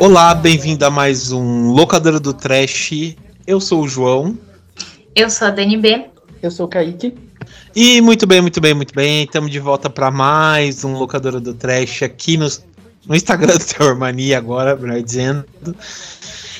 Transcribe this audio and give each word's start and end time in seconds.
Olá, 0.00 0.34
bem-vindo 0.34 0.84
a 0.84 0.90
mais 0.90 1.32
um 1.32 1.70
Locadora 1.72 2.18
do 2.18 2.32
Trash. 2.32 3.14
Eu 3.46 3.60
sou 3.60 3.82
o 3.82 3.88
João. 3.88 4.38
Eu 5.14 5.30
sou 5.30 5.48
a 5.48 5.50
DNB. 5.50 6.06
Eu 6.42 6.50
sou 6.50 6.66
o 6.66 6.68
Kaique. 6.68 7.14
E 7.74 8.00
muito 8.00 8.26
bem, 8.26 8.40
muito 8.40 8.60
bem, 8.60 8.74
muito 8.74 8.94
bem. 8.94 9.24
Estamos 9.24 9.50
de 9.50 9.58
volta 9.58 9.88
para 9.88 10.10
mais 10.10 10.84
um 10.84 10.94
Locadora 10.94 11.40
do 11.40 11.54
Trash 11.54 12.02
aqui 12.02 12.36
no, 12.36 12.48
no 13.06 13.14
Instagram 13.14 13.56
do 13.56 13.64
Terror 13.64 13.96
Mania 13.96 14.38
agora, 14.38 14.76
melhor 14.76 15.02
dizendo. 15.02 15.44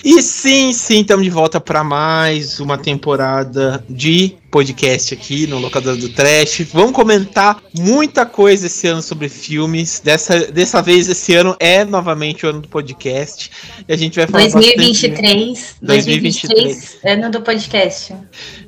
E 0.04 0.22
sim, 0.22 0.72
sim, 0.72 1.00
estamos 1.00 1.24
de 1.24 1.30
volta 1.30 1.60
para 1.60 1.82
mais 1.82 2.60
uma 2.60 2.78
temporada 2.78 3.84
de 3.88 4.37
podcast 4.50 5.14
aqui 5.14 5.46
no 5.46 5.58
Locador 5.58 5.96
do 5.96 6.08
Trash. 6.08 6.62
Vamos 6.72 6.92
comentar 6.92 7.62
muita 7.78 8.24
coisa 8.24 8.66
esse 8.66 8.86
ano 8.86 9.02
sobre 9.02 9.28
filmes. 9.28 10.00
Dessa, 10.00 10.50
dessa 10.50 10.80
vez, 10.80 11.08
esse 11.08 11.34
ano 11.34 11.56
é 11.60 11.84
novamente 11.84 12.46
o 12.46 12.48
ano 12.48 12.60
do 12.60 12.68
podcast. 12.68 13.50
E 13.86 13.92
a 13.92 13.96
gente 13.96 14.16
vai 14.16 14.26
falar 14.26 14.48
2023, 14.48 15.48
bastante... 15.48 15.86
2023, 15.86 16.98
2023, 17.02 17.14
ano 17.20 17.30
do 17.30 17.42
podcast. 17.42 18.14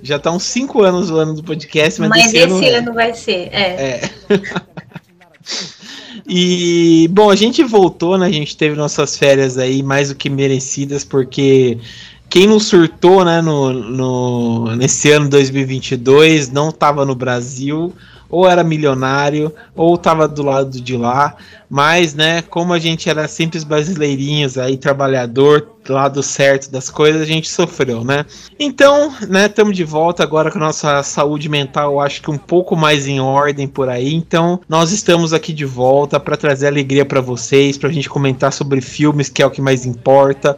Já 0.03 0.19
tá 0.19 0.31
uns 0.31 0.45
5 0.45 0.83
anos 0.83 1.11
o 1.11 1.17
ano 1.17 1.35
do 1.35 1.43
podcast, 1.43 2.01
mas, 2.01 2.11
mas 2.11 2.27
esse, 2.27 2.39
ano, 2.39 2.63
é. 2.63 2.75
ano 2.75 2.93
vai 2.93 3.15
ser, 3.15 3.49
é. 3.53 3.61
é. 3.61 4.11
E, 6.27 7.09
bom, 7.11 7.31
a 7.31 7.37
gente 7.37 7.63
voltou, 7.65 8.19
né? 8.19 8.27
A 8.27 8.33
gente 8.33 8.57
teve 8.57 8.77
nossas 8.77 9.17
férias 9.17 9.59
aí 9.59 9.83
mais 9.83 10.11
do 10.11 10.15
que 10.15 10.29
merecidas, 10.29 11.03
porque 11.03 11.79
quem 12.31 12.47
não 12.47 12.61
surtou, 12.61 13.25
né, 13.25 13.43
no, 13.43 13.73
no, 13.73 14.77
nesse 14.77 15.11
ano 15.11 15.29
2022 15.29 16.51
não 16.51 16.69
estava 16.69 17.05
no 17.05 17.15
Brasil 17.17 17.93
ou 18.31 18.49
era 18.49 18.63
milionário, 18.63 19.53
ou 19.75 19.97
estava 19.97 20.29
do 20.29 20.43
lado 20.45 20.81
de 20.81 20.97
lá, 20.97 21.35
mas, 21.69 22.15
né, 22.15 22.43
como 22.43 22.73
a 22.73 22.79
gente 22.79 23.11
era 23.11 23.27
simples 23.27 23.65
brasileirinhos 23.65 24.57
aí, 24.57 24.77
trabalhador, 24.77 25.69
lado 25.89 26.23
certo 26.23 26.71
das 26.71 26.89
coisas, 26.89 27.21
a 27.21 27.25
gente 27.25 27.51
sofreu, 27.51 28.05
né? 28.05 28.25
Então, 28.59 29.13
né, 29.29 29.47
estamos 29.47 29.77
de 29.77 29.83
volta 29.83 30.23
agora 30.23 30.51
com 30.51 30.59
a 30.59 30.61
nossa 30.61 31.03
saúde 31.03 31.49
mental, 31.49 32.01
acho 32.01 32.23
que 32.23 32.31
um 32.31 32.39
pouco 32.39 32.77
mais 32.77 33.09
em 33.09 33.19
ordem 33.19 33.67
por 33.67 33.89
aí. 33.89 34.15
Então, 34.15 34.61
nós 34.69 34.93
estamos 34.93 35.33
aqui 35.33 35.53
de 35.53 35.65
volta 35.65 36.21
para 36.21 36.37
trazer 36.37 36.69
alegria 36.69 37.05
para 37.05 37.21
vocês, 37.21 37.77
para 37.77 37.89
a 37.89 37.93
gente 37.93 38.09
comentar 38.09 38.53
sobre 38.53 38.81
filmes, 38.81 39.29
que 39.29 39.43
é 39.43 39.47
o 39.47 39.51
que 39.51 39.61
mais 39.61 39.85
importa. 39.85 40.57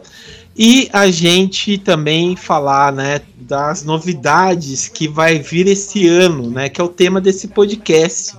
E 0.55 0.87
a 0.93 1.09
gente 1.09 1.79
também 1.79 2.35
falar, 2.35 2.93
né, 2.93 3.21
das 3.37 3.83
novidades 3.83 4.87
que 4.87 5.07
vai 5.07 5.39
vir 5.39 5.67
esse 5.67 6.07
ano, 6.07 6.49
né, 6.49 6.69
que 6.69 6.79
é 6.79 6.83
o 6.83 6.87
tema 6.87 7.19
desse 7.19 7.47
podcast, 7.47 8.35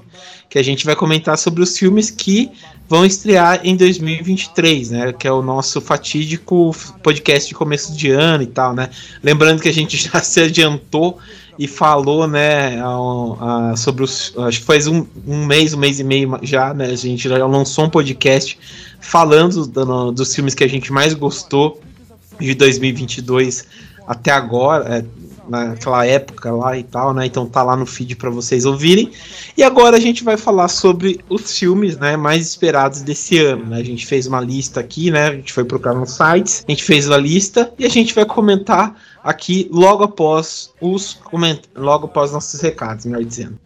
que 0.49 0.59
a 0.59 0.63
gente 0.63 0.85
vai 0.85 0.95
comentar 0.95 1.37
sobre 1.37 1.63
os 1.63 1.77
filmes 1.77 2.11
que 2.11 2.51
vão 2.89 3.05
estrear 3.05 3.61
em 3.65 3.77
2023, 3.77 4.91
né, 4.91 5.13
que 5.13 5.27
é 5.27 5.33
o 5.33 5.43
nosso 5.43 5.81
fatídico 5.81 6.75
podcast 7.03 7.49
de 7.49 7.55
começo 7.55 7.97
de 7.97 8.11
ano 8.11 8.45
e 8.45 8.47
tal, 8.47 8.75
né. 8.75 8.91
Lembrando 9.23 9.61
que 9.61 9.69
a 9.69 9.75
gente 9.75 9.97
já 10.09 10.21
se 10.21 10.41
adiantou 10.41 11.19
e 11.59 11.67
falou, 11.67 12.29
né, 12.29 12.81
a, 12.81 13.71
a, 13.73 13.77
sobre 13.77 14.05
os, 14.05 14.33
acho 14.39 14.61
que 14.61 14.67
faz 14.67 14.87
um, 14.87 15.05
um 15.27 15.45
mês, 15.45 15.75
um 15.75 15.79
mês 15.79 15.99
e 15.99 16.05
meio 16.05 16.39
já, 16.43 16.73
né, 16.73 16.87
a 16.87 16.97
gente 16.97 17.29
já 17.29 17.45
lançou 17.45 17.87
um 17.87 17.91
podcast 17.91 18.57
falando 19.01 19.67
do, 19.67 20.13
dos 20.13 20.33
filmes 20.33 20.55
que 20.55 20.63
a 20.63 20.69
gente 20.69 20.93
mais 20.93 21.13
gostou 21.13 21.81
de 22.39 22.55
2022 22.55 23.67
até 24.07 24.31
agora, 24.31 24.99
é, 24.99 25.05
naquela 25.49 26.07
época 26.07 26.51
lá 26.53 26.77
e 26.77 26.83
tal, 26.83 27.15
né? 27.15 27.27
Então 27.27 27.47
tá 27.47 27.63
lá 27.63 27.77
no 27.77 27.87
feed 27.87 28.17
para 28.17 28.31
vocês 28.31 28.65
ouvirem. 28.65 29.11
E 29.57 29.63
agora 29.63 29.97
a 29.97 30.01
gente 30.01 30.23
vai 30.23 30.37
falar 30.37 30.69
sobre 30.69 31.21
os 31.29 31.59
filmes, 31.59 31.97
né, 31.97 32.17
mais 32.17 32.49
esperados 32.49 33.03
desse 33.03 33.39
ano, 33.39 33.67
né? 33.67 33.79
A 33.79 33.85
gente 33.85 34.07
fez 34.07 34.27
uma 34.27 34.41
lista 34.41 34.81
aqui, 34.81 35.11
né? 35.11 35.29
A 35.29 35.35
gente 35.35 35.53
foi 35.53 35.65
procurar 35.65 35.95
nos 35.95 36.11
sites, 36.11 36.65
a 36.67 36.71
gente 36.71 36.85
fez 36.85 37.11
a 37.11 37.17
lista 37.17 37.73
e 37.79 37.85
a 37.85 37.91
gente 37.91 38.15
vai 38.15 38.25
comentar 38.25 38.95
aqui 39.23 39.69
logo 39.73 40.05
após 40.05 40.71
os 40.81 41.19
logo 41.75 42.07
após 42.07 42.33
nossos 42.33 42.61
recados, 42.61 43.07
melhor 43.07 43.25
dizendo. 43.25 43.64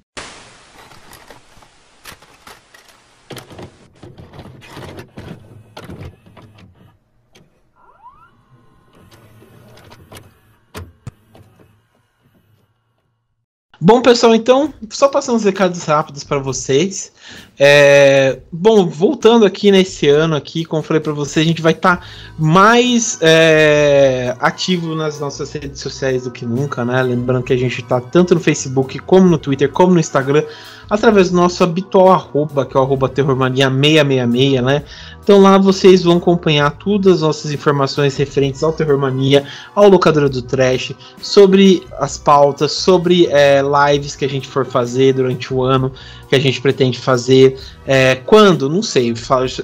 Bom, 13.81 14.03
pessoal, 14.03 14.35
então, 14.35 14.75
só 14.91 15.07
passando 15.07 15.37
uns 15.37 15.45
recados 15.45 15.85
rápidos 15.85 16.25
para 16.25 16.41
vocês. 16.41 17.13
É, 17.57 18.41
bom, 18.51 18.89
voltando 18.89 19.47
aqui 19.47 19.71
nesse 19.71 20.09
ano 20.09 20.35
aqui, 20.35 20.65
como 20.65 20.83
falei 20.83 21.01
para 21.01 21.13
vocês, 21.13 21.47
a 21.47 21.49
gente 21.49 21.63
vai 21.63 21.73
estar 21.73 21.99
tá 21.99 22.07
mais 22.37 23.19
é, 23.21 24.35
ativo 24.41 24.97
nas 24.97 25.21
nossas 25.21 25.53
redes 25.53 25.81
sociais 25.81 26.25
do 26.25 26.33
que 26.33 26.45
nunca, 26.45 26.85
né? 26.85 27.01
Lembrando 27.05 27.45
que 27.45 27.53
a 27.53 27.57
gente 27.57 27.81
está 27.81 28.01
tanto 28.01 28.35
no 28.35 28.41
Facebook, 28.41 28.99
como 28.99 29.29
no 29.29 29.39
Twitter, 29.39 29.71
como 29.71 29.95
no 29.95 30.01
Instagram, 30.01 30.43
através 30.91 31.31
do 31.31 31.37
nosso 31.37 31.63
habitual 31.63 32.11
arroba, 32.11 32.67
que 32.67 32.77
é 32.77 32.81
o 32.81 32.83
arroba 32.83 33.09
terrormania666, 33.09 34.61
né? 34.61 34.83
Então 35.29 35.43
lá 35.43 35.59
vocês 35.59 36.05
vão 36.05 36.17
acompanhar 36.17 36.71
todas 36.71 37.17
as 37.17 37.21
nossas 37.21 37.53
informações 37.53 38.17
referentes 38.17 38.63
ao 38.63 38.73
Terrormania, 38.73 39.45
ao 39.75 39.87
Locadora 39.87 40.27
do 40.27 40.41
Trash, 40.41 40.95
sobre 41.21 41.87
as 41.99 42.17
pautas, 42.17 42.73
sobre 42.73 43.27
é, 43.27 43.61
lives 43.61 44.17
que 44.17 44.25
a 44.25 44.29
gente 44.29 44.49
for 44.49 44.65
fazer 44.65 45.13
durante 45.13 45.53
o 45.53 45.63
ano, 45.63 45.93
que 46.31 46.35
a 46.35 46.39
gente 46.39 46.63
pretende 46.63 46.99
fazer. 46.99 47.61
É, 47.87 48.15
quando? 48.15 48.71
Não 48.71 48.83
sei, 48.83 49.13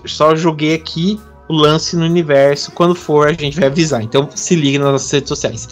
só 0.04 0.36
joguei 0.36 0.74
aqui 0.74 1.18
o 1.48 1.54
lance 1.54 1.96
no 1.96 2.04
universo. 2.04 2.70
Quando 2.72 2.94
for, 2.94 3.28
a 3.28 3.32
gente 3.32 3.58
vai 3.58 3.68
avisar. 3.70 4.02
Então 4.02 4.28
se 4.34 4.54
liga 4.54 4.78
nas 4.78 4.92
nossas 4.92 5.10
redes 5.10 5.30
sociais. 5.30 5.66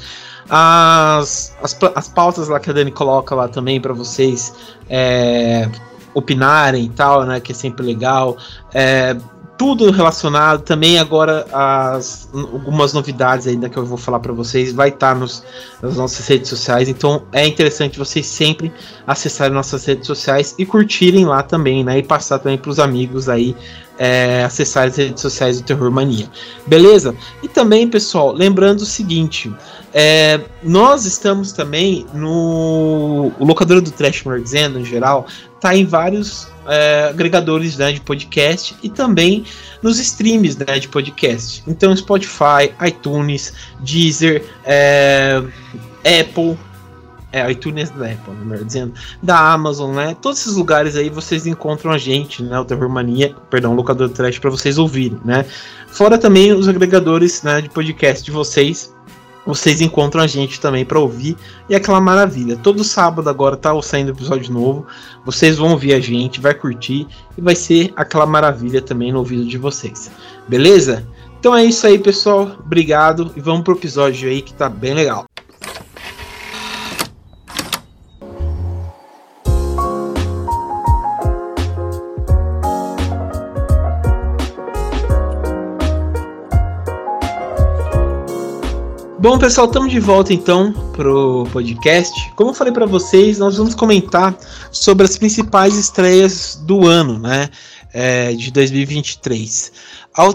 As, 0.48 1.54
as, 1.62 1.78
as 1.94 2.08
pautas 2.08 2.48
lá 2.48 2.58
que 2.58 2.70
a 2.70 2.72
Dani 2.72 2.90
coloca 2.90 3.34
lá 3.34 3.46
também 3.46 3.78
para 3.78 3.92
vocês 3.92 4.54
é, 4.88 5.68
opinarem 6.14 6.86
e 6.86 6.88
tal, 6.88 7.26
né? 7.26 7.40
Que 7.40 7.52
é 7.52 7.54
sempre 7.54 7.84
legal. 7.84 8.38
É, 8.72 9.14
tudo 9.62 9.92
relacionado. 9.92 10.62
Também 10.62 10.98
agora 10.98 11.46
as, 11.52 12.28
algumas 12.32 12.92
novidades 12.92 13.46
ainda 13.46 13.68
que 13.68 13.76
eu 13.76 13.86
vou 13.86 13.96
falar 13.96 14.18
para 14.18 14.32
vocês 14.32 14.72
vai 14.72 14.88
estar 14.88 15.12
tá 15.12 15.14
nos, 15.14 15.44
nas 15.80 15.96
nossas 15.96 16.26
redes 16.26 16.48
sociais. 16.48 16.88
Então 16.88 17.22
é 17.30 17.46
interessante 17.46 17.96
vocês 17.96 18.26
sempre 18.26 18.72
acessarem 19.06 19.54
nossas 19.54 19.84
redes 19.84 20.08
sociais 20.08 20.56
e 20.58 20.66
curtirem 20.66 21.26
lá 21.26 21.44
também, 21.44 21.84
né? 21.84 21.98
E 21.98 22.02
passar 22.02 22.40
também 22.40 22.58
para 22.58 22.72
os 22.72 22.80
amigos 22.80 23.28
aí 23.28 23.54
é, 23.96 24.42
acessar 24.42 24.88
as 24.88 24.96
redes 24.96 25.22
sociais 25.22 25.60
do 25.60 25.64
Terror 25.64 25.92
Mania. 25.92 26.28
Beleza? 26.66 27.14
E 27.40 27.46
também, 27.46 27.86
pessoal, 27.86 28.32
lembrando 28.32 28.80
o 28.80 28.86
seguinte: 28.86 29.54
é, 29.94 30.40
nós 30.60 31.06
estamos 31.06 31.52
também 31.52 32.04
no. 32.12 33.30
O 33.38 33.44
locador 33.44 33.80
do 33.80 33.92
Trash 33.92 34.24
Dizendo, 34.42 34.80
em 34.80 34.84
geral, 34.84 35.24
tá 35.60 35.72
em 35.76 35.86
vários 35.86 36.48
é, 36.66 37.08
agregadores 37.10 37.76
né, 37.76 37.92
de 37.92 38.00
podcast 38.00 38.76
e 38.82 38.88
também 38.88 39.44
nos 39.82 39.98
streams 39.98 40.56
né, 40.58 40.78
de 40.78 40.88
podcast. 40.88 41.62
Então, 41.66 41.94
Spotify, 41.96 42.72
iTunes, 42.86 43.52
Deezer, 43.80 44.44
é, 44.64 45.42
Apple, 46.20 46.58
é, 47.32 47.50
iTunes 47.50 47.90
da 47.90 48.06
Apple, 48.06 48.34
melhor 48.44 48.64
dizendo, 48.64 48.92
da 49.22 49.52
Amazon, 49.52 49.94
né? 49.94 50.14
Todos 50.20 50.40
esses 50.40 50.54
lugares 50.54 50.96
aí 50.96 51.08
vocês 51.08 51.46
encontram 51.46 51.90
a 51.90 51.98
gente, 51.98 52.42
né? 52.42 52.58
O 52.58 52.64
Terror 52.64 52.88
Mania, 52.88 53.34
perdão, 53.48 53.72
o 53.72 53.74
locador 53.74 54.08
trash 54.10 54.38
para 54.38 54.50
vocês 54.50 54.76
ouvirem, 54.78 55.18
né? 55.24 55.46
Fora 55.88 56.18
também 56.18 56.52
os 56.52 56.68
agregadores 56.68 57.42
né, 57.42 57.60
de 57.60 57.68
podcast 57.68 58.24
de 58.24 58.30
vocês, 58.30 58.94
vocês 59.46 59.80
encontram 59.80 60.22
a 60.22 60.26
gente 60.26 60.60
também 60.60 60.84
para 60.84 60.98
ouvir. 60.98 61.36
E 61.68 61.74
aquela 61.74 62.00
maravilha. 62.00 62.56
Todo 62.56 62.84
sábado 62.84 63.28
agora 63.28 63.56
tá 63.56 63.70
saindo 63.82 64.12
episódio 64.12 64.52
novo. 64.52 64.86
Vocês 65.24 65.58
vão 65.58 65.72
ouvir 65.72 65.94
a 65.94 66.00
gente, 66.00 66.40
vai 66.40 66.54
curtir 66.54 67.06
e 67.36 67.40
vai 67.40 67.56
ser 67.56 67.92
aquela 67.96 68.26
maravilha 68.26 68.80
também 68.80 69.12
no 69.12 69.18
ouvido 69.18 69.44
de 69.44 69.58
vocês. 69.58 70.10
Beleza? 70.48 71.06
Então 71.38 71.56
é 71.56 71.64
isso 71.64 71.86
aí, 71.86 71.98
pessoal. 71.98 72.52
Obrigado 72.60 73.32
e 73.36 73.40
vamos 73.40 73.62
pro 73.62 73.74
episódio 73.74 74.28
aí 74.28 74.42
que 74.42 74.54
tá 74.54 74.68
bem 74.68 74.94
legal. 74.94 75.31
Bom, 89.22 89.38
pessoal, 89.38 89.68
estamos 89.68 89.92
de 89.92 90.00
volta 90.00 90.32
então 90.32 90.72
pro 90.94 91.46
podcast. 91.52 92.12
Como 92.34 92.50
eu 92.50 92.54
falei 92.54 92.72
para 92.72 92.86
vocês, 92.86 93.38
nós 93.38 93.56
vamos 93.56 93.72
comentar 93.72 94.36
sobre 94.72 95.06
as 95.06 95.16
principais 95.16 95.76
estreias 95.76 96.60
do 96.66 96.88
ano, 96.88 97.20
né? 97.20 97.48
É, 97.94 98.32
de 98.32 98.50
2023. 98.50 99.70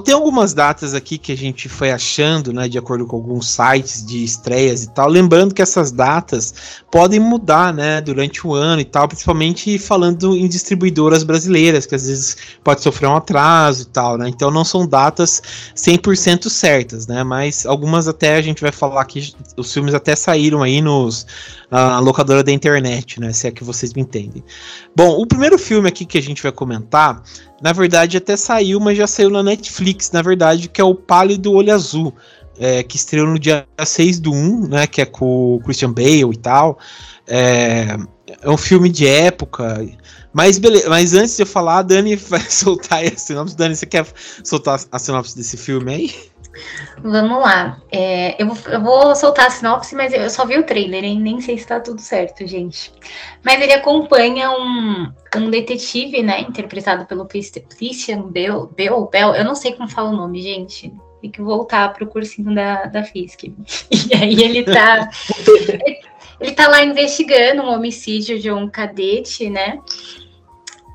Tem 0.04 0.14
algumas 0.16 0.56
datas 0.56 0.96
aqui 0.96 1.20
que 1.20 1.32
a 1.32 1.38
gente 1.38 1.70
foi 1.70 1.92
achando, 1.92 2.52
né, 2.52 2.68
de 2.68 2.80
acordo 2.80 3.06
com 3.06 3.16
alguns 3.16 3.48
sites 3.48 4.04
de 4.04 4.24
estreias 4.24 4.84
e 4.84 4.90
tal. 4.90 5.08
Lembrando 5.08 5.54
que 5.54 5.62
essas 5.62 5.92
datas 5.92 6.82
podem 6.92 7.20
mudar, 7.20 7.72
né, 7.72 8.02
durante 8.02 8.46
o 8.48 8.56
ano 8.56 8.82
e 8.82 8.86
tal, 8.86 9.08
principalmente 9.08 9.78
falando 9.78 10.36
em 10.36 10.48
distribuidoras 10.48 11.24
brasileiras, 11.24 11.86
que 11.86 11.94
às 11.94 12.08
vezes 12.08 12.38
pode 12.64 12.82
sofrer 12.82 13.08
um 13.08 13.16
atraso 13.16 13.84
e 13.84 13.86
tal, 13.86 14.18
né? 14.18 14.28
Então 14.28 14.50
não 14.50 14.66
são 14.66 14.88
datas 14.88 15.44
100% 15.76 16.50
certas, 16.50 17.06
né? 17.06 17.24
Mas 17.24 17.64
algumas 17.64 18.08
até 18.08 18.36
a 18.36 18.42
gente 18.42 18.62
vai 18.62 18.72
falar 18.72 19.06
que 19.06 19.32
os 19.56 19.72
filmes 19.72 19.94
até 19.94 20.16
saíram 20.16 20.64
aí 20.64 20.82
nos 20.82 21.28
na 21.70 22.00
locadora 22.00 22.44
da 22.44 22.52
internet, 22.52 23.20
né? 23.20 23.34
Se 23.34 23.46
é 23.46 23.52
que 23.52 23.64
vocês 23.64 23.94
me 23.94 24.02
entendem. 24.02 24.44
Bom, 24.96 25.22
o 25.22 25.28
primeiro 25.28 25.60
filme 25.60 25.88
aqui 25.88 26.06
que 26.06 26.18
a 26.18 26.22
gente 26.22 26.42
vai 26.42 26.52
comentar 26.52 27.22
na 27.62 27.74
verdade, 27.74 28.18
até 28.18 28.38
saiu, 28.38 28.80
mas 28.80 28.98
já 28.98 29.07
saiu 29.07 29.30
na 29.30 29.42
Netflix, 29.42 30.12
na 30.12 30.21
verdade, 30.21 30.69
que 30.69 30.80
é 30.80 30.83
o 30.83 30.94
Pálido 30.94 31.54
Olho 31.54 31.74
Azul, 31.74 32.13
é, 32.59 32.83
que 32.83 32.95
estreou 32.95 33.27
no 33.27 33.39
dia 33.39 33.68
6 33.83 34.19
do 34.19 34.31
1, 34.31 34.68
né? 34.68 34.88
Que 34.88 35.01
é 35.01 35.06
com 35.06 35.56
o 35.56 35.59
Christian 35.62 35.92
Bale 35.92 36.33
e 36.33 36.38
tal. 36.38 36.77
É, 37.27 37.98
é 38.42 38.50
um 38.50 38.57
filme 38.57 38.89
de 38.89 39.07
época. 39.07 39.86
Mas, 40.33 40.57
beleza, 40.57 40.89
mas 40.89 41.13
antes 41.13 41.36
de 41.36 41.44
eu 41.44 41.48
falar, 41.48 41.80
a 41.80 41.81
Dani 41.81 42.15
vai 42.30 42.42
soltar 42.42 43.04
a 43.04 43.18
sinopse. 43.18 43.56
Dani, 43.56 43.75
você 43.75 43.86
quer 43.86 44.06
soltar 44.44 44.80
a 44.92 45.00
sinopse 45.00 45.36
desse 45.36 45.57
filme 45.57 45.94
aí? 45.94 46.15
Vamos 47.01 47.39
lá. 47.39 47.81
É, 47.92 48.42
eu, 48.42 48.48
vou, 48.48 48.74
eu, 48.74 48.81
vou, 48.81 49.15
soltar 49.15 49.48
a 49.48 49.50
sinopse, 49.50 49.95
mas 49.95 50.13
eu 50.13 50.30
só 50.30 50.45
vi 50.45 50.57
o 50.57 50.63
trailer, 50.63 51.04
hein? 51.04 51.19
nem 51.19 51.39
sei 51.39 51.57
se 51.57 51.63
está 51.63 51.80
tudo 51.80 52.01
certo, 52.01 52.45
gente. 52.45 52.92
Mas 53.44 53.62
ele 53.62 53.74
acompanha 53.74 54.51
um, 54.51 55.12
um 55.36 55.50
detetive, 55.50 56.21
né? 56.24 56.42
Interpretado 56.42 57.06
pelo 57.06 57.27
Christian 57.27 58.24
Bell, 58.24 58.68
Bell, 58.75 59.09
Bell. 59.12 59.36
Eu 59.36 59.45
não 59.45 59.56
sei 59.56 59.74
como 59.74 59.89
fala 59.89 60.09
o 60.09 60.15
nome, 60.15 60.42
gente. 60.42 60.94
Tem 61.21 61.31
que 61.31 61.42
voltar 61.42 61.94
para 61.94 62.04
o 62.04 62.07
cursinho 62.07 62.54
da, 62.54 62.86
da 62.86 63.04
FISC. 63.04 63.54
E 63.92 64.13
aí 64.15 64.44
ele 64.44 64.63
tá. 64.63 65.09
ele 66.39 66.51
tá 66.51 66.68
lá 66.68 66.83
investigando 66.83 67.63
um 67.63 67.74
homicídio 67.74 68.39
de 68.39 68.51
um 68.51 68.69
cadete, 68.69 69.50
né? 69.50 69.80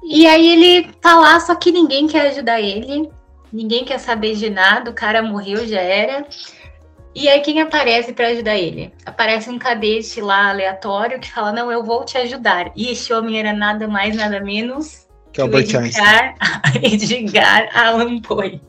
E 0.03 0.27
aí 0.27 0.49
ele 0.49 0.93
tá 1.01 1.15
lá, 1.17 1.39
só 1.39 1.55
que 1.55 1.71
ninguém 1.71 2.09
quer 2.09 2.29
ajudar 2.29 2.61
ele 2.61 3.09
ninguém 3.53 3.85
quer 3.85 3.99
saber 3.99 4.35
de 4.35 4.49
nada, 4.49 4.91
o 4.91 4.95
cara 4.95 5.23
morreu, 5.23 5.67
já 5.67 5.81
era. 5.81 6.27
E 7.15 7.29
aí 7.29 7.41
quem 7.41 7.61
aparece 7.61 8.13
para 8.13 8.29
ajudar 8.29 8.57
ele? 8.57 8.93
Aparece 9.05 9.51
um 9.51 9.59
cadete 9.59 10.21
lá 10.21 10.51
aleatório 10.51 11.21
que 11.21 11.31
fala: 11.31 11.53
"Não, 11.53 11.71
eu 11.71 11.85
vou 11.85 12.05
te 12.05 12.17
ajudar". 12.19 12.73
E 12.75 12.91
esse 12.91 13.13
homem 13.13 13.39
era 13.39 13.53
nada 13.53 13.87
mais, 13.87 14.17
nada 14.17 14.41
menos 14.41 15.07
que, 15.33 15.41
Albert 15.41 15.75
Edgar, 15.75 16.35
Edgar 16.83 17.69
Allan 17.75 18.21
Poe. 18.21 18.61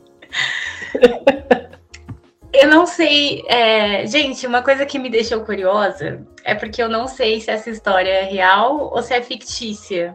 eu 2.52 2.68
não 2.68 2.86
sei, 2.86 3.42
é... 3.46 4.06
gente, 4.06 4.46
uma 4.46 4.62
coisa 4.62 4.86
que 4.86 4.98
me 4.98 5.10
deixou 5.10 5.40
curiosa 5.40 6.26
é 6.42 6.54
porque 6.54 6.82
eu 6.82 6.88
não 6.88 7.06
sei 7.06 7.40
se 7.40 7.50
essa 7.50 7.70
história 7.70 8.08
é 8.08 8.24
real 8.24 8.90
ou 8.92 9.02
se 9.02 9.12
é 9.14 9.22
fictícia. 9.22 10.14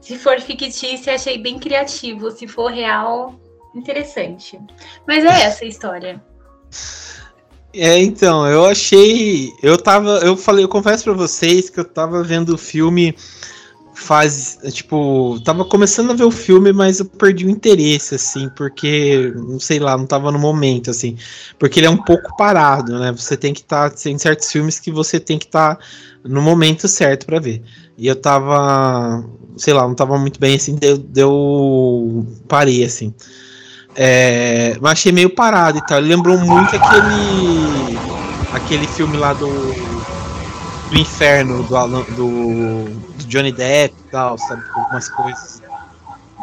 Se 0.00 0.16
for 0.16 0.40
fictícia, 0.40 1.14
achei 1.14 1.36
bem 1.36 1.58
criativo. 1.58 2.30
Se 2.30 2.46
for 2.46 2.70
real, 2.70 3.38
interessante. 3.74 4.58
Mas 5.06 5.24
é 5.24 5.42
essa 5.44 5.64
a 5.64 5.68
história. 5.68 6.22
É, 7.72 7.98
então, 7.98 8.46
eu 8.46 8.66
achei. 8.66 9.52
Eu 9.62 9.76
tava. 9.76 10.18
Eu 10.18 10.36
falei, 10.36 10.64
eu 10.64 10.68
confesso 10.68 11.04
para 11.04 11.12
vocês 11.12 11.70
que 11.70 11.78
eu 11.78 11.84
tava 11.84 12.22
vendo 12.22 12.54
o 12.54 12.58
filme 12.58 13.14
faz. 14.00 14.58
Tipo, 14.72 15.38
tava 15.44 15.64
começando 15.64 16.10
a 16.10 16.14
ver 16.14 16.24
o 16.24 16.30
filme, 16.30 16.72
mas 16.72 16.98
eu 16.98 17.06
perdi 17.06 17.46
o 17.46 17.50
interesse, 17.50 18.14
assim, 18.14 18.48
porque, 18.56 19.32
não 19.36 19.60
sei 19.60 19.78
lá, 19.78 19.96
não 19.96 20.06
tava 20.06 20.32
no 20.32 20.38
momento, 20.38 20.90
assim. 20.90 21.16
Porque 21.58 21.78
ele 21.78 21.86
é 21.86 21.90
um 21.90 22.02
pouco 22.02 22.36
parado, 22.36 22.98
né? 22.98 23.12
Você 23.12 23.36
tem 23.36 23.54
que 23.54 23.60
estar. 23.60 23.90
Tá, 23.90 23.96
tem 23.96 24.18
certos 24.18 24.50
filmes 24.50 24.80
que 24.80 24.90
você 24.90 25.20
tem 25.20 25.38
que 25.38 25.46
estar 25.46 25.76
tá 25.76 25.84
no 26.24 26.42
momento 26.42 26.88
certo 26.88 27.26
para 27.26 27.38
ver. 27.38 27.62
E 27.96 28.06
eu 28.06 28.16
tava. 28.16 29.24
Sei 29.56 29.74
lá, 29.74 29.86
não 29.86 29.94
tava 29.94 30.18
muito 30.18 30.40
bem, 30.40 30.56
assim, 30.56 30.74
deu. 30.74 30.98
deu 30.98 32.26
parei, 32.48 32.84
assim. 32.84 33.14
É, 33.96 34.76
mas 34.80 34.92
achei 34.92 35.12
meio 35.12 35.30
parado 35.30 35.78
e 35.78 35.86
tal. 35.86 35.98
Ele 35.98 36.08
lembrou 36.08 36.38
muito 36.38 36.76
aquele. 36.76 37.98
aquele 38.52 38.86
filme 38.86 39.16
lá 39.16 39.32
do. 39.32 39.48
do 40.90 40.96
inferno 40.96 41.62
do, 41.64 41.86
do, 41.88 42.84
do 43.14 43.24
Johnny 43.26 43.52
Depp 43.52 43.94
e 43.98 44.10
tal, 44.10 44.38
sabe? 44.38 44.62
Algumas 44.74 45.08
coisas. 45.08 45.62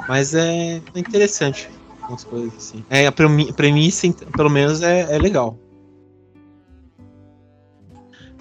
Mas 0.07 0.33
é, 0.33 0.81
é 0.95 0.99
interessante. 0.99 1.69
Algumas 2.01 2.23
coisas 2.23 2.53
assim. 2.57 2.83
É, 2.89 3.07
a 3.07 3.11
premissa, 3.11 4.07
pelo 4.35 4.49
menos, 4.49 4.81
é, 4.81 5.15
é 5.15 5.17
legal. 5.17 5.57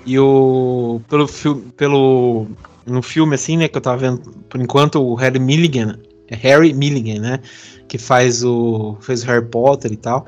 E 0.04 0.18
o. 0.18 1.00
Pelo 1.08 1.26
filme. 1.26 1.72
Pelo. 1.76 2.46
No 2.86 3.02
filme, 3.02 3.34
assim, 3.34 3.56
né, 3.56 3.66
que 3.66 3.76
eu 3.76 3.80
tava 3.80 3.96
vendo, 3.96 4.20
por 4.48 4.60
enquanto, 4.60 5.02
o 5.02 5.14
Harry 5.16 5.40
Milligan. 5.40 5.98
É 6.28 6.36
Harry 6.36 6.72
Milligan, 6.72 7.20
né? 7.20 7.40
Que 7.88 7.98
faz 7.98 8.44
o 8.44 8.96
fez 9.00 9.22
o 9.22 9.26
Harry 9.26 9.46
Potter 9.46 9.92
e 9.92 9.96
tal, 9.96 10.26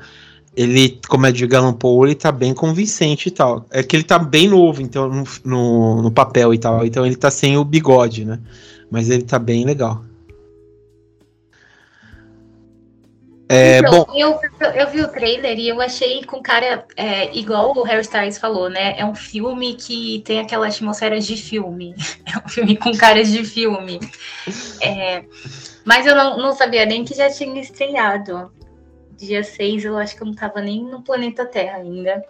ele, 0.55 0.99
como 1.07 1.25
é 1.25 1.31
de 1.31 1.45
Allan 1.55 1.73
Poe, 1.73 2.09
ele 2.09 2.15
tá 2.15 2.31
bem 2.31 2.53
convincente 2.53 3.29
e 3.29 3.31
tal. 3.31 3.65
É 3.71 3.81
que 3.81 3.95
ele 3.95 4.03
tá 4.03 4.19
bem 4.19 4.47
novo, 4.49 4.81
então, 4.81 5.07
no, 5.07 5.23
no, 5.45 6.01
no, 6.01 6.11
papel 6.11 6.53
e 6.53 6.57
tal. 6.57 6.85
Então 6.85 7.05
ele 7.05 7.15
tá 7.15 7.31
sem 7.31 7.57
o 7.57 7.63
bigode, 7.63 8.25
né? 8.25 8.39
Mas 8.91 9.09
ele 9.09 9.23
tá 9.23 9.39
bem 9.39 9.63
legal. 9.63 10.03
É, 13.51 13.79
então, 13.79 14.05
bom, 14.05 14.13
eu, 14.15 14.39
eu 14.75 14.91
vi 14.91 15.01
o 15.01 15.07
trailer 15.07 15.57
e 15.57 15.69
eu 15.69 15.81
achei 15.81 16.23
com 16.23 16.39
cara, 16.39 16.85
é, 16.95 17.35
igual 17.35 17.75
o 17.75 17.81
Harry 17.81 18.01
Styles 18.01 18.37
falou, 18.37 18.69
né? 18.69 18.93
É 18.99 19.03
um 19.03 19.15
filme 19.15 19.73
que 19.73 20.21
tem 20.23 20.39
aquela 20.39 20.67
atmosfera 20.67 21.19
de 21.19 21.35
filme. 21.35 21.95
É 22.31 22.37
um 22.45 22.47
filme 22.47 22.77
com 22.77 22.91
caras 22.91 23.31
de 23.31 23.43
filme. 23.43 23.99
É, 24.81 25.23
mas 25.89 26.05
eu 26.05 26.15
não, 26.15 26.37
não 26.37 26.53
sabia 26.53 26.85
nem 26.85 27.03
que 27.03 27.15
já 27.15 27.31
tinha 27.31 27.59
estreado. 27.59 28.53
Dia 29.17 29.43
6, 29.43 29.85
eu 29.85 29.97
acho 29.97 30.15
que 30.15 30.21
eu 30.21 30.27
não 30.27 30.35
estava 30.35 30.61
nem 30.61 30.83
no 30.83 31.01
planeta 31.01 31.47
Terra 31.47 31.77
ainda. 31.77 32.23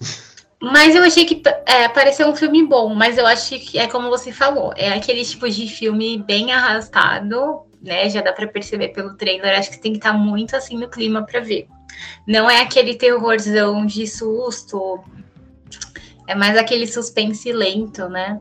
Mas 0.62 0.94
eu 0.94 1.02
achei 1.02 1.24
que 1.24 1.42
é, 1.66 1.88
pareceu 1.88 2.28
um 2.28 2.36
filme 2.36 2.66
bom, 2.66 2.94
mas 2.94 3.16
eu 3.16 3.26
acho 3.26 3.58
que 3.60 3.78
é 3.78 3.86
como 3.86 4.10
você 4.10 4.30
falou, 4.30 4.74
é 4.76 4.92
aquele 4.92 5.24
tipo 5.24 5.48
de 5.48 5.66
filme 5.66 6.18
bem 6.18 6.52
arrastado, 6.52 7.62
né? 7.80 8.10
Já 8.10 8.20
dá 8.20 8.30
para 8.30 8.46
perceber 8.46 8.88
pelo 8.88 9.16
trailer, 9.16 9.58
acho 9.58 9.70
que 9.70 9.80
tem 9.80 9.92
que 9.92 9.98
estar 9.98 10.12
tá 10.12 10.18
muito 10.18 10.54
assim 10.54 10.76
no 10.76 10.90
clima 10.90 11.24
para 11.24 11.40
ver. 11.40 11.66
Não 12.26 12.50
é 12.50 12.60
aquele 12.60 12.94
terrorzão 12.94 13.86
de 13.86 14.06
susto, 14.06 15.02
é 16.28 16.34
mais 16.34 16.58
aquele 16.58 16.86
suspense 16.86 17.50
lento, 17.50 18.06
né? 18.10 18.38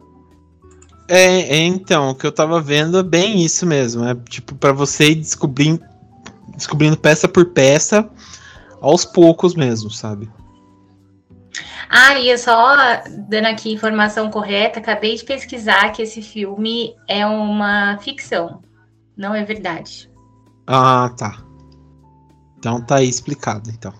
É, 1.11 1.57
é, 1.57 1.57
então, 1.65 2.11
o 2.11 2.15
que 2.15 2.27
eu 2.27 2.31
tava 2.31 2.61
vendo 2.61 2.99
é 2.99 3.03
bem 3.03 3.43
isso 3.43 3.65
mesmo. 3.65 4.05
É 4.05 4.13
tipo, 4.13 4.53
para 4.53 4.71
você 4.71 5.09
ir 5.09 5.15
descobrindo, 5.15 5.83
descobrindo 6.55 6.95
peça 6.95 7.27
por 7.27 7.45
peça, 7.47 8.07
aos 8.79 9.05
poucos 9.05 9.55
mesmo, 9.55 9.89
sabe? 9.89 10.29
Ah, 11.89 12.19
e 12.19 12.37
só 12.37 12.75
dando 13.27 13.47
aqui 13.47 13.73
informação 13.73 14.29
correta, 14.29 14.77
acabei 14.77 15.15
de 15.15 15.23
pesquisar 15.23 15.91
que 15.93 16.03
esse 16.03 16.21
filme 16.21 16.95
é 17.07 17.25
uma 17.25 17.97
ficção. 17.97 18.61
Não 19.17 19.33
é 19.33 19.43
verdade. 19.43 20.11
Ah, 20.67 21.11
tá. 21.17 21.39
Então 22.59 22.85
tá 22.85 22.97
aí 22.97 23.09
explicado, 23.09 23.71
então. 23.71 23.93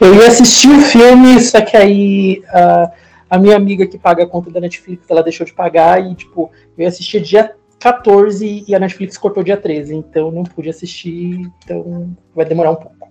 Eu 0.00 0.14
ia 0.14 0.28
assistir 0.28 0.70
o 0.70 0.80
filme, 0.80 1.38
só 1.42 1.60
que 1.60 1.76
aí. 1.76 2.42
Uh 2.46 3.07
a 3.28 3.38
minha 3.38 3.56
amiga 3.56 3.86
que 3.86 3.98
paga 3.98 4.24
a 4.24 4.26
conta 4.26 4.50
da 4.50 4.60
Netflix, 4.60 5.08
ela 5.08 5.22
deixou 5.22 5.44
de 5.46 5.52
pagar 5.52 6.04
e, 6.04 6.14
tipo, 6.14 6.50
eu 6.76 6.82
ia 6.82 6.88
assistir 6.88 7.20
dia 7.20 7.54
14 7.78 8.64
e 8.66 8.74
a 8.74 8.78
Netflix 8.78 9.16
cortou 9.16 9.42
dia 9.42 9.56
13, 9.56 9.94
então 9.94 10.30
não 10.30 10.42
pude 10.42 10.68
assistir, 10.68 11.50
então 11.64 12.16
vai 12.34 12.44
demorar 12.44 12.72
um 12.72 12.76
pouco. 12.76 13.08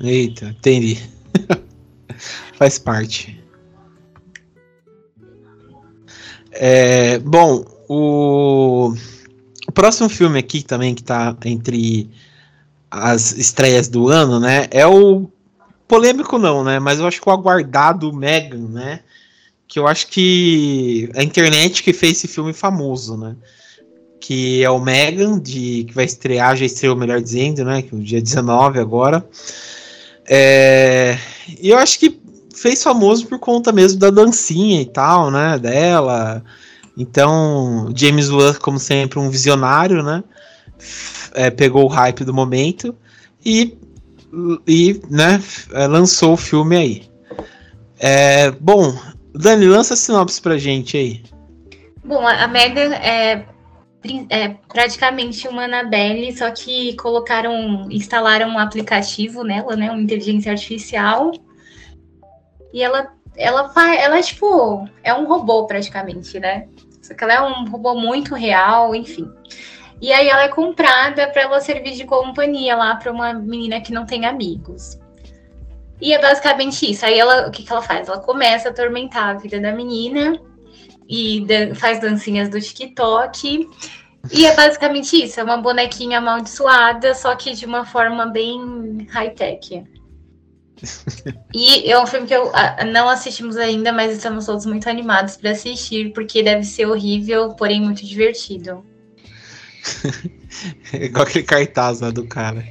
Eita, 0.00 0.46
entendi. 0.46 0.98
Faz 2.54 2.78
parte. 2.78 3.40
É, 6.50 7.18
bom, 7.18 7.64
o, 7.88 8.92
o 9.68 9.72
próximo 9.72 10.08
filme 10.08 10.38
aqui 10.38 10.62
também 10.62 10.94
que 10.94 11.02
tá 11.02 11.36
entre 11.44 12.10
as 12.90 13.32
estreias 13.32 13.88
do 13.88 14.08
ano, 14.08 14.38
né? 14.38 14.66
É 14.70 14.86
o 14.86 15.30
polêmico 15.88 16.38
não, 16.38 16.62
né? 16.62 16.78
Mas 16.78 16.98
eu 16.98 17.06
acho 17.06 17.20
que 17.20 17.28
o 17.28 17.32
aguardado 17.32 18.12
Megan, 18.12 18.68
né? 18.68 19.00
Que 19.72 19.78
eu 19.78 19.86
acho 19.86 20.08
que 20.08 21.08
a 21.16 21.22
internet 21.22 21.82
que 21.82 21.92
fez 21.92 22.18
esse 22.18 22.28
filme 22.28 22.52
famoso, 22.52 23.16
né? 23.16 23.34
Que 24.20 24.62
é 24.62 24.68
o 24.70 24.78
Megan, 24.78 25.38
de, 25.38 25.84
que 25.84 25.94
vai 25.94 26.04
estrear, 26.04 26.56
já 26.56 26.66
estreou, 26.66 26.94
melhor 26.94 27.20
dizendo, 27.20 27.64
né? 27.64 27.80
Que 27.80 27.94
é 27.94 27.98
o 27.98 28.02
dia 28.02 28.20
19 28.20 28.78
agora. 28.78 29.26
É, 30.28 31.16
e 31.60 31.70
eu 31.70 31.78
acho 31.78 31.98
que 31.98 32.20
fez 32.54 32.82
famoso 32.82 33.26
por 33.26 33.38
conta 33.38 33.72
mesmo 33.72 33.98
da 33.98 34.10
dancinha 34.10 34.82
e 34.82 34.86
tal, 34.86 35.30
né? 35.30 35.58
Dela. 35.58 36.44
Então, 36.96 37.90
James 37.96 38.28
Wan, 38.28 38.54
como 38.54 38.78
sempre, 38.78 39.18
um 39.18 39.30
visionário, 39.30 40.02
né? 40.02 40.22
é, 41.34 41.50
pegou 41.50 41.84
o 41.84 41.88
hype 41.88 42.24
do 42.24 42.34
momento 42.34 42.94
e, 43.44 43.76
e 44.66 45.00
né, 45.10 45.42
é, 45.72 45.86
lançou 45.86 46.34
o 46.34 46.36
filme 46.36 46.76
aí. 46.76 47.02
É, 47.98 48.50
bom, 48.50 48.96
Dani, 49.34 49.66
lança 49.66 49.94
a 49.94 49.96
sinopse 49.96 50.40
pra 50.40 50.58
gente 50.58 50.96
aí. 50.96 51.22
Bom, 52.04 52.26
a 52.26 52.46
Megan 52.48 52.94
é, 52.94 53.46
é 54.28 54.48
praticamente 54.68 55.46
uma 55.48 55.64
Annabelle, 55.64 56.36
só 56.36 56.50
que 56.50 56.94
colocaram, 56.96 57.90
instalaram 57.90 58.48
um 58.48 58.58
aplicativo 58.58 59.44
nela, 59.44 59.76
né, 59.76 59.90
uma 59.90 60.02
inteligência 60.02 60.52
artificial, 60.52 61.32
e 62.72 62.82
ela, 62.82 63.12
ela 63.36 63.68
faz, 63.70 64.00
ela 64.00 64.18
é 64.18 64.22
tipo, 64.22 64.88
é 65.02 65.14
um 65.14 65.26
robô 65.26 65.66
praticamente, 65.66 66.40
né? 66.40 66.68
Só 67.00 67.14
que 67.14 67.24
ela 67.24 67.34
é 67.34 67.40
um 67.40 67.68
robô 67.68 67.94
muito 67.94 68.34
real, 68.34 68.94
enfim. 68.94 69.30
E 70.00 70.12
aí 70.12 70.28
ela 70.28 70.42
é 70.42 70.48
comprada 70.48 71.28
para 71.28 71.42
ela 71.42 71.60
servir 71.60 71.92
de 71.92 72.04
companhia 72.04 72.74
lá 72.74 72.96
para 72.96 73.12
uma 73.12 73.32
menina 73.32 73.80
que 73.80 73.92
não 73.92 74.04
tem 74.04 74.26
amigos. 74.26 74.98
E 76.02 76.12
é 76.12 76.20
basicamente 76.20 76.90
isso. 76.90 77.06
Aí 77.06 77.16
ela, 77.16 77.46
o 77.46 77.50
que, 77.52 77.62
que 77.62 77.72
ela 77.72 77.80
faz? 77.80 78.08
Ela 78.08 78.18
começa 78.18 78.68
a 78.68 78.72
atormentar 78.72 79.28
a 79.28 79.34
vida 79.34 79.60
da 79.60 79.70
menina 79.70 80.36
e 81.08 81.46
faz 81.76 82.00
dancinhas 82.00 82.48
do 82.48 82.60
TikTok. 82.60 83.70
E 84.32 84.44
é 84.44 84.54
basicamente 84.54 85.24
isso, 85.24 85.38
é 85.38 85.44
uma 85.44 85.56
bonequinha 85.56 86.18
amaldiçoada, 86.18 87.14
só 87.14 87.34
que 87.36 87.54
de 87.54 87.64
uma 87.64 87.84
forma 87.84 88.26
bem 88.26 89.06
high-tech. 89.10 89.84
e 91.54 91.90
é 91.90 92.00
um 92.00 92.06
filme 92.06 92.26
que 92.26 92.34
eu 92.34 92.50
não 92.92 93.08
assistimos 93.08 93.56
ainda, 93.56 93.92
mas 93.92 94.12
estamos 94.12 94.46
todos 94.46 94.66
muito 94.66 94.88
animados 94.88 95.36
para 95.36 95.52
assistir, 95.52 96.12
porque 96.12 96.42
deve 96.42 96.64
ser 96.64 96.86
horrível, 96.86 97.54
porém 97.54 97.80
muito 97.80 98.04
divertido. 98.04 98.84
é 100.92 101.04
igual 101.06 101.24
aquele 101.26 101.44
cartaz 101.44 102.00
lá 102.00 102.10
do 102.10 102.26
cara. 102.26 102.64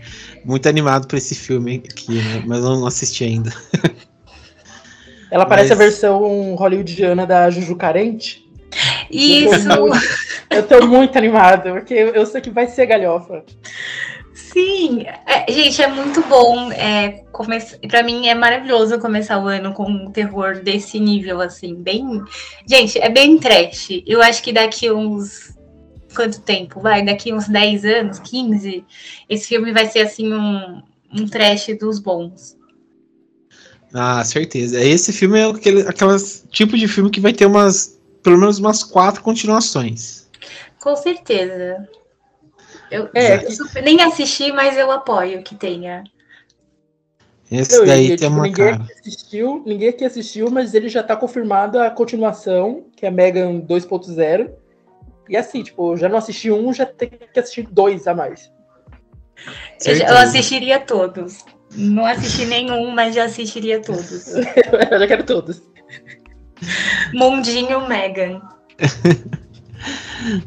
Muito 0.43 0.67
animado 0.67 1.07
para 1.07 1.17
esse 1.17 1.36
filme 1.36 1.83
aqui, 1.89 2.15
né? 2.15 2.43
Mas 2.45 2.60
eu 2.60 2.71
não 2.71 2.88
assisti 2.88 3.24
ainda. 3.24 3.51
Ela 5.31 5.45
parece 5.45 5.69
Mas... 5.69 5.79
a 5.79 5.83
versão 5.83 6.55
hollywoodiana 6.55 7.25
da 7.25 7.50
Juju 7.50 7.75
Carente. 7.75 8.45
Isso! 9.10 9.69
Eu 10.50 10.67
tô 10.67 10.86
muito 10.86 11.17
animada, 11.17 11.71
porque 11.71 11.93
eu 11.93 12.25
sei 12.25 12.41
que 12.41 12.50
vai 12.50 12.67
ser 12.67 12.86
galhofa. 12.86 13.43
Sim, 14.33 15.05
é, 15.25 15.50
gente, 15.50 15.81
é 15.81 15.88
muito 15.88 16.21
bom. 16.24 16.71
É, 16.74 17.24
come... 17.31 17.57
Para 17.88 18.03
mim 18.03 18.27
é 18.27 18.36
maravilhoso 18.36 19.00
começar 19.00 19.39
o 19.39 19.48
ano 19.48 19.74
com 19.74 19.83
um 19.83 20.12
terror 20.12 20.62
desse 20.62 21.00
nível, 21.00 21.39
assim, 21.39 21.74
bem. 21.75 22.21
Gente, 22.67 23.00
é 23.00 23.07
bem 23.07 23.38
trash. 23.38 24.03
Eu 24.05 24.21
acho 24.21 24.43
que 24.43 24.51
daqui 24.51 24.91
uns. 24.91 25.50
Quanto 26.15 26.41
tempo? 26.41 26.80
Vai, 26.80 27.03
daqui 27.06 27.34
uns 27.34 27.48
10 27.48 27.86
anos, 27.86 28.20
15, 28.20 28.84
esse 29.30 29.48
filme 29.48 29.72
vai 29.72 29.88
ser 29.88 30.01
assim 30.01 30.34
um, 30.34 30.82
um 31.13 31.27
trash 31.27 31.68
dos 31.80 32.00
bons. 32.00 32.58
Ah, 33.94 34.24
certeza. 34.24 34.80
Esse 34.80 35.12
filme 35.12 35.39
é 35.39 35.46
aquele 35.46 35.82
aquelas 35.82 36.46
tipo 36.50 36.77
de 36.77 36.88
filme 36.88 37.10
que 37.10 37.20
vai 37.20 37.34
ter 37.34 37.46
umas, 37.46 38.00
pelo 38.24 38.38
menos 38.38 38.58
umas 38.58 38.84
quatro 38.84 39.22
continuações. 39.22 40.27
Com 40.80 40.96
certeza. 40.96 41.88
Eu, 42.89 43.10
é, 43.13 43.46
eu 43.46 43.51
super, 43.51 43.82
nem 43.82 44.01
assisti, 44.01 44.51
mas 44.51 44.77
eu 44.77 44.91
apoio 44.91 45.44
que 45.44 45.56
tenha. 45.56 46.03
Esse 47.50 47.77
eu, 47.77 47.86
daí 47.86 48.08
tem 48.08 48.18
tipo, 48.18 48.32
uma 48.32 48.44
ninguém 48.44 48.65
cara. 48.72 48.84
Aqui 48.84 48.94
assistiu, 49.00 49.63
ninguém 49.65 49.89
aqui 49.89 50.06
assistiu, 50.06 50.50
mas 50.50 50.74
ele 50.74 50.88
já 50.88 51.03
tá 51.03 51.15
confirmado 51.15 51.80
a 51.80 51.89
continuação, 51.89 52.86
que 52.96 53.06
é 53.06 53.12
Megan 53.12 53.60
2.0. 53.62 54.51
E 55.31 55.38
assim, 55.38 55.63
tipo, 55.63 55.95
já 55.95 56.09
não 56.09 56.17
assisti 56.17 56.51
um, 56.51 56.73
já 56.73 56.85
tem 56.85 57.09
que 57.09 57.39
assistir 57.39 57.65
dois 57.71 58.05
a 58.05 58.13
mais. 58.13 58.51
Eu, 59.85 59.95
eu 59.95 60.17
assistiria 60.17 60.77
todos. 60.77 61.45
Não 61.73 62.05
assisti 62.05 62.45
nenhum, 62.45 62.91
mas 62.91 63.15
já 63.15 63.23
assistiria 63.23 63.81
todos. 63.81 64.27
eu 64.35 65.00
já 65.00 65.07
quero 65.07 65.23
todos. 65.23 65.61
Mundinho 67.13 67.88
Megan. 67.88 68.41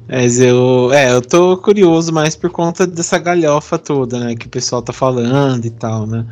Mas 0.07 0.39
eu, 0.39 0.93
é, 0.93 1.13
eu 1.15 1.23
tô 1.23 1.57
curioso 1.57 2.13
mais 2.13 2.37
por 2.37 2.51
conta 2.51 2.87
dessa 2.87 3.19
galhofa 3.19 3.79
toda, 3.79 4.21
né, 4.21 4.37
que 4.37 4.47
o 4.47 4.51
pessoal 4.51 4.83
tá 4.83 4.93
falando 4.93 5.65
e 5.65 5.71
tal, 5.71 6.07
né. 6.07 6.27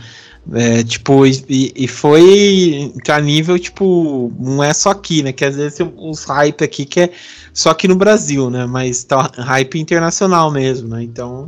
É, 0.55 0.83
tipo, 0.83 1.25
e, 1.25 1.73
e 1.77 1.87
foi 1.87 2.93
a 3.09 3.21
nível, 3.21 3.59
tipo, 3.59 4.33
não 4.41 4.63
é 4.63 4.75
só 4.75 4.91
aqui, 4.91 5.23
né, 5.23 5.33
que 5.33 5.45
às 5.45 5.55
vezes 5.55 5.79
tem 5.79 5.93
uns 5.97 6.25
hype 6.25 6.65
aqui 6.65 6.85
que 6.85 7.01
é 7.03 7.11
só 7.55 7.71
aqui 7.71 7.87
no 7.87 7.95
Brasil, 7.95 8.51
né, 8.51 8.67
mas 8.67 9.05
tá 9.05 9.31
hype 9.37 9.79
internacional 9.79 10.51
mesmo, 10.51 10.89
né, 10.89 11.03
então 11.05 11.47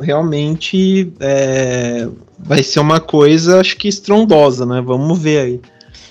realmente 0.00 1.12
é, 1.20 2.08
vai 2.38 2.62
ser 2.62 2.80
uma 2.80 3.00
coisa, 3.00 3.60
acho 3.60 3.76
que 3.76 3.88
estrondosa, 3.88 4.64
né? 4.64 4.80
Vamos 4.80 5.18
ver 5.18 5.40
aí. 5.40 5.60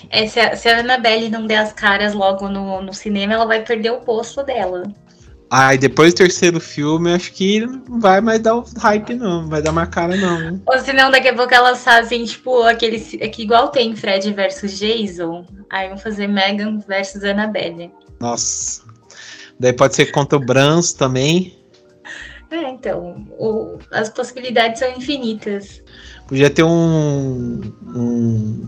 É, 0.09 0.27
se, 0.27 0.39
a, 0.39 0.55
se 0.55 0.69
a 0.69 0.79
Annabelle 0.79 1.29
não 1.29 1.45
der 1.45 1.57
as 1.57 1.73
caras 1.73 2.13
logo 2.13 2.47
no, 2.47 2.81
no 2.81 2.93
cinema, 2.93 3.33
ela 3.33 3.45
vai 3.45 3.61
perder 3.61 3.91
o 3.91 4.01
posto 4.01 4.43
dela. 4.43 4.83
E 5.51 5.77
depois 5.77 6.13
do 6.13 6.17
terceiro 6.17 6.59
filme, 6.59 7.11
acho 7.11 7.33
que 7.33 7.61
não 7.61 7.99
vai 7.99 8.21
mais 8.21 8.39
dar 8.39 8.55
o 8.55 8.65
hype, 8.77 9.15
não. 9.15 9.41
Não 9.41 9.49
vai 9.49 9.61
dar 9.61 9.71
mais 9.71 9.89
cara, 9.89 10.15
não. 10.15 10.39
Né? 10.39 10.59
Ou 10.67 10.79
senão, 10.79 11.09
daqui 11.09 11.27
a 11.27 11.33
pouco 11.33 11.53
elas 11.53 11.83
fazem, 11.83 12.23
tipo, 12.23 12.61
aquele. 12.63 13.03
É 13.19 13.27
que 13.27 13.41
igual 13.41 13.69
tem 13.69 13.95
Fred 13.95 14.31
versus 14.33 14.77
Jason. 14.77 15.45
Aí 15.71 15.89
vão 15.89 15.97
fazer 15.97 16.27
Megan 16.27 16.77
versus 16.87 17.23
Annabelle. 17.23 17.91
Nossa. 18.19 18.83
Daí 19.59 19.73
pode 19.73 19.95
ser 19.95 20.11
contra 20.11 20.37
o 20.37 20.41
Brans 20.41 20.93
também. 20.93 21.57
É, 22.51 22.69
então, 22.69 23.27
o, 23.37 23.79
as 23.91 24.09
possibilidades 24.09 24.79
são 24.79 24.91
infinitas. 24.91 25.81
Podia 26.27 26.49
ter 26.49 26.63
um, 26.63 27.61
um, 27.95 28.67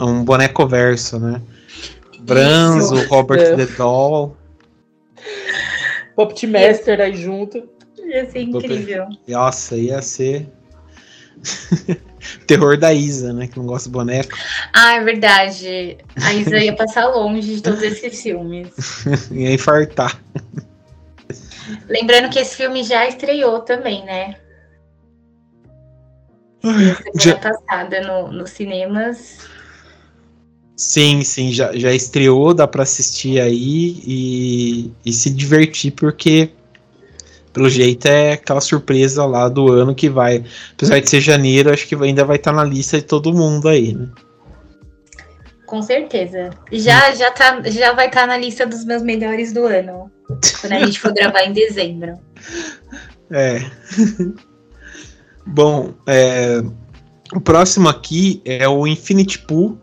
um 0.00 0.24
boneco 0.24 0.66
verso, 0.66 1.18
né? 1.18 1.40
Branzo, 2.20 3.06
Robert 3.08 3.40
é. 3.40 3.56
the 3.56 3.66
Doll. 3.76 4.36
Puppet 6.18 6.48
Master 6.48 7.00
aí 7.00 7.14
junto. 7.14 7.68
Ia 7.96 8.28
ser 8.28 8.40
incrível. 8.40 9.06
Nossa, 9.28 9.76
ia 9.76 10.02
ser. 10.02 10.48
Terror 12.48 12.76
da 12.76 12.92
Isa, 12.92 13.32
né? 13.32 13.46
Que 13.46 13.56
não 13.56 13.66
gosta 13.66 13.88
de 13.88 13.92
boneco. 13.92 14.36
Ah, 14.72 14.96
é 14.96 15.04
verdade. 15.04 15.98
A 16.20 16.34
Isa 16.34 16.58
ia 16.58 16.74
passar 16.74 17.06
longe 17.06 17.54
de 17.54 17.62
todos 17.62 17.80
esses 17.82 18.20
filmes. 18.20 18.68
ia 19.30 19.52
infartar. 19.52 20.20
Lembrando 21.88 22.30
que 22.30 22.40
esse 22.40 22.56
filme 22.56 22.82
já 22.82 23.06
estreou 23.06 23.60
também, 23.60 24.04
né? 24.04 24.34
Semana 26.60 26.96
já... 27.14 27.36
passada 27.36 28.00
no, 28.00 28.32
nos 28.32 28.50
cinemas. 28.50 29.38
Sim, 30.78 31.24
sim, 31.24 31.50
já, 31.50 31.76
já 31.76 31.92
estreou, 31.92 32.54
dá 32.54 32.64
para 32.64 32.84
assistir 32.84 33.40
aí 33.40 34.00
e, 34.06 34.92
e 35.04 35.12
se 35.12 35.28
divertir, 35.28 35.90
porque 35.90 36.50
pelo 37.52 37.68
jeito 37.68 38.06
é 38.06 38.34
aquela 38.34 38.60
surpresa 38.60 39.26
lá 39.26 39.48
do 39.48 39.72
ano 39.72 39.92
que 39.92 40.08
vai. 40.08 40.44
Apesar 40.74 41.00
de 41.00 41.10
ser 41.10 41.20
janeiro, 41.20 41.72
acho 41.72 41.84
que 41.84 41.96
ainda 41.96 42.24
vai 42.24 42.36
estar 42.36 42.52
tá 42.52 42.56
na 42.56 42.62
lista 42.62 42.96
de 42.96 43.02
todo 43.02 43.34
mundo 43.34 43.68
aí, 43.68 43.92
né? 43.92 44.08
Com 45.66 45.82
certeza. 45.82 46.50
Já, 46.70 47.12
já, 47.12 47.32
tá, 47.32 47.60
já 47.68 47.92
vai 47.92 48.06
estar 48.06 48.20
tá 48.20 48.26
na 48.28 48.36
lista 48.36 48.64
dos 48.64 48.84
meus 48.84 49.02
melhores 49.02 49.52
do 49.52 49.66
ano. 49.66 50.08
Quando 50.60 50.72
a 50.74 50.86
gente 50.86 51.00
for 51.00 51.12
gravar 51.12 51.42
em 51.42 51.52
dezembro. 51.52 52.14
É. 53.30 53.60
Bom, 55.46 55.92
é, 56.06 56.62
o 57.34 57.38
próximo 57.38 57.86
aqui 57.86 58.40
é 58.42 58.66
o 58.66 58.86
Infinity 58.86 59.40
Pool, 59.40 59.78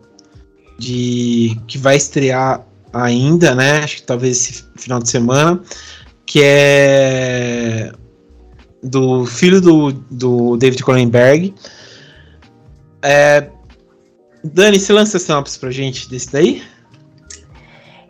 de, 0.78 1.58
que 1.66 1.78
vai 1.78 1.96
estrear 1.96 2.64
ainda, 2.92 3.54
né? 3.54 3.78
Acho 3.78 3.96
que 3.96 4.02
talvez 4.02 4.36
esse 4.36 4.64
final 4.76 5.00
de 5.00 5.08
semana. 5.08 5.60
Que 6.24 6.40
é 6.42 7.92
do 8.82 9.26
filho 9.26 9.60
do, 9.60 9.92
do 9.92 10.56
David 10.56 10.82
Cronenberg. 10.82 11.54
É, 13.02 13.50
Dani, 14.44 14.78
você 14.78 14.92
lança 14.92 15.16
a 15.16 15.20
sinopse 15.20 15.58
pra 15.58 15.70
gente 15.70 16.08
desse 16.08 16.32
daí? 16.32 16.62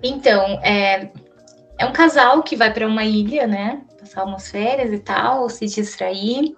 Então, 0.03 0.43
é, 0.63 1.11
é 1.79 1.87
um 1.87 1.93
casal 1.93 2.43
que 2.43 2.57
vai 2.57 2.73
para 2.73 2.87
uma 2.87 3.05
ilha, 3.05 3.47
né? 3.47 3.83
Passar 3.99 4.25
umas 4.25 4.51
férias 4.51 4.93
e 4.93 4.99
tal, 4.99 5.49
se 5.49 5.67
distrair. 5.67 6.57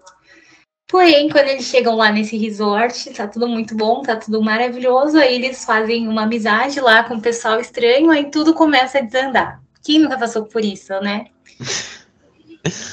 Porém, 0.89 1.29
quando 1.29 1.49
eles 1.49 1.67
chegam 1.67 1.97
lá 1.97 2.11
nesse 2.11 2.35
resort, 2.39 3.11
tá 3.11 3.29
tudo 3.29 3.47
muito 3.47 3.77
bom, 3.77 4.01
tá 4.01 4.17
tudo 4.17 4.43
maravilhoso. 4.43 5.19
Aí 5.19 5.35
eles 5.35 5.63
fazem 5.63 6.09
uma 6.09 6.23
amizade 6.23 6.81
lá 6.81 7.05
com 7.05 7.17
o 7.17 7.21
pessoal 7.21 7.61
estranho, 7.61 8.11
aí 8.11 8.31
tudo 8.31 8.55
começa 8.55 8.99
a 8.99 9.03
desandar. 9.03 9.61
Quem 9.85 9.99
nunca 9.99 10.19
passou 10.19 10.47
por 10.47 10.65
isso, 10.65 10.99
né? 11.03 11.27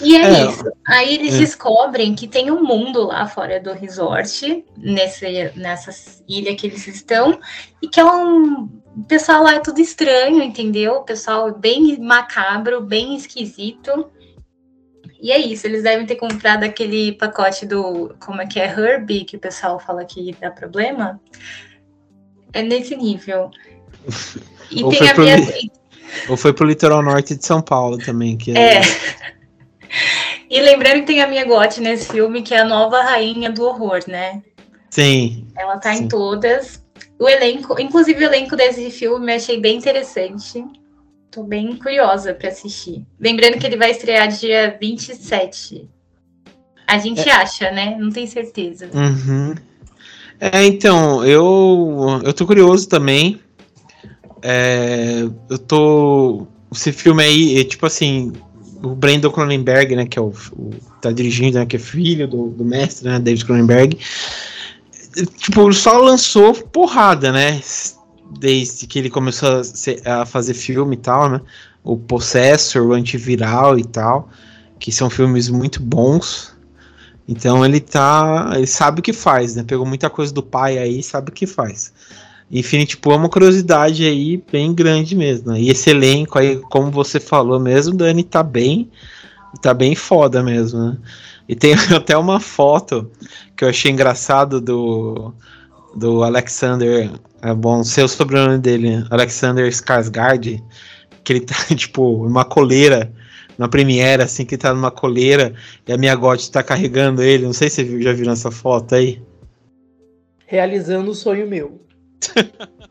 E 0.01 0.13
é, 0.17 0.21
é, 0.27 0.45
isso. 0.45 0.65
Aí 0.85 1.15
eles 1.15 1.35
é. 1.35 1.37
descobrem 1.39 2.13
que 2.13 2.27
tem 2.27 2.51
um 2.51 2.61
mundo 2.61 3.07
lá 3.07 3.27
fora 3.27 3.61
do 3.61 3.71
resort, 3.71 4.65
nesse, 4.77 5.53
nessa 5.55 5.91
ilha 6.27 6.53
que 6.53 6.67
eles 6.67 6.85
estão, 6.87 7.39
e 7.81 7.87
que 7.87 7.99
é 8.01 8.05
um. 8.05 8.69
O 8.97 9.03
pessoal 9.03 9.43
lá 9.43 9.55
é 9.55 9.59
tudo 9.59 9.79
estranho, 9.79 10.41
entendeu? 10.41 10.95
O 10.95 11.03
pessoal 11.03 11.53
bem 11.53 11.97
macabro, 11.99 12.81
bem 12.81 13.15
esquisito. 13.15 14.09
E 15.21 15.31
é 15.31 15.39
isso, 15.39 15.65
eles 15.65 15.83
devem 15.83 16.05
ter 16.05 16.15
comprado 16.15 16.63
aquele 16.63 17.13
pacote 17.13 17.65
do. 17.65 18.13
Como 18.19 18.41
é 18.41 18.45
que 18.45 18.59
é? 18.59 18.65
Herbie, 18.65 19.25
que 19.25 19.37
o 19.37 19.39
pessoal 19.39 19.79
fala 19.79 20.05
que 20.05 20.35
dá 20.39 20.51
problema. 20.51 21.19
É 22.53 22.61
nesse 22.61 22.95
nível. 22.95 23.51
E 24.71 24.83
ou, 24.83 24.89
tem 24.89 25.09
a 25.09 25.17
minha... 25.17 25.35
Li... 25.37 25.71
ou 26.29 26.37
foi 26.37 26.53
pro 26.53 26.65
litoral 26.65 27.01
norte 27.01 27.35
de 27.35 27.45
São 27.45 27.61
Paulo 27.61 27.97
também. 27.97 28.37
Que 28.37 28.57
é... 28.57 28.77
é. 28.77 28.81
E 30.49 30.61
lembrando 30.61 30.99
que 30.99 31.07
tem 31.07 31.23
a 31.23 31.27
minha 31.27 31.43
Gotti 31.43 31.81
nesse 31.81 32.11
filme, 32.11 32.41
que 32.41 32.53
é 32.53 32.59
a 32.59 32.65
nova 32.65 33.01
rainha 33.01 33.49
do 33.49 33.63
horror, 33.63 34.01
né? 34.07 34.43
Sim. 34.89 35.47
Ela 35.57 35.77
tá 35.77 35.93
sim. 35.93 36.03
em 36.03 36.07
todas. 36.07 36.83
O 37.17 37.27
elenco, 37.27 37.79
inclusive 37.79 38.23
o 38.23 38.27
elenco 38.27 38.55
desse 38.55 38.91
filme, 38.91 39.31
eu 39.31 39.35
achei 39.37 39.59
bem 39.59 39.77
interessante. 39.77 40.63
Tô 41.35 41.43
bem 41.43 41.75
curiosa 41.75 42.33
para 42.33 42.47
assistir. 42.47 43.05
Lembrando 43.19 43.59
que 43.59 43.67
ele 43.67 43.75
vai 43.75 43.91
estrear 43.91 44.29
dia 44.29 44.77
27. 44.79 45.85
A 46.87 46.97
gente 46.97 47.27
é. 47.27 47.31
acha, 47.33 47.71
né? 47.71 47.97
Não 47.99 48.09
tem 48.09 48.25
certeza. 48.25 48.89
Uhum. 48.93 49.53
É, 50.39 50.63
então, 50.63 51.25
eu, 51.25 52.21
eu 52.23 52.31
tô 52.31 52.45
curioso 52.45 52.87
também. 52.87 53.41
É, 54.41 55.23
eu 55.49 55.57
tô. 55.57 56.47
Esse 56.71 56.93
filme 56.93 57.21
aí, 57.21 57.59
é, 57.59 57.65
tipo 57.65 57.85
assim, 57.85 58.31
o 58.81 58.95
Brandon 58.95 59.29
Cronenberg, 59.29 59.93
né, 59.93 60.05
que 60.05 60.17
é 60.17 60.21
o, 60.21 60.31
o 60.53 60.69
tá 61.01 61.11
dirigindo, 61.11 61.59
né, 61.59 61.65
que 61.65 61.75
é 61.75 61.79
filho 61.79 62.29
do, 62.29 62.47
do 62.47 62.63
mestre, 62.63 63.09
né, 63.09 63.19
David 63.19 63.43
Cronenberg. 63.43 63.97
Tipo, 65.37 65.73
só 65.73 65.97
lançou 65.97 66.53
porrada, 66.53 67.33
né? 67.33 67.59
Desde 68.39 68.85
que 68.87 68.99
ele 68.99 69.09
começou 69.09 69.59
a, 69.59 69.63
ser, 69.63 70.01
a 70.07 70.25
fazer 70.25 70.53
filme 70.53 70.95
e 70.95 70.99
tal, 70.99 71.29
né? 71.29 71.41
O 71.83 71.97
Possessor, 71.97 72.83
o 72.83 72.93
Antiviral 72.93 73.77
e 73.77 73.85
tal, 73.85 74.29
que 74.79 74.91
são 74.91 75.09
filmes 75.09 75.49
muito 75.49 75.81
bons. 75.81 76.55
Então 77.27 77.65
ele 77.65 77.79
tá. 77.79 78.51
Ele 78.55 78.67
sabe 78.67 78.99
o 78.99 79.03
que 79.03 79.13
faz, 79.13 79.55
né? 79.55 79.63
Pegou 79.63 79.85
muita 79.85 80.09
coisa 80.09 80.33
do 80.33 80.43
pai 80.43 80.77
aí, 80.77 81.01
sabe 81.01 81.29
o 81.29 81.33
que 81.33 81.47
faz. 81.47 81.93
Infinity 82.51 82.97
Pool 82.97 83.13
é 83.13 83.17
uma 83.17 83.29
curiosidade 83.29 84.05
aí 84.05 84.41
bem 84.51 84.73
grande 84.73 85.15
mesmo. 85.15 85.51
Né? 85.51 85.61
E 85.61 85.69
esse 85.69 85.89
elenco 85.89 86.37
aí, 86.37 86.57
como 86.69 86.91
você 86.91 87.19
falou 87.19 87.59
mesmo, 87.59 87.95
Dani, 87.95 88.23
tá 88.23 88.43
bem. 88.43 88.89
Tá 89.61 89.73
bem 89.73 89.95
foda 89.95 90.43
mesmo, 90.43 90.79
né? 90.79 90.97
E 91.47 91.55
tem 91.55 91.73
até 91.95 92.17
uma 92.17 92.39
foto 92.39 93.09
que 93.55 93.63
eu 93.63 93.69
achei 93.69 93.91
engraçado 93.91 94.59
do, 94.59 95.33
do 95.95 96.23
Alexander. 96.23 97.09
É 97.41 97.53
bom, 97.53 97.83
sei 97.83 98.03
o 98.03 98.07
sobrenome 98.07 98.57
dele, 98.57 99.05
Alexander 99.09 99.67
Skarsgård, 99.67 100.63
que 101.23 101.33
ele 101.33 101.41
tá, 101.41 101.55
tipo, 101.75 102.23
numa 102.23 102.45
coleira 102.45 103.11
na 103.57 103.67
Premiere, 103.67 104.23
assim, 104.23 104.45
que 104.45 104.57
tá 104.57 104.73
numa 104.73 104.91
coleira 104.91 105.53
e 105.87 105.93
a 105.93 105.97
minha 105.97 106.15
God 106.15 106.41
tá 106.47 106.61
carregando 106.61 107.21
ele. 107.23 107.45
Não 107.45 107.53
sei 107.53 107.69
se 107.69 107.83
você 107.83 108.01
já 108.01 108.13
viu 108.13 108.29
essa 108.29 108.51
foto 108.51 108.95
aí. 108.95 109.21
Realizando 110.45 111.11
o 111.11 111.15
sonho 111.15 111.47
meu. 111.47 111.81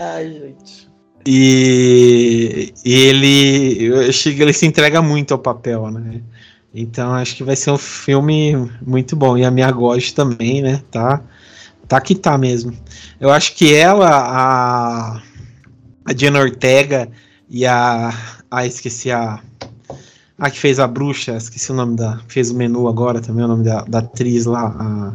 Ai, 0.00 0.32
gente. 0.32 0.88
E, 1.26 2.74
e 2.84 2.92
ele, 2.92 3.84
eu 3.84 4.00
acho 4.00 4.34
que 4.34 4.42
ele 4.42 4.52
se 4.52 4.66
entrega 4.66 5.00
muito 5.00 5.32
ao 5.32 5.38
papel, 5.38 5.90
né? 5.90 6.20
Então 6.74 7.14
acho 7.14 7.36
que 7.36 7.44
vai 7.44 7.54
ser 7.54 7.70
um 7.70 7.78
filme 7.78 8.68
muito 8.84 9.14
bom. 9.14 9.38
E 9.38 9.44
a 9.44 9.50
minha 9.50 9.70
God 9.70 10.10
também, 10.10 10.60
né? 10.60 10.82
Tá, 10.90 11.22
tá 11.86 12.00
que 12.00 12.16
tá 12.16 12.36
mesmo. 12.36 12.76
Eu 13.20 13.30
acho 13.30 13.54
que 13.54 13.72
ela, 13.72 14.08
a, 14.08 15.22
a 16.04 16.12
Diana 16.12 16.40
Ortega 16.40 17.08
e 17.48 17.64
a. 17.64 18.12
Ah, 18.50 18.66
esqueci 18.66 19.12
a. 19.12 19.40
A 20.36 20.50
que 20.50 20.58
fez 20.58 20.80
a 20.80 20.88
bruxa, 20.88 21.36
esqueci 21.36 21.70
o 21.70 21.74
nome 21.74 21.96
da. 21.96 22.20
Fez 22.26 22.50
o 22.50 22.56
menu 22.56 22.88
agora 22.88 23.20
também, 23.20 23.44
o 23.44 23.48
nome 23.48 23.64
da, 23.64 23.82
da 23.82 24.00
atriz 24.00 24.44
lá. 24.44 24.74
A, 24.76 25.14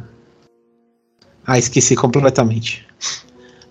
ah, 1.45 1.59
esqueci 1.59 1.93
completamente. 1.93 2.87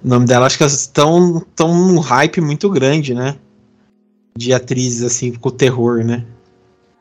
O 0.05 0.09
nome 0.09 0.27
dela, 0.27 0.47
acho 0.47 0.59
que 0.59 0.63
elas 0.63 0.79
estão 0.79 1.43
tão 1.57 1.75
num 1.75 1.99
hype 2.01 2.41
muito 2.41 2.69
grande, 2.69 3.15
né? 3.15 3.37
De 4.37 4.53
atrizes, 4.53 5.03
assim, 5.03 5.33
com 5.33 5.51
terror, 5.51 6.05
né? 6.05 6.25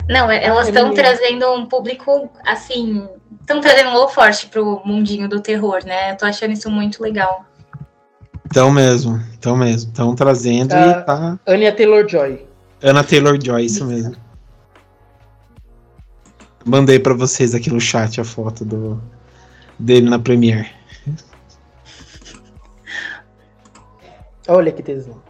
Não, 0.09 0.31
é, 0.31 0.43
elas 0.43 0.67
estão 0.67 0.93
trazendo 0.93 1.51
um 1.53 1.65
público, 1.65 2.29
assim, 2.45 3.07
estão 3.41 3.59
trazendo 3.59 3.89
um 3.89 3.93
low 3.93 4.07
forte 4.07 4.47
pro 4.47 4.81
mundinho 4.85 5.27
do 5.27 5.41
terror, 5.41 5.83
né? 5.85 6.11
Eu 6.11 6.17
tô 6.17 6.25
achando 6.25 6.53
isso 6.53 6.69
muito 6.69 7.03
legal. 7.03 7.45
Então 8.45 8.71
mesmo, 8.71 9.21
então 9.37 9.57
mesmo. 9.57 9.91
Estão 9.91 10.15
trazendo 10.15 10.73
uh, 10.73 10.77
e 10.77 11.03
tá. 11.03 11.39
Anya 11.45 11.75
Taylor 11.75 12.07
Joy. 12.07 12.45
Ana 12.81 13.03
Taylor 13.03 13.37
Joy, 13.41 13.65
isso 13.65 13.85
mesmo. 13.85 14.15
Mandei 16.65 16.99
para 16.99 17.13
vocês 17.13 17.53
aqui 17.53 17.69
no 17.69 17.79
chat 17.79 18.19
a 18.21 18.23
foto 18.23 18.63
do 18.63 19.01
dele 19.77 20.09
na 20.09 20.19
Premiere. 20.19 20.69
Olha 24.47 24.71
que 24.71 24.81
tesão. 24.81 25.21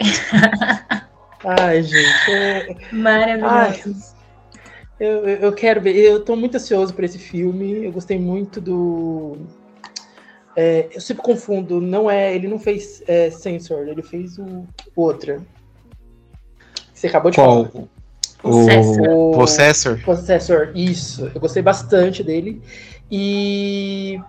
Ai, 1.44 1.82
gente. 1.82 2.30
É... 2.30 2.76
Maravilhoso. 2.92 4.14
eu, 4.98 5.26
eu 5.28 5.52
quero 5.52 5.80
ver. 5.80 5.96
Eu 5.96 6.24
tô 6.24 6.36
muito 6.36 6.56
ansioso 6.56 6.94
por 6.94 7.04
esse 7.04 7.18
filme. 7.18 7.84
Eu 7.84 7.92
gostei 7.92 8.18
muito 8.18 8.60
do 8.60 9.38
é, 10.54 10.88
eu 10.92 11.00
sempre 11.00 11.22
confundo, 11.22 11.80
não 11.80 12.10
é, 12.10 12.34
ele 12.34 12.46
não 12.46 12.58
fez 12.58 13.02
é, 13.06 13.30
Sensor, 13.30 13.88
ele 13.88 14.02
fez 14.02 14.38
o 14.38 14.66
outra. 14.94 15.40
Você 16.92 17.06
acabou 17.06 17.30
de 17.30 17.36
Qual? 17.36 17.66
falar. 17.66 17.84
O 18.44 19.30
Possessor. 19.32 20.00
Possessor, 20.02 20.72
isso. 20.74 21.30
Eu 21.34 21.40
gostei 21.40 21.62
bastante 21.62 22.22
dele. 22.22 22.60
E, 23.10 24.20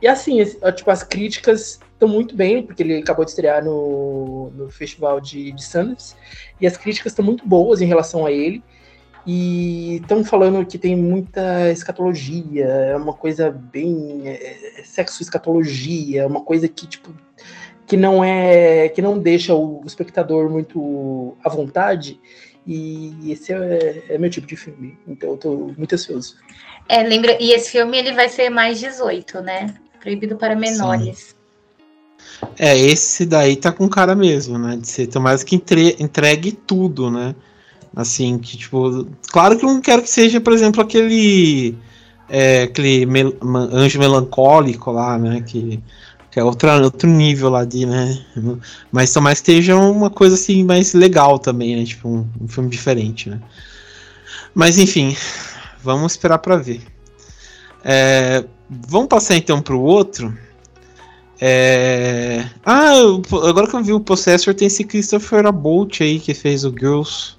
e 0.00 0.08
assim, 0.08 0.44
tipo, 0.74 0.90
as 0.90 1.02
críticas 1.02 1.80
estão 2.02 2.08
muito 2.08 2.34
bem, 2.34 2.62
porque 2.62 2.82
ele 2.82 2.96
acabou 2.96 3.24
de 3.24 3.30
estrear 3.30 3.64
no, 3.64 4.50
no 4.50 4.70
Festival 4.70 5.20
de, 5.20 5.52
de 5.52 5.64
Sundance. 5.64 6.16
E 6.60 6.66
as 6.66 6.76
críticas 6.76 7.12
estão 7.12 7.24
muito 7.24 7.46
boas 7.46 7.80
em 7.80 7.86
relação 7.86 8.26
a 8.26 8.32
ele. 8.32 8.62
E 9.24 9.98
estão 10.02 10.24
falando 10.24 10.66
que 10.66 10.76
tem 10.76 10.96
muita 10.96 11.70
escatologia, 11.70 12.64
é 12.64 12.96
uma 12.96 13.12
coisa 13.12 13.52
bem 13.52 14.22
é, 14.24 14.80
é, 14.80 14.82
sexo 14.82 15.22
escatologia, 15.22 16.22
é 16.22 16.26
uma 16.26 16.40
coisa 16.40 16.66
que 16.66 16.88
tipo 16.88 17.14
que 17.86 17.96
não 17.96 18.24
é 18.24 18.88
que 18.88 19.00
não 19.00 19.16
deixa 19.16 19.54
o 19.54 19.80
espectador 19.86 20.50
muito 20.50 21.36
à 21.44 21.48
vontade. 21.48 22.20
E 22.66 23.30
esse 23.30 23.52
é, 23.52 24.02
é 24.08 24.18
meu 24.18 24.30
tipo 24.30 24.46
de 24.46 24.56
filme, 24.56 24.98
então 25.06 25.30
eu 25.30 25.36
tô 25.36 25.72
muito 25.76 25.94
ansioso. 25.94 26.36
É, 26.88 27.04
lembra, 27.04 27.36
e 27.40 27.52
esse 27.52 27.70
filme 27.70 27.96
ele 27.96 28.12
vai 28.12 28.28
ser 28.28 28.50
mais 28.50 28.80
18, 28.80 29.40
né? 29.40 29.72
Proibido 30.00 30.36
para 30.36 30.56
menores. 30.56 31.18
Sim. 31.18 31.41
É, 32.58 32.76
esse 32.78 33.24
daí 33.24 33.56
tá 33.56 33.72
com 33.72 33.88
cara 33.88 34.14
mesmo, 34.14 34.58
né? 34.58 34.76
De 34.76 34.86
ser 34.86 35.08
mais 35.18 35.42
que 35.42 35.56
entre, 35.56 35.96
entregue 35.98 36.52
tudo, 36.52 37.10
né? 37.10 37.34
Assim, 37.94 38.38
que 38.38 38.56
tipo. 38.56 39.06
Claro 39.30 39.58
que 39.58 39.64
eu 39.64 39.68
não 39.68 39.80
quero 39.80 40.02
que 40.02 40.10
seja, 40.10 40.40
por 40.40 40.52
exemplo, 40.52 40.80
aquele. 40.82 41.76
É, 42.28 42.62
aquele 42.62 43.04
mel 43.04 43.34
anjo 43.42 43.98
melancólico 43.98 44.90
lá, 44.90 45.18
né? 45.18 45.42
Que, 45.42 45.82
que 46.30 46.40
é 46.40 46.44
outra, 46.44 46.82
outro 46.82 47.08
nível 47.08 47.50
lá 47.50 47.64
de, 47.64 47.84
né? 47.84 48.24
Mas 48.90 49.14
mais 49.16 49.40
que 49.40 49.52
esteja 49.52 49.76
uma 49.76 50.08
coisa 50.08 50.34
assim 50.34 50.64
mais 50.64 50.94
legal 50.94 51.38
também, 51.38 51.76
né? 51.76 51.84
Tipo, 51.84 52.08
um, 52.08 52.26
um 52.40 52.48
filme 52.48 52.70
diferente, 52.70 53.28
né? 53.28 53.40
Mas 54.54 54.78
enfim, 54.78 55.16
vamos 55.82 56.12
esperar 56.12 56.38
para 56.38 56.56
ver. 56.56 56.82
É, 57.84 58.44
vamos 58.70 59.08
passar 59.08 59.36
então 59.36 59.60
para 59.60 59.74
o 59.74 59.82
outro. 59.82 60.32
É... 61.44 62.46
Ah, 62.64 62.92
agora 63.48 63.66
que 63.66 63.74
eu 63.74 63.82
vi 63.82 63.92
o 63.92 63.98
Possessor, 63.98 64.54
tem 64.54 64.68
esse 64.68 64.84
Christopher 64.84 65.44
Abolt 65.44 66.00
aí 66.00 66.20
que 66.20 66.34
fez 66.34 66.64
o 66.64 66.70
Girls. 66.70 67.36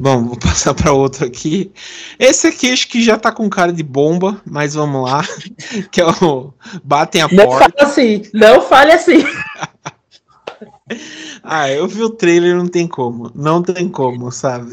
Bom, 0.00 0.24
vou 0.24 0.36
passar 0.42 0.74
para 0.74 0.92
outro 0.92 1.24
aqui. 1.24 1.70
Esse 2.18 2.48
aqui 2.48 2.72
acho 2.72 2.88
que 2.88 3.00
já 3.04 3.16
tá 3.16 3.30
com 3.30 3.48
cara 3.48 3.72
de 3.72 3.84
bomba, 3.84 4.42
mas 4.44 4.74
vamos 4.74 5.08
lá. 5.08 5.22
Que 5.92 6.00
é 6.00 6.06
o 6.06 6.52
Batem 6.82 7.22
a 7.22 7.28
não 7.28 7.46
Porta. 7.46 7.68
Não 7.68 7.88
fale 7.88 7.92
assim, 7.92 8.22
não 8.34 8.62
fale 8.62 8.92
assim. 8.92 9.24
ah, 11.40 11.70
eu 11.70 11.86
vi 11.86 12.02
o 12.02 12.10
trailer, 12.10 12.56
não 12.56 12.66
tem 12.66 12.88
como. 12.88 13.30
Não 13.32 13.62
tem 13.62 13.88
como, 13.88 14.32
sabe? 14.32 14.72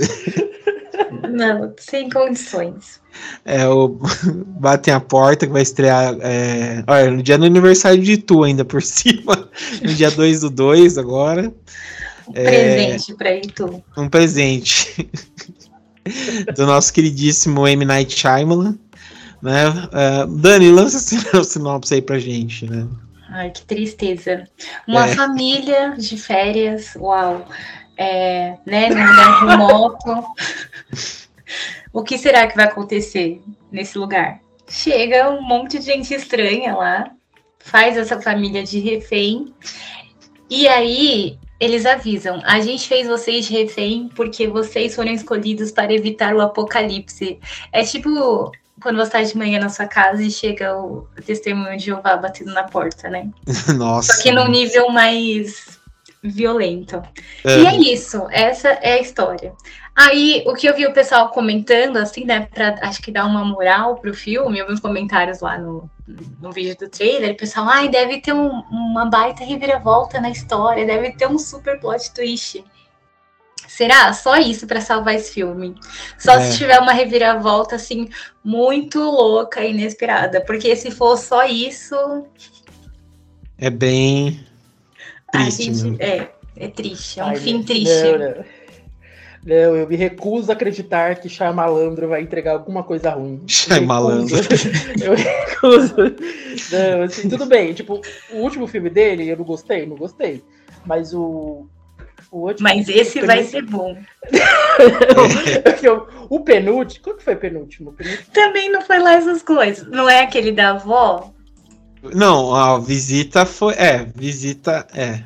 Não, 1.29 1.73
sem 1.77 2.09
condições. 2.09 3.01
É 3.45 3.67
o 3.67 3.99
Batem 4.59 4.93
a 4.93 4.99
Porta, 4.99 5.45
que 5.45 5.53
vai 5.53 5.61
estrear 5.61 6.15
é, 6.21 6.83
olha, 6.87 7.11
no 7.11 7.21
dia 7.21 7.37
do 7.37 7.45
aniversário 7.45 8.01
de 8.01 8.17
Tu, 8.17 8.43
ainda 8.43 8.63
por 8.63 8.81
cima. 8.83 9.49
No 9.81 9.93
dia 9.93 10.11
2 10.11 10.41
do 10.41 10.49
2 10.49 10.97
agora. 10.97 11.53
Um 12.27 12.33
presente 12.33 13.11
é, 13.11 13.15
para 13.15 13.35
Itu. 13.35 13.83
Um 13.97 14.07
presente. 14.07 15.09
do 16.55 16.65
nosso 16.65 16.91
queridíssimo 16.93 17.67
M. 17.67 17.85
Night 17.85 18.17
Shyamalan. 18.17 18.77
Né? 19.41 19.69
Uh, 19.69 20.27
Dani, 20.37 20.71
lança 20.71 21.15
o 21.37 21.43
sinopse 21.43 21.95
aí 21.95 22.01
pra 22.01 22.19
gente, 22.19 22.69
né? 22.69 22.87
Ai, 23.29 23.49
que 23.49 23.63
tristeza. 23.63 24.43
Uma 24.87 25.07
é. 25.07 25.15
família 25.15 25.95
de 25.97 26.17
férias, 26.17 26.95
uau. 26.95 27.47
É, 28.01 28.57
né, 28.65 28.89
num 28.89 29.05
lugar 29.05 29.45
remoto. 29.45 30.25
o 31.93 32.03
que 32.03 32.17
será 32.17 32.47
que 32.47 32.55
vai 32.55 32.65
acontecer 32.65 33.41
nesse 33.71 33.97
lugar? 33.97 34.39
Chega 34.67 35.29
um 35.29 35.41
monte 35.41 35.77
de 35.77 35.85
gente 35.85 36.13
estranha 36.13 36.75
lá, 36.75 37.11
faz 37.59 37.97
essa 37.97 38.19
família 38.19 38.63
de 38.63 38.79
refém, 38.79 39.53
e 40.49 40.67
aí 40.67 41.37
eles 41.59 41.85
avisam: 41.85 42.41
a 42.43 42.59
gente 42.59 42.87
fez 42.87 43.07
vocês 43.07 43.45
de 43.45 43.53
refém 43.53 44.09
porque 44.15 44.47
vocês 44.47 44.95
foram 44.95 45.11
escolhidos 45.11 45.71
para 45.71 45.93
evitar 45.93 46.33
o 46.33 46.41
apocalipse. 46.41 47.39
É 47.71 47.83
tipo 47.83 48.51
quando 48.81 48.95
você 48.95 49.03
está 49.03 49.21
de 49.21 49.37
manhã 49.37 49.59
na 49.59 49.69
sua 49.69 49.85
casa 49.85 50.23
e 50.23 50.31
chega 50.31 50.75
o 50.75 51.07
testemunho 51.23 51.77
de 51.77 51.85
Jeová 51.85 52.17
batendo 52.17 52.51
na 52.51 52.63
porta, 52.63 53.09
né? 53.09 53.29
Nossa. 53.77 54.13
Só 54.13 54.23
que 54.23 54.31
num 54.31 54.47
nível 54.47 54.89
mais 54.89 55.79
violento. 56.23 57.01
É. 57.43 57.59
E 57.59 57.65
é 57.65 57.75
isso, 57.93 58.27
essa 58.29 58.69
é 58.69 58.93
a 58.93 59.01
história. 59.01 59.53
Aí, 59.95 60.43
o 60.47 60.53
que 60.53 60.67
eu 60.67 60.75
vi 60.75 60.85
o 60.85 60.93
pessoal 60.93 61.29
comentando, 61.29 61.97
assim, 61.97 62.23
né, 62.23 62.47
pra, 62.53 62.75
acho 62.81 63.01
que 63.01 63.11
dar 63.11 63.25
uma 63.25 63.43
moral 63.43 63.95
pro 63.95 64.13
filme, 64.13 64.57
eu 64.57 64.67
vi 64.67 64.73
uns 64.73 64.79
comentários 64.79 65.41
lá 65.41 65.57
no, 65.57 65.89
no 66.39 66.51
vídeo 66.51 66.77
do 66.77 66.89
trailer, 66.89 67.33
o 67.33 67.37
pessoal, 67.37 67.67
ai, 67.67 67.89
deve 67.89 68.21
ter 68.21 68.33
um, 68.33 68.61
uma 68.69 69.05
baita 69.05 69.43
reviravolta 69.43 70.21
na 70.21 70.29
história, 70.29 70.85
deve 70.85 71.11
ter 71.13 71.27
um 71.27 71.37
super 71.37 71.79
plot 71.79 72.13
twist. 72.13 72.63
Será? 73.67 74.11
Só 74.13 74.37
isso 74.37 74.67
para 74.67 74.81
salvar 74.81 75.15
esse 75.15 75.33
filme. 75.33 75.75
Só 76.19 76.33
é. 76.33 76.41
se 76.41 76.57
tiver 76.57 76.77
uma 76.79 76.91
reviravolta, 76.91 77.77
assim, 77.77 78.09
muito 78.43 78.99
louca 78.99 79.63
e 79.63 79.71
inesperada. 79.71 80.41
Porque 80.41 80.75
se 80.75 80.91
for 80.91 81.17
só 81.17 81.45
isso. 81.45 81.95
É 83.57 83.69
bem. 83.69 84.45
Triste, 85.31 85.69
a 85.69 85.73
gente, 85.73 86.01
é, 86.01 86.31
é 86.57 86.67
triste. 86.67 87.19
É 87.19 87.23
um 87.23 87.27
Ai, 87.27 87.35
fim 87.37 87.63
triste. 87.63 88.03
Não, 88.03 88.19
não. 88.19 88.45
não, 89.45 89.75
eu 89.77 89.87
me 89.87 89.95
recuso 89.95 90.51
a 90.51 90.53
acreditar 90.53 91.15
que 91.15 91.29
Malandro 91.53 92.07
vai 92.07 92.21
entregar 92.21 92.53
alguma 92.53 92.83
coisa 92.83 93.11
ruim. 93.11 93.41
Malandro. 93.85 94.37
Eu 95.01 95.15
recuso. 95.15 95.95
Não, 96.71 97.03
assim, 97.03 97.29
tudo 97.29 97.45
bem. 97.45 97.73
Tipo, 97.73 98.01
o 98.31 98.37
último 98.37 98.67
filme 98.67 98.89
dele, 98.89 99.29
eu 99.29 99.37
não 99.37 99.45
gostei, 99.45 99.85
não 99.85 99.95
gostei. 99.95 100.43
Mas 100.85 101.13
o, 101.13 101.67
mas 102.59 102.87
esse 102.87 103.21
vai 103.21 103.43
ser 103.43 103.63
bom. 103.63 103.97
o 106.29 106.39
penúltimo. 106.39 107.03
Qual 107.03 107.17
que 107.17 107.23
foi 107.23 107.33
o 107.33 107.37
penúltimo? 107.37 107.91
penúltimo? 107.91 108.25
Também 108.33 108.71
não 108.71 108.81
foi 108.81 108.99
lá 108.99 109.15
essas 109.15 109.43
coisas. 109.43 109.85
Não 109.87 110.09
é 110.09 110.21
aquele 110.21 110.53
da 110.53 110.69
avó? 110.69 111.33
Não, 112.13 112.55
a 112.55 112.79
visita 112.79 113.45
foi. 113.45 113.73
É, 113.75 114.05
visita. 114.15 114.87
É. 114.93 115.21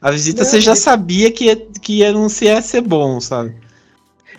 A 0.00 0.10
visita 0.10 0.42
não, 0.42 0.50
você 0.50 0.60
já 0.60 0.76
sabia 0.76 1.30
que 1.30 1.46
ia, 1.46 1.56
que 1.56 1.98
ia, 1.98 2.12
não 2.12 2.28
ia 2.40 2.62
ser 2.62 2.80
bom, 2.80 3.20
sabe? 3.20 3.54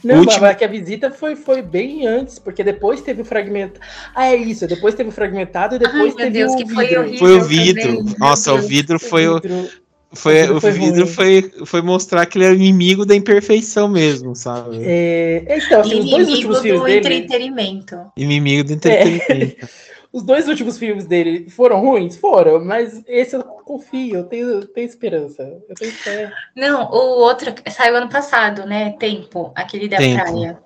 Não, 0.04 0.20
último... 0.20 0.42
mas 0.42 0.58
que 0.58 0.64
a 0.64 0.68
visita 0.68 1.12
foi, 1.12 1.36
foi 1.36 1.62
bem 1.62 2.08
antes, 2.08 2.40
porque 2.40 2.64
depois 2.64 3.02
teve 3.02 3.22
o 3.22 3.26
fragmentado. 3.26 3.86
Ah, 4.16 4.28
é 4.28 4.36
isso, 4.36 4.66
depois 4.68 4.96
teve 4.96 5.10
o 5.10 5.12
fragmentado 5.12 5.76
e 5.76 5.80
depois 5.80 6.16
Ai, 6.18 6.26
teve 6.26 6.30
Deus, 6.30 6.54
o 6.54 6.58
vidro. 6.58 6.76
Foi, 6.76 7.18
foi, 7.18 7.38
o 7.38 7.44
vidro. 7.44 7.98
Também. 7.98 8.16
Nossa, 8.18 8.54
o 8.54 8.62
vidro 8.62 9.00
foi 9.00 9.28
o. 9.28 9.42
Vidro. 9.42 9.70
Foi, 10.12 10.50
o, 10.50 10.60
vidro 10.60 11.06
foi, 11.06 11.52
foi 11.66 11.84
mostrar 11.84 12.26
que 12.26 12.40
ele 12.40 12.46
era 12.46 12.56
inimigo 12.56 13.06
da 13.06 13.16
imperfeição 13.16 13.88
mesmo, 13.88 14.36
sabe? 14.36 14.80
É, 14.82 15.46
então, 15.48 15.82
assim, 15.82 16.00
os 16.00 16.10
dois 16.10 16.30
últimos 16.30 16.62
filmes 16.62 16.84
dele. 16.84 17.16
entretenimento. 17.16 17.96
Inimigo 18.18 18.64
do 18.64 18.74
entretenimento. 18.74 19.70
Os 20.12 20.24
dois 20.24 20.48
últimos 20.48 20.78
filmes 20.78 21.06
dele 21.06 21.50
foram 21.50 21.82
ruins? 21.82 22.18
Foram, 22.18 22.64
mas 22.64 23.04
esse 23.08 23.36
eu 23.36 23.44
confio, 23.44 24.18
eu 24.18 24.24
tenho, 24.24 24.50
eu 24.50 24.68
tenho 24.68 24.88
esperança. 24.88 25.44
Eu 25.70 25.76
tenho 25.76 25.92
fé. 25.92 26.32
Não, 26.56 26.90
o 26.90 27.20
outro 27.20 27.54
saiu 27.70 27.96
ano 27.96 28.10
passado, 28.10 28.66
né? 28.66 28.92
Tempo, 28.94 29.52
aquele 29.56 29.88
da 29.88 29.98
Tempo. 29.98 30.24
praia. 30.24 30.60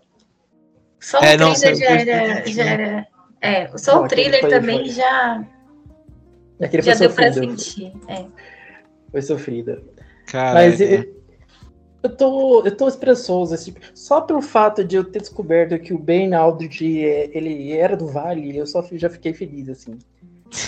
Só 1.00 1.20
é, 1.20 1.36
o 1.36 1.40
não, 1.40 1.54
trailer 1.54 1.78
já 1.78 2.14
era, 2.14 2.48
já 2.48 2.64
era. 2.64 3.08
É, 3.42 3.78
só 3.78 3.96
não, 3.96 4.06
o 4.06 4.08
trailer 4.08 4.40
foi, 4.40 4.50
também 4.50 4.80
foi. 4.80 4.90
já. 4.90 5.46
Aquele 6.62 6.84
já 6.84 6.94
deu 6.94 7.12
pra 7.12 7.34
sentir. 7.34 7.92
É 8.08 8.26
foi 9.14 9.22
sofrida. 9.22 9.84
Cara, 10.26 10.56
Mas 10.56 10.82
é... 10.82 11.08
eu, 12.04 12.16
tô, 12.16 12.66
eu 12.66 12.76
tô 12.76 12.88
esperançoso, 12.88 13.54
assim, 13.54 13.74
só 13.96 14.22
pelo 14.22 14.42
fato 14.42 14.84
de 14.84 14.98
eu 14.98 15.04
ter 15.06 15.20
descoberto 15.20 15.80
que 15.80 15.94
o 15.94 15.98
Ben 15.98 16.34
Aldridge, 16.34 16.86
ele 16.86 17.72
era 17.72 17.96
do 17.96 18.08
Vale, 18.08 18.58
eu 18.58 18.68
só 18.68 18.86
já 18.92 19.10
fiquei 19.10 19.34
feliz, 19.34 19.70
assim. 19.70 19.98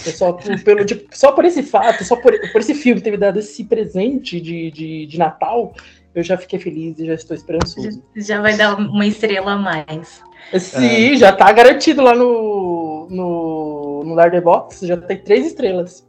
Eu 0.06 0.12
só, 0.14 0.34
pelo, 0.64 0.86
tipo, 0.86 1.06
só 1.12 1.32
por 1.32 1.46
esse 1.46 1.62
fato, 1.62 2.04
só 2.04 2.16
por, 2.16 2.34
por 2.52 2.62
esse 2.62 2.74
filme 2.74 3.02
ter 3.02 3.12
me 3.12 3.18
dado 3.18 3.38
esse 3.38 3.64
presente 3.66 4.40
de, 4.40 4.72
de, 4.72 5.06
de 5.06 5.18
Natal, 5.20 5.74
eu 6.16 6.24
já 6.24 6.38
fiquei 6.38 6.58
feliz 6.58 6.98
e 6.98 7.06
já 7.06 7.14
estou 7.14 7.36
esperançoso. 7.36 8.02
Já 8.16 8.42
vai 8.42 8.56
dar 8.56 8.78
uma 8.78 9.06
estrela 9.06 9.52
a 9.52 9.58
mais. 9.58 10.24
Sim, 10.58 11.14
é. 11.14 11.18
já 11.18 11.34
tá 11.34 11.52
garantido 11.52 12.02
lá 12.02 12.16
no, 12.16 13.08
no, 13.10 14.04
no 14.06 14.14
Larderbox, 14.14 14.80
já 14.82 14.96
tem 14.96 15.18
três 15.18 15.46
estrelas. 15.46 16.05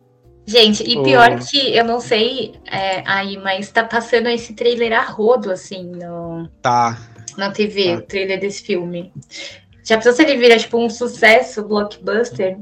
Gente, 0.46 0.85
e 0.85 1.02
pior 1.02 1.38
oh. 1.40 1.44
que 1.44 1.76
eu 1.76 1.85
não 1.85 2.00
sei 2.00 2.54
é, 2.66 3.02
aí, 3.04 3.37
mas 3.37 3.68
tá 3.70 3.82
passando 3.82 4.28
esse 4.28 4.54
trailer 4.54 4.92
a 4.92 5.02
rodo, 5.02 5.50
assim, 5.50 5.90
no, 5.90 6.48
tá. 6.62 6.96
na 7.37 7.50
TV, 7.50 7.94
tá. 7.94 7.98
o 7.98 8.02
trailer 8.02 8.38
desse 8.38 8.62
filme. 8.62 9.12
Já 9.82 9.96
pensou 9.96 10.12
se 10.12 10.22
ele 10.22 10.37
vira, 10.37 10.56
tipo, 10.56 10.78
um 10.78 10.88
sucesso, 10.88 11.64
blockbuster? 11.64 12.59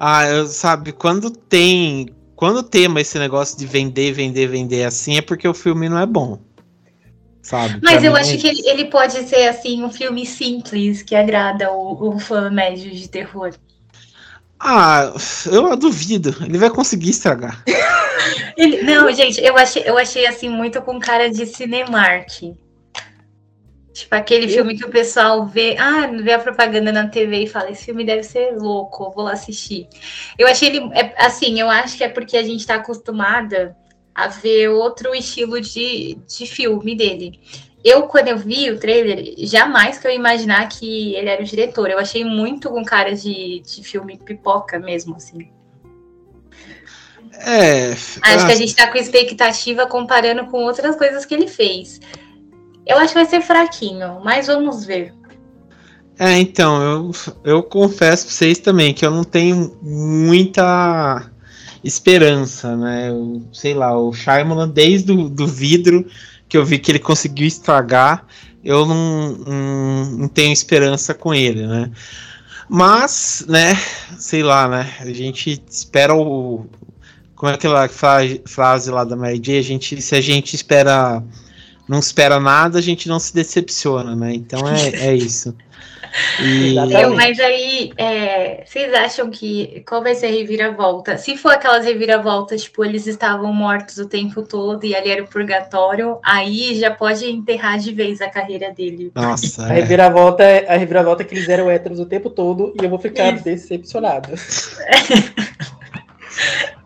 Ah, 0.00 0.26
eu, 0.26 0.46
sabe, 0.46 0.92
quando 0.92 1.30
tem. 1.30 2.08
Quando 2.34 2.62
tema 2.62 3.00
esse 3.00 3.18
negócio 3.18 3.58
de 3.58 3.66
vender, 3.66 4.12
vender, 4.12 4.46
vender 4.46 4.84
assim, 4.84 5.16
é 5.16 5.22
porque 5.22 5.48
o 5.48 5.54
filme 5.54 5.88
não 5.88 5.98
é 5.98 6.04
bom. 6.04 6.38
Sabe? 7.40 7.80
Mas 7.82 8.00
pra 8.00 8.06
eu 8.06 8.16
acho 8.16 8.32
é 8.32 8.36
que 8.36 8.46
ele, 8.46 8.68
ele, 8.68 8.84
pode 8.86 9.14
ser, 9.26 9.48
assim, 9.48 9.82
um 9.82 9.90
filme 9.90 10.26
simples 10.26 11.02
que 11.02 11.14
agrada 11.14 11.70
o, 11.72 12.14
o 12.14 12.18
fã 12.18 12.50
médio 12.50 12.90
de 12.90 13.08
terror. 13.08 13.54
Ah, 14.58 15.12
eu 15.46 15.76
duvido. 15.76 16.34
Ele 16.44 16.58
vai 16.58 16.70
conseguir 16.70 17.10
estragar. 17.10 17.62
Ele, 18.56 18.82
não, 18.82 19.12
gente, 19.12 19.42
eu 19.44 19.56
achei, 19.56 19.82
eu 19.84 19.98
achei 19.98 20.26
assim 20.26 20.48
muito 20.48 20.80
com 20.80 20.98
cara 20.98 21.30
de 21.30 21.44
Cinemark. 21.44 22.54
Tipo 23.92 24.14
aquele 24.14 24.46
eu... 24.46 24.50
filme 24.50 24.76
que 24.76 24.84
o 24.84 24.90
pessoal 24.90 25.46
vê, 25.46 25.76
ah, 25.78 26.06
vê 26.06 26.32
a 26.32 26.38
propaganda 26.38 26.90
na 26.90 27.06
TV 27.06 27.44
e 27.44 27.46
fala, 27.46 27.70
esse 27.70 27.84
filme 27.84 28.04
deve 28.04 28.22
ser 28.22 28.56
louco, 28.56 29.10
vou 29.10 29.24
lá 29.24 29.32
assistir. 29.32 29.88
Eu 30.38 30.48
achei 30.48 30.68
ele, 30.68 30.90
é, 30.94 31.14
assim, 31.18 31.60
eu 31.60 31.68
acho 31.68 31.96
que 31.96 32.04
é 32.04 32.08
porque 32.08 32.36
a 32.36 32.42
gente 32.42 32.60
está 32.60 32.76
acostumada 32.76 33.76
a 34.14 34.28
ver 34.28 34.68
outro 34.68 35.14
estilo 35.14 35.60
de, 35.60 36.18
de 36.26 36.46
filme 36.46 36.94
dele 36.94 37.40
eu, 37.86 38.02
quando 38.02 38.26
eu 38.26 38.36
vi 38.36 38.68
o 38.68 38.80
trailer, 38.80 39.34
jamais 39.46 39.96
que 39.96 40.08
eu 40.08 40.10
imaginar 40.10 40.68
que 40.68 41.14
ele 41.14 41.28
era 41.28 41.40
o 41.40 41.44
diretor. 41.44 41.88
Eu 41.88 42.00
achei 42.00 42.24
muito 42.24 42.68
com 42.68 42.84
cara 42.84 43.14
de, 43.14 43.60
de 43.60 43.84
filme 43.84 44.18
pipoca 44.18 44.76
mesmo, 44.80 45.14
assim. 45.14 45.48
É. 47.32 47.92
Acho 47.92 48.46
que 48.46 48.52
a 48.52 48.56
gente 48.56 48.74
tá 48.74 48.88
com 48.90 48.98
expectativa 48.98 49.86
comparando 49.86 50.46
com 50.46 50.64
outras 50.64 50.96
coisas 50.96 51.24
que 51.24 51.32
ele 51.32 51.46
fez. 51.46 52.00
Eu 52.84 52.98
acho 52.98 53.12
que 53.12 53.20
vai 53.20 53.26
ser 53.26 53.40
fraquinho, 53.40 54.20
mas 54.24 54.48
vamos 54.48 54.84
ver. 54.84 55.14
É, 56.18 56.32
então, 56.40 56.82
eu, 56.82 57.10
eu 57.44 57.62
confesso 57.62 58.24
pra 58.24 58.34
vocês 58.34 58.58
também 58.58 58.92
que 58.92 59.06
eu 59.06 59.12
não 59.12 59.22
tenho 59.22 59.78
muita 59.80 61.30
esperança, 61.84 62.76
né? 62.76 63.10
Eu, 63.10 63.42
sei 63.52 63.74
lá, 63.74 63.96
o 63.96 64.12
Shyamalan, 64.12 64.70
desde 64.70 65.12
o 65.12 65.28
do 65.28 65.46
vidro, 65.46 66.04
que 66.48 66.56
eu 66.56 66.64
vi 66.64 66.78
que 66.78 66.90
ele 66.90 66.98
conseguiu 66.98 67.46
estragar, 67.46 68.24
eu 68.64 68.84
não, 68.84 69.32
não, 69.32 70.04
não 70.06 70.28
tenho 70.28 70.52
esperança 70.52 71.14
com 71.14 71.32
ele, 71.32 71.66
né? 71.66 71.90
Mas, 72.68 73.44
né, 73.48 73.76
sei 74.18 74.42
lá, 74.42 74.68
né? 74.68 74.92
A 75.00 75.12
gente 75.12 75.62
espera 75.68 76.14
o. 76.14 76.66
Como 77.34 77.52
é 77.52 77.54
aquela 77.54 77.88
frase 77.88 78.90
lá 78.90 79.04
da 79.04 79.14
Mary 79.14 79.38
J? 79.38 79.58
A 79.58 79.62
gente, 79.62 80.02
se 80.02 80.14
a 80.14 80.20
gente 80.20 80.54
espera. 80.54 81.22
Não 81.88 82.00
espera 82.00 82.40
nada, 82.40 82.80
a 82.80 82.82
gente 82.82 83.08
não 83.08 83.20
se 83.20 83.32
decepciona, 83.32 84.16
né? 84.16 84.34
Então 84.34 84.66
é, 84.68 84.88
é 84.88 85.14
isso. 85.14 85.54
E... 86.40 86.76
Eu, 86.96 87.14
mas 87.14 87.38
aí, 87.40 87.92
é, 87.96 88.64
vocês 88.64 88.92
acham 88.94 89.30
que 89.30 89.82
qual 89.86 90.02
vai 90.02 90.14
ser 90.14 90.26
a 90.26 90.30
reviravolta? 90.30 91.18
Se 91.18 91.36
for 91.36 91.52
aquelas 91.52 91.84
reviravoltas, 91.84 92.62
tipo, 92.62 92.84
eles 92.84 93.06
estavam 93.06 93.52
mortos 93.52 93.98
o 93.98 94.06
tempo 94.06 94.42
todo 94.42 94.84
e 94.84 94.94
ali 94.94 95.10
era 95.10 95.22
o 95.22 95.28
purgatório, 95.28 96.18
aí 96.22 96.78
já 96.78 96.90
pode 96.90 97.26
enterrar 97.26 97.78
de 97.78 97.92
vez 97.92 98.20
a 98.20 98.28
carreira 98.28 98.72
dele. 98.72 99.10
Nossa. 99.14 99.66
A, 99.66 99.72
é. 99.72 99.80
reviravolta, 99.80 100.42
é, 100.42 100.66
a 100.72 100.76
reviravolta 100.76 101.22
é 101.22 101.26
que 101.26 101.34
eles 101.34 101.48
eram 101.48 101.70
héteros 101.70 102.00
o 102.00 102.06
tempo 102.06 102.30
todo 102.30 102.72
e 102.80 102.84
eu 102.84 102.90
vou 102.90 102.98
ficar 102.98 103.34
Isso. 103.34 103.44
decepcionado. 103.44 104.30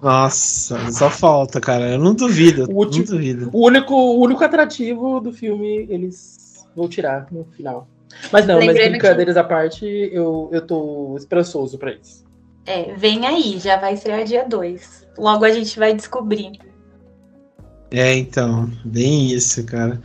Nossa, 0.01 0.90
só 0.90 1.11
falta, 1.11 1.61
cara. 1.61 1.90
Eu 1.90 1.99
não 1.99 2.14
duvido. 2.14 2.71
O, 2.71 2.77
último, 2.77 3.05
não 3.05 3.16
duvido. 3.16 3.51
o 3.53 3.66
único, 3.66 3.95
o 3.95 4.21
único 4.21 4.43
atrativo 4.43 5.21
do 5.21 5.33
filme 5.33 5.87
eles 5.90 6.66
vão 6.75 6.88
tirar 6.88 7.27
no 7.31 7.45
final. 7.57 7.87
Mas 8.33 8.46
não, 8.46 8.59
Lembrando 8.59 8.79
mas 8.79 8.90
brincadeiras 8.90 9.35
que... 9.35 9.40
à 9.40 9.44
parte, 9.44 9.87
eu, 10.12 10.49
eu 10.53 10.61
tô 10.66 11.16
esperançoso 11.16 11.79
pra 11.79 11.92
isso. 11.92 12.25
É, 12.66 12.94
vem 12.94 13.27
aí, 13.27 13.59
já 13.59 13.77
vai 13.77 13.94
estrear 13.94 14.25
dia 14.25 14.44
2. 14.46 15.07
Logo 15.18 15.44
a 15.44 15.51
gente 15.51 15.79
vai 15.79 15.94
descobrir. 15.94 16.53
É, 17.90 18.14
então, 18.16 18.70
bem 18.85 19.33
isso, 19.33 19.64
cara. 19.64 20.01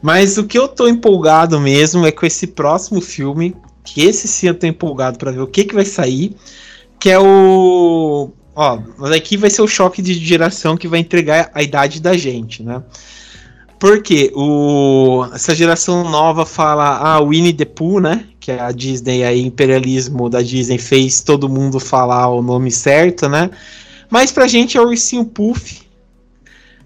Mas 0.00 0.38
o 0.38 0.46
que 0.46 0.58
eu 0.58 0.68
tô 0.68 0.88
empolgado 0.88 1.60
mesmo 1.60 2.06
é 2.06 2.12
com 2.12 2.24
esse 2.24 2.46
próximo 2.46 3.00
filme, 3.00 3.54
que 3.84 4.02
esse 4.02 4.28
sim 4.28 4.48
eu 4.48 4.54
tô 4.54 4.66
empolgado 4.66 5.18
para 5.18 5.32
ver 5.32 5.40
o 5.40 5.46
que 5.46 5.64
que 5.64 5.74
vai 5.74 5.84
sair, 5.84 6.36
que 6.98 7.10
é 7.10 7.18
o 7.18 8.30
ó, 8.54 8.80
mas 8.98 9.12
aqui 9.12 9.36
vai 9.36 9.50
ser 9.50 9.62
o 9.62 9.68
choque 9.68 10.02
de 10.02 10.14
geração 10.14 10.76
que 10.76 10.88
vai 10.88 10.98
entregar 10.98 11.48
a 11.54 11.62
idade 11.62 12.00
da 12.00 12.16
gente, 12.16 12.62
né? 12.62 12.82
Porque 13.78 14.32
o, 14.34 15.24
essa 15.32 15.54
geração 15.54 16.08
nova 16.10 16.44
fala, 16.44 16.98
ah, 16.98 17.20
Winnie 17.20 17.52
the 17.52 17.64
Pooh, 17.64 18.00
né? 18.00 18.26
Que 18.40 18.50
a 18.52 18.72
Disney, 18.72 19.22
aí, 19.22 19.40
imperialismo 19.40 20.28
da 20.28 20.42
Disney 20.42 20.78
fez 20.78 21.20
todo 21.20 21.48
mundo 21.48 21.78
falar 21.78 22.28
o 22.28 22.42
nome 22.42 22.70
certo, 22.72 23.28
né? 23.28 23.50
Mas 24.10 24.32
pra 24.32 24.48
gente 24.48 24.76
é 24.76 24.80
o 24.80 24.88
Ursinho 24.88 25.24
Puff, 25.24 25.82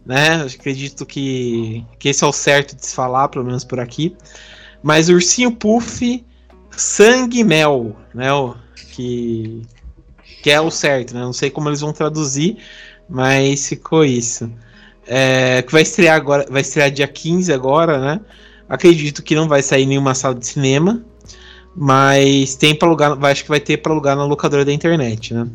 né? 0.05 0.43
Eu 0.43 0.47
acredito 0.47 1.07
que, 1.07 1.85
que 1.99 2.11
esse 2.11 2.25
é 2.25 2.27
o 2.27 2.33
certo 2.33 2.77
de 2.77 2.85
se 2.85 2.95
falar, 2.95 3.29
pelo 3.29 3.45
menos 3.45 3.65
por 3.65 3.81
aqui. 3.81 4.15
Mas 4.83 5.09
Ursinho 5.09 5.53
Puff, 5.53 6.23
Sangue 6.77 7.45
Mel, 7.45 7.97
né? 8.13 8.33
O, 8.33 8.55
que, 8.93 9.63
que 10.43 10.51
é 10.51 10.61
o 10.61 10.71
certo, 10.71 11.15
né? 11.15 11.21
Não 11.21 11.33
sei 11.33 11.51
como 11.51 11.69
eles 11.69 11.81
vão 11.81 11.93
traduzir, 11.93 12.59
mas 13.09 13.69
ficou 13.69 14.05
isso. 14.05 14.51
É, 15.07 15.63
que 15.63 15.73
vai 15.73 15.83
estrear 15.83 16.17
agora, 16.17 16.47
vai 16.49 16.61
estrear 16.61 16.91
dia 16.91 17.09
15 17.09 17.53
agora, 17.53 17.99
né? 17.99 18.21
Acredito 18.69 19.23
que 19.23 19.35
não 19.35 19.49
vai 19.49 19.63
sair 19.63 19.85
nenhuma 19.85 20.15
sala 20.15 20.35
de 20.35 20.47
cinema, 20.47 21.05
mas 21.75 22.55
tem 22.55 22.75
para 22.75 22.89
alugar, 22.89 23.25
acho 23.25 23.43
que 23.43 23.49
vai 23.49 23.61
ter 23.61 23.79
para 23.79 23.93
alugar 23.93 24.17
na 24.17 24.25
locadora 24.25 24.65
da 24.65 24.73
internet, 24.73 25.35
né? 25.35 25.49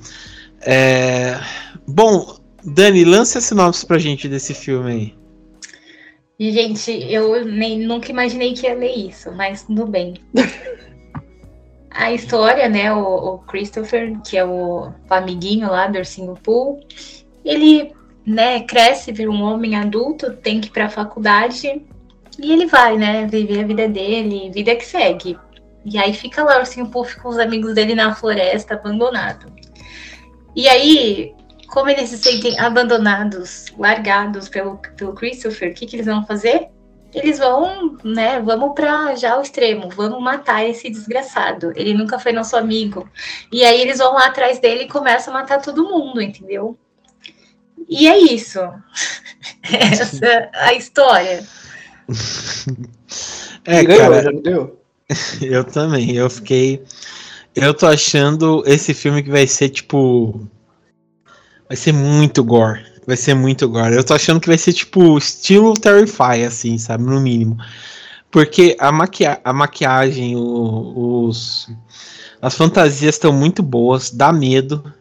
É, 0.62 1.40
bom, 1.88 2.38
Dani, 2.64 3.06
lance 3.06 3.38
a 3.38 3.42
sinopse 3.42 3.86
pra 3.86 3.98
gente 3.98 4.28
desse 4.28 4.54
filme 4.54 4.92
aí. 4.92 5.18
Gente, 6.40 6.92
eu 7.12 7.46
nem, 7.46 7.80
nunca 7.80 8.12
imaginei 8.12 8.54
que 8.54 8.68
ia 8.68 8.76
ler 8.76 8.94
isso, 8.94 9.32
mas 9.32 9.64
tudo 9.64 9.88
bem. 9.88 10.16
a 11.90 12.12
história, 12.12 12.70
né, 12.70 12.94
o, 12.94 13.36
o, 13.36 13.38
Christopher, 13.40 14.20
que 14.22 14.38
é 14.38 14.46
o, 14.46 14.90
o 14.90 15.14
amiguinho 15.14 15.68
lá 15.68 15.88
do 15.88 15.98
Ursinho 15.98 16.36
Pool, 16.44 16.80
ele, 17.44 17.92
né, 18.28 18.60
cresce, 18.60 19.14
vira 19.14 19.32
um 19.32 19.42
homem 19.42 19.78
adulto, 19.78 20.34
tem 20.34 20.60
que 20.60 20.68
ir 20.68 20.72
pra 20.72 20.90
faculdade, 20.90 21.82
e 22.38 22.52
ele 22.52 22.66
vai, 22.66 22.98
né, 22.98 23.26
viver 23.26 23.62
a 23.62 23.66
vida 23.66 23.88
dele, 23.88 24.52
vida 24.52 24.76
que 24.76 24.86
segue. 24.86 25.40
E 25.86 25.98
aí 25.98 26.14
fica 26.14 26.44
lá 26.44 26.58
o 26.58 26.60
Ursinho 26.60 26.90
Puff 26.90 27.18
com 27.22 27.30
os 27.30 27.40
amigos 27.40 27.74
dele 27.74 27.96
na 27.96 28.14
floresta, 28.14 28.74
abandonado. 28.74 29.50
E 30.54 30.68
aí, 30.68 31.34
como 31.70 31.90
eles 31.90 32.10
se 32.10 32.18
sentem 32.18 32.60
abandonados, 32.60 33.68
largados 33.78 34.50
pelo, 34.50 34.78
pelo 34.98 35.14
Christopher, 35.14 35.72
o 35.72 35.74
que, 35.74 35.86
que 35.86 35.96
eles 35.96 36.06
vão 36.06 36.26
fazer? 36.26 36.68
Eles 37.14 37.40
vão, 37.40 37.98
né? 38.04 38.42
Vamos 38.42 38.74
para 38.76 39.16
já 39.16 39.38
o 39.38 39.42
extremo, 39.42 39.90
vamos 39.90 40.22
matar 40.22 40.68
esse 40.68 40.90
desgraçado. 40.90 41.72
Ele 41.78 41.94
nunca 41.94 42.20
foi 42.20 42.34
nosso 42.34 42.58
amigo. 42.58 43.10
E 43.50 43.64
aí 43.64 43.80
eles 43.80 44.00
vão 44.00 44.16
lá 44.16 44.26
atrás 44.26 44.60
dele 44.60 44.84
e 44.84 44.90
começam 44.90 45.34
a 45.34 45.40
matar 45.40 45.62
todo 45.62 45.90
mundo, 45.90 46.22
entendeu? 46.22 46.78
E 47.88 48.08
é 48.08 48.18
isso. 48.18 48.60
Essa 49.64 50.26
é 50.26 50.50
a 50.54 50.74
história. 50.74 51.46
É, 53.66 53.86
cara, 53.86 54.24
já 54.24 54.32
deu? 54.32 54.80
eu 55.42 55.64
também. 55.64 56.16
Eu 56.16 56.30
fiquei. 56.30 56.84
Eu 57.56 57.74
tô 57.74 57.88
achando 57.88 58.64
esse 58.66 58.94
filme 58.94 59.24
que 59.24 59.30
vai 59.30 59.48
ser 59.48 59.70
tipo 59.70 60.48
Vai 61.68 61.76
ser 61.76 61.92
muito 61.92 62.44
gore. 62.44 62.86
Vai 63.06 63.18
ser 63.18 63.34
muito 63.34 63.68
gore. 63.68 63.96
Eu 63.96 64.04
tô 64.04 64.14
achando 64.14 64.40
que 64.40 64.48
vai 64.48 64.58
ser 64.58 64.74
tipo 64.74 65.18
estilo 65.18 65.74
Terrify, 65.74 66.44
assim, 66.46 66.78
sabe? 66.78 67.04
No 67.04 67.20
mínimo. 67.20 67.58
Porque 68.32 68.76
a, 68.80 68.92
maquia 68.92 69.40
a 69.44 69.54
maquiagem, 69.54 70.36
o, 70.36 71.28
os. 71.28 71.70
As 72.42 72.56
fantasias 72.56 73.16
estão 73.16 73.34
muito 73.34 73.62
boas, 73.62 74.12
dá 74.12 74.32
medo. 74.32 74.94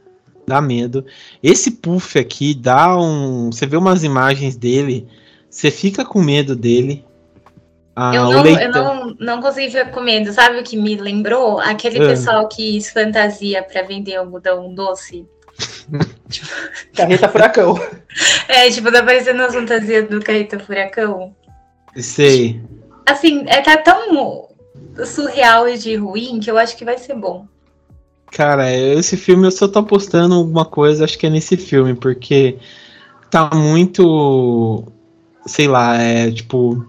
Dá 0.46 0.60
medo. 0.60 1.04
Esse 1.42 1.72
puff 1.72 2.18
aqui 2.18 2.54
dá 2.54 2.96
um. 2.96 3.50
Você 3.50 3.66
vê 3.66 3.76
umas 3.76 4.04
imagens 4.04 4.56
dele, 4.56 5.08
você 5.50 5.70
fica 5.70 6.04
com 6.04 6.22
medo 6.22 6.54
dele. 6.54 7.04
Ah, 7.98 8.14
eu, 8.14 8.24
não, 8.24 8.46
eu 8.46 8.70
não, 8.70 9.16
não 9.18 9.40
consigo 9.40 9.70
ficar 9.70 9.90
com 9.90 10.00
medo. 10.00 10.30
Sabe 10.32 10.60
o 10.60 10.62
que 10.62 10.76
me 10.76 10.96
lembrou? 10.96 11.58
Aquele 11.58 11.96
ah. 11.96 12.08
pessoal 12.08 12.46
que 12.46 12.78
fantasia 12.84 13.62
para 13.62 13.82
vender 13.82 14.16
algodão 14.16 14.72
doce. 14.74 15.26
Carreta 16.94 17.28
Furacão. 17.28 17.74
É, 18.48 18.70
tipo, 18.70 18.90
tá 18.90 19.02
parecendo 19.02 19.42
as 19.42 19.54
fantasias 19.54 20.08
do 20.08 20.22
Carreta 20.22 20.58
Furacão. 20.58 21.36
Sei. 21.96 22.62
Assim, 23.04 23.44
é, 23.46 23.60
tá 23.60 23.76
tão 23.76 24.48
surreal 25.04 25.68
e 25.68 25.76
de 25.76 25.96
ruim 25.96 26.40
que 26.40 26.50
eu 26.50 26.56
acho 26.56 26.76
que 26.78 26.84
vai 26.84 26.96
ser 26.96 27.14
bom. 27.14 27.46
Cara, 28.36 28.70
esse 28.70 29.16
filme 29.16 29.46
eu 29.46 29.50
só 29.50 29.66
tô 29.66 29.78
apostando 29.78 30.34
alguma 30.34 30.66
coisa, 30.66 31.04
acho 31.04 31.18
que 31.18 31.26
é 31.26 31.30
nesse 31.30 31.56
filme, 31.56 31.94
porque 31.94 32.58
tá 33.30 33.48
muito. 33.54 34.84
Sei 35.46 35.66
lá, 35.66 35.96
é 35.96 36.30
tipo. 36.30 36.86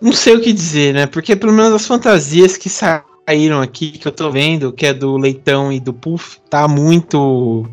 Não 0.00 0.12
sei 0.12 0.36
o 0.36 0.40
que 0.40 0.52
dizer, 0.52 0.94
né? 0.94 1.06
Porque 1.08 1.34
pelo 1.34 1.52
menos 1.52 1.72
as 1.72 1.84
fantasias 1.84 2.56
que 2.56 2.68
saíram 2.70 3.60
aqui, 3.60 3.90
que 3.90 4.06
eu 4.06 4.12
tô 4.12 4.30
vendo, 4.30 4.72
que 4.72 4.86
é 4.86 4.94
do 4.94 5.16
Leitão 5.16 5.72
e 5.72 5.80
do 5.80 5.92
Puff, 5.92 6.38
tá 6.48 6.68
muito 6.68 7.68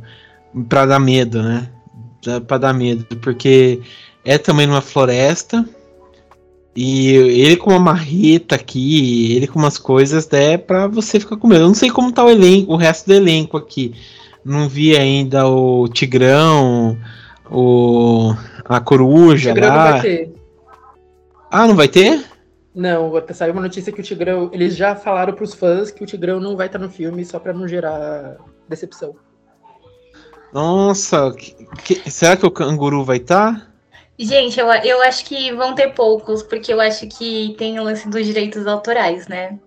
pra 0.67 0.87
dar 0.87 0.99
medo, 0.99 1.43
né? 1.43 1.69
Pra 2.47 2.57
dar 2.57 2.73
medo, 2.73 3.05
porque 3.17 3.81
é 4.25 4.39
também 4.39 4.65
numa 4.65 4.81
floresta. 4.81 5.63
E 6.75 7.09
ele 7.13 7.57
com 7.57 7.71
uma 7.71 7.79
marreta 7.79 8.55
aqui, 8.55 9.35
ele 9.35 9.47
com 9.47 9.59
umas 9.59 9.77
coisas, 9.77 10.31
é 10.31 10.57
pra 10.57 10.87
você 10.87 11.19
ficar 11.19 11.35
com 11.35 11.47
medo. 11.47 11.63
Eu 11.63 11.67
não 11.67 11.75
sei 11.75 11.89
como 11.89 12.11
tá 12.11 12.23
o 12.23 12.29
elenco, 12.29 12.71
o 12.73 12.77
resto 12.77 13.07
do 13.07 13.13
elenco 13.13 13.57
aqui. 13.57 13.93
Não 14.43 14.69
vi 14.69 14.95
ainda 14.95 15.47
o 15.47 15.87
Tigrão, 15.89 16.97
o 17.49 18.33
a 18.65 18.79
coruja 18.79 19.53
lá. 19.53 19.67
Não 19.67 19.91
vai 19.91 20.01
ter. 20.01 20.33
Ah, 21.51 21.67
não 21.67 21.75
vai 21.75 21.87
ter? 21.89 22.25
Não, 22.73 23.11
saiu 23.33 23.51
uma 23.51 23.61
notícia 23.61 23.91
que 23.91 23.99
o 23.99 24.03
Tigrão. 24.03 24.49
Eles 24.53 24.75
já 24.75 24.95
falaram 24.95 25.33
pros 25.33 25.53
fãs 25.53 25.91
que 25.91 26.03
o 26.03 26.07
Tigrão 26.07 26.39
não 26.39 26.55
vai 26.55 26.67
estar 26.67 26.79
no 26.79 26.89
filme 26.89 27.25
só 27.25 27.37
pra 27.37 27.51
não 27.51 27.67
gerar 27.67 28.37
decepção. 28.69 29.13
Nossa, 30.53 31.31
que, 31.31 31.65
que, 31.83 32.11
será 32.11 32.37
que 32.37 32.45
o 32.45 32.51
canguru 32.51 33.03
vai 33.03 33.17
estar? 33.17 33.70
Gente, 34.23 34.59
eu, 34.59 34.67
eu 34.67 35.01
acho 35.01 35.25
que 35.25 35.51
vão 35.51 35.73
ter 35.73 35.93
poucos, 35.95 36.43
porque 36.43 36.71
eu 36.71 36.79
acho 36.79 37.07
que 37.07 37.55
tem 37.57 37.79
o 37.79 37.83
lance 37.83 38.07
dos 38.07 38.23
direitos 38.23 38.67
autorais, 38.67 39.27
né? 39.27 39.57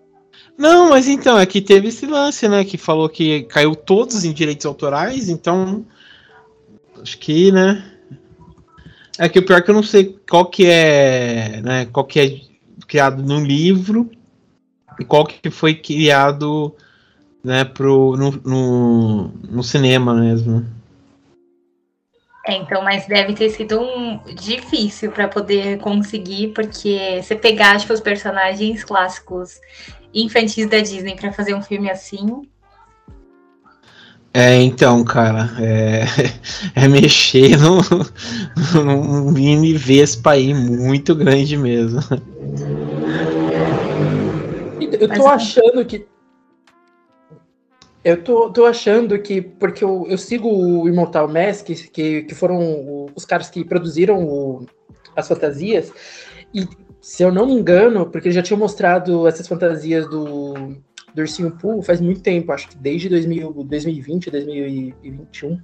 Não, 0.56 0.90
mas 0.90 1.08
então, 1.08 1.36
é 1.36 1.44
que 1.44 1.60
teve 1.60 1.88
esse 1.88 2.06
lance, 2.06 2.48
né? 2.48 2.64
Que 2.64 2.78
falou 2.78 3.08
que 3.08 3.42
caiu 3.44 3.74
todos 3.74 4.24
em 4.24 4.32
direitos 4.32 4.64
autorais, 4.64 5.28
então. 5.28 5.84
Acho 7.02 7.18
que, 7.18 7.50
né? 7.50 7.84
É 9.18 9.28
que 9.28 9.40
o 9.40 9.44
pior 9.44 9.58
é 9.58 9.60
que 9.60 9.70
eu 9.70 9.74
não 9.74 9.82
sei 9.82 10.16
qual 10.30 10.46
que 10.46 10.66
é, 10.66 11.60
né? 11.60 11.86
Qual 11.86 12.06
que 12.06 12.20
é 12.20 12.40
criado 12.86 13.24
no 13.24 13.44
livro 13.44 14.08
e 15.00 15.04
qual 15.04 15.26
que 15.26 15.50
foi 15.50 15.74
criado 15.74 16.72
né, 17.42 17.64
pro, 17.64 18.16
no, 18.16 18.30
no, 18.44 19.28
no 19.50 19.62
cinema 19.64 20.14
mesmo. 20.14 20.64
É, 22.46 22.56
então, 22.56 22.82
mas 22.82 23.06
deve 23.06 23.32
ter 23.32 23.48
sido 23.48 23.80
um 23.80 24.20
difícil 24.34 25.10
para 25.10 25.26
poder 25.26 25.78
conseguir, 25.78 26.48
porque 26.48 27.20
você 27.22 27.34
pegar 27.34 27.78
tipo, 27.78 27.92
os 27.92 28.00
personagens 28.00 28.84
clássicos 28.84 29.58
infantis 30.12 30.68
da 30.68 30.78
Disney 30.78 31.16
para 31.16 31.32
fazer 31.32 31.54
um 31.54 31.62
filme 31.62 31.90
assim. 31.90 32.42
É, 34.36 34.60
então, 34.60 35.02
cara, 35.04 35.48
é, 35.58 36.04
é 36.84 36.88
mexer 36.88 37.56
num, 37.56 37.80
num 38.84 39.30
mini 39.30 39.72
Vespa 39.72 40.32
aí 40.32 40.52
muito 40.52 41.14
grande 41.14 41.56
mesmo. 41.56 42.00
Eu 45.00 45.08
tô 45.08 45.26
achando 45.28 45.84
que. 45.84 46.06
Eu 48.04 48.22
tô, 48.22 48.50
tô 48.50 48.66
achando 48.66 49.18
que. 49.18 49.40
Porque 49.40 49.82
eu, 49.82 50.06
eu 50.08 50.18
sigo 50.18 50.48
o 50.48 50.88
Immortal 50.88 51.26
Mask, 51.26 51.66
que, 51.66 52.22
que 52.22 52.34
foram 52.34 53.06
os 53.14 53.24
caras 53.24 53.48
que 53.48 53.64
produziram 53.64 54.24
o, 54.24 54.66
as 55.16 55.26
fantasias. 55.26 55.90
E 56.52 56.68
se 57.00 57.22
eu 57.22 57.32
não 57.32 57.46
me 57.46 57.52
engano, 57.52 58.06
porque 58.06 58.28
eles 58.28 58.36
já 58.36 58.42
tinham 58.42 58.58
mostrado 58.58 59.26
essas 59.26 59.48
fantasias 59.48 60.08
do, 60.08 60.54
do 61.14 61.20
Ursinho 61.20 61.50
Pooh 61.50 61.82
faz 61.82 62.00
muito 62.00 62.22
tempo, 62.22 62.52
acho 62.52 62.68
que 62.68 62.76
desde 62.76 63.08
2000, 63.08 63.52
2020, 63.64 64.30
2021. 64.30 65.60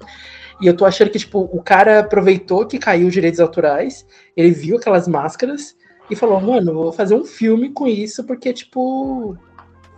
E 0.60 0.66
eu 0.66 0.76
tô 0.76 0.84
achando 0.84 1.10
que, 1.10 1.18
tipo, 1.18 1.40
o 1.40 1.62
cara 1.62 2.00
aproveitou 2.00 2.66
que 2.66 2.78
caiu 2.78 3.08
os 3.08 3.12
direitos 3.12 3.40
autorais, 3.40 4.06
ele 4.36 4.50
viu 4.50 4.76
aquelas 4.76 5.08
máscaras 5.08 5.76
e 6.10 6.16
falou, 6.16 6.40
mano, 6.40 6.74
vou 6.74 6.92
fazer 6.92 7.14
um 7.14 7.24
filme 7.24 7.70
com 7.70 7.86
isso, 7.86 8.24
porque, 8.24 8.52
tipo, 8.52 9.36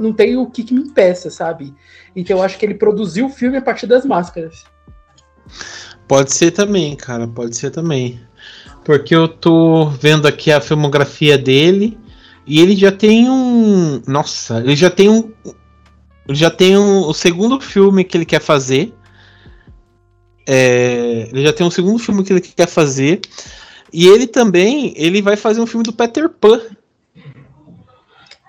não 0.02 0.12
tem 0.12 0.36
o 0.36 0.46
que, 0.46 0.64
que 0.64 0.74
me 0.74 0.82
impeça, 0.82 1.30
sabe? 1.30 1.74
Então 2.14 2.38
eu 2.38 2.42
acho 2.42 2.58
que 2.58 2.66
ele 2.66 2.74
produziu 2.74 3.26
o 3.26 3.30
filme 3.30 3.56
a 3.56 3.62
partir 3.62 3.86
das 3.86 4.04
máscaras. 4.04 4.64
Pode 6.06 6.34
ser 6.34 6.50
também, 6.50 6.94
cara, 6.96 7.26
pode 7.26 7.56
ser 7.56 7.70
também. 7.70 8.20
porque 8.84 9.14
eu 9.14 9.28
tô 9.28 9.86
vendo 9.86 10.26
aqui 10.26 10.50
a 10.50 10.60
filmografia 10.60 11.38
dele 11.38 11.98
e 12.46 12.60
ele 12.60 12.76
já 12.76 12.90
tem 12.90 13.28
um. 13.28 14.02
Nossa, 14.06 14.58
ele 14.58 14.76
já 14.76 14.90
tem 14.90 15.08
um. 15.08 15.32
Ele 16.28 16.38
já 16.38 16.50
tem 16.50 16.76
um, 16.76 17.00
o 17.06 17.14
segundo 17.14 17.60
filme 17.60 18.04
que 18.04 18.16
ele 18.16 18.24
quer 18.24 18.40
fazer. 18.40 18.92
É, 20.46 21.28
ele 21.32 21.42
já 21.42 21.52
tem 21.52 21.66
um 21.66 21.70
segundo 21.70 21.98
filme 21.98 22.24
que 22.24 22.32
ele 22.32 22.40
quer 22.40 22.68
fazer. 22.68 23.20
E 23.92 24.06
ele 24.06 24.26
também, 24.26 24.94
ele 24.96 25.20
vai 25.20 25.36
fazer 25.36 25.60
um 25.60 25.66
filme 25.66 25.84
do 25.84 25.92
Peter 25.92 26.28
Pan. 26.28 26.60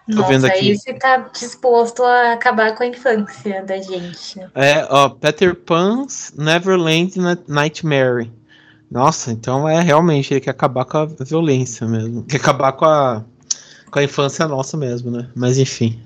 Tô 0.05 0.17
Nossa, 0.17 0.51
aí 0.51 0.77
você 0.77 0.93
tá 0.93 1.29
disposto 1.33 2.03
a 2.03 2.33
acabar 2.33 2.75
com 2.75 2.83
a 2.83 2.87
infância 2.87 3.63
da 3.63 3.81
gente. 3.81 4.37
É, 4.53 4.85
ó, 4.89 5.07
Peter 5.09 5.55
Pan's 5.55 6.33
Neverland 6.37 7.13
Nightmare. 7.47 8.29
Nossa, 8.91 9.31
então 9.31 9.67
é 9.67 9.81
realmente 9.81 10.33
ele 10.33 10.41
quer 10.41 10.51
acabar 10.51 10.83
com 10.83 10.97
a 10.97 11.05
violência 11.05 11.87
mesmo. 11.87 12.23
Quer 12.23 12.37
acabar 12.37 12.73
com 12.73 12.85
a, 12.85 13.23
com 13.89 13.99
a 13.99 14.03
infância 14.03 14.45
nossa 14.45 14.75
mesmo, 14.75 15.09
né? 15.09 15.29
Mas 15.33 15.57
enfim. 15.57 16.01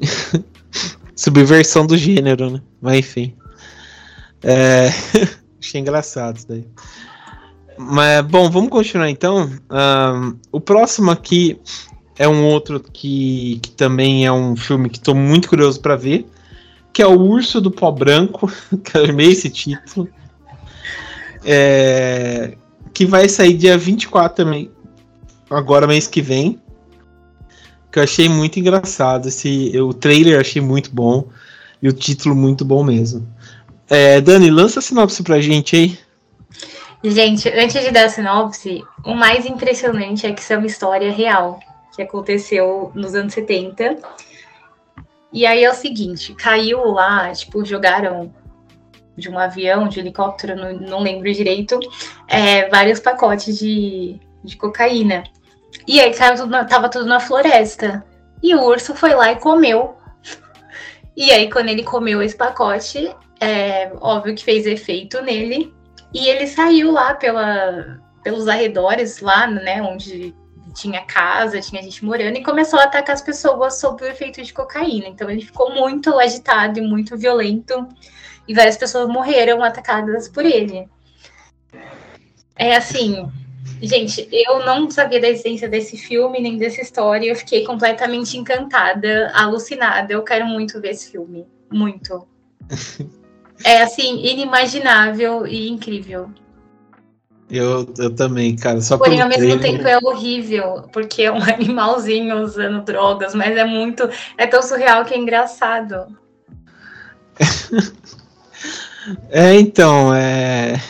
Subversão 1.14 1.86
do 1.86 1.96
gênero, 1.96 2.50
né? 2.50 2.60
Mas 2.80 2.98
enfim. 2.98 3.36
É... 4.42 4.88
Achei 5.62 5.80
engraçado 5.80 6.38
isso 6.38 6.48
daí. 6.48 6.66
Mas, 7.78 8.26
bom, 8.26 8.50
vamos 8.50 8.70
continuar 8.70 9.08
então. 9.08 9.48
Um, 9.70 10.36
o 10.50 10.60
próximo 10.60 11.10
aqui 11.10 11.58
é 12.20 12.28
um 12.28 12.44
outro 12.44 12.78
que, 12.78 13.58
que 13.62 13.70
também 13.70 14.26
é 14.26 14.30
um 14.30 14.54
filme 14.54 14.90
que 14.90 14.98
estou 14.98 15.14
muito 15.14 15.48
curioso 15.48 15.80
para 15.80 15.96
ver, 15.96 16.26
que 16.92 17.00
é 17.00 17.06
o 17.06 17.18
Urso 17.18 17.62
do 17.62 17.70
Pó 17.70 17.90
Branco, 17.90 18.52
que 18.84 18.94
eu 18.94 19.06
amei 19.06 19.28
esse 19.28 19.48
título. 19.48 20.06
É, 21.42 22.58
que 22.92 23.06
vai 23.06 23.26
sair 23.26 23.54
dia 23.54 23.78
24 23.78 24.44
também, 24.44 24.70
agora 25.48 25.86
mês 25.86 26.06
que 26.06 26.20
vem. 26.20 26.60
Que 27.90 27.98
eu 27.98 28.02
achei 28.02 28.28
muito 28.28 28.60
engraçado. 28.60 29.28
Esse, 29.28 29.72
o 29.80 29.94
trailer 29.94 30.34
eu 30.34 30.40
achei 30.40 30.60
muito 30.60 30.90
bom. 30.94 31.26
E 31.80 31.88
o 31.88 31.92
título 31.92 32.36
muito 32.36 32.66
bom 32.66 32.84
mesmo. 32.84 33.26
É, 33.88 34.20
Dani, 34.20 34.50
lança 34.50 34.80
a 34.80 34.82
sinopse 34.82 35.22
pra 35.22 35.40
gente 35.40 35.74
aí. 35.74 35.98
Gente, 37.02 37.48
antes 37.48 37.82
de 37.82 37.90
dar 37.90 38.04
a 38.04 38.08
sinopse, 38.10 38.84
o 39.06 39.14
mais 39.14 39.46
impressionante 39.46 40.26
é 40.26 40.32
que 40.34 40.42
isso 40.42 40.52
é 40.52 40.58
uma 40.58 40.66
história 40.66 41.10
real 41.10 41.58
que 41.94 42.02
aconteceu 42.02 42.90
nos 42.94 43.14
anos 43.14 43.32
70. 43.34 43.98
E 45.32 45.46
aí 45.46 45.64
é 45.64 45.70
o 45.70 45.74
seguinte, 45.74 46.34
caiu 46.34 46.84
lá, 46.86 47.30
tipo, 47.32 47.64
jogaram 47.64 48.34
de 49.16 49.28
um 49.28 49.38
avião, 49.38 49.86
de 49.88 50.00
helicóptero, 50.00 50.56
não, 50.56 50.72
não 50.72 51.00
lembro 51.00 51.32
direito, 51.32 51.78
é, 52.26 52.68
vários 52.68 52.98
pacotes 52.98 53.58
de, 53.58 54.18
de 54.42 54.56
cocaína. 54.56 55.24
E 55.86 56.00
aí 56.00 56.12
caiu 56.14 56.36
tudo 56.36 56.50
na, 56.50 56.64
tava 56.64 56.88
tudo 56.88 57.06
na 57.06 57.20
floresta. 57.20 58.04
E 58.42 58.54
o 58.54 58.62
urso 58.62 58.94
foi 58.94 59.14
lá 59.14 59.32
e 59.32 59.36
comeu. 59.36 59.96
E 61.16 61.30
aí, 61.30 61.50
quando 61.50 61.68
ele 61.68 61.84
comeu 61.84 62.22
esse 62.22 62.36
pacote, 62.36 63.14
é 63.40 63.92
óbvio 64.00 64.34
que 64.34 64.44
fez 64.44 64.66
efeito 64.66 65.20
nele. 65.22 65.74
E 66.14 66.28
ele 66.28 66.46
saiu 66.46 66.90
lá 66.92 67.14
pela, 67.14 68.00
pelos 68.22 68.48
arredores, 68.48 69.20
lá, 69.20 69.46
né, 69.46 69.82
onde 69.82 70.34
tinha 70.74 71.04
casa, 71.04 71.60
tinha 71.60 71.82
gente 71.82 72.04
morando, 72.04 72.36
e 72.36 72.42
começou 72.42 72.78
a 72.78 72.84
atacar 72.84 73.14
as 73.14 73.22
pessoas 73.22 73.78
sob 73.78 74.02
o 74.02 74.06
efeito 74.06 74.42
de 74.42 74.52
cocaína. 74.52 75.08
Então 75.08 75.30
ele 75.30 75.42
ficou 75.42 75.74
muito 75.74 76.18
agitado 76.18 76.78
e 76.78 76.82
muito 76.82 77.16
violento, 77.16 77.86
e 78.46 78.54
várias 78.54 78.76
pessoas 78.76 79.08
morreram 79.08 79.62
atacadas 79.62 80.28
por 80.28 80.44
ele. 80.44 80.88
É 82.56 82.76
assim, 82.76 83.30
gente, 83.80 84.28
eu 84.30 84.64
não 84.64 84.90
sabia 84.90 85.20
da 85.20 85.28
existência 85.28 85.68
desse 85.68 85.96
filme, 85.96 86.40
nem 86.40 86.56
dessa 86.56 86.80
história, 86.80 87.28
eu 87.28 87.36
fiquei 87.36 87.64
completamente 87.64 88.36
encantada, 88.36 89.30
alucinada. 89.34 90.12
Eu 90.12 90.22
quero 90.22 90.46
muito 90.46 90.80
ver 90.80 90.90
esse 90.90 91.10
filme. 91.10 91.46
Muito. 91.70 92.26
É 93.62 93.82
assim, 93.82 94.24
inimaginável 94.24 95.46
e 95.46 95.68
incrível. 95.68 96.30
Eu, 97.50 97.92
eu 97.98 98.14
também, 98.14 98.54
cara. 98.54 98.80
Só 98.80 98.96
Porém, 98.96 99.20
ao 99.20 99.28
mesmo 99.28 99.58
tempo 99.58 99.86
é 99.86 99.98
horrível, 99.98 100.84
porque 100.92 101.22
é 101.22 101.32
um 101.32 101.42
animalzinho 101.42 102.42
usando 102.42 102.84
drogas, 102.84 103.34
mas 103.34 103.56
é 103.56 103.64
muito. 103.64 104.08
É 104.38 104.46
tão 104.46 104.62
surreal 104.62 105.04
que 105.04 105.14
é 105.14 105.18
engraçado. 105.18 106.06
é, 109.30 109.58
então, 109.58 110.14
é. 110.14 110.80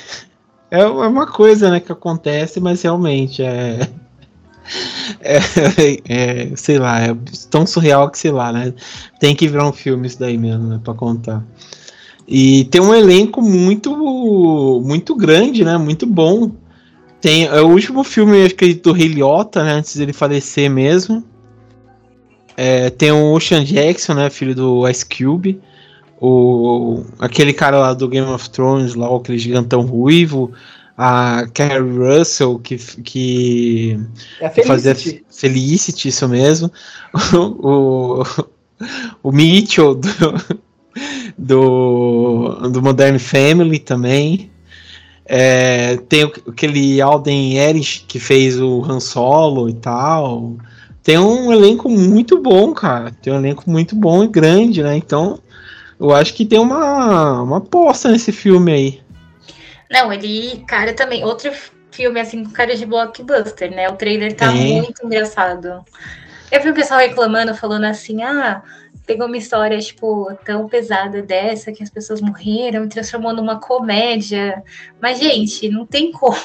É 0.70 0.84
uma 0.86 1.26
coisa, 1.26 1.68
né, 1.68 1.80
que 1.80 1.90
acontece, 1.90 2.60
mas 2.60 2.82
realmente 2.82 3.42
é. 3.42 3.78
É, 5.20 5.38
é, 6.08 6.56
sei 6.56 6.78
lá, 6.78 7.00
é 7.00 7.16
tão 7.50 7.66
surreal 7.66 8.08
que 8.08 8.16
sei 8.16 8.30
lá, 8.30 8.52
né? 8.52 8.72
Tem 9.18 9.34
que 9.34 9.48
virar 9.48 9.66
um 9.68 9.72
filme 9.72 10.06
isso 10.06 10.20
daí 10.20 10.38
mesmo, 10.38 10.68
né, 10.68 10.80
pra 10.82 10.94
contar. 10.94 11.42
E 12.32 12.64
tem 12.66 12.80
um 12.80 12.94
elenco 12.94 13.42
muito 13.42 13.90
muito 14.84 15.16
grande, 15.16 15.64
né? 15.64 15.76
Muito 15.76 16.06
bom. 16.06 16.52
Tem 17.20 17.46
é 17.46 17.60
o 17.60 17.66
último 17.66 18.04
filme, 18.04 18.44
acho 18.44 18.54
que 18.54 18.72
do 18.72 18.92
Rei 18.92 19.08
Liotta, 19.08 19.64
né? 19.64 19.72
Antes 19.72 19.96
dele 19.96 20.12
falecer 20.12 20.70
mesmo. 20.70 21.24
É, 22.56 22.88
tem 22.88 23.10
o 23.10 23.32
Ocean 23.32 23.64
Jackson, 23.64 24.14
né? 24.14 24.30
Filho 24.30 24.54
do 24.54 24.88
Ice 24.88 25.04
Cube. 25.04 25.60
O, 26.20 27.02
aquele 27.18 27.52
cara 27.52 27.80
lá 27.80 27.94
do 27.94 28.06
Game 28.06 28.30
of 28.30 28.48
Thrones, 28.50 28.94
lá, 28.94 29.14
aquele 29.16 29.38
gigantão 29.38 29.82
ruivo. 29.82 30.52
A 30.96 31.46
Carrie 31.52 31.80
Russell, 31.80 32.60
que, 32.60 32.76
que 32.76 33.98
é 34.40 34.50
fazia 34.64 34.94
Felicity, 34.94 36.08
isso 36.08 36.28
mesmo. 36.28 36.70
o, 37.34 38.20
o, 38.20 38.24
o 39.24 39.32
Mitchell 39.32 39.94
do, 39.94 40.08
do, 41.36 42.68
do 42.70 42.82
Modern 42.82 43.18
Family 43.18 43.78
também. 43.78 44.50
É, 45.24 45.96
tem 46.08 46.24
aquele 46.24 47.00
Alden 47.00 47.56
Erich 47.56 48.04
que 48.08 48.18
fez 48.18 48.60
o 48.60 48.82
Han 48.82 49.00
Solo 49.00 49.68
e 49.68 49.74
tal. 49.74 50.56
Tem 51.02 51.18
um 51.18 51.52
elenco 51.52 51.88
muito 51.88 52.38
bom, 52.38 52.74
cara. 52.74 53.12
Tem 53.22 53.32
um 53.32 53.36
elenco 53.36 53.68
muito 53.70 53.94
bom 53.94 54.24
e 54.24 54.28
grande, 54.28 54.82
né? 54.82 54.96
Então, 54.96 55.40
eu 55.98 56.14
acho 56.14 56.34
que 56.34 56.44
tem 56.44 56.58
uma, 56.58 57.42
uma 57.42 57.58
aposta 57.58 58.10
nesse 58.10 58.32
filme 58.32 58.72
aí. 58.72 59.00
Não, 59.90 60.12
ele, 60.12 60.64
cara, 60.66 60.92
também. 60.92 61.24
Outro 61.24 61.52
filme, 61.90 62.20
assim, 62.20 62.44
com 62.44 62.50
cara 62.50 62.76
de 62.76 62.86
blockbuster, 62.86 63.70
né? 63.70 63.88
O 63.88 63.96
trailer 63.96 64.34
tá 64.34 64.46
é. 64.46 64.50
muito 64.54 65.04
engraçado. 65.04 65.84
Eu 66.50 66.62
vi 66.62 66.70
o 66.70 66.74
pessoal 66.74 67.00
reclamando, 67.00 67.54
falando 67.54 67.84
assim, 67.84 68.22
ah, 68.22 68.62
pegou 69.06 69.26
uma 69.26 69.36
história, 69.36 69.78
tipo, 69.78 70.32
tão 70.44 70.68
pesada 70.68 71.22
dessa, 71.22 71.72
que 71.72 71.82
as 71.82 71.90
pessoas 71.90 72.20
morreram, 72.20 72.84
e 72.84 72.88
transformou 72.88 73.34
numa 73.34 73.58
comédia. 73.58 74.62
Mas, 75.00 75.18
gente, 75.18 75.68
não 75.68 75.86
tem 75.86 76.12
como. 76.12 76.36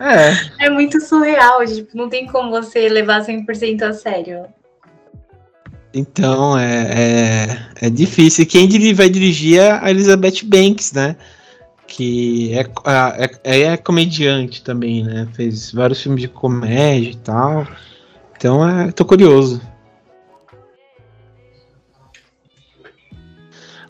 É. 0.00 0.66
É 0.66 0.70
muito 0.70 1.00
surreal, 1.00 1.64
tipo, 1.66 1.96
não 1.96 2.08
tem 2.08 2.26
como 2.26 2.50
você 2.50 2.88
levar 2.88 3.20
100% 3.26 3.82
a 3.82 3.92
sério. 3.92 4.46
Então, 5.92 6.56
é, 6.56 7.66
é, 7.80 7.86
é 7.86 7.90
difícil. 7.90 8.46
Quem 8.46 8.68
vai 8.94 9.08
dirigir 9.08 9.58
é 9.58 9.72
a 9.72 9.90
Elizabeth 9.90 10.44
Banks, 10.44 10.92
né? 10.92 11.16
Que 11.86 12.52
é, 12.54 12.66
é, 13.42 13.60
é 13.62 13.76
comediante 13.76 14.62
também, 14.62 15.02
né? 15.02 15.26
Fez 15.34 15.72
vários 15.72 16.02
filmes 16.02 16.20
de 16.20 16.28
comédia 16.28 17.10
e 17.10 17.16
tal. 17.16 17.66
Então, 18.36 18.68
é, 18.68 18.92
tô 18.92 19.04
curioso. 19.04 19.60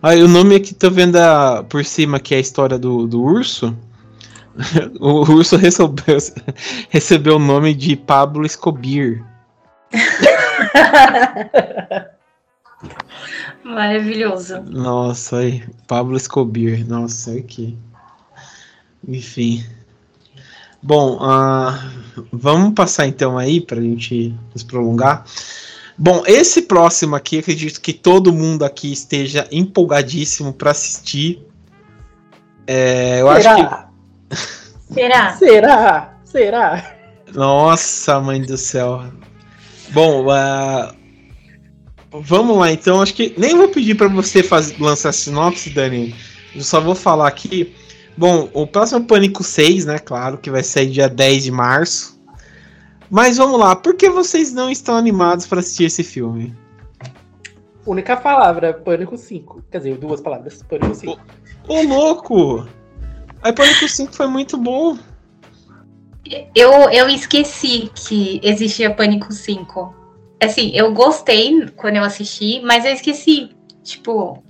Ah, 0.01 0.14
o 0.14 0.28
nome 0.28 0.55
aqui 0.55 0.74
tô 0.74 0.88
vendo 0.90 1.16
a, 1.16 1.64
por 1.64 1.84
cima 1.84 2.20
que 2.20 2.32
é 2.32 2.38
a 2.38 2.40
história 2.40 2.78
do, 2.78 3.09
do 3.09 3.20
urso. 3.20 3.76
o 5.01 5.22
urso 5.22 5.57
recebeu, 5.57 6.18
recebeu 6.88 7.34
o 7.36 7.40
nome 7.40 7.74
de 7.74 7.96
Pablo 7.96 8.46
Escobir. 8.46 9.24
Maravilhoso. 13.64 14.62
Nossa, 14.62 15.38
aí, 15.38 15.64
Pablo 15.88 16.16
Escobir. 16.16 16.86
Nossa, 16.86 17.32
aqui. 17.32 17.76
Enfim. 19.07 19.64
Bom, 20.80 21.16
uh, 21.16 21.76
vamos 22.32 22.72
passar 22.74 23.09
então 23.09 23.36
aí 23.36 23.61
para 23.61 23.80
a 23.80 23.82
gente 23.82 24.32
nos 24.55 24.62
prolongar. 24.62 25.24
Bom, 25.99 26.22
esse 26.26 26.62
próximo 26.62 27.16
aqui, 27.16 27.40
acredito 27.40 27.80
que 27.80 27.92
todo 27.92 28.32
mundo 28.32 28.64
aqui 28.64 28.92
esteja 28.92 29.49
empolgadíssimo 29.51 30.53
para 30.53 30.70
assistir. 30.70 31.42
É, 32.68 33.20
eu 33.20 33.26
Será? 33.34 33.53
acho 33.53 33.88
que. 34.30 34.94
Será? 34.94 35.36
Será? 35.36 36.18
Será? 36.24 36.96
Nossa, 37.34 38.20
mãe 38.20 38.40
do 38.40 38.57
céu. 38.57 39.03
Bom, 39.90 40.26
uh, 40.26 40.94
vamos 42.12 42.57
lá 42.57 42.70
então. 42.70 43.03
Acho 43.03 43.14
que 43.14 43.34
nem 43.36 43.57
vou 43.57 43.68
pedir 43.68 43.96
para 43.96 44.09
você 44.09 44.42
fazer, 44.42 44.80
lançar 44.80 45.09
a 45.09 45.12
sinopse, 45.12 45.70
Dani. 45.70 46.14
Eu 46.55 46.62
só 46.62 46.80
vou 46.80 46.94
falar 46.94 47.26
aqui. 47.26 47.74
Bom, 48.16 48.49
o 48.53 48.66
próximo 48.66 49.01
é 49.01 49.05
Pânico 49.05 49.42
6, 49.42 49.86
né? 49.86 49.99
Claro, 49.99 50.38
que 50.38 50.51
vai 50.51 50.62
sair 50.62 50.90
dia 50.90 51.09
10 51.09 51.44
de 51.44 51.51
março. 51.51 52.18
Mas 53.11 53.36
vamos 53.36 53.59
lá, 53.59 53.74
por 53.74 53.94
que 53.94 54.11
vocês 54.11 54.52
não 54.52 54.70
estão 54.70 54.96
animados 54.96 55.46
para 55.46 55.61
assistir 55.61 55.84
esse 55.84 56.04
filme? 56.04 56.54
Única 57.86 58.16
palavra, 58.16 58.74
Pânico 58.74 59.16
5. 59.16 59.64
Quer 59.70 59.78
dizer, 59.78 59.98
duas 59.98 60.20
palavras, 60.20 60.62
Pânico 60.62 60.94
5. 60.94 61.18
Ô, 61.68 61.82
louco! 61.82 62.68
Aí 63.42 63.52
Pânico 63.52 63.88
5 63.88 64.12
foi 64.14 64.26
muito 64.26 64.59
bom. 64.59 64.98
Eu, 66.54 66.90
eu 66.90 67.09
esqueci 67.09 67.90
que 67.94 68.40
existia 68.42 68.94
Pânico 68.94 69.32
5. 69.32 69.94
Assim, 70.42 70.70
eu 70.74 70.92
gostei 70.92 71.66
quando 71.76 71.96
eu 71.96 72.04
assisti, 72.04 72.61
mas 72.61 72.84
eu 72.84 72.92
esqueci. 72.92 73.50
Tipo, 73.82 74.42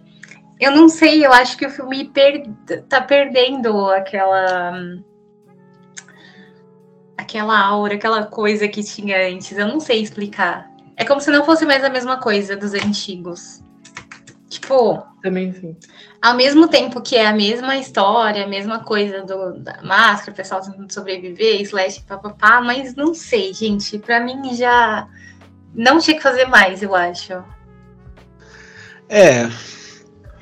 eu 0.61 0.73
não 0.73 0.89
sei, 0.89 1.25
eu 1.25 1.33
acho 1.33 1.57
que 1.57 1.67
o 1.67 1.71
filme 1.71 2.07
per 2.07 2.43
tá 2.89 3.01
perdendo 3.01 3.87
aquela. 3.91 4.83
Aquela 7.19 7.59
aura, 7.59 7.97
aquela 7.97 8.25
coisa 8.25 8.69
que 8.69 8.85
tinha 8.85 9.29
antes. 9.29 9.59
Eu 9.59 9.67
não 9.67 9.81
sei 9.81 10.01
explicar. 10.01 10.71
É 10.97 11.05
como 11.05 11.21
se 11.21 11.31
não 11.31 11.45
fosse 11.45 11.67
mais 11.67 11.83
a 11.83 11.91
mesma 11.91 12.19
coisa 12.19 12.57
dos 12.57 12.73
antigos. 12.75 13.61
Tipo. 14.49 15.05
Também 15.23 15.53
sim. 15.53 15.77
Ao 16.23 16.35
mesmo 16.35 16.69
tempo 16.69 17.01
que 17.01 17.17
é 17.17 17.27
a 17.27 17.33
mesma 17.33 17.77
história, 17.77 18.45
a 18.45 18.49
mesma 18.49 18.81
coisa 18.85 19.23
do, 19.23 19.59
da 19.59 19.83
máscara, 19.83 20.33
o 20.33 20.35
pessoal 20.35 20.61
tentando 20.63 20.93
sobreviver, 20.93 21.61
slash 21.63 22.01
papapá, 22.03 22.61
mas 22.61 22.95
não 22.95 23.13
sei, 23.13 23.53
gente. 23.53 23.99
Pra 23.99 24.21
mim 24.21 24.55
já. 24.55 25.09
Não 25.75 25.99
tinha 25.99 26.17
que 26.17 26.23
fazer 26.23 26.47
mais, 26.47 26.83
eu 26.83 26.95
acho. 26.95 27.45
É, 29.09 29.49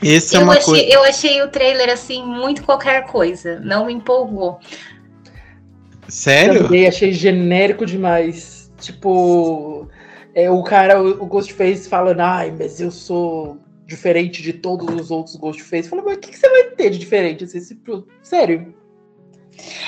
esse 0.02 0.36
é 0.36 0.38
eu, 0.38 0.42
uma 0.42 0.54
achei, 0.54 0.64
coisa. 0.64 0.86
eu 0.88 1.04
achei 1.04 1.42
o 1.42 1.48
trailer 1.48 1.90
assim, 1.90 2.22
muito 2.22 2.62
qualquer 2.62 3.06
coisa. 3.06 3.60
Não 3.60 3.86
me 3.86 3.94
empolgou. 3.94 4.60
Sério? 6.08 6.64
Também 6.64 6.86
achei 6.86 7.12
genérico 7.12 7.84
demais. 7.84 8.70
Tipo, 8.78 9.88
é, 10.34 10.50
o 10.50 10.62
cara, 10.62 11.02
o, 11.02 11.22
o 11.22 11.26
Ghostface 11.26 11.88
falando, 11.88 12.20
ai, 12.20 12.54
mas 12.56 12.80
eu 12.80 12.90
sou 12.90 13.58
diferente 13.86 14.42
de 14.42 14.52
todos 14.52 14.92
os 14.94 15.10
outros 15.10 15.36
Ghostface. 15.36 15.88
Fala, 15.88 16.02
mas 16.02 16.16
o 16.16 16.20
que, 16.20 16.30
que 16.30 16.38
você 16.38 16.48
vai 16.48 16.64
ter 16.70 16.90
de 16.90 16.98
diferente? 16.98 17.44
Assim, 17.44 17.60
se- 17.60 17.78
sério? 18.22 18.74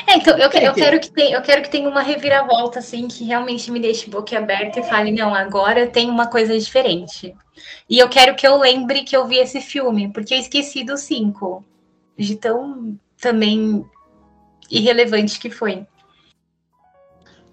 É, 0.06 0.16
então, 0.16 0.38
eu, 0.38 0.48
que- 0.48 0.56
eu, 0.56 0.62
Entendi. 0.62 0.80
quero 0.80 1.00
que 1.00 1.10
tenha, 1.10 1.36
eu 1.36 1.42
quero 1.42 1.62
que 1.62 1.70
tenha 1.70 1.88
uma 1.88 2.00
reviravolta, 2.00 2.78
assim, 2.78 3.06
que 3.06 3.24
realmente 3.24 3.70
me 3.70 3.78
deixe 3.78 4.08
boquiaberta 4.08 4.80
e 4.80 4.82
fale, 4.82 5.12
não, 5.12 5.34
agora 5.34 5.86
tem 5.86 6.08
uma 6.08 6.26
coisa 6.26 6.58
diferente. 6.58 7.34
E 7.90 7.98
eu 7.98 8.08
quero 8.08 8.34
que 8.34 8.46
eu 8.46 8.56
lembre 8.56 9.02
que 9.02 9.16
eu 9.16 9.26
vi 9.26 9.36
esse 9.36 9.60
filme, 9.60 10.10
porque 10.12 10.32
eu 10.32 10.38
esqueci 10.38 10.82
dos 10.84 11.00
cinco. 11.00 11.64
De 12.16 12.34
tão 12.34 12.98
também 13.20 13.84
irrelevante 14.70 15.38
que 15.38 15.50
foi. 15.50 15.86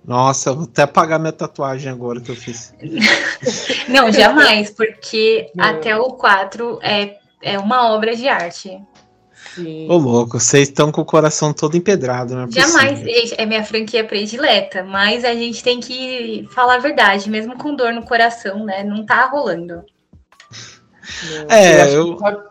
Nossa, 0.08 0.50
eu 0.52 0.56
vou 0.56 0.64
até 0.66 0.84
apagar 0.84 1.20
minha 1.20 1.32
tatuagem 1.32 1.92
agora 1.92 2.22
que 2.22 2.30
eu 2.32 2.36
fiz. 2.36 2.74
Não, 3.90 4.12
jamais, 4.12 4.70
porque 4.70 5.50
Não. 5.56 5.66
até 5.66 5.96
o 5.98 6.12
4 6.14 6.80
é, 6.84 7.18
é 7.42 7.58
uma 7.58 7.92
obra 7.92 8.16
de 8.16 8.28
arte. 8.28 8.80
Sim. 9.56 9.88
Ô, 9.90 9.98
louco, 9.98 10.40
vocês 10.40 10.68
estão 10.68 10.92
com 10.92 11.02
o 11.02 11.06
coração 11.06 11.54
todo 11.54 11.78
empedrado, 11.78 12.36
né? 12.36 12.46
Jamais 12.50 13.02
é 13.38 13.46
minha 13.46 13.64
franquia 13.64 14.04
predileta, 14.04 14.84
mas 14.84 15.24
a 15.24 15.34
gente 15.34 15.64
tem 15.64 15.80
que 15.80 16.48
falar 16.52 16.76
a 16.76 16.80
verdade, 16.80 17.30
mesmo 17.30 17.58
com 17.58 17.74
dor 17.76 17.94
no 17.94 18.04
coração, 18.06 18.66
né? 18.66 18.84
Não 18.84 19.06
tá 19.06 19.26
rolando. 19.28 19.84
É, 21.50 21.82
acho 21.84 21.92
que 21.92 21.98
eu- 21.98 22.18
pode- 22.18 22.44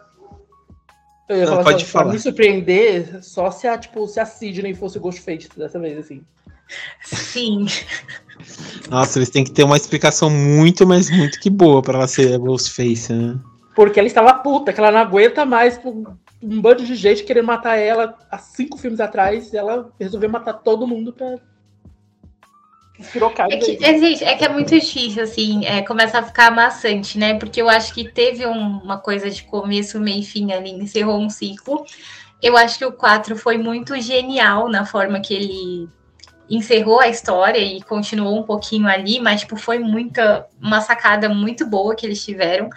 eu 1.28 1.36
ia 1.36 1.44
Não, 1.44 1.52
falar 1.52 1.64
pode 1.64 1.84
só, 1.84 1.90
pra 1.92 2.00
falar. 2.00 2.12
me 2.12 2.18
surpreender 2.18 3.22
só 3.22 3.50
se 3.50 3.66
a, 3.66 3.76
tipo, 3.76 4.06
se 4.08 4.18
a 4.20 4.26
Sidney 4.26 4.74
fosse 4.74 4.96
o 4.96 5.00
Ghostface 5.00 5.48
dessa 5.56 5.78
vez, 5.78 5.98
assim. 5.98 6.22
Sim. 7.02 7.66
Nossa, 8.90 9.18
eles 9.18 9.30
têm 9.30 9.44
que 9.44 9.52
ter 9.52 9.64
uma 9.64 9.76
explicação 9.76 10.28
muito, 10.30 10.86
mas 10.86 11.10
muito 11.10 11.40
que 11.40 11.50
boa 11.50 11.82
pra 11.82 11.98
ela 11.98 12.08
ser 12.08 12.34
a 12.34 12.38
Ghostface, 12.38 13.12
né? 13.12 13.38
Porque 13.74 13.98
ela 13.98 14.06
estava 14.06 14.34
puta, 14.34 14.72
que 14.72 14.80
ela 14.80 14.92
não 14.92 15.00
aguenta 15.00 15.44
mais 15.44 15.78
um, 15.84 16.04
um 16.42 16.60
bando 16.60 16.84
de 16.84 16.94
gente 16.94 17.24
querendo 17.24 17.46
matar 17.46 17.76
ela 17.76 18.16
há 18.30 18.38
cinco 18.38 18.78
filmes 18.78 19.00
atrás. 19.00 19.52
E 19.52 19.56
ela 19.56 19.90
resolveu 19.98 20.30
matar 20.30 20.54
todo 20.54 20.86
mundo 20.86 21.12
pra 21.12 21.38
É 23.48 23.56
que, 23.56 23.84
é, 23.84 23.98
gente, 23.98 24.22
é 24.22 24.36
que 24.36 24.44
é 24.44 24.48
muito 24.48 24.70
difícil, 24.70 25.22
assim, 25.22 25.64
é, 25.66 25.82
começa 25.82 26.18
a 26.18 26.22
ficar 26.22 26.46
amassante, 26.46 27.18
né? 27.18 27.34
Porque 27.34 27.60
eu 27.60 27.68
acho 27.68 27.92
que 27.92 28.08
teve 28.08 28.46
um- 28.46 28.78
uma 28.78 28.98
coisa 28.98 29.28
de 29.28 29.42
começo, 29.42 29.98
meio 29.98 30.20
e 30.20 30.24
fim 30.24 30.52
ali, 30.52 30.70
encerrou 30.70 31.18
um 31.18 31.28
ciclo. 31.28 31.84
Eu 32.40 32.56
acho 32.56 32.78
que 32.78 32.84
o 32.84 32.92
4 32.92 33.36
foi 33.36 33.58
muito 33.58 34.00
genial 34.00 34.68
na 34.68 34.86
forma 34.86 35.18
que 35.20 35.34
ele 35.34 35.88
encerrou 36.48 37.00
a 37.00 37.08
história 37.08 37.58
e 37.58 37.82
continuou 37.82 38.38
um 38.38 38.42
pouquinho 38.42 38.86
ali, 38.86 39.20
mas 39.20 39.40
tipo, 39.40 39.56
foi 39.56 39.78
muita 39.78 40.46
uma 40.60 40.80
sacada 40.80 41.28
muito 41.28 41.66
boa 41.66 41.94
que 41.94 42.06
eles 42.06 42.24
tiveram. 42.24 42.68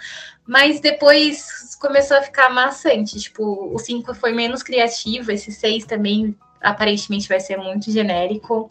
Mas 0.46 0.80
depois 0.80 1.76
começou 1.78 2.16
a 2.16 2.22
ficar 2.22 2.48
maçante. 2.48 3.20
Tipo, 3.20 3.70
o 3.74 3.78
5 3.78 4.14
foi 4.14 4.32
menos 4.32 4.62
criativo, 4.62 5.30
esse 5.30 5.52
6 5.52 5.84
também 5.84 6.34
aparentemente 6.60 7.28
vai 7.28 7.38
ser 7.40 7.56
muito 7.58 7.90
genérico. 7.90 8.70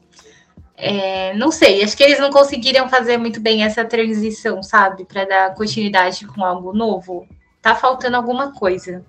É, 0.75 1.33
não 1.33 1.51
sei, 1.51 1.83
acho 1.83 1.97
que 1.97 2.03
eles 2.03 2.19
não 2.19 2.29
conseguiram 2.29 2.87
fazer 2.89 3.17
muito 3.17 3.39
bem 3.39 3.63
essa 3.63 3.83
transição, 3.83 4.61
sabe? 4.61 5.05
Para 5.05 5.25
dar 5.25 5.55
continuidade 5.55 6.25
com 6.27 6.43
algo 6.43 6.73
novo. 6.73 7.27
Tá 7.61 7.75
faltando 7.75 8.17
alguma 8.17 8.53
coisa. 8.53 9.03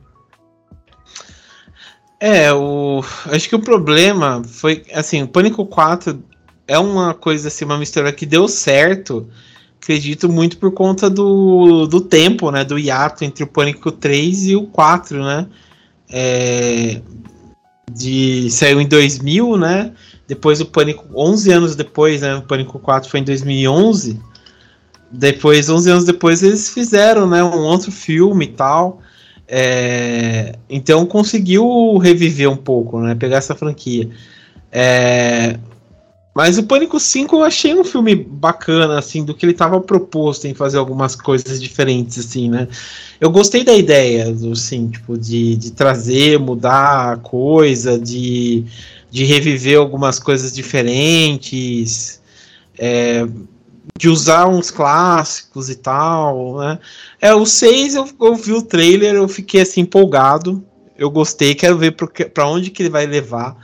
É, 2.21 2.53
o. 2.53 3.03
Acho 3.27 3.49
que 3.49 3.55
o 3.55 3.61
problema 3.61 4.43
foi. 4.45 4.85
Assim, 4.93 5.23
o 5.23 5.29
Pânico 5.29 5.65
4 5.65 6.23
é 6.67 6.79
uma 6.79 7.15
coisa 7.15 7.49
assim, 7.49 7.65
uma 7.65 7.79
mistura 7.79 8.13
que 8.13 8.27
deu 8.27 8.49
certo. 8.49 9.29
Acredito 9.81 10.29
muito 10.29 10.59
por 10.59 10.73
conta 10.73 11.09
do, 11.09 11.87
do 11.87 12.01
tempo, 12.01 12.51
né? 12.51 12.65
Do 12.65 12.79
hiato 12.79 13.25
entre 13.25 13.45
o 13.45 13.47
Pânico 13.47 13.93
3 13.93 14.49
e 14.49 14.57
o 14.57 14.67
4, 14.67 15.23
né? 15.25 15.47
É, 16.11 17.01
de, 17.91 18.51
saiu 18.51 18.81
em 18.81 18.87
2000, 18.89 19.57
né? 19.57 19.93
Depois 20.27 20.61
o 20.61 20.67
Pânico, 20.67 21.07
11 21.15 21.53
anos 21.53 21.77
depois, 21.77 22.21
né? 22.21 22.35
O 22.35 22.43
Pânico 22.43 22.79
4 22.79 23.09
foi 23.09 23.21
em 23.21 23.25
2011. 23.25 24.21
Depois, 25.11 25.71
11 25.71 25.91
anos 25.91 26.05
depois, 26.05 26.43
eles 26.43 26.69
fizeram, 26.69 27.27
né? 27.29 27.43
Um 27.43 27.61
outro 27.61 27.91
filme 27.91 28.45
e 28.45 28.49
tal. 28.49 29.01
É, 29.49 30.57
então 30.69 31.07
conseguiu 31.07 31.97
reviver 31.97 32.51
um 32.51 32.57
pouco, 32.57 33.01
né? 33.01 33.15
Pegar 33.15 33.39
essa 33.39 33.55
franquia. 33.55 34.09
É, 34.71 35.59
mas 36.39 36.57
o 36.57 36.63
Pânico 36.63 37.01
5 37.01 37.35
eu 37.35 37.43
achei 37.43 37.75
um 37.75 37.83
filme 37.83 38.15
bacana, 38.15 38.97
assim, 38.97 39.25
do 39.25 39.35
que 39.35 39.45
ele 39.45 39.51
estava 39.51 39.81
proposto 39.81 40.47
em 40.47 40.55
fazer 40.55 40.79
algumas 40.79 41.17
coisas 41.17 41.61
diferentes, 41.61 42.17
assim, 42.17 42.49
né? 42.49 42.69
Eu 43.21 43.29
gostei 43.29 43.65
da 43.65 43.75
ideia, 43.75 44.33
assim, 44.53 44.89
tipo, 44.89 45.19
de, 45.19 45.57
de 45.57 45.73
trazer, 45.73 46.39
mudar 46.39 47.15
a 47.15 47.17
coisa, 47.17 47.99
de, 47.99 48.63
de 49.11 49.25
reviver 49.25 49.79
algumas 49.79 50.21
coisas 50.21 50.53
diferentes, 50.53 52.21
é, 52.79 53.27
de 53.97 54.09
usar 54.09 54.47
uns 54.49 54.71
clássicos 54.71 55.71
e 55.71 55.75
tal, 55.75 56.59
né? 56.59 56.79
É, 57.21 57.35
o 57.35 57.47
6 57.47 57.95
eu, 57.95 58.09
eu 58.21 58.35
vi 58.35 58.53
o 58.53 58.63
trailer, 58.63 59.15
eu 59.15 59.29
fiquei 59.29 59.61
assim 59.61 59.83
empolgado. 59.83 60.65
Eu 60.97 61.11
gostei, 61.11 61.55
quero 61.55 61.79
ver 61.79 61.93
pra 61.93 62.49
onde 62.49 62.71
que 62.71 62.83
ele 62.83 62.91
vai 62.91 63.07
levar 63.07 63.57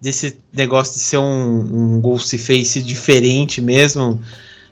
desse 0.00 0.38
negócio 0.52 0.94
de 0.94 1.00
ser 1.00 1.18
um, 1.18 1.96
um 1.96 2.00
Ghostface 2.00 2.82
diferente 2.82 3.60
mesmo. 3.60 4.20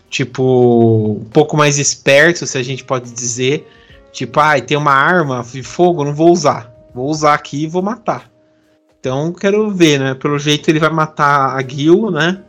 Tipo, 0.09 1.19
um 1.21 1.29
pouco 1.31 1.57
mais 1.57 1.79
esperto, 1.79 2.47
se 2.47 2.57
a 2.57 2.63
gente 2.63 2.85
pode 2.85 3.11
dizer. 3.11 3.69
Tipo, 4.13 4.41
ai, 4.41 4.63
tem 4.63 4.77
uma 4.77 4.93
arma 4.93 5.45
de 5.53 5.63
fogo, 5.63 6.05
não 6.05 6.15
vou 6.15 6.33
usar. 6.33 6.73
Vou 6.95 7.11
usar 7.11 7.35
aqui 7.35 7.65
e 7.65 7.67
vou 7.67 7.83
matar. 7.83 8.31
Então, 8.99 9.33
quero 9.33 9.71
ver, 9.71 10.01
né? 10.01 10.15
Pelo 10.15 10.39
jeito 10.39 10.71
ele 10.71 10.79
vai 10.79 10.91
matar 10.91 11.55
a 11.55 11.63
Gil, 11.63 12.11
né? 12.11 12.43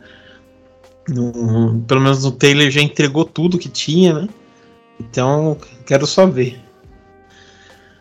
No- 1.08 1.82
pelo 1.86 2.00
menos 2.00 2.22
no 2.24 2.32
trailer 2.32 2.70
já 2.70 2.80
entregou 2.80 3.24
tudo 3.24 3.58
que 3.58 3.68
tinha, 3.68 4.12
né? 4.22 4.28
Então, 5.00 5.58
quero 5.86 6.06
só 6.06 6.26
ver. 6.26 6.60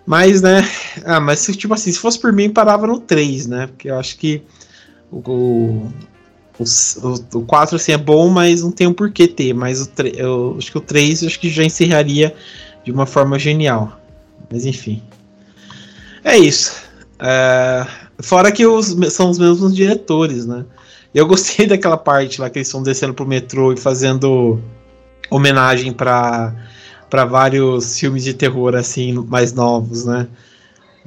Mas, 0.06 0.42
né? 0.42 0.62
Ah, 1.06 1.20
mas 1.20 1.40
se, 1.40 1.54
tipo 1.56 1.74
assim, 1.74 1.92
se 1.92 2.00
fosse 2.00 2.20
por 2.20 2.32
mim, 2.32 2.50
parava 2.50 2.88
no 2.88 3.00
3, 3.00 3.46
né? 3.48 3.68
Porque 3.68 3.90
eu 3.90 4.00
acho 4.00 4.18
que 4.18 4.42
o, 5.12 5.20
o, 5.20 5.92
o, 6.64 7.38
o 7.40 7.46
4 7.46 7.76
assim, 7.76 7.92
é 7.94 7.98
bom, 7.98 8.30
mas 8.30 8.64
não 8.64 8.72
tem 8.72 8.88
um 8.88 8.94
porquê 8.94 9.28
ter. 9.28 9.54
Mas 9.54 9.82
o, 9.82 9.88
tre- 9.88 10.14
eu 10.18 10.56
acho 10.58 10.72
que 10.72 10.78
o 10.78 10.82
3 10.82 11.22
eu 11.24 11.28
acho 11.28 11.40
que 11.40 11.50
já 11.50 11.64
encerraria 11.64 12.36
de 12.86 12.92
uma 12.92 13.06
forma 13.06 13.40
genial. 13.40 14.00
Mas 14.52 14.66
enfim. 14.66 15.02
É 16.24 16.38
isso. 16.38 16.76
É, 17.20 17.86
fora 18.22 18.52
que 18.52 18.66
os, 18.66 18.96
são 19.12 19.30
os 19.30 19.40
mesmos 19.40 19.76
diretores, 19.76 20.46
né? 20.46 20.66
Eu 21.18 21.26
gostei 21.26 21.66
daquela 21.68 21.98
parte 21.98 22.40
lá 22.40 22.48
que 22.48 22.60
eles 22.60 22.68
estão 22.68 22.84
descendo 22.84 23.12
pro 23.12 23.26
metrô 23.26 23.74
e 23.74 23.78
fazendo 23.78 24.62
homenagem 25.32 25.92
para 25.92 26.54
para 27.10 27.24
vários 27.24 27.98
filmes 27.98 28.24
de 28.24 28.34
terror 28.34 28.76
assim 28.76 29.14
mais 29.14 29.52
novos, 29.52 30.06
né? 30.06 30.28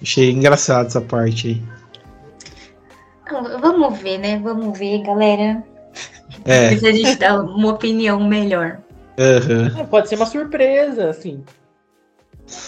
Achei 0.02 0.32
engraçado 0.32 0.86
essa 0.86 1.00
parte 1.00 1.48
aí. 1.48 1.62
Vamos 3.60 3.98
ver, 4.00 4.18
né? 4.18 4.40
Vamos 4.42 4.76
ver, 4.76 5.02
galera. 5.02 5.62
É. 6.44 6.74
Se 6.76 6.86
a 6.86 6.92
gente 6.92 7.16
dá 7.16 7.40
uma 7.40 7.68
opinião 7.68 8.18
melhor. 8.26 8.78
Uhum. 9.18 9.86
Pode 9.86 10.08
ser 10.08 10.16
uma 10.16 10.26
surpresa, 10.26 11.10
assim. 11.10 11.44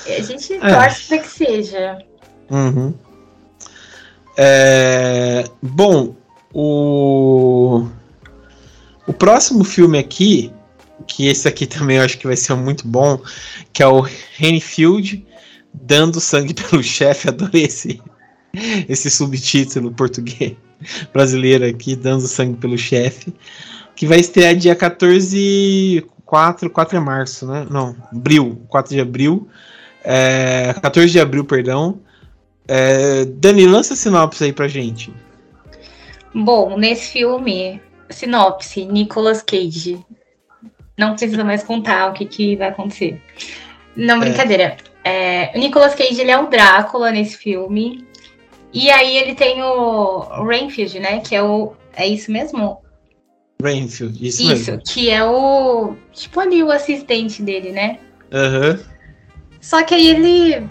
A 0.07 0.22
gente 0.22 0.53
é. 0.53 0.59
torce 0.59 1.09
para 1.09 1.18
que 1.18 1.28
seja. 1.28 1.99
Uhum. 2.51 2.95
É, 4.36 5.45
bom, 5.62 6.14
o, 6.53 7.86
o 9.07 9.12
próximo 9.12 9.64
filme 9.64 9.98
aqui, 9.98 10.53
que 11.07 11.26
esse 11.26 11.48
aqui 11.48 11.66
também 11.66 11.96
eu 11.96 12.05
acho 12.05 12.18
que 12.18 12.26
vai 12.26 12.36
ser 12.36 12.55
muito 12.55 12.86
bom, 12.86 13.20
que 13.72 13.82
é 13.82 13.86
o 13.86 14.00
Renfield 14.36 15.24
dando 15.72 16.20
sangue 16.20 16.55
pelo 16.55 16.82
chefe. 16.82 17.28
Adorei 17.28 17.64
esse, 17.64 18.00
esse 18.88 19.11
subtítulo 19.11 19.92
português 19.92 20.57
brasileiro 21.12 21.64
aqui, 21.64 21.96
dando 21.96 22.26
sangue 22.26 22.59
pelo 22.59 22.76
chefe. 22.76 23.34
Que 23.94 24.07
vai 24.07 24.20
estrear 24.20 24.55
dia 24.57 24.74
14, 24.74 26.05
4, 26.24 26.70
4 26.70 26.98
de 26.98 27.05
março, 27.05 27.46
né? 27.46 27.66
Não, 27.70 27.94
abril, 28.11 28.62
4 28.68 28.94
de 28.94 29.00
abril. 29.00 29.48
É, 30.05 30.74
14 30.80 31.11
de 31.11 31.20
abril, 31.20 31.44
perdão. 31.44 32.00
É, 32.66 33.24
Dani, 33.24 33.66
lança 33.66 33.94
a 33.94 33.96
sinopse 33.96 34.42
aí 34.44 34.53
pra 34.53 34.66
gente. 34.66 35.12
Bom, 36.35 36.76
nesse 36.76 37.12
filme, 37.12 37.80
sinopse, 38.09 38.85
Nicolas 38.85 39.43
Cage. 39.43 40.05
Não 40.97 41.14
precisa 41.14 41.45
mais 41.45 41.62
contar 41.62 42.11
o 42.11 42.12
que, 42.12 42.24
que 42.26 42.57
vai 42.57 42.68
acontecer. 42.68 43.20
Não, 43.97 44.16
é. 44.16 44.20
brincadeira. 44.20 44.76
É. 45.05 45.53
o 45.55 45.59
Nicolas 45.59 45.95
Cage, 45.95 46.20
ele 46.20 46.30
é 46.30 46.39
o 46.39 46.49
Drácula 46.49 47.11
nesse 47.11 47.37
filme. 47.37 48.07
E 48.72 48.91
aí 48.91 49.16
ele 49.16 49.35
tem 49.35 49.62
o 49.62 50.20
Rainfield, 50.45 50.99
né? 51.01 51.20
Que 51.20 51.35
é 51.35 51.43
o... 51.43 51.74
É 51.95 52.07
isso 52.07 52.33
mesmo? 52.33 52.80
Rainfield, 53.62 54.26
isso, 54.26 54.43
isso 54.43 54.70
mesmo. 54.70 54.83
que 54.87 55.11
é 55.11 55.22
o... 55.24 55.95
Tipo 56.12 56.41
ali, 56.41 56.62
o 56.62 56.70
assistente 56.70 57.43
dele, 57.43 57.72
né? 57.72 57.99
Aham. 58.33 58.70
Uhum. 58.70 58.93
Só 59.61 59.83
que 59.85 59.95
aí 59.95 60.09
ele 60.09 60.68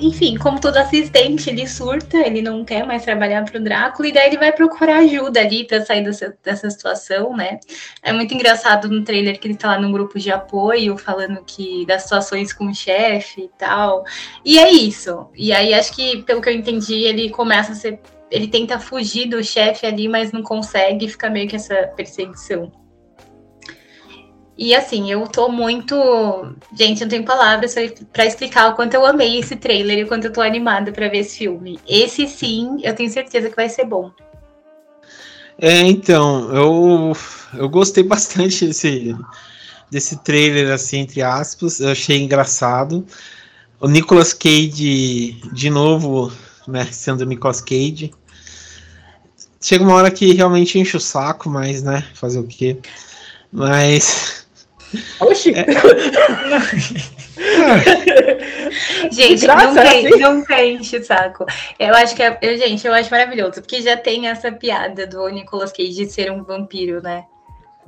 enfim, 0.00 0.36
como 0.36 0.60
todo 0.60 0.76
assistente, 0.76 1.50
ele 1.50 1.66
surta, 1.66 2.16
ele 2.18 2.42
não 2.42 2.64
quer 2.64 2.86
mais 2.86 3.04
trabalhar 3.04 3.44
para 3.44 3.60
o 3.60 3.62
Drácula, 3.62 4.08
e 4.08 4.12
daí 4.12 4.28
ele 4.28 4.38
vai 4.38 4.52
procurar 4.52 4.98
ajuda 4.98 5.40
ali 5.40 5.66
para 5.66 5.84
sair 5.84 6.02
dessa, 6.02 6.36
dessa 6.42 6.70
situação, 6.70 7.36
né? 7.36 7.60
É 8.02 8.12
muito 8.12 8.32
engraçado 8.34 8.88
no 8.88 9.04
trailer 9.04 9.38
que 9.38 9.46
ele 9.46 9.54
está 9.54 9.68
lá 9.68 9.80
num 9.80 9.92
grupo 9.92 10.18
de 10.18 10.30
apoio, 10.30 10.96
falando 10.96 11.42
que 11.44 11.84
das 11.86 12.02
situações 12.02 12.52
com 12.52 12.66
o 12.66 12.74
chefe 12.74 13.42
e 13.42 13.50
tal. 13.58 14.04
E 14.44 14.58
é 14.58 14.70
isso. 14.70 15.28
E 15.36 15.52
aí 15.52 15.74
acho 15.74 15.94
que, 15.94 16.22
pelo 16.22 16.40
que 16.40 16.48
eu 16.48 16.54
entendi, 16.54 17.04
ele 17.04 17.30
começa 17.30 17.72
a 17.72 17.74
ser. 17.74 18.00
Ele 18.30 18.46
tenta 18.46 18.78
fugir 18.78 19.28
do 19.28 19.42
chefe 19.42 19.86
ali, 19.86 20.08
mas 20.08 20.30
não 20.30 20.42
consegue, 20.42 21.08
fica 21.08 21.28
meio 21.28 21.48
que 21.48 21.56
essa 21.56 21.74
perseguição. 21.96 22.70
E 24.56 24.74
assim, 24.74 25.10
eu 25.10 25.26
tô 25.26 25.48
muito. 25.48 25.94
Gente, 26.76 27.00
não 27.00 27.08
tenho 27.08 27.24
palavras 27.24 27.74
para 28.12 28.26
explicar 28.26 28.70
o 28.70 28.76
quanto 28.76 28.94
eu 28.94 29.06
amei 29.06 29.38
esse 29.38 29.56
trailer 29.56 29.98
e 29.98 30.04
o 30.04 30.08
quanto 30.08 30.26
eu 30.26 30.32
tô 30.32 30.42
animada 30.42 30.92
para 30.92 31.08
ver 31.08 31.18
esse 31.18 31.38
filme. 31.38 31.78
Esse 31.88 32.26
sim, 32.28 32.78
eu 32.82 32.94
tenho 32.94 33.10
certeza 33.10 33.48
que 33.48 33.56
vai 33.56 33.68
ser 33.68 33.86
bom. 33.86 34.10
É, 35.58 35.80
então, 35.80 36.54
eu, 36.54 37.16
eu 37.54 37.68
gostei 37.68 38.02
bastante 38.02 38.66
desse, 38.66 39.16
desse 39.90 40.16
trailer, 40.22 40.72
assim, 40.72 40.98
entre 40.98 41.22
aspas. 41.22 41.80
Eu 41.80 41.90
achei 41.90 42.18
engraçado. 42.18 43.06
O 43.80 43.88
Nicolas 43.88 44.32
Cage, 44.32 45.40
de 45.52 45.70
novo, 45.70 46.32
né, 46.66 46.86
sendo 46.90 47.22
o 47.22 47.26
Nicolas 47.26 47.60
Cage. 47.60 48.12
Chega 49.60 49.84
uma 49.84 49.94
hora 49.94 50.10
que 50.10 50.32
realmente 50.32 50.78
enche 50.78 50.96
o 50.96 51.00
saco, 51.00 51.50
mas, 51.50 51.82
né, 51.82 52.06
fazer 52.14 52.38
o 52.38 52.46
quê? 52.46 52.78
Mas 53.52 54.40
Oxi! 55.20 55.52
É. 55.54 55.66
gente, 59.10 59.42
Graça, 59.42 59.72
não, 59.72 59.82
assim? 59.82 60.10
nunca 60.18 60.64
enche 60.64 60.98
o 60.98 61.04
saco. 61.04 61.46
Eu 61.78 61.94
acho 61.94 62.14
que, 62.14 62.22
é, 62.22 62.38
eu, 62.42 62.58
gente, 62.58 62.86
eu 62.86 62.92
acho 62.92 63.10
maravilhoso, 63.10 63.60
porque 63.60 63.80
já 63.80 63.96
tem 63.96 64.28
essa 64.28 64.50
piada 64.50 65.06
do 65.06 65.28
Nicolas 65.28 65.72
Cage 65.72 65.92
de 65.92 66.10
ser 66.10 66.32
um 66.32 66.42
vampiro, 66.42 67.02
né? 67.02 67.24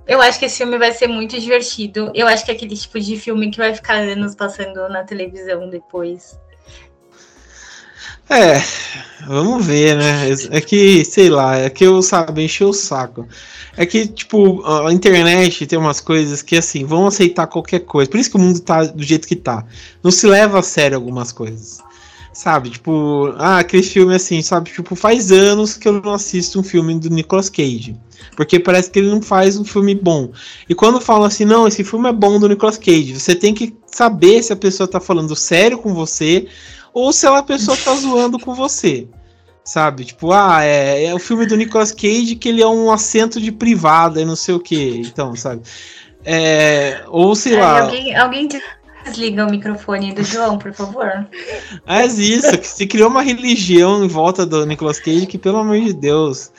Eu 0.07 0.21
acho 0.21 0.39
que 0.39 0.47
esse 0.47 0.59
filme 0.59 0.79
vai 0.79 0.93
ser 0.93 1.07
muito 1.07 1.39
divertido. 1.39 2.11
Eu 2.15 2.27
acho 2.27 2.45
que 2.45 2.51
é 2.51 2.55
aquele 2.55 2.77
tipo 2.77 2.99
de 2.99 3.17
filme 3.17 3.51
que 3.51 3.59
vai 3.59 3.75
ficar 3.75 3.95
anos 3.95 4.35
passando 4.35 4.89
na 4.89 5.05
televisão 5.05 5.71
depois. 5.71 6.39
É, 8.33 8.65
vamos 9.27 9.67
ver, 9.67 9.95
né? 9.95 10.31
É 10.51 10.61
que, 10.63 11.05
sei 11.05 11.29
lá, 11.29 11.55
é 11.59 11.69
que 11.69 11.85
eu, 11.85 12.01
sabe, 12.01 12.43
encheu 12.43 12.71
o 12.71 12.73
saco. 12.73 13.29
É 13.77 13.85
que, 13.85 14.07
tipo, 14.07 14.65
a 14.65 14.91
internet 14.91 15.67
tem 15.67 15.79
umas 15.79 16.01
coisas 16.01 16.41
que, 16.41 16.57
assim, 16.57 16.83
vão 16.87 17.07
aceitar 17.07 17.47
qualquer 17.47 17.81
coisa. 17.81 18.11
Por 18.11 18.19
isso 18.19 18.31
que 18.31 18.37
o 18.37 18.41
mundo 18.41 18.59
tá 18.61 18.85
do 18.85 19.03
jeito 19.03 19.29
que 19.29 19.37
tá. 19.37 19.67
Não 20.03 20.11
se 20.11 20.27
leva 20.27 20.61
a 20.61 20.63
sério 20.63 20.97
algumas 20.97 21.31
coisas. 21.31 21.81
Sabe, 22.33 22.71
tipo, 22.71 23.35
ah, 23.37 23.59
aquele 23.59 23.83
filme 23.83 24.15
assim, 24.15 24.41
sabe? 24.41 24.71
Tipo, 24.71 24.97
faz 24.97 25.31
anos 25.31 25.77
que 25.77 25.87
eu 25.87 26.01
não 26.01 26.15
assisto 26.15 26.59
um 26.59 26.63
filme 26.63 26.99
do 26.99 27.11
Nicolas 27.11 27.51
Cage. 27.51 27.95
Porque 28.35 28.59
parece 28.59 28.91
que 28.91 28.99
ele 28.99 29.11
não 29.11 29.21
faz 29.21 29.59
um 29.59 29.65
filme 29.65 29.95
bom. 29.95 30.33
E 30.67 30.75
quando 30.75 30.99
falam 31.03 31.25
assim, 31.25 31.45
não, 31.45 31.69
esse 31.69 31.85
filme 31.85 32.09
é 32.09 32.13
bom 32.13 32.39
do 32.39 32.49
Nicolas 32.49 32.79
Cage, 32.79 33.21
você 33.21 33.35
tem 33.35 33.53
que 33.53 33.77
saber 33.87 34.43
se 34.43 34.55
a 34.55 34.57
pessoa 34.57 34.89
tá 34.89 34.99
falando 34.99 35.37
sério 35.37 35.77
com 35.77 35.93
você 35.93 36.49
ou 36.93 37.13
se 37.13 37.27
a 37.27 37.43
pessoa 37.43 37.77
tá 37.77 37.95
zoando 37.95 38.39
com 38.39 38.55
você. 38.55 39.09
Sabe? 39.65 40.05
Tipo, 40.05 40.33
ah, 40.33 40.65
é, 40.65 41.05
é 41.05 41.15
o 41.15 41.21
filme 41.21 41.47
do 41.47 41.57
Nicolas 41.57 41.93
Cage 41.93 42.35
que 42.35 42.49
ele 42.49 42.61
é 42.61 42.67
um 42.67 42.91
assento 42.91 43.41
de 43.41 43.53
privada 43.53 44.21
e 44.21 44.25
não 44.25 44.35
sei 44.35 44.55
o 44.55 44.61
que. 44.61 45.01
Então, 45.01 45.37
sabe? 45.37 45.63
É, 46.25 47.03
ou 47.09 47.35
sei 47.35 47.57
lá. 47.57 47.83
Alguém, 47.83 48.17
alguém 48.17 48.49
desliga 49.05 49.47
o 49.47 49.51
microfone 49.51 50.13
do 50.13 50.23
João, 50.23 50.59
por 50.59 50.73
favor. 50.73 51.27
Mas 51.87 52.19
isso, 52.19 52.59
que 52.59 52.67
se 52.67 52.87
criou 52.87 53.09
uma 53.09 53.23
religião 53.23 54.05
em 54.05 54.09
volta 54.09 54.45
do 54.45 54.65
Nicolas 54.67 54.99
Cage 54.99 55.27
que, 55.27 55.39
pelo 55.39 55.59
amor 55.59 55.81
de 55.81 55.93
Deus. 55.93 56.51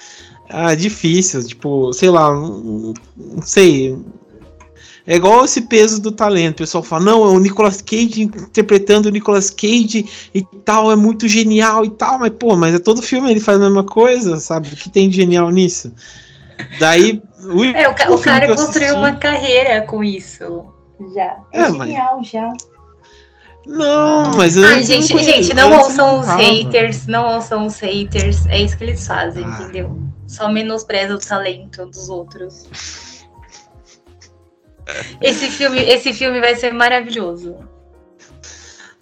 Ah, 0.49 0.75
difícil, 0.75 1.45
tipo, 1.45 1.91
sei 1.93 2.09
lá, 2.09 2.31
não 2.31 2.93
sei. 3.41 3.97
É 5.06 5.16
igual 5.16 5.43
esse 5.43 5.62
peso 5.62 6.01
do 6.01 6.12
talento. 6.12 6.56
O 6.56 6.64
pessoal 6.64 6.84
fala, 6.84 7.06
não, 7.06 7.24
é 7.26 7.28
o 7.28 7.39
Nicolas 7.39 7.82
Cage 7.82 8.22
interpretando 8.24 9.08
o 9.08 9.12
Nicolas 9.12 9.49
Cage 9.49 10.06
e 10.34 10.41
tal, 10.64 10.91
é 10.91 10.95
muito 10.95 11.28
genial 11.28 11.84
e 11.84 11.89
tal, 11.89 12.20
mas 12.20 12.32
pô, 12.32 12.56
mas 12.56 12.74
é 12.74 12.80
todo 12.80 13.01
filme 13.01 13.30
ele 13.30 13.39
faz 13.41 13.58
a 13.58 13.66
mesma 13.66 13.84
coisa, 13.84 14.39
sabe? 14.39 14.70
O 14.70 14.76
que 14.76 14.89
tem 14.89 15.10
de 15.10 15.18
genial 15.18 15.49
nisso? 15.49 15.91
Daí. 16.80 17.22
O, 17.43 17.64
é, 17.66 17.89
o, 17.89 18.16
o 18.16 18.22
cara 18.22 18.47
construiu 18.56 18.95
uma 18.95 19.14
carreira 19.16 19.82
com 19.82 20.01
isso. 20.04 20.66
Já. 21.14 21.38
É, 21.51 21.62
é 21.62 21.72
genial, 21.72 22.18
mas... 22.18 22.28
já. 22.28 22.54
Não, 23.66 24.34
mas 24.36 24.58
eu. 24.58 24.84
Gente, 24.84 25.18
gente, 25.24 25.54
não 25.54 25.72
ouçam 25.80 26.20
os 26.20 26.28
haters, 26.28 27.08
não 27.08 27.36
ouçam 27.36 27.66
os 27.66 27.80
haters. 27.80 28.45
É 28.47 28.62
isso 28.62 28.78
que 28.78 28.84
eles 28.84 29.06
fazem, 29.06 29.43
ah. 29.45 29.60
entendeu? 29.62 29.99
Só 30.28 30.49
menospreza 30.49 31.16
o 31.16 31.20
talento 31.20 31.86
dos 31.86 32.10
outros. 32.10 32.68
Esse 35.21 35.49
filme, 35.49 35.79
esse 35.79 36.13
filme 36.13 36.39
vai 36.39 36.55
ser 36.55 36.73
maravilhoso. 36.73 37.57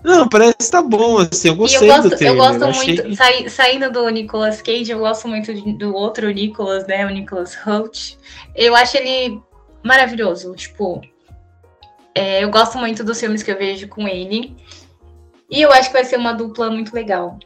Não, 0.03 0.27
parece 0.27 0.55
que 0.57 0.71
tá 0.71 0.82
bom, 0.82 1.19
assim, 1.19 1.49
eu 1.49 1.55
gostei 1.55 1.88
eu 1.88 1.93
gosto, 1.93 2.09
do 2.09 2.17
trailer. 2.17 2.36
Eu 2.36 2.43
gosto 2.43 2.63
eu 2.63 2.73
muito, 2.73 3.21
achei... 3.21 3.49
saindo 3.49 3.91
do 3.91 4.09
Nicolas 4.09 4.61
Cage, 4.61 4.91
eu 4.91 4.99
gosto 4.99 5.27
muito 5.27 5.53
do 5.77 5.93
outro 5.93 6.29
Nicolas, 6.32 6.88
né, 6.88 7.05
o 7.05 7.09
Nicolas 7.09 7.55
Holt. 7.55 8.15
Eu 8.55 8.75
acho 8.75 8.97
ele 8.97 9.39
maravilhoso, 9.84 10.55
tipo, 10.55 11.01
é, 12.15 12.43
eu 12.43 12.49
gosto 12.49 12.77
muito 12.77 13.03
dos 13.03 13.19
filmes 13.19 13.43
que 13.43 13.51
eu 13.51 13.57
vejo 13.57 13.88
com 13.88 14.07
ele. 14.07 14.55
E 15.49 15.61
eu 15.61 15.71
acho 15.71 15.89
que 15.89 15.93
vai 15.93 16.05
ser 16.05 16.17
uma 16.17 16.34
dupla 16.34 16.69
muito 16.69 16.93
legal. 16.93 17.38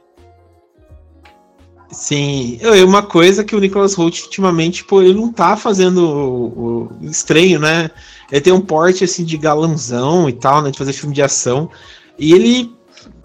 Sim, 1.91 2.59
uma 2.85 3.03
coisa 3.03 3.43
que 3.43 3.55
o 3.55 3.59
Nicolas 3.59 3.93
Holt 3.93 4.23
ultimamente, 4.23 4.77
tipo, 4.77 5.01
ele 5.01 5.13
não 5.13 5.31
tá 5.31 5.55
fazendo 5.55 5.99
o, 5.99 6.89
o 7.01 7.05
estranho, 7.05 7.59
né? 7.59 7.89
Ele 8.31 8.41
tem 8.41 8.53
um 8.53 8.61
porte 8.61 9.03
assim 9.03 9.23
de 9.23 9.37
galanzão 9.37 10.27
e 10.27 10.33
tal, 10.33 10.61
né? 10.61 10.71
De 10.71 10.77
fazer 10.77 10.93
filme 10.93 11.13
de 11.13 11.21
ação. 11.21 11.69
E 12.17 12.33
ele, 12.33 12.73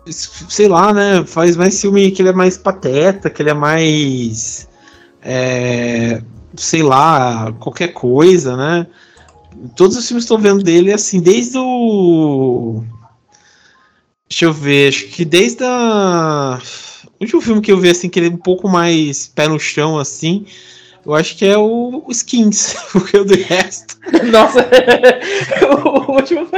sei 0.06 0.68
lá, 0.68 0.92
né? 0.92 1.24
Faz 1.24 1.56
mais 1.56 1.80
filme 1.80 2.11
que 2.11 2.22
ele 2.22 2.28
é 2.28 2.34
mais 2.34 2.58
pateta, 2.58 3.30
que 3.30 3.42
ele 3.42 3.50
é 3.50 3.54
mais. 3.54 4.68
É, 5.22 6.22
sei 6.56 6.82
lá, 6.82 7.52
qualquer 7.58 7.88
coisa, 7.88 8.56
né? 8.56 8.86
Todos 9.74 9.96
os 9.96 10.06
filmes 10.06 10.24
que 10.24 10.32
estou 10.32 10.38
vendo 10.38 10.62
dele, 10.62 10.92
assim, 10.92 11.20
desde 11.20 11.58
o. 11.58 12.84
Deixa 14.28 14.44
eu 14.44 14.52
ver, 14.52 14.88
acho 14.88 15.08
que 15.08 15.24
desde 15.24 15.64
a. 15.64 16.61
O 17.21 17.25
último 17.25 17.41
filme 17.43 17.61
que 17.61 17.71
eu 17.71 17.79
vi, 17.79 17.91
assim, 17.91 18.09
que 18.09 18.18
ele 18.18 18.29
é 18.29 18.31
um 18.31 18.37
pouco 18.39 18.66
mais 18.66 19.29
pé 19.29 19.47
no 19.47 19.61
chão, 19.61 19.99
assim, 19.99 20.47
eu 21.05 21.14
acho 21.14 21.37
que 21.37 21.45
é 21.45 21.57
o, 21.59 22.03
o 22.07 22.11
Skins, 22.11 22.75
porque 22.93 23.18
o 23.18 23.25
do 23.25 23.35
resto. 23.35 23.99
Nossa, 24.33 24.66
o 25.87 26.12
último. 26.12 26.49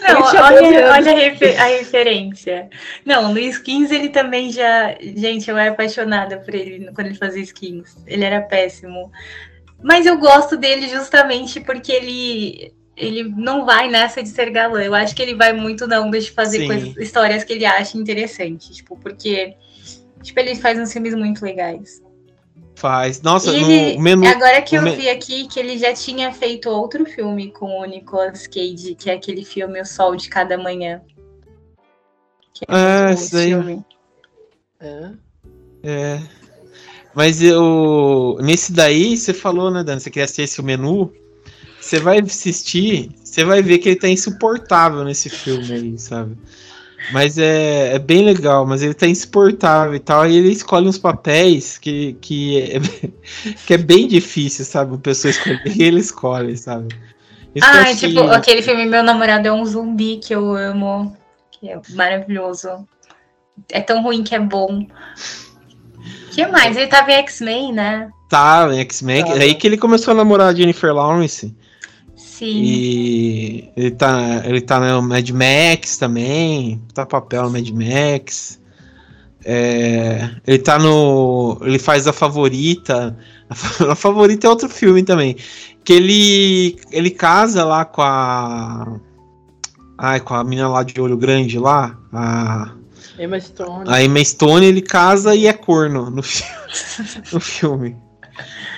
Não, 0.00 0.22
olha, 0.22 0.92
olha 0.92 1.12
a, 1.12 1.14
refer 1.14 1.58
a, 1.58 1.64
referência. 1.66 2.68
Não, 3.04 3.32
no 3.32 3.38
Skins 3.38 3.90
ele 3.90 4.08
também 4.08 4.50
já. 4.50 4.96
Gente, 5.00 5.50
eu 5.50 5.56
era 5.56 5.70
apaixonada 5.70 6.38
por 6.38 6.54
ele 6.54 6.90
quando 6.94 7.08
ele 7.08 7.16
fazia 7.16 7.42
skins. 7.42 7.96
Ele 8.06 8.24
era 8.24 8.40
péssimo. 8.42 9.10
Mas 9.82 10.04
eu 10.04 10.18
gosto 10.18 10.56
dele 10.56 10.88
justamente 10.88 11.60
porque 11.60 11.92
ele. 11.92 12.72
Ele 13.00 13.24
não 13.24 13.64
vai 13.64 13.88
nessa 13.88 14.22
de 14.22 14.28
ser 14.28 14.50
galã. 14.50 14.82
Eu 14.82 14.94
acho 14.94 15.14
que 15.14 15.22
ele 15.22 15.34
vai 15.34 15.52
muito 15.52 15.86
na 15.86 16.00
onda 16.00 16.20
de 16.20 16.30
fazer 16.30 16.66
coisas, 16.66 16.96
histórias 16.96 17.42
que 17.42 17.54
ele 17.54 17.64
acha 17.64 17.96
interessante. 17.96 18.70
Tipo, 18.72 18.96
porque. 18.96 19.54
Tipo, 20.22 20.40
ele 20.40 20.54
faz 20.54 20.78
uns 20.78 20.92
filmes 20.92 21.14
muito 21.14 21.42
legais. 21.42 22.02
Faz. 22.74 23.20
Nossa, 23.22 23.54
ele, 23.54 23.94
no 23.96 24.02
menu. 24.02 24.26
Agora 24.26 24.60
que 24.62 24.76
eu 24.76 24.82
vi 24.82 25.08
aqui 25.08 25.46
que 25.48 25.58
ele 25.58 25.78
já 25.78 25.92
tinha 25.92 26.32
feito 26.32 26.68
outro 26.68 27.04
filme 27.04 27.50
com 27.50 27.80
o 27.80 27.84
Nicolas 27.84 28.46
Cage, 28.46 28.94
que 28.94 29.10
é 29.10 29.14
aquele 29.14 29.44
filme 29.44 29.80
O 29.80 29.84
Sol 29.84 30.16
de 30.16 30.28
Cada 30.28 30.56
Manhã. 30.56 31.02
Que 32.52 32.64
é, 32.68 33.14
isso 33.14 33.32
daí. 33.32 33.82
É. 34.80 35.10
É. 35.82 36.20
Mas 37.14 37.42
eu. 37.42 38.38
Nesse 38.40 38.72
daí, 38.72 39.16
você 39.16 39.34
falou, 39.34 39.70
né, 39.70 39.82
Dani? 39.82 40.00
Você 40.00 40.10
queria 40.10 40.24
assistir 40.24 40.42
esse 40.42 40.62
menu. 40.62 41.12
Você 41.90 41.98
vai 41.98 42.20
assistir, 42.20 43.10
você 43.20 43.44
vai 43.44 43.60
ver 43.60 43.78
que 43.78 43.88
ele 43.88 43.98
tá 43.98 44.08
insuportável 44.08 45.02
nesse 45.02 45.28
filme 45.28 45.72
aí, 45.72 45.98
sabe? 45.98 46.36
Mas 47.12 47.36
é, 47.36 47.96
é 47.96 47.98
bem 47.98 48.24
legal, 48.24 48.64
mas 48.64 48.80
ele 48.80 48.94
tá 48.94 49.08
insuportável 49.08 49.96
e 49.96 49.98
tal. 49.98 50.24
E 50.24 50.36
ele 50.36 50.52
escolhe 50.52 50.86
uns 50.86 50.98
papéis 50.98 51.78
que, 51.78 52.12
que, 52.20 52.60
é, 52.60 52.78
que 53.66 53.74
é 53.74 53.76
bem 53.76 54.06
difícil, 54.06 54.64
sabe? 54.64 54.92
Uma 54.92 54.98
pessoa 54.98 55.32
escolher 55.32 55.60
e 55.66 55.82
ele 55.82 55.98
escolhe, 55.98 56.56
sabe? 56.56 56.94
Isso 57.56 57.66
ah, 57.68 57.90
é 57.90 57.96
tipo, 57.96 58.20
aquele 58.20 58.62
filme 58.62 58.86
Meu 58.86 59.02
Namorado 59.02 59.48
é 59.48 59.52
um 59.52 59.64
Zumbi 59.64 60.18
que 60.18 60.32
eu 60.32 60.54
amo. 60.54 61.16
Que 61.50 61.70
é 61.70 61.80
maravilhoso. 61.88 62.86
É 63.68 63.80
tão 63.80 64.00
ruim 64.00 64.22
que 64.22 64.36
é 64.36 64.38
bom. 64.38 64.86
O 64.86 66.30
que 66.30 66.46
mais? 66.46 66.76
Ele 66.76 66.86
tava 66.86 67.10
em 67.10 67.16
X-Men, 67.16 67.72
né? 67.72 68.08
Tá, 68.28 68.68
em 68.72 68.78
X-Men. 68.78 69.24
É 69.32 69.42
aí 69.42 69.54
que 69.56 69.66
ele 69.66 69.76
começou 69.76 70.12
a 70.12 70.16
namorar 70.16 70.50
a 70.50 70.54
Jennifer 70.54 70.94
Lawrence. 70.94 71.52
Sim. 72.40 72.62
E 72.62 73.70
ele 73.76 73.90
tá, 73.90 74.40
ele 74.46 74.62
tá 74.62 74.80
no 74.80 75.02
Mad 75.02 75.28
Max 75.28 75.98
também, 75.98 76.80
tá 76.94 77.04
papel 77.04 77.42
no 77.42 77.50
Mad 77.50 77.68
Max. 77.68 78.58
É, 79.44 80.30
ele 80.46 80.58
tá 80.58 80.78
no. 80.78 81.58
Ele 81.60 81.78
faz 81.78 82.06
a 82.06 82.14
favorita. 82.14 83.14
A 83.90 83.94
favorita 83.94 84.46
é 84.46 84.50
outro 84.50 84.70
filme 84.70 85.02
também. 85.02 85.36
Que 85.84 85.92
ele. 85.92 86.78
Ele 86.90 87.10
casa 87.10 87.62
lá 87.62 87.84
com 87.84 88.00
a. 88.00 88.98
Ai, 89.98 90.20
com 90.20 90.32
a 90.32 90.42
menina 90.42 90.68
lá 90.68 90.82
de 90.82 90.98
olho 90.98 91.18
grande 91.18 91.58
lá. 91.58 91.98
A. 92.10 92.72
Emma 93.18 93.38
Stone. 93.38 93.84
A 93.86 94.02
Emma 94.02 94.24
Stone 94.24 94.64
ele 94.64 94.80
casa 94.80 95.34
e 95.34 95.46
é 95.46 95.52
corno 95.52 96.08
no, 96.08 96.22
no 97.32 97.40
filme. 97.40 97.96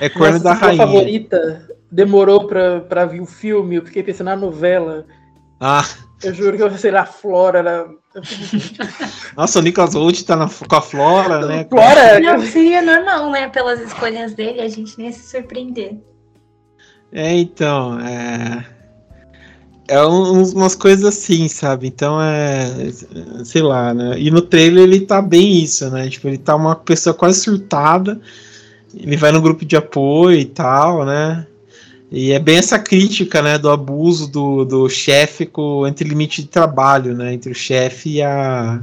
É 0.01 0.09
corno 0.09 0.33
Nossa, 0.33 0.45
da 0.45 0.53
rainha. 0.55 0.85
favorita 0.85 1.72
demorou 1.93 2.47
pra, 2.47 2.81
pra 2.81 3.05
vir 3.05 3.21
o 3.21 3.27
filme, 3.27 3.77
eu 3.77 3.85
fiquei 3.85 4.03
pensando 4.03 4.29
na 4.29 4.37
novela. 4.37 5.07
Ah. 5.61 5.85
Eu 6.23 6.33
juro 6.33 6.57
que 6.57 6.63
eu 6.63 6.71
sei 6.79 6.91
lá, 6.91 7.03
a 7.03 7.07
Flora 7.07 7.59
era. 7.59 7.87
Nossa, 9.37 9.59
o 9.59 9.63
Nicolas 9.63 9.95
Holt 9.95 10.23
tá 10.23 10.37
na, 10.37 10.49
com 10.49 10.77
a 10.77 10.81
Flora, 10.81 11.47
né? 11.47 11.67
Flora! 11.69 12.19
Não, 12.21 12.41
seria 12.47 12.81
normal, 12.81 13.31
né? 13.31 13.49
Pelas 13.49 13.81
escolhas 13.81 14.33
dele, 14.33 14.61
a 14.61 14.69
gente 14.69 14.99
nem 14.99 15.13
se 15.13 15.29
surpreender. 15.29 16.01
É, 17.13 17.37
então, 17.37 18.01
é. 18.01 18.65
É 19.89 20.01
umas 20.01 20.75
coisas 20.75 21.05
assim, 21.05 21.49
sabe? 21.49 21.89
Então 21.89 22.23
é. 22.23 22.91
Sei 23.45 23.61
lá, 23.61 23.93
né? 23.93 24.19
E 24.19 24.31
no 24.31 24.41
trailer 24.41 24.85
ele 24.85 25.01
tá 25.01 25.21
bem 25.21 25.63
isso, 25.63 25.91
né? 25.91 26.09
Tipo, 26.09 26.29
ele 26.29 26.39
tá 26.39 26.55
uma 26.55 26.77
pessoa 26.77 27.13
quase 27.13 27.41
surtada. 27.41 28.21
Ele 28.95 29.17
vai 29.17 29.33
no 29.33 29.43
grupo 29.43 29.65
de 29.65 29.77
apoio 29.77 30.39
e 30.39 30.45
tal, 30.45 31.05
né? 31.05 31.47
E 32.15 32.31
é 32.31 32.39
bem 32.39 32.59
essa 32.59 32.79
crítica, 32.79 33.41
né, 33.41 33.57
do 33.57 33.71
abuso 33.71 34.31
do, 34.31 34.67
do 34.67 34.89
chefe 34.91 35.47
com 35.47 35.87
entre 35.87 36.07
limite 36.07 36.43
de 36.43 36.49
trabalho, 36.49 37.17
né, 37.17 37.33
entre 37.33 37.51
o 37.51 37.55
chefe 37.55 38.17
e 38.17 38.23
a 38.23 38.83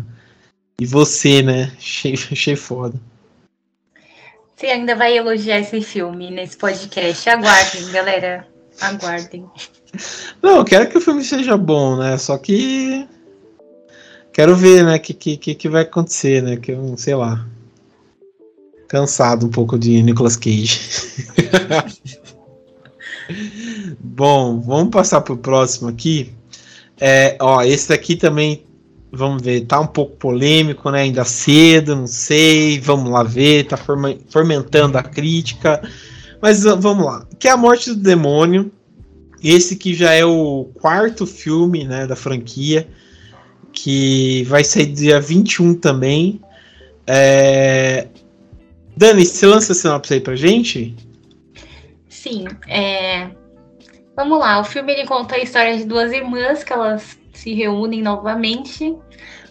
e 0.79 0.85
você, 0.85 1.43
né? 1.43 1.71
Achei, 1.77 2.13
achei 2.31 2.55
foda. 2.55 2.99
Você 4.55 4.65
ainda 4.65 4.95
vai 4.95 5.15
elogiar 5.15 5.59
esse 5.59 5.79
filme 5.81 6.31
nesse 6.31 6.57
podcast. 6.57 7.29
Aguardem, 7.29 7.91
galera. 7.91 8.47
Aguardem. 8.81 9.45
Não, 10.41 10.57
eu 10.57 10.65
quero 10.65 10.89
que 10.89 10.97
o 10.97 11.01
filme 11.01 11.23
seja 11.23 11.55
bom, 11.55 11.97
né? 11.97 12.17
Só 12.17 12.35
que 12.35 13.07
quero 14.33 14.55
ver, 14.55 14.83
né, 14.83 14.97
que 14.97 15.13
que 15.13 15.37
que 15.37 15.69
vai 15.69 15.83
acontecer, 15.83 16.41
né? 16.41 16.57
Que 16.57 16.71
eu, 16.71 16.97
sei 16.97 17.13
lá. 17.13 17.45
Cansado 18.87 19.45
um 19.45 19.51
pouco 19.51 19.77
de 19.77 20.01
Nicolas 20.01 20.35
Cage. 20.35 20.79
Bom, 23.99 24.59
vamos 24.59 24.89
passar 24.89 25.21
pro 25.21 25.37
próximo 25.37 25.89
aqui. 25.89 26.31
É, 26.99 27.37
ó, 27.39 27.61
esse 27.61 27.89
daqui 27.89 28.15
também, 28.15 28.63
vamos 29.11 29.41
ver, 29.41 29.65
tá 29.65 29.79
um 29.79 29.87
pouco 29.87 30.17
polêmico, 30.17 30.89
né? 30.89 31.01
Ainda 31.01 31.23
cedo, 31.23 31.95
não 31.95 32.07
sei. 32.07 32.79
Vamos 32.79 33.11
lá 33.11 33.23
ver, 33.23 33.67
tá 33.67 33.77
fomentando 34.29 34.97
a 34.97 35.03
crítica. 35.03 35.81
Mas 36.41 36.63
vamos 36.63 37.05
lá. 37.05 37.25
Que 37.37 37.47
é 37.47 37.51
a 37.51 37.57
morte 37.57 37.89
do 37.89 38.01
demônio. 38.01 38.71
Esse 39.43 39.75
que 39.75 39.93
já 39.93 40.11
é 40.13 40.25
o 40.25 40.69
quarto 40.81 41.25
filme, 41.25 41.85
né, 41.85 42.05
da 42.05 42.15
franquia, 42.15 42.87
que 43.71 44.43
vai 44.43 44.63
sair 44.65 44.87
dia 44.87 45.21
21 45.21 45.75
também. 45.75 46.41
É... 47.07 48.07
Dani, 48.97 49.25
você 49.25 49.45
lança 49.45 49.71
a 49.71 49.75
sinopse 49.75 50.13
aí 50.13 50.19
pra 50.19 50.35
gente? 50.35 50.93
Sim, 52.19 52.47
é... 52.67 53.29
vamos 54.13 54.39
lá. 54.39 54.59
O 54.59 54.65
filme 54.65 54.91
ele 54.91 55.07
conta 55.07 55.35
a 55.35 55.39
história 55.39 55.77
de 55.77 55.85
duas 55.85 56.11
irmãs 56.11 56.65
que 56.65 56.73
elas 56.73 57.17
se 57.33 57.53
reúnem 57.53 58.01
novamente, 58.01 58.93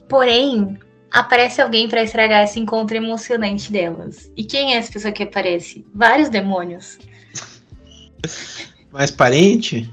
porém 0.07 0.79
aparece 1.11 1.63
alguém 1.63 1.89
para 1.89 2.03
estragar 2.03 2.45
esse 2.45 2.61
encontro 2.61 2.95
emocionante 2.95 3.73
delas. 3.73 4.31
E 4.37 4.45
quem 4.45 4.75
é 4.75 4.77
essa 4.77 4.93
pessoa 4.93 5.11
que 5.11 5.23
aparece? 5.23 5.87
Vários 5.95 6.29
demônios. 6.29 6.99
Mais 8.93 9.11
parente? 9.11 9.91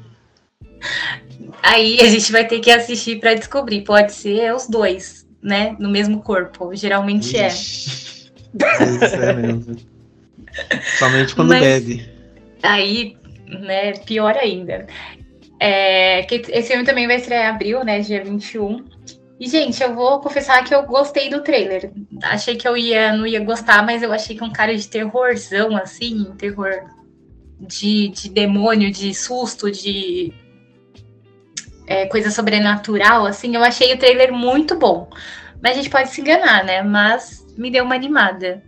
Aí 1.63 2.01
a 2.01 2.07
gente 2.07 2.29
vai 2.33 2.45
ter 2.45 2.59
que 2.59 2.69
assistir 2.69 3.21
para 3.21 3.35
descobrir. 3.35 3.85
Pode 3.85 4.11
ser 4.11 4.53
os 4.53 4.67
dois, 4.67 5.25
né? 5.41 5.77
No 5.79 5.89
mesmo 5.89 6.21
corpo. 6.21 6.75
Geralmente 6.75 7.37
é. 7.37 7.47
Ixi. 7.47 8.33
é. 8.59 9.29
é 9.29 9.33
mesmo. 9.33 9.77
Somente 10.99 11.33
quando 11.33 11.49
Mas... 11.49 11.61
bebe 11.61 12.14
aí, 12.65 13.17
né, 13.47 13.93
pior 13.93 14.35
ainda. 14.37 14.87
É, 15.59 16.23
que 16.23 16.35
esse 16.49 16.69
filme 16.69 16.83
também 16.83 17.07
vai 17.07 17.17
estrear 17.17 17.45
em 17.45 17.55
abril, 17.55 17.83
né, 17.83 17.99
dia 17.99 18.23
21. 18.23 18.85
E, 19.39 19.49
gente, 19.49 19.81
eu 19.83 19.93
vou 19.93 20.19
confessar 20.21 20.63
que 20.63 20.73
eu 20.73 20.83
gostei 20.83 21.29
do 21.29 21.41
trailer. 21.41 21.91
Achei 22.23 22.55
que 22.55 22.67
eu 22.67 22.77
ia, 22.77 23.13
não 23.13 23.27
ia 23.27 23.39
gostar, 23.39 23.85
mas 23.85 24.01
eu 24.01 24.11
achei 24.13 24.35
que 24.35 24.43
é 24.43 24.45
um 24.45 24.51
cara 24.51 24.75
de 24.75 24.87
terrorzão, 24.87 25.75
assim, 25.75 26.33
terror 26.37 26.71
de, 27.59 28.09
de 28.09 28.29
demônio, 28.29 28.91
de 28.91 29.13
susto, 29.13 29.69
de 29.69 30.33
é, 31.85 32.05
coisa 32.05 32.31
sobrenatural, 32.31 33.25
assim. 33.25 33.55
Eu 33.55 33.63
achei 33.63 33.93
o 33.93 33.97
trailer 33.97 34.31
muito 34.31 34.77
bom. 34.77 35.09
Mas 35.61 35.73
a 35.73 35.75
gente 35.75 35.89
pode 35.89 36.09
se 36.09 36.21
enganar, 36.21 36.63
né? 36.63 36.81
Mas 36.81 37.45
me 37.57 37.69
deu 37.69 37.83
uma 37.83 37.95
animada. 37.95 38.63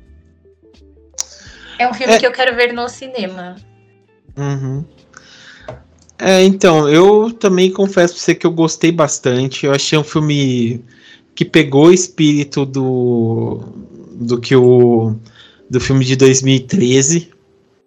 É 1.80 1.88
um 1.88 1.94
filme 1.94 2.14
é... 2.14 2.20
que 2.20 2.26
eu 2.26 2.32
quero 2.32 2.56
ver 2.56 2.74
no 2.74 2.90
cinema. 2.90 3.56
Uhum. 4.38 4.86
É, 6.20 6.44
então, 6.44 6.90
eu 6.90 7.32
também 7.32 7.72
confesso 7.72 8.14
pra 8.14 8.24
você 8.24 8.36
que 8.36 8.46
eu 8.46 8.52
gostei 8.52 8.92
bastante. 8.92 9.66
Eu 9.66 9.74
achei 9.74 9.98
um 9.98 10.04
filme 10.04 10.84
que 11.36 11.46
pegou 11.46 11.88
o 11.88 11.94
espírito 11.94 12.66
do, 12.66 13.62
do 14.14 14.40
que 14.40 14.56
o 14.56 15.16
do 15.70 15.82
filme 15.82 16.06
de 16.06 16.16
2013, 16.16 17.30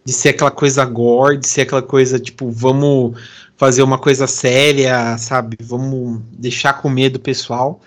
de 0.05 0.13
ser 0.13 0.31
aquela 0.31 0.51
coisa 0.51 0.85
gore, 0.85 1.39
de 1.39 1.49
ser 1.49 1.63
aquela 1.63 1.83
coisa 1.83 2.19
tipo, 2.19 2.51
vamos 2.51 3.19
fazer 3.57 3.83
uma 3.83 3.99
coisa 3.99 4.27
séria, 4.27 5.17
sabe? 5.19 5.57
Vamos 5.63 6.21
deixar 6.33 6.75
com 6.75 6.89
medo 6.89 7.17
o 7.17 7.21
pessoal. 7.21 7.81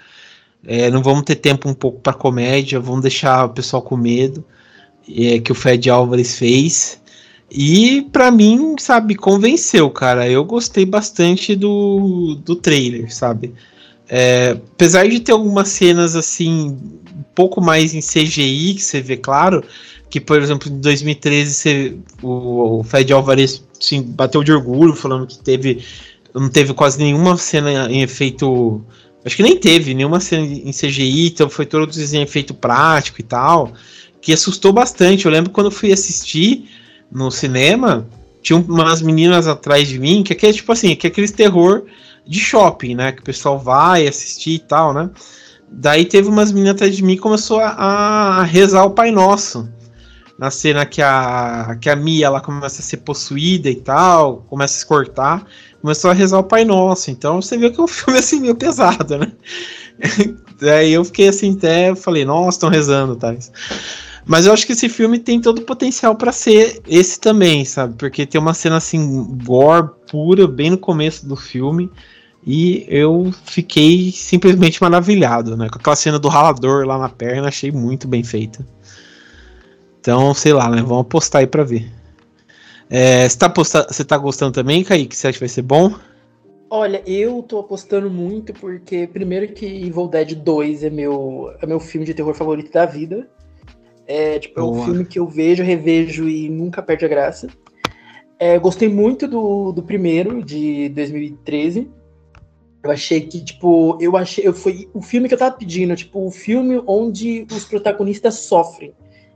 É, 0.66 0.89
não 0.89 1.03
vamos 1.03 1.24
ter 1.24 1.36
tempo 1.36 1.70
um 1.70 1.74
pouco 1.74 1.99
para 1.99 2.14
comédia, 2.14 2.80
vamos 2.80 3.01
deixar 3.01 3.45
o 3.45 3.49
pessoal 3.49 3.82
com 3.82 3.95
medo. 3.95 4.43
É, 5.07 5.39
que 5.39 5.51
o 5.51 5.55
Fred 5.55 5.89
Álvares 5.89 6.38
fez. 6.38 6.99
E 7.56 8.01
para 8.12 8.32
mim, 8.32 8.76
sabe, 8.80 9.14
convenceu, 9.14 9.88
cara. 9.91 10.28
Eu 10.28 10.43
gostei 10.43 10.86
bastante 10.86 11.56
do, 11.56 12.36
do 12.43 12.56
trailer, 12.56 13.14
sabe? 13.14 13.54
É, 14.10 14.58
apesar 14.74 15.08
de 15.08 15.20
ter 15.20 15.34
algumas 15.34 15.70
cenas 15.70 16.16
assim, 16.16 16.76
um 17.16 17.24
pouco 17.36 17.62
mais 17.62 17.93
em 17.93 17.99
CGI, 17.99 18.74
que 18.74 18.82
você 18.82 18.99
vê, 18.99 19.16
claro, 19.16 19.64
que 20.10 20.20
por 20.20 20.41
exemplo 20.41 20.68
em 20.72 20.80
2013 20.80 21.54
você, 21.54 21.97
o, 22.24 22.80
o 22.80 22.84
Fred 22.84 23.14
Alvarez 23.14 23.64
assim, 23.80 24.01
bateu 24.01 24.43
de 24.43 24.51
orgulho, 24.51 24.95
falando 24.95 25.28
que 25.28 25.38
teve 25.38 25.84
não 26.34 26.49
teve 26.49 26.74
quase 26.74 26.97
nenhuma 26.97 27.38
cena 27.38 27.91
em 27.91 28.01
efeito. 28.01 28.84
Acho 29.24 29.36
que 29.36 29.43
nem 29.43 29.58
teve 29.58 29.93
nenhuma 29.93 30.20
cena 30.20 30.43
em 30.43 30.72
CGI, 30.72 31.28
então 31.28 31.49
foi 31.49 31.66
todo 31.66 31.89
em 31.91 32.22
efeito 32.22 32.54
prático 32.54 33.22
e 33.22 33.24
tal. 33.24 33.74
Que 34.20 34.34
assustou 34.34 34.74
bastante. 34.74 35.26
Eu 35.26 35.32
lembro 35.32 35.51
quando 35.51 35.70
fui 35.70 35.91
assistir 35.91 36.68
no 37.14 37.30
cinema, 37.30 38.07
tinha 38.41 38.57
umas 38.57 39.01
meninas 39.01 39.47
atrás 39.47 39.88
de 39.88 39.99
mim, 39.99 40.24
que 40.24 40.34
é 40.45 40.51
tipo 40.51 40.72
assim, 40.72 40.95
que 40.95 41.07
é 41.07 41.09
aqueles 41.09 41.32
terror 41.32 41.84
de 42.26 42.39
shopping, 42.39 42.95
né? 42.95 43.11
Que 43.11 43.22
o 43.22 43.24
pessoal 43.24 43.59
vai 43.59 44.07
assistir 44.07 44.55
e 44.55 44.59
tal, 44.59 44.93
né? 44.93 45.09
Daí 45.70 46.05
teve 46.05 46.28
umas 46.28 46.51
meninas 46.51 46.76
atrás 46.76 46.95
de 46.95 47.03
mim 47.03 47.14
e 47.14 47.18
começou 47.18 47.59
a, 47.59 47.70
a, 47.70 48.43
rezar 48.43 48.84
o 48.86 48.91
Pai 48.91 49.11
Nosso. 49.11 49.70
Na 50.38 50.49
cena 50.49 50.86
que 50.86 51.01
a, 51.01 51.78
que 51.80 51.89
a 51.89 51.95
Mia 51.95 52.26
ela 52.26 52.41
começa 52.41 52.82
a 52.82 52.84
ser 52.84 52.97
possuída 52.97 53.70
e 53.70 53.76
tal, 53.76 54.45
começa 54.49 54.76
a 54.76 54.80
se 54.80 54.86
cortar, 54.86 55.45
começou 55.80 56.09
a 56.09 56.14
rezar 56.14 56.39
o 56.39 56.43
Pai 56.43 56.66
Nosso. 56.66 57.11
Então 57.11 57.41
você 57.41 57.57
vê 57.57 57.70
que 57.70 57.80
é 57.80 57.84
um 57.84 57.88
filme 57.88 58.20
assim 58.20 58.39
meio 58.39 58.55
pesado, 58.55 59.18
né? 59.18 59.32
Daí 60.59 60.93
eu 60.93 61.05
fiquei 61.05 61.28
assim, 61.28 61.55
até 61.55 61.95
falei, 61.95 62.26
nossa, 62.26 62.57
estão 62.57 62.70
rezando, 62.70 63.16
tá? 63.16 63.36
Mas 64.26 64.46
eu 64.46 64.54
acho 64.54 64.66
que 64.66 64.72
esse 64.72 64.88
filme 64.88 65.20
tem 65.20 65.42
todo 65.42 65.60
o 65.60 65.66
potencial 65.66 66.16
para 66.16 66.32
ser 66.32 66.82
esse 66.88 67.20
também, 67.20 67.66
sabe? 67.66 67.96
Porque 67.96 68.26
tem 68.26 68.40
uma 68.40 68.54
cena 68.54 68.78
assim, 68.78 69.24
gore 69.44 69.90
pura, 70.10 70.48
bem 70.48 70.70
no 70.70 70.78
começo 70.78 71.28
do 71.28 71.36
filme. 71.36 71.92
E 72.46 72.86
eu 72.90 73.34
fiquei 73.46 74.12
simplesmente 74.12 74.82
maravilhado, 74.82 75.56
né? 75.56 75.70
Com 75.70 75.80
aquela 75.80 75.96
cena 75.96 76.20
do 76.20 76.28
ralador 76.28 76.86
lá 76.86 76.98
na 76.98 77.10
perna, 77.10 77.48
achei 77.48 77.72
muito 77.72 78.08
bem 78.08 78.24
feita. 78.24 78.66
Então, 80.00 80.34
sei 80.34 80.54
lá, 80.54 80.70
né? 80.70 80.82
Vamos 80.82 81.02
apostar 81.02 81.42
aí 81.42 81.48
pra 81.48 81.64
ver. 81.64 81.90
É, 82.90 83.28
você, 83.28 83.38
tá 83.38 83.48
você 83.48 84.04
tá 84.04 84.18
gostando 84.18 84.52
também, 84.52 84.84
Kaique? 84.84 85.16
Você 85.16 85.28
acha 85.28 85.38
que 85.38 85.44
vai 85.44 85.50
ser 85.50 85.62
bom? 85.62 85.96
Olha, 86.70 87.02
eu 87.06 87.42
tô 87.44 87.60
apostando 87.60 88.10
muito 88.10 88.54
porque, 88.54 89.08
primeiro, 89.08 89.54
que 89.54 89.66
Evil 89.66 90.08
Dead 90.08 90.36
2 90.36 90.84
é 90.84 90.90
meu, 90.90 91.54
é 91.62 91.66
meu 91.66 91.80
filme 91.80 92.06
de 92.06 92.14
terror 92.14 92.34
favorito 92.34 92.72
da 92.72 92.86
vida. 92.86 93.30
É, 94.06 94.39
tipo, 94.39 94.60
é 94.60 94.64
um 94.64 94.84
filme 94.84 95.06
que 95.06 95.18
eu 95.18 95.28
vejo, 95.28 95.64
revejo 95.64 96.28
e 96.28 96.49
nunca 96.49 96.82
perde 96.82 97.06
a 97.06 97.08
graça. 97.08 97.47
É, 98.38 98.60
gostei 98.60 98.89
muito 98.89 99.28
do, 99.28 99.72
do 99.72 99.84
primeiro, 99.84 100.43
de 100.43 100.89
2013. 100.89 101.89
Eu 102.84 102.91
achei 102.91 103.22
que, 103.22 103.41
tipo, 103.41 103.97
eu 104.01 104.18
achei. 104.18 104.45
Eu, 104.45 104.54
foi 104.54 104.89
o 104.93 105.01
filme 105.01 105.30
que 105.30 105.34
eu 105.34 105.38
tava 105.38 105.56
pedindo, 105.56 105.95
tipo, 105.95 106.26
o 106.28 106.32
filme 106.32 106.82
onde 106.86 107.47
os 107.49 107.64
protagonistas 107.64 108.36
sofrem. 108.39 108.93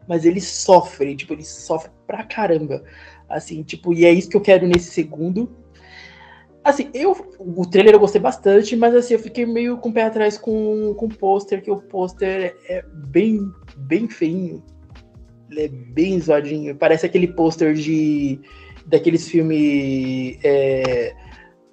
Mas 0.07 0.25
eles 0.25 0.45
sofrem, 0.45 1.15
tipo, 1.15 1.33
eles 1.33 1.47
sofrem 1.47 1.93
pra 2.05 2.23
caramba. 2.23 2.83
Assim, 3.29 3.63
tipo, 3.63 3.93
e 3.93 4.05
é 4.05 4.11
isso 4.11 4.29
que 4.29 4.35
eu 4.35 4.41
quero 4.41 4.67
nesse 4.67 4.91
segundo. 4.91 5.49
Assim, 6.61 6.89
eu. 6.93 7.15
O 7.39 7.65
trailer 7.65 7.93
eu 7.93 7.99
gostei 7.99 8.19
bastante, 8.19 8.75
mas 8.75 8.93
assim, 8.93 9.13
eu 9.13 9.19
fiquei 9.19 9.45
meio 9.45 9.77
com 9.77 9.87
o 9.87 9.93
pé 9.93 10.03
atrás 10.03 10.37
com, 10.37 10.93
com 10.95 11.05
o 11.05 11.15
pôster, 11.15 11.61
que 11.61 11.71
o 11.71 11.77
pôster 11.77 12.57
é 12.67 12.83
bem, 13.07 13.39
bem 13.77 14.07
feinho. 14.07 14.63
Ele 15.49 15.61
é 15.61 15.67
bem 15.67 16.19
zoadinho. 16.19 16.75
Parece 16.75 17.05
aquele 17.05 17.27
pôster 17.27 17.73
de. 17.73 18.39
daqueles 18.85 19.27
filmes. 19.27 20.37
É, 20.43 21.15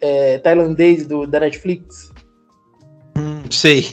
é, 0.01 0.39
tailandês 0.39 1.07
do, 1.07 1.27
da 1.27 1.41
Netflix. 1.41 2.13
Hum, 3.17 3.43
sei. 3.51 3.87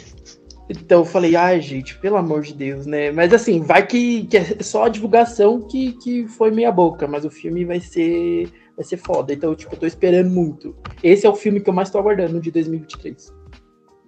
Então 0.69 0.99
eu 0.99 1.05
falei, 1.05 1.35
ai, 1.35 1.59
gente, 1.61 1.97
pelo 1.99 2.15
amor 2.15 2.41
de 2.41 2.53
Deus, 2.53 2.85
né? 2.85 3.11
Mas 3.11 3.33
assim, 3.33 3.61
vai 3.61 3.85
que, 3.85 4.25
que 4.25 4.37
é 4.37 4.43
só 4.61 4.85
a 4.85 4.89
divulgação 4.89 5.61
que, 5.67 5.93
que 5.93 6.27
foi 6.27 6.49
meia 6.51 6.71
boca, 6.71 7.07
mas 7.07 7.25
o 7.25 7.29
filme 7.29 7.65
vai 7.65 7.79
ser 7.81 8.49
vai 8.75 8.85
ser 8.85 8.97
foda. 8.97 9.33
Então, 9.33 9.53
tipo, 9.53 9.75
eu 9.75 9.79
tô 9.79 9.85
esperando 9.85 10.29
muito. 10.29 10.75
Esse 11.03 11.25
é 11.25 11.29
o 11.29 11.35
filme 11.35 11.59
que 11.59 11.69
eu 11.69 11.73
mais 11.73 11.89
tô 11.89 11.99
aguardando 11.99 12.39
de 12.39 12.51
2023. 12.51 13.33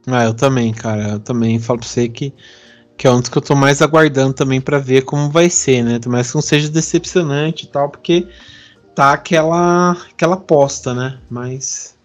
Ah, 0.08 0.26
eu 0.26 0.34
também, 0.34 0.74
cara. 0.74 1.14
Eu 1.14 1.20
também 1.20 1.60
falo 1.60 1.80
pra 1.80 1.88
você 1.88 2.08
que, 2.08 2.34
que 2.98 3.08
é 3.08 3.12
um 3.12 3.20
dos 3.20 3.30
que 3.30 3.38
eu 3.38 3.42
tô 3.42 3.56
mais 3.56 3.82
aguardando 3.82 4.34
também 4.34 4.62
para 4.62 4.80
ver 4.80 5.04
como 5.04 5.30
vai 5.30 5.50
ser, 5.50 5.84
né? 5.84 6.00
Mas 6.08 6.30
que 6.30 6.36
não 6.36 6.42
seja 6.42 6.70
decepcionante 6.70 7.66
e 7.66 7.68
tal, 7.68 7.90
porque 7.90 8.28
tá 8.96 9.14
aquela 9.14 9.92
aquela 9.92 10.36
aposta, 10.36 10.94
né? 10.94 11.20
Mas 11.30 11.96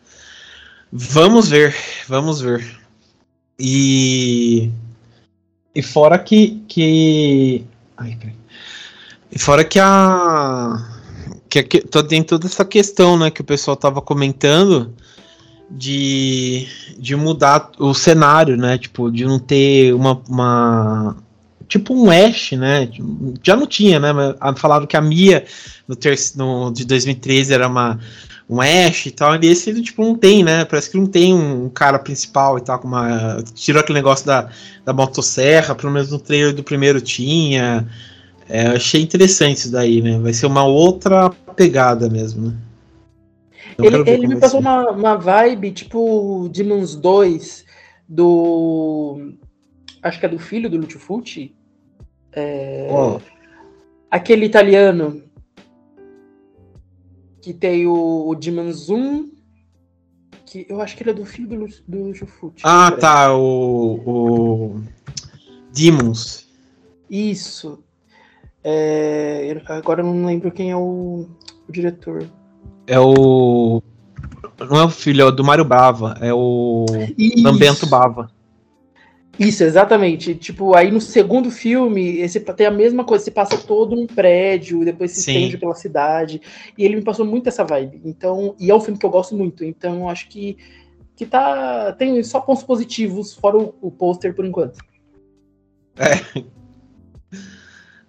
vamos 0.91 1.49
ver, 1.49 1.75
vamos 2.09 2.41
ver. 2.41 2.79
E 3.59 4.71
e 5.75 5.83
fora 5.83 6.19
que 6.19 6.63
que 6.69 7.65
ai, 7.97 8.19
e 9.31 9.39
fora 9.39 9.65
que 9.65 9.79
a 9.79 10.99
que, 11.49 11.63
que 11.63 11.81
tem 12.09 12.23
toda 12.23 12.47
essa 12.47 12.65
questão, 12.65 13.17
né, 13.19 13.31
que 13.31 13.41
o 13.41 13.45
pessoal 13.45 13.77
tava 13.77 14.03
comentando 14.03 14.95
de, 15.71 16.67
de 16.99 17.15
mudar 17.15 17.71
o 17.79 17.93
cenário, 17.95 18.57
né, 18.57 18.79
tipo, 18.79 19.11
de 19.11 19.25
não 19.25 19.39
ter 19.39 19.95
uma, 19.95 20.21
uma 20.29 21.17
tipo 21.69 21.95
um 21.95 22.11
Ash, 22.11 22.53
né? 22.53 22.89
Já 23.43 23.55
não 23.55 23.67
tinha, 23.67 24.01
né? 24.01 24.13
Mas 24.13 24.59
falaram 24.59 24.87
que 24.87 24.97
a 24.97 25.01
Mia 25.01 25.45
no, 25.87 25.95
ter 25.95 26.19
no 26.35 26.73
de 26.73 26.85
2013 26.85 27.53
era 27.53 27.69
uma 27.69 28.01
um 28.49 28.63
Ash 28.63 29.05
e 29.05 29.11
tal, 29.11 29.37
e 29.37 29.47
esse 29.47 29.83
tipo 29.83 30.03
não 30.03 30.17
tem, 30.17 30.43
né? 30.43 30.65
Parece 30.65 30.91
que 30.91 30.97
não 30.97 31.07
tem 31.07 31.35
um, 31.35 31.69
cara 31.69 31.99
principal 31.99 32.57
e 32.57 32.63
tal, 32.63 32.79
com 32.79 32.89
uma 32.89 33.43
tirou 33.55 33.81
aquele 33.81 33.99
negócio 33.99 34.27
da, 34.27 34.49
da 34.87 34.93
motosserra, 34.95 35.75
pelo 35.75 35.93
menos 35.93 36.11
no 36.11 36.19
trailer 36.19 36.55
do 36.55 36.63
primeiro 36.65 37.01
tinha. 37.01 37.87
É, 38.49 38.69
achei 38.69 39.03
interessante 39.03 39.59
isso 39.59 39.71
daí, 39.71 40.01
né? 40.01 40.19
Vai 40.19 40.33
ser 40.33 40.47
uma 40.47 40.65
outra 40.65 41.29
pegada 41.55 42.09
mesmo, 42.09 42.49
né? 42.49 42.55
Ele, 43.79 44.11
ele 44.11 44.27
me 44.27 44.41
passou 44.41 44.61
uma, 44.61 44.91
uma 44.91 45.17
vibe 45.17 45.73
tipo 45.73 46.49
Demons 46.53 46.95
2 46.97 47.65
do. 48.09 49.35
Acho 50.03 50.21
que 50.21 50.27
é 50.27 50.29
do 50.29 50.39
filho 50.39 50.71
do 50.71 50.77
Lutifucci. 50.77 51.55
É, 52.33 52.89
oh. 52.91 53.21
Aquele 54.11 54.47
italiano 54.47 55.23
que 57.41 57.53
tem 57.53 57.87
o, 57.87 58.29
o 58.29 58.35
Demons 58.35 58.89
1. 58.89 59.39
Que 60.47 60.67
eu 60.69 60.81
acho 60.81 60.97
que 60.97 61.03
ele 61.03 61.11
é 61.11 61.15
do 61.15 61.27
filho 61.27 61.49
do, 61.49 61.67
do 61.87 62.05
Lutifucci. 62.05 62.63
Ah, 62.65 62.91
tá. 62.93 63.35
O, 63.35 64.01
o. 64.07 64.83
Demons. 65.73 66.49
Isso. 67.11 67.83
É, 68.63 69.63
agora 69.67 70.03
eu 70.03 70.07
não 70.07 70.27
lembro 70.27 70.51
quem 70.51 70.71
é 70.71 70.77
o, 70.77 71.29
o, 71.69 71.73
diretor. 71.73 72.29
É 72.89 72.99
o. 72.99 73.83
Não 74.59 74.81
é 74.81 74.85
o 74.85 74.91
filho, 74.91 75.23
é 75.23 75.25
o 75.27 75.31
do 75.31 75.45
Mário 75.45 75.65
Bava. 75.65 76.17
É 76.21 76.33
o. 76.33 76.87
Isso. 77.17 77.45
Lambento 77.45 77.87
Bava. 77.87 78.31
Isso, 79.39 79.63
exatamente. 79.63 80.35
Tipo, 80.35 80.75
aí 80.75 80.91
no 80.91 81.01
segundo 81.01 81.51
filme, 81.51 82.19
esse 82.19 82.41
tem 82.41 82.67
a 82.67 82.71
mesma 82.73 83.05
coisa, 83.05 83.25
você 83.25 83.31
passa 83.31 83.57
todo 83.57 83.95
um 83.95 84.07
prédio, 84.07 84.85
depois 84.85 85.13
se 85.13 85.23
Sim. 85.23 85.33
estende 85.33 85.59
pela 85.59 85.75
cidade. 85.75 86.41
E 86.77 86.85
ele 86.85 86.97
me 86.97 87.03
passou 87.03 87.25
muito 87.25 87.49
essa 87.49 87.63
vibe. 87.63 88.01
Então, 88.05 88.57
e 88.59 88.71
é 88.71 88.75
um 88.75 88.81
filme 88.81 88.99
que 88.99 89.07
eu 89.07 89.11
gosto 89.11 89.37
muito. 89.37 89.63
Então, 89.63 90.09
acho 90.09 90.29
que 90.29 90.57
que 91.15 91.27
tá 91.27 91.93
tem 91.99 92.23
só 92.23 92.41
pontos 92.41 92.63
positivos 92.63 93.35
fora 93.35 93.59
o, 93.59 93.75
o 93.81 93.91
pôster 93.91 94.35
por 94.35 94.47
enquanto. 94.47 94.79
É, 95.97 96.45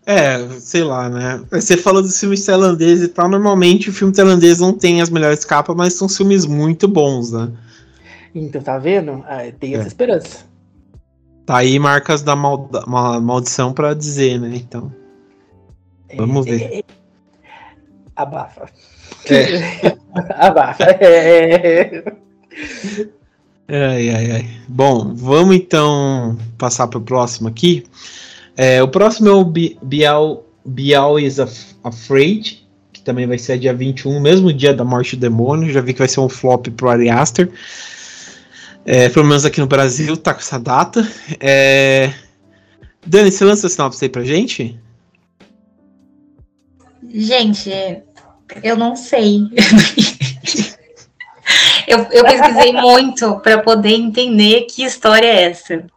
é, 0.10 0.60
sei 0.60 0.84
lá, 0.84 1.08
né? 1.08 1.40
Você 1.52 1.78
falou 1.78 2.02
dos 2.02 2.20
filmes 2.20 2.44
tailandeses 2.44 3.06
e 3.06 3.08
tal. 3.10 3.30
Normalmente 3.30 3.92
o 3.92 3.94
filme 3.94 4.12
tailandês 4.12 4.60
não 4.60 4.74
tem 4.74 5.02
as 5.02 5.10
melhores 5.12 5.46
capas, 5.46 5.76
mas 5.76 5.94
são 5.94 6.10
filmes 6.10 6.48
muito 6.48 6.88
bons, 6.88 7.32
né? 7.32 7.52
Então, 8.34 8.60
tá 8.60 8.80
vendo? 8.80 9.24
Ah, 9.28 9.44
tem 9.60 9.76
essa 9.76 9.84
é. 9.84 9.88
esperança. 9.88 10.46
Tá 11.46 11.58
aí 11.58 11.78
marcas 11.78 12.24
da 12.24 12.36
maldição 12.36 13.72
para 13.72 13.94
dizer, 13.94 14.40
né? 14.40 14.56
Então. 14.56 14.92
Vamos 16.18 16.44
ver. 16.44 16.62
É, 16.64 16.80
é, 16.80 16.84
abafa. 18.16 18.68
É. 19.30 19.96
Abafa. 20.40 20.86
É. 20.86 22.04
Ai, 23.68 24.10
ai, 24.10 24.32
ai. 24.32 24.50
Bom, 24.68 25.14
vamos 25.14 25.56
então 25.56 26.36
passar 26.58 26.88
para 26.88 26.98
o 26.98 27.04
próximo 27.04 27.48
aqui. 27.48 27.86
É, 28.62 28.84
o 28.84 28.90
próximo 28.90 29.30
é 29.30 29.32
o 29.32 29.46
Bial, 29.46 30.46
Bial 30.66 31.18
is 31.18 31.40
Afraid, 31.82 32.68
que 32.92 33.02
também 33.02 33.26
vai 33.26 33.38
ser 33.38 33.58
dia 33.58 33.74
21, 33.74 34.20
mesmo 34.20 34.52
dia 34.52 34.74
da 34.74 34.84
morte 34.84 35.16
do 35.16 35.22
demônio. 35.22 35.72
Já 35.72 35.80
vi 35.80 35.94
que 35.94 36.00
vai 36.00 36.10
ser 36.10 36.20
um 36.20 36.28
flop 36.28 36.68
pro 36.68 36.90
Ari 36.90 37.10
Aster. 37.10 37.50
É, 38.86 39.08
pelo 39.08 39.26
menos 39.26 39.46
aqui 39.46 39.62
no 39.62 39.68
Brasil, 39.68 40.18
tá 40.18 40.34
com 40.34 40.42
essa 40.42 40.60
data. 40.60 41.10
É... 41.40 42.12
Dani, 43.08 43.32
você 43.32 43.46
lança 43.46 43.68
a 43.68 43.70
sinopse 43.70 44.04
aí 44.04 44.10
pra 44.10 44.26
gente? 44.26 44.78
Gente, 47.10 47.72
eu 48.62 48.76
não 48.76 48.94
sei. 48.94 49.44
eu, 51.88 52.00
eu 52.12 52.26
pesquisei 52.26 52.74
muito 52.74 53.40
para 53.40 53.60
poder 53.60 53.94
entender 53.94 54.64
que 54.64 54.84
história 54.84 55.28
é 55.28 55.44
essa. 55.44 55.88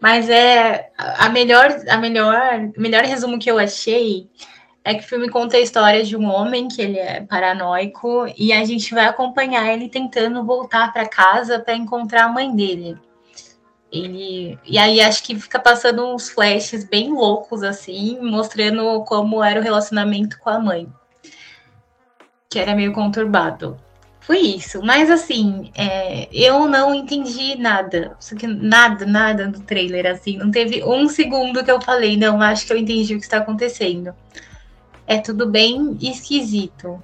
Mas 0.00 0.28
é 0.28 0.90
a 0.96 1.28
melhor, 1.28 1.68
a 1.88 1.96
melhor, 1.96 2.70
melhor 2.76 3.04
resumo 3.04 3.38
que 3.38 3.50
eu 3.50 3.58
achei 3.58 4.28
é 4.84 4.94
que 4.94 5.00
o 5.00 5.08
filme 5.08 5.28
conta 5.28 5.56
a 5.56 5.60
história 5.60 6.04
de 6.04 6.16
um 6.16 6.30
homem 6.30 6.68
que 6.68 6.80
ele 6.80 6.98
é 6.98 7.20
paranoico 7.20 8.26
e 8.36 8.52
a 8.52 8.64
gente 8.64 8.94
vai 8.94 9.06
acompanhar 9.06 9.72
ele 9.72 9.88
tentando 9.88 10.44
voltar 10.44 10.92
para 10.92 11.08
casa 11.08 11.58
para 11.58 11.74
encontrar 11.74 12.24
a 12.24 12.28
mãe 12.28 12.54
dele. 12.54 12.96
Ele 13.90 14.58
e 14.64 14.78
aí 14.78 15.00
acho 15.00 15.24
que 15.24 15.38
fica 15.38 15.58
passando 15.58 16.06
uns 16.06 16.28
flashes 16.28 16.84
bem 16.84 17.12
loucos 17.12 17.62
assim, 17.62 18.20
mostrando 18.20 19.02
como 19.04 19.42
era 19.42 19.58
o 19.58 19.62
relacionamento 19.62 20.38
com 20.38 20.50
a 20.50 20.60
mãe, 20.60 20.88
que 22.48 22.58
era 22.58 22.74
meio 22.74 22.92
conturbado. 22.92 23.76
Foi 24.26 24.40
isso, 24.40 24.82
mas 24.82 25.08
assim, 25.08 25.70
é, 25.72 26.28
eu 26.32 26.68
não 26.68 26.92
entendi 26.92 27.54
nada, 27.56 28.16
nada, 28.60 29.06
nada 29.06 29.46
do 29.46 29.60
trailer, 29.60 30.04
assim, 30.04 30.36
não 30.36 30.50
teve 30.50 30.82
um 30.82 31.08
segundo 31.08 31.62
que 31.62 31.70
eu 31.70 31.80
falei, 31.80 32.16
não, 32.16 32.42
acho 32.42 32.66
que 32.66 32.72
eu 32.72 32.76
entendi 32.76 33.14
o 33.14 33.18
que 33.18 33.24
está 33.24 33.36
acontecendo. 33.36 34.12
É 35.06 35.18
tudo 35.18 35.48
bem 35.48 35.96
esquisito. 36.02 37.00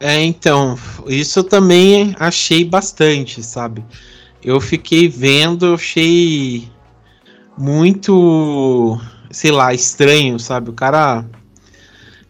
É, 0.00 0.20
então, 0.24 0.76
isso 1.06 1.38
eu 1.38 1.44
também 1.44 2.16
achei 2.18 2.64
bastante, 2.64 3.40
sabe? 3.44 3.84
Eu 4.42 4.60
fiquei 4.60 5.08
vendo, 5.08 5.74
achei 5.74 6.68
muito, 7.56 9.00
sei 9.30 9.52
lá, 9.52 9.72
estranho, 9.72 10.36
sabe? 10.40 10.68
O 10.68 10.74
cara 10.74 11.24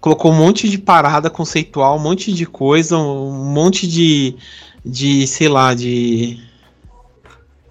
colocou 0.06 0.30
um 0.30 0.36
monte 0.36 0.68
de 0.68 0.78
parada 0.78 1.28
conceitual, 1.28 1.96
um 1.96 2.00
monte 2.00 2.32
de 2.32 2.46
coisa, 2.46 2.96
um 2.96 3.52
monte 3.52 3.88
de, 3.88 4.36
de 4.84 5.26
sei 5.26 5.48
lá, 5.48 5.74
de. 5.74 6.40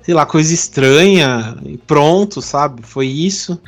Sei 0.01 0.13
lá, 0.13 0.25
coisa 0.25 0.53
estranha 0.53 1.57
e 1.65 1.77
pronto, 1.77 2.41
sabe? 2.41 2.81
Foi 2.81 3.07
isso. 3.07 3.61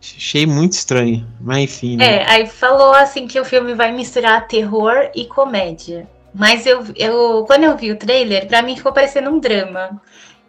Achei 0.00 0.46
muito 0.46 0.74
estranho, 0.74 1.26
mas 1.40 1.64
enfim. 1.64 1.96
Né? 1.96 2.18
É, 2.18 2.30
aí 2.30 2.46
falou 2.46 2.94
assim 2.94 3.26
que 3.26 3.40
o 3.40 3.44
filme 3.44 3.74
vai 3.74 3.90
misturar 3.90 4.46
terror 4.46 5.10
e 5.12 5.24
comédia. 5.24 6.08
Mas 6.32 6.66
eu, 6.66 6.84
eu 6.94 7.44
quando 7.44 7.64
eu 7.64 7.76
vi 7.76 7.90
o 7.90 7.96
trailer, 7.96 8.46
para 8.46 8.62
mim 8.62 8.76
ficou 8.76 8.92
parecendo 8.92 9.30
um 9.30 9.40
drama. 9.40 10.00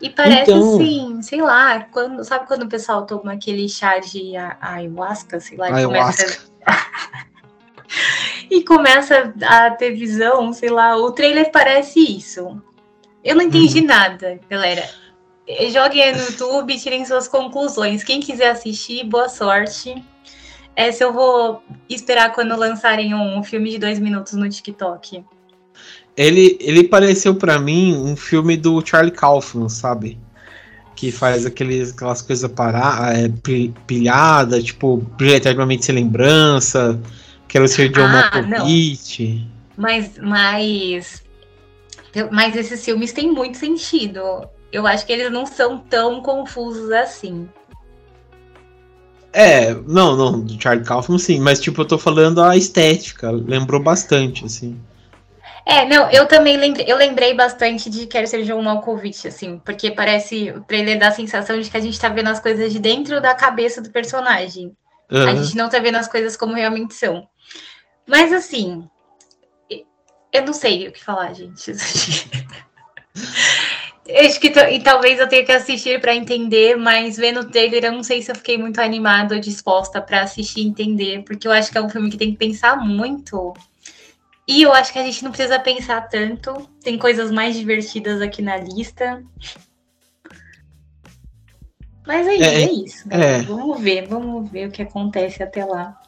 E 0.02 0.10
parece 0.10 0.52
então, 0.52 0.76
assim, 0.76 1.22
sei 1.22 1.42
lá, 1.42 1.82
quando, 1.92 2.24
sabe 2.24 2.48
quando 2.48 2.64
o 2.64 2.70
pessoal 2.70 3.06
toma 3.06 3.34
aquele 3.34 3.68
chá 3.70 3.98
de 4.00 4.34
ayahuasca, 4.36 5.40
sei 5.40 5.58
lá, 5.58 5.68
ayahuasca. 5.68 6.24
começa 6.24 6.46
e 8.52 8.64
começa 8.64 9.34
a 9.44 9.72
ter 9.72 9.92
visão, 9.92 10.52
sei 10.52 10.70
lá, 10.70 10.98
o 10.98 11.12
trailer 11.12 11.50
parece 11.52 12.00
isso. 12.00 12.62
Eu 13.24 13.36
não 13.36 13.44
entendi 13.44 13.80
uhum. 13.80 13.88
nada, 13.88 14.40
galera. 14.50 14.88
Joguem 15.72 16.14
no 16.14 16.24
YouTube 16.24 16.78
tirem 16.80 17.06
suas 17.06 17.28
conclusões. 17.28 18.04
Quem 18.04 18.20
quiser 18.20 18.50
assistir, 18.50 19.04
boa 19.06 19.30
sorte. 19.30 20.04
Essa 20.76 21.06
eu 21.06 21.14
vou 21.14 21.64
esperar 21.90 22.34
quando 22.34 22.56
lançarem 22.56 23.16
um 23.16 23.42
filme 23.44 23.72
de 23.72 23.80
dois 23.80 23.98
minutos 23.98 24.34
no 24.34 24.50
TikTok. 24.50 25.24
Ele, 26.18 26.58
ele 26.62 26.84
pareceu 26.84 27.36
para 27.36 27.60
mim 27.60 27.96
um 27.96 28.16
filme 28.16 28.56
do 28.56 28.86
Charlie 28.86 29.12
Kaufman, 29.12 29.68
sabe? 29.68 30.18
Que 30.96 31.12
faz 31.12 31.46
aqueles, 31.46 31.92
aquelas 31.92 32.22
coisas 32.22 32.50
parar, 32.52 33.18
é, 33.18 33.30
pilhada, 33.86 34.62
tipo, 34.62 34.98
brilha 35.18 35.36
eternamente 35.36 35.86
sem 35.86 35.96
lembrança. 35.96 37.00
Quero 37.48 37.68
ser 37.68 37.90
John 37.90 38.06
ah, 38.06 38.42
Malkovich. 38.42 39.46
Mas, 39.76 40.12
mas, 40.22 41.24
mas 42.32 42.56
esses 42.56 42.84
filmes 42.84 43.12
têm 43.12 43.32
muito 43.32 43.58
sentido. 43.58 44.48
Eu 44.72 44.88
acho 44.88 45.06
que 45.06 45.12
eles 45.12 45.32
não 45.32 45.46
são 45.46 45.78
tão 45.78 46.22
confusos 46.22 46.92
assim. 46.92 47.48
É, 49.34 49.74
não, 49.86 50.16
não, 50.16 50.40
do 50.40 50.62
Charlie 50.62 50.86
Kaufman 50.86 51.18
sim, 51.18 51.42
mas 51.42 51.60
tipo, 51.60 51.82
eu 51.82 51.86
tô 51.86 51.98
falando 51.98 52.42
a 52.42 52.56
estética, 52.56 53.30
lembrou 53.32 53.82
bastante, 53.82 54.46
assim. 54.46 54.80
É, 55.66 55.84
não, 55.86 56.12
eu 56.12 56.28
também 56.28 56.58
lembrei, 56.58 56.86
eu 56.88 56.96
lembrei 56.96 57.34
bastante 57.34 57.90
de 57.90 58.06
Quero 58.06 58.28
Ser 58.28 58.44
John 58.44 58.62
Malkovich, 58.62 59.28
assim, 59.28 59.60
porque 59.66 59.90
parece, 59.90 60.52
o 60.52 60.62
trailer 60.62 61.00
dá 61.00 61.08
a 61.08 61.12
sensação 61.12 61.60
de 61.60 61.72
que 61.72 61.78
a 61.78 61.80
gente 61.80 62.00
tá 62.00 62.08
vendo 62.08 62.30
as 62.30 62.40
coisas 62.40 62.72
de 62.72 62.78
dentro 62.78 63.20
da 63.20 63.34
cabeça 63.34 63.82
do 63.82 63.90
personagem. 63.90 64.78
Uhum. 65.12 65.28
A 65.28 65.36
gente 65.36 65.58
não 65.58 65.68
tá 65.68 65.80
vendo 65.80 65.96
as 65.96 66.08
coisas 66.08 66.38
como 66.38 66.54
realmente 66.54 66.94
são. 66.94 67.28
Mas 68.08 68.32
assim, 68.32 68.88
eu 70.32 70.46
não 70.46 70.54
sei 70.54 70.88
o 70.88 70.92
que 70.92 71.04
falar, 71.04 71.34
gente. 71.34 71.72
Acho 74.08 74.40
que 74.40 74.48
e 74.48 74.84
talvez 74.84 75.20
eu 75.20 75.28
tenha 75.28 75.44
que 75.44 75.52
assistir 75.52 76.00
para 76.00 76.14
entender, 76.14 76.76
mas 76.76 77.18
vendo 77.18 77.40
o 77.40 77.50
trailer 77.50 77.86
eu 77.86 77.92
não 77.92 78.04
sei 78.04 78.22
se 78.22 78.30
eu 78.30 78.36
fiquei 78.36 78.56
muito 78.56 78.80
animada 78.80 79.34
ou 79.34 79.42
disposta 79.42 80.00
para 80.00 80.22
assistir 80.22 80.60
e 80.60 80.68
entender, 80.68 81.24
porque 81.24 81.48
eu 81.48 81.52
acho 81.52 81.72
que 81.72 81.78
é 81.78 81.82
um 81.82 81.90
filme 81.90 82.12
que 82.12 82.18
tem 82.18 82.32
que 82.32 82.38
pensar 82.38 82.78
muito. 82.78 83.54
E 84.48 84.62
eu 84.62 84.72
acho 84.72 84.94
que 84.94 85.00
a 85.00 85.04
gente 85.04 85.24
não 85.24 85.32
precisa 85.32 85.60
pensar 85.60 86.02
tanto. 86.02 86.70
Tem 86.84 86.98
coisas 86.98 87.32
mais 87.32 87.56
divertidas 87.56 88.22
aqui 88.22 88.42
na 88.42 88.58
lista. 88.58 89.24
Mas 92.06 92.28
é, 92.28 92.36
é, 92.36 92.64
é 92.64 92.72
isso. 92.72 93.08
Né? 93.08 93.40
É. 93.40 93.42
Vamos 93.42 93.82
ver, 93.82 94.08
vamos 94.08 94.50
ver 94.50 94.68
o 94.68 94.72
que 94.72 94.84
acontece 94.84 95.42
até 95.42 95.66
lá. 95.66 96.00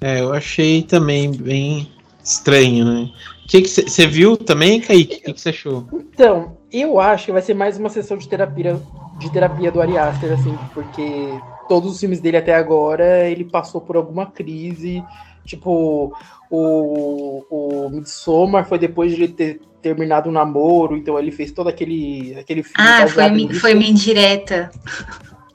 É, 0.00 0.20
eu 0.20 0.32
achei 0.32 0.82
também 0.82 1.30
bem 1.32 1.92
estranho, 2.22 2.84
né? 2.84 3.12
O 3.44 3.48
que 3.48 3.66
você 3.66 4.06
viu 4.06 4.36
também, 4.36 4.80
Kaique? 4.80 5.16
O 5.28 5.34
que 5.34 5.40
você 5.40 5.48
achou? 5.48 5.88
Então, 5.92 6.56
eu 6.72 7.00
acho 7.00 7.26
que 7.26 7.32
vai 7.32 7.42
ser 7.42 7.54
mais 7.54 7.76
uma 7.76 7.88
sessão 7.88 8.16
de 8.16 8.28
terapia, 8.28 8.80
de 9.18 9.32
terapia 9.32 9.72
do 9.72 9.80
Ari 9.80 9.98
Aster, 9.98 10.32
assim, 10.32 10.56
porque 10.72 11.28
todos 11.68 11.90
os 11.92 12.00
filmes 12.00 12.20
dele 12.20 12.36
até 12.36 12.54
agora, 12.54 13.28
ele 13.28 13.44
passou 13.44 13.80
por 13.80 13.96
alguma 13.96 14.26
crise. 14.26 15.04
Tipo, 15.44 16.16
o, 16.50 17.44
o 17.48 17.88
Midsommar 17.90 18.66
foi 18.66 18.78
depois 18.78 19.14
de 19.14 19.22
ele 19.22 19.32
ter 19.32 19.60
terminado 19.80 20.28
um 20.28 20.32
namoro, 20.32 20.96
então 20.96 21.18
ele 21.18 21.30
fez 21.30 21.52
todo 21.52 21.68
aquele, 21.68 22.36
aquele 22.38 22.62
filme. 22.62 22.76
Ah, 22.76 23.06
foi, 23.06 23.54
foi 23.54 23.74
minha 23.74 23.90
indireta. 23.90 24.70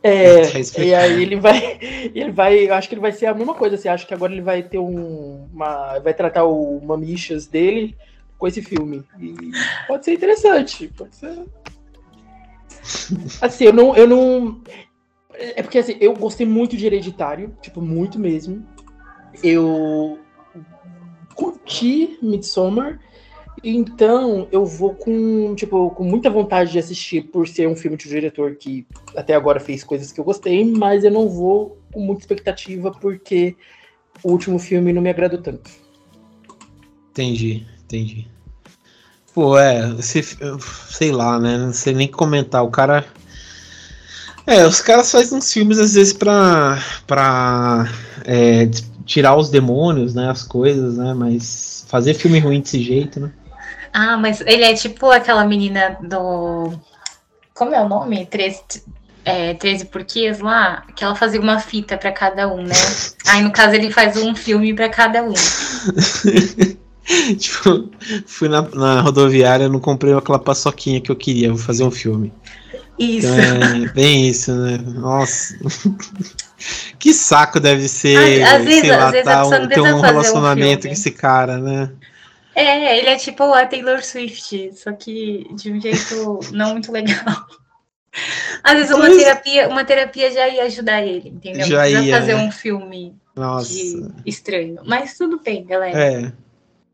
É, 0.01 0.41
e 0.81 0.93
aí 0.93 1.21
ele 1.21 1.35
vai, 1.35 1.77
ele 2.15 2.31
vai, 2.31 2.69
eu 2.69 2.73
acho 2.73 2.87
que 2.87 2.95
ele 2.95 3.01
vai 3.01 3.11
ser 3.11 3.25
a 3.25 3.33
mesma 3.33 3.53
coisa, 3.53 3.75
assim, 3.75 3.89
acho 3.89 4.07
que 4.07 4.13
agora 4.13 4.31
ele 4.31 4.41
vai 4.41 4.63
ter 4.63 4.77
um, 4.77 5.47
uma, 5.53 5.99
vai 5.99 6.13
tratar 6.13 6.45
o 6.45 6.79
Mamichas 6.81 7.45
dele 7.45 7.95
com 8.37 8.47
esse 8.47 8.61
filme. 8.61 9.03
E 9.19 9.51
pode 9.87 10.05
ser 10.05 10.13
interessante, 10.13 10.87
pode 10.97 11.15
ser. 11.15 11.45
Assim, 13.41 13.65
eu 13.65 13.73
não, 13.73 13.95
eu 13.95 14.07
não, 14.07 14.61
é 15.37 15.63
porque 15.63 15.79
assim, 15.79 15.97
eu 15.99 16.13
gostei 16.13 16.45
muito 16.45 16.77
de 16.77 16.85
Hereditário, 16.85 17.55
tipo, 17.61 17.81
muito 17.81 18.19
mesmo. 18.19 18.63
Eu 19.43 20.19
curti 21.35 22.17
Midsommar, 22.21 22.99
então, 23.63 24.47
eu 24.51 24.65
vou 24.65 24.93
com, 24.93 25.55
tipo, 25.55 25.89
com 25.91 26.03
muita 26.03 26.29
vontade 26.29 26.71
de 26.71 26.79
assistir 26.79 27.23
por 27.23 27.47
ser 27.47 27.67
um 27.67 27.75
filme 27.75 27.97
de 27.97 28.07
um 28.07 28.11
diretor 28.11 28.55
que 28.55 28.85
até 29.15 29.33
agora 29.33 29.59
fez 29.59 29.83
coisas 29.83 30.11
que 30.11 30.19
eu 30.19 30.23
gostei, 30.23 30.63
mas 30.65 31.03
eu 31.03 31.11
não 31.11 31.29
vou 31.29 31.77
com 31.91 31.99
muita 31.99 32.21
expectativa 32.21 32.91
porque 32.91 33.55
o 34.23 34.31
último 34.31 34.59
filme 34.59 34.93
não 34.93 35.01
me 35.01 35.09
agradou 35.09 35.41
tanto. 35.41 35.71
Entendi, 37.11 37.65
entendi. 37.83 38.27
Pô, 39.33 39.57
é, 39.57 40.01
se, 40.01 40.21
sei 40.89 41.11
lá, 41.11 41.39
né? 41.39 41.57
Não 41.57 41.73
sei 41.73 41.93
nem 41.93 42.07
comentar. 42.07 42.63
O 42.63 42.69
cara. 42.69 43.05
É, 44.45 44.65
os 44.67 44.79
caras 44.79 45.11
fazem 45.11 45.37
uns 45.37 45.51
filmes 45.51 45.79
às 45.79 45.95
vezes 45.95 46.13
pra, 46.13 46.77
pra 47.07 47.85
é, 48.25 48.69
tirar 49.05 49.35
os 49.35 49.49
demônios, 49.49 50.13
né? 50.13 50.29
As 50.29 50.43
coisas, 50.43 50.97
né? 50.97 51.13
Mas 51.13 51.85
fazer 51.87 52.13
filme 52.13 52.39
ruim 52.39 52.61
desse 52.61 52.81
jeito, 52.81 53.19
né? 53.19 53.31
Ah, 53.93 54.17
mas 54.17 54.41
ele 54.41 54.63
é 54.63 54.73
tipo 54.73 55.09
aquela 55.09 55.45
menina 55.45 55.97
do. 56.01 56.73
Como 57.53 57.73
é 57.73 57.81
o 57.81 57.87
nome? 57.87 58.25
13, 58.25 58.83
é, 59.23 59.53
13 59.53 59.85
porquês 59.85 60.39
lá, 60.39 60.83
que 60.95 61.03
ela 61.03 61.15
fazia 61.15 61.39
uma 61.39 61.59
fita 61.59 61.97
para 61.97 62.11
cada 62.11 62.51
um, 62.51 62.61
né? 62.61 62.75
Aí 63.27 63.41
no 63.41 63.51
caso 63.51 63.75
ele 63.75 63.91
faz 63.91 64.17
um 64.17 64.35
filme 64.35 64.73
para 64.73 64.89
cada 64.89 65.23
um. 65.23 65.33
tipo, 67.37 67.89
fui 68.25 68.49
na, 68.49 68.61
na, 68.61 68.99
rodoviária, 68.99 69.69
não 69.69 69.79
comprei 69.79 70.13
aquela 70.13 70.39
paçoquinha 70.39 70.99
que 70.99 71.09
eu 71.09 71.15
queria, 71.15 71.49
vou 71.49 71.57
fazer 71.57 71.85
um 71.85 71.91
filme. 71.91 72.33
Isso. 72.97 73.27
É, 73.27 73.87
bem 73.93 74.29
isso, 74.29 74.53
né? 74.53 74.77
Nossa. 74.77 75.57
que 76.97 77.13
saco 77.13 77.59
deve 77.59 77.87
ser, 77.87 78.41
às, 78.43 78.53
às 78.53 78.65
vezes, 78.65 78.89
lá, 78.89 79.11
tá, 79.23 79.45
um, 79.45 79.67
ter 79.67 79.81
um 79.81 79.99
relacionamento 79.99 80.87
um 80.87 80.89
com 80.89 80.93
esse 80.93 81.11
cara, 81.11 81.57
né? 81.57 81.91
É, 82.55 82.97
ele 82.97 83.09
é 83.09 83.17
tipo 83.17 83.43
a 83.53 83.65
Taylor 83.65 84.01
Swift, 84.01 84.71
só 84.75 84.93
que 84.93 85.45
de 85.53 85.71
um 85.71 85.81
jeito 85.81 86.39
não 86.53 86.71
muito 86.71 86.89
legal. 86.91 87.45
Às 88.63 88.73
vezes 88.75 88.91
uma 88.95 89.09
terapia, 89.09 89.67
uma 89.67 89.83
terapia 89.83 90.31
já 90.31 90.47
ia 90.47 90.63
ajudar 90.63 91.01
ele, 91.05 91.29
entendeu? 91.29 91.65
Já 91.65 91.87
ia 91.89 92.17
fazer 92.17 92.35
né? 92.35 92.43
um 92.43 92.51
filme 92.51 93.13
estranho. 94.25 94.79
Mas 94.85 95.17
tudo 95.17 95.41
bem, 95.41 95.65
galera. 95.65 95.99
É. 95.99 96.31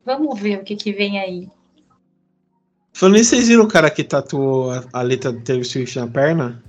Vamos 0.04 0.40
ver 0.40 0.58
o 0.58 0.64
que, 0.64 0.76
que 0.76 0.92
vem 0.92 1.20
aí. 1.20 1.48
Falando 2.94 3.16
nisso, 3.16 3.32
vocês 3.32 3.48
viram 3.48 3.64
o 3.64 3.68
cara 3.68 3.90
que 3.90 4.04
tatuou 4.04 4.72
a, 4.72 4.84
a 4.94 5.02
letra 5.02 5.32
do 5.32 5.42
Taylor 5.42 5.66
Swift 5.66 5.98
na 5.98 6.08
perna? 6.08 6.62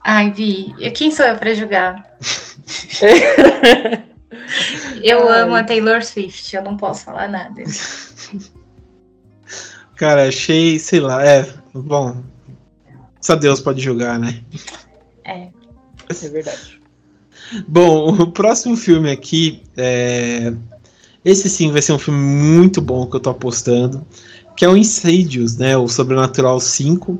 Ai, 0.00 0.30
Vi. 0.30 0.74
Quem 0.94 1.10
sou 1.10 1.26
eu 1.26 1.36
pra 1.36 1.54
julgar? 1.54 2.16
Eu 5.02 5.28
Ai. 5.28 5.42
amo 5.42 5.54
a 5.54 5.64
Taylor 5.64 6.02
Swift, 6.02 6.54
eu 6.54 6.62
não 6.62 6.76
posso 6.76 7.04
falar 7.04 7.28
nada. 7.28 7.62
Cara, 9.96 10.28
achei, 10.28 10.78
sei 10.78 11.00
lá, 11.00 11.24
é. 11.24 11.48
Bom. 11.74 12.22
Só 13.20 13.34
Deus 13.34 13.60
pode 13.60 13.80
julgar, 13.80 14.18
né? 14.18 14.42
É. 15.24 15.48
É 16.08 16.28
verdade. 16.28 16.80
Bom, 17.66 18.22
o 18.22 18.30
próximo 18.30 18.76
filme 18.76 19.10
aqui 19.10 19.62
é. 19.76 20.52
Esse 21.24 21.50
sim 21.50 21.72
vai 21.72 21.82
ser 21.82 21.92
um 21.92 21.98
filme 21.98 22.20
muito 22.20 22.80
bom 22.80 23.06
que 23.06 23.16
eu 23.16 23.20
tô 23.20 23.30
apostando. 23.30 24.06
Que 24.58 24.64
é 24.64 24.68
o 24.68 24.76
Insidious, 24.76 25.56
né? 25.56 25.76
O 25.76 25.86
Sobrenatural 25.86 26.58
5. 26.58 27.16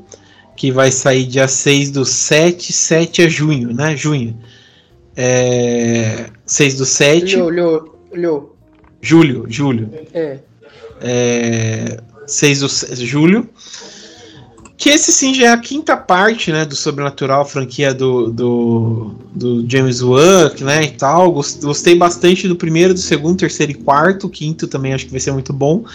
Que 0.57 0.73
vai 0.73 0.91
sair 0.91 1.25
dia 1.25 1.47
6 1.47 1.89
do 1.89 2.03
7, 2.03 2.73
7 2.73 3.21
é 3.21 3.29
junho, 3.29 3.73
né? 3.73 3.95
Junho. 3.95 4.37
É, 5.15 6.25
6 6.45 6.75
do 6.75 6.85
7. 6.85 7.37
Olhou, 7.37 7.97
olhou. 8.11 8.57
Julho, 9.01 9.45
julho. 9.47 9.89
É. 10.13 10.39
é 10.99 11.97
6 12.27 12.59
do 12.59 13.05
julho. 13.05 13.49
Que 14.75 14.89
esse 14.89 15.13
sim 15.13 15.33
já 15.33 15.47
é 15.47 15.49
a 15.51 15.57
quinta 15.57 15.95
parte, 15.95 16.51
né, 16.51 16.65
do 16.65 16.75
Sobrenatural, 16.75 17.45
franquia 17.45 17.93
do, 17.93 18.29
do, 18.31 19.15
do 19.33 19.69
James 19.69 20.01
Wan, 20.01 20.53
né, 20.59 20.83
e 20.83 20.91
tal. 20.91 21.31
Gostei 21.31 21.95
bastante 21.95 22.49
do 22.49 22.55
primeiro, 22.55 22.93
do 22.93 22.99
segundo, 22.99 23.39
terceiro 23.39 23.71
e 23.71 23.75
quarto. 23.75 24.27
O 24.27 24.29
quinto 24.29 24.67
também 24.67 24.93
acho 24.93 25.05
que 25.05 25.11
vai 25.11 25.21
ser 25.21 25.31
muito 25.31 25.53
bom. 25.53 25.85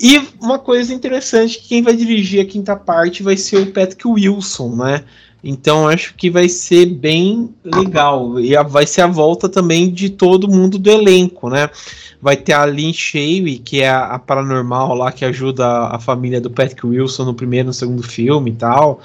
E 0.00 0.20
uma 0.40 0.58
coisa 0.58 0.92
interessante, 0.92 1.58
que 1.58 1.68
quem 1.68 1.82
vai 1.82 1.94
dirigir 1.94 2.40
a 2.40 2.44
quinta 2.44 2.76
parte 2.76 3.22
vai 3.22 3.36
ser 3.36 3.58
o 3.58 3.72
Patrick 3.72 4.06
Wilson, 4.06 4.76
né? 4.76 5.04
Então 5.44 5.88
acho 5.88 6.14
que 6.14 6.30
vai 6.30 6.48
ser 6.48 6.86
bem 6.86 7.52
legal. 7.64 8.38
E 8.38 8.56
a, 8.56 8.62
vai 8.62 8.86
ser 8.86 9.00
a 9.00 9.06
volta 9.06 9.48
também 9.48 9.90
de 9.90 10.08
todo 10.08 10.48
mundo 10.48 10.78
do 10.78 10.88
elenco, 10.88 11.50
né? 11.50 11.68
Vai 12.20 12.36
ter 12.36 12.52
a 12.52 12.64
Lynn 12.64 12.92
Shavey, 12.92 13.58
que 13.58 13.82
é 13.82 13.90
a, 13.90 14.04
a, 14.04 14.18
paranormal 14.18 14.94
lá 14.94 15.10
que 15.10 15.24
ajuda 15.24 15.66
a, 15.66 15.96
a, 15.96 15.98
família 15.98 16.40
do 16.40 16.48
Patrick 16.48 16.86
Wilson 16.86 17.24
no 17.24 17.34
primeiro 17.34 17.66
e 17.66 17.68
no 17.68 17.72
segundo 17.72 18.02
filme 18.04 18.52
e 18.52 18.54
tal. 18.54 19.00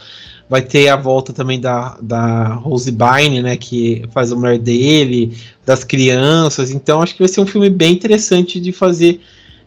Vai 0.48 0.62
ter 0.62 0.88
a 0.90 0.96
volta 0.96 1.34
também 1.34 1.60
da, 1.60 1.98
da 2.00 2.54
Rose 2.54 2.92
Byrne, 2.92 3.42
né? 3.42 3.58
Que 3.58 4.04
faz 4.12 4.32
a 4.32 4.36
mulher 4.36 4.60
dele, 4.60 5.36
das 5.66 5.84
crianças. 5.84 6.70
Então 6.70 7.02
acho 7.02 7.14
que 7.14 7.20
vai 7.22 7.28
ser 7.28 7.42
um 7.42 7.48
filme 7.48 7.70
bem 7.70 7.94
interessante 7.94 8.60
de 8.60 8.72
fazer 8.72 9.20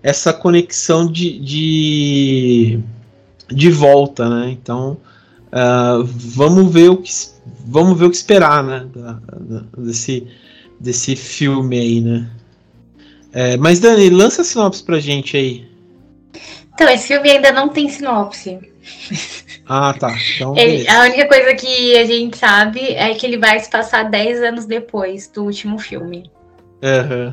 essa 0.03 0.33
conexão 0.33 1.11
de, 1.11 1.39
de, 1.39 2.81
de 3.49 3.71
volta, 3.71 4.29
né? 4.29 4.51
Então 4.51 4.99
Uh, 5.51 6.05
vamos 6.05 6.73
ver 6.73 6.91
o 6.91 6.97
que 6.97 7.11
vamos 7.67 7.99
ver 7.99 8.05
o 8.07 8.11
que 8.11 8.17
esperar, 8.17 8.63
né? 8.63 8.87
Da, 8.95 9.13
da, 9.13 9.65
desse, 9.79 10.27
desse 10.79 11.17
filme 11.17 11.79
aí, 11.79 12.01
né? 12.01 12.31
É, 13.33 13.57
mas 13.57 13.81
Dani, 13.81 14.11
lança 14.11 14.43
a 14.43 14.45
sinopse 14.45 14.83
pra 14.83 15.01
gente 15.01 15.37
aí. 15.37 15.69
Então, 16.73 16.89
esse 16.89 17.09
filme 17.09 17.31
ainda 17.31 17.53
não 17.53 17.69
tem 17.69 17.89
sinopse. 17.89 18.59
Ah, 19.73 19.95
tá. 19.97 20.13
Então, 20.35 20.57
ele, 20.57 20.89
a 20.89 21.03
única 21.03 21.29
coisa 21.29 21.55
que 21.55 21.97
a 21.97 22.05
gente 22.05 22.37
sabe 22.37 22.81
é 22.81 23.15
que 23.15 23.25
ele 23.25 23.39
vai 23.39 23.61
se 23.61 23.71
passar 23.71 24.11
10 24.11 24.43
anos 24.43 24.67
depois 24.67 25.29
do 25.29 25.45
último 25.45 25.79
filme. 25.79 26.29
Uhum. 26.83 27.33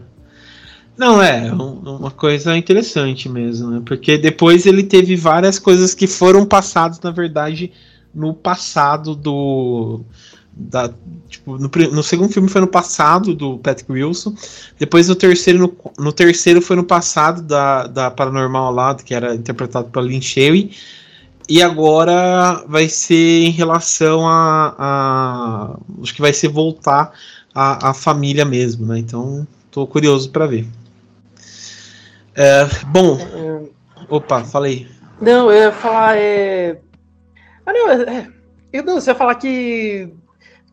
Não, 0.97 1.21
é 1.21 1.51
uma 1.51 2.09
coisa 2.09 2.57
interessante 2.57 3.29
mesmo, 3.29 3.69
né? 3.69 3.81
Porque 3.85 4.17
depois 4.17 4.65
ele 4.65 4.81
teve 4.81 5.15
várias 5.15 5.59
coisas 5.59 5.93
que 5.93 6.07
foram 6.07 6.43
passadas, 6.43 6.99
na 7.01 7.11
verdade, 7.11 7.71
no 8.13 8.33
passado 8.33 9.15
do. 9.15 10.01
Da, 10.59 10.91
tipo, 11.29 11.55
no, 11.59 11.69
no, 11.91 12.01
segundo 12.01 12.33
filme 12.33 12.49
foi 12.49 12.61
no 12.61 12.67
passado 12.67 13.35
do 13.35 13.59
Patrick 13.59 13.91
Wilson. 13.91 14.33
Depois 14.79 15.07
no 15.07 15.15
terceiro, 15.15 15.59
no, 15.59 16.03
no 16.03 16.11
terceiro 16.11 16.63
foi 16.63 16.75
no 16.75 16.83
passado 16.83 17.43
da, 17.43 17.85
da 17.85 18.09
Paranormal 18.09 18.73
lá, 18.73 18.95
que 18.95 19.13
era 19.13 19.35
interpretado 19.35 19.89
pela 19.89 20.07
Lynn 20.07 20.21
Sherry. 20.21 20.71
E 21.47 21.61
agora 21.61 22.65
vai 22.67 22.89
ser 22.89 23.43
em 23.45 23.51
relação 23.51 24.27
a, 24.27 24.75
a. 24.79 25.77
Acho 26.01 26.15
que 26.15 26.21
vai 26.21 26.33
ser 26.33 26.47
voltar 26.47 27.13
a, 27.53 27.91
a 27.91 27.93
família 27.93 28.43
mesmo, 28.43 28.87
né? 28.87 28.97
Então 28.97 29.47
tô 29.69 29.85
curioso 29.85 30.31
para 30.31 30.47
ver. 30.47 30.67
É, 32.37 32.65
bom. 32.85 33.17
Opa, 34.07 34.43
falei. 34.43 34.87
Não, 35.19 35.51
eu 35.51 35.63
ia 35.63 35.71
falar. 35.71 36.15
É, 36.17 36.79
ah, 37.65 37.73
não, 37.73 37.89
é, 37.89 38.01
é, 38.03 38.27
eu 38.71 38.83
não, 38.83 38.95
você 38.95 39.07
vai 39.07 39.15
falar 39.15 39.35
que 39.35 40.13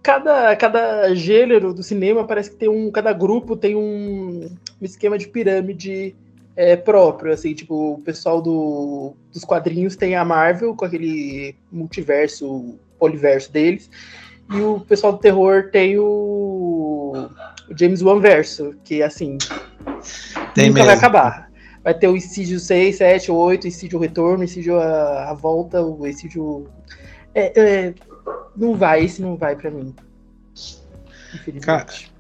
cada, 0.03 0.55
cada 0.57 1.15
gênero 1.15 1.73
do 1.73 1.83
cinema 1.83 2.25
parece 2.25 2.51
que 2.51 2.57
tem 2.57 2.69
um. 2.69 2.91
Cada 2.91 3.15
grupo 3.15 3.57
tem 3.57 3.75
um, 3.75 4.47
um 4.81 4.85
esquema 4.85 5.17
de 5.17 5.27
pirâmide 5.27 6.15
é, 6.55 6.77
próprio, 6.77 7.33
assim, 7.33 7.55
tipo, 7.55 7.95
o 7.95 8.03
pessoal 8.03 8.43
do, 8.43 9.15
dos 9.33 9.43
quadrinhos 9.43 9.97
tem 9.97 10.15
a 10.15 10.25
Marvel 10.25 10.75
com 10.77 10.85
aquele 10.85 11.57
multiverso, 11.73 12.79
poliverso 12.99 13.51
deles, 13.51 13.91
e 14.53 14.61
o 14.61 14.81
pessoal 14.81 15.15
do 15.15 15.19
terror 15.19 15.71
tem 15.73 15.99
o, 15.99 17.29
o 17.71 17.77
James 17.77 18.03
Wan 18.03 18.21
verso, 18.21 18.75
que 18.85 19.03
assim 19.03 19.39
tem 20.55 20.69
nunca 20.69 20.81
mesmo. 20.81 20.85
vai 20.85 20.95
acabar. 20.95 21.54
Vai 21.85 21.93
ter 21.93 22.09
o 22.09 22.17
Incídio 22.17 22.59
6, 22.59 22.97
7, 22.97 23.31
8, 23.31 23.69
Incídio 23.69 23.99
Retorno, 23.99 24.43
Incídio 24.43 24.81
a, 24.81 25.31
a 25.31 25.35
Volta, 25.35 25.83
o 25.83 26.07
Incídio. 26.07 26.67
É, 27.35 27.61
é, 27.61 27.95
não 28.57 28.75
vai, 28.75 29.05
esse 29.05 29.21
não 29.21 29.37
vai 29.37 29.55
para 29.55 29.71
mim. 29.71 29.95
Infelizmente. 31.35 32.11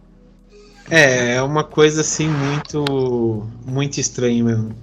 É, 0.90 1.36
é 1.36 1.42
uma 1.42 1.64
coisa 1.64 2.02
assim 2.02 2.28
muito. 2.28 3.48
muito 3.64 3.98
estranha 3.98 4.44
mesmo. 4.44 4.76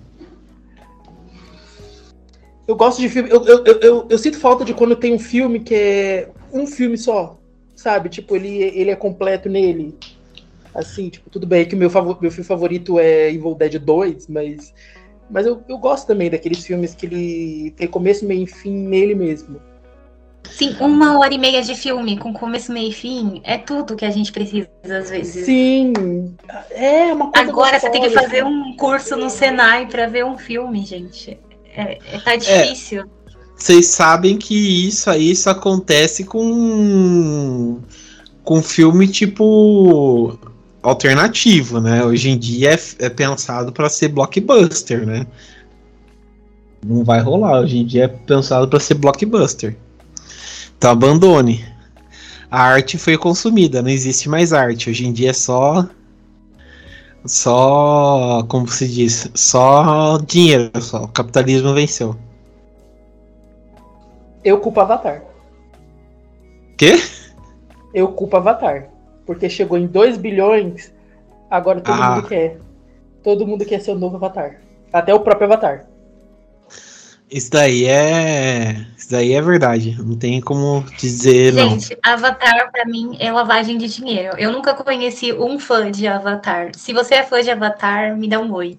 Eu 2.68 2.76
gosto 2.76 3.00
de 3.00 3.10
filme. 3.10 3.30
Eu, 3.30 3.46
eu, 3.46 3.64
eu, 3.66 4.08
eu, 4.10 4.18
sinto 4.18 4.40
falta 4.40 4.66
de 4.66 4.74
quando 4.74 4.96
tem 4.96 5.14
um 5.14 5.20
filme 5.20 5.60
que 5.60 5.76
é 5.76 6.30
um 6.52 6.66
filme 6.66 6.98
só. 6.98 7.38
Sabe? 7.76 8.10
Tipo, 8.10 8.36
ele, 8.36 8.64
ele 8.64 8.90
é 8.90 8.96
completo 8.96 9.48
nele. 9.48 9.96
Assim, 10.74 11.10
tipo, 11.10 11.30
tudo 11.30 11.46
bem 11.46 11.66
que 11.66 11.76
o 11.76 11.78
meu, 11.78 11.90
favor, 11.90 12.18
meu 12.22 12.32
filme 12.32 12.48
favorito 12.48 13.00
é 13.00 13.32
Evil 13.32 13.56
Dead 13.56 13.78
2, 13.78 14.28
mas, 14.28 14.74
mas 15.30 15.46
eu, 15.46 15.62
eu 15.68 15.78
gosto 15.78 16.08
também 16.08 16.30
daqueles 16.30 16.66
filmes 16.66 16.96
que 16.96 17.06
ele 17.06 17.72
tem 17.72 17.88
começo, 17.88 18.26
meio 18.26 18.44
e 18.44 18.48
fim 18.48 18.72
nele 18.72 19.14
mesmo. 19.14 19.60
Sim, 20.50 20.76
uma 20.80 21.20
hora 21.20 21.34
e 21.34 21.38
meia 21.38 21.62
de 21.62 21.76
filme 21.76 22.18
com 22.18 22.34
começo, 22.34 22.72
meio 22.72 22.90
e 22.90 22.94
fim 22.94 23.42
é 23.44 23.58
tudo 23.58 23.96
que 23.96 24.06
a 24.06 24.10
gente 24.10 24.32
precisa 24.32 24.68
às 24.84 25.10
vezes. 25.10 25.46
Sim, 25.46 25.94
é 26.72 27.14
uma 27.14 27.32
coisa. 27.32 27.50
Agora 27.50 27.80
você 27.80 27.90
tem 27.90 28.02
que 28.02 28.10
fazer 28.10 28.44
um 28.44 28.76
curso 28.76 29.16
no 29.16 29.30
Senai 29.30 29.88
para 29.88 30.08
ver 30.08 30.26
um 30.26 30.38
filme, 30.38 30.86
gente. 30.86 31.40
É, 31.76 31.98
é 32.12 32.20
tá 32.20 32.34
é. 32.34 32.38
difícil. 32.38 33.02
É, 33.02 33.06
vocês 33.56 33.88
sabem 33.88 34.38
que 34.38 34.88
isso 34.88 35.10
aí 35.10 35.32
isso 35.32 35.50
acontece 35.50 36.24
com 36.24 37.80
com 38.44 38.62
filme 38.62 39.08
tipo 39.08 40.38
alternativo, 40.82 41.80
né? 41.80 42.04
Hoje 42.04 42.30
em 42.30 42.38
dia 42.38 42.74
é, 42.74 43.06
é 43.06 43.10
pensado 43.10 43.72
para 43.72 43.90
ser 43.90 44.10
blockbuster, 44.10 45.06
né? 45.06 45.28
Não 46.86 47.04
vai 47.04 47.20
rolar. 47.22 47.62
Hoje 47.62 47.78
em 47.78 47.86
dia 47.86 48.06
é 48.06 48.08
pensado 48.08 48.68
para 48.68 48.80
ser 48.80 48.96
blockbuster. 48.96 49.76
Então 50.78 50.92
abandone. 50.92 51.66
A 52.50 52.64
arte 52.64 52.98
foi 52.98 53.18
consumida, 53.18 53.82
não 53.82 53.90
existe 53.90 54.28
mais 54.28 54.52
arte. 54.52 54.90
Hoje 54.90 55.06
em 55.06 55.14
dia 55.14 55.30
é 55.30 55.34
só 55.34 55.88
só, 57.24 58.44
como 58.48 58.68
se 58.68 58.88
diz, 58.88 59.30
só 59.36 60.18
dinheiro, 60.18 60.72
só. 60.82 61.04
O 61.04 61.08
capitalismo 61.08 61.74
venceu. 61.74 62.16
Eu 64.44 64.60
culpo 64.60 64.82
Avatar. 64.82 65.22
Quê? 66.78 67.00
Eu 67.94 68.08
culpo 68.10 68.38
Avatar 68.38 68.90
porque 69.26 69.50
chegou 69.50 69.78
em 69.78 69.88
2 69.88 70.18
bilhões, 70.18 70.94
agora 71.50 71.82
todo 71.82 72.02
ah. 72.02 72.16
mundo 72.16 72.28
quer. 72.28 72.58
Todo 73.24 73.46
mundo 73.46 73.66
quer 73.66 73.80
ser 73.80 73.92
o 73.92 74.00
novo 74.00 74.16
Avatar. 74.16 74.60
Até 74.92 75.14
o 75.14 75.20
próprio 75.20 75.46
Avatar. 75.46 75.86
Isso 77.30 77.50
daí 77.50 77.86
é. 77.86 78.86
Isso 78.98 79.10
daí 79.10 79.34
é 79.34 79.42
verdade. 79.42 79.98
Não 80.04 80.18
tem 80.18 80.42
como 80.42 80.84
dizer. 80.98 81.54
Gente, 81.54 81.98
não. 82.04 82.14
Avatar 82.14 82.70
para 82.72 82.86
mim 82.86 83.16
é 83.20 83.32
lavagem 83.32 83.78
de 83.78 83.88
dinheiro. 83.88 84.36
Eu 84.38 84.52
nunca 84.52 84.74
conheci 84.74 85.32
um 85.32 85.58
fã 85.58 85.90
de 85.90 86.08
Avatar. 86.08 86.72
Se 86.76 86.92
você 86.92 87.16
é 87.16 87.24
fã 87.24 87.42
de 87.42 87.50
Avatar, 87.50 88.18
me 88.18 88.28
dá 88.28 88.38
um 88.40 88.52
oi. 88.52 88.78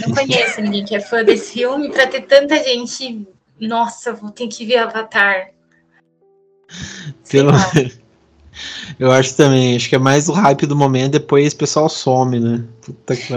Não 0.00 0.14
conheço 0.14 0.62
ninguém 0.62 0.82
que 0.82 0.96
é 0.96 1.00
fã 1.00 1.22
desse 1.22 1.52
filme 1.52 1.90
para 1.90 2.06
ter 2.06 2.22
tanta 2.22 2.56
gente. 2.64 3.28
Nossa, 3.60 4.14
vou 4.14 4.30
ter 4.30 4.48
que 4.48 4.64
ver 4.64 4.78
Avatar. 4.78 5.50
Pelo 7.28 7.52
menos. 7.52 7.98
Eu 8.98 9.10
acho 9.10 9.36
também, 9.36 9.76
acho 9.76 9.88
que 9.88 9.96
é 9.96 9.98
mais 9.98 10.28
o 10.28 10.32
hype 10.32 10.66
do 10.66 10.76
momento, 10.76 11.12
depois 11.12 11.52
o 11.52 11.56
pessoal 11.56 11.88
some, 11.88 12.38
né? 12.38 12.64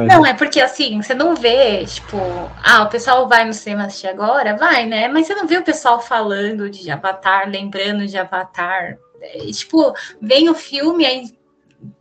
Não, 0.08 0.26
é 0.26 0.34
porque 0.34 0.60
assim, 0.60 1.02
você 1.02 1.14
não 1.14 1.36
vê, 1.36 1.86
tipo, 1.86 2.18
ah, 2.64 2.84
o 2.84 2.90
pessoal 2.90 3.28
vai 3.28 3.46
no 3.46 3.54
cinema 3.54 3.86
assistir 3.86 4.08
agora? 4.08 4.56
Vai, 4.56 4.86
né? 4.86 5.08
Mas 5.08 5.28
você 5.28 5.36
não 5.36 5.48
vê 5.48 5.58
o 5.58 5.64
pessoal 5.64 6.00
falando 6.00 6.70
de 6.70 6.90
Avatar, 6.92 7.50
lembrando 7.50 8.06
de 8.06 8.18
Avatar. 8.18 8.98
É, 9.22 9.38
tipo, 9.52 9.94
vem 10.22 10.50
o 10.50 10.54
filme, 10.54 11.06
aí 11.06 11.38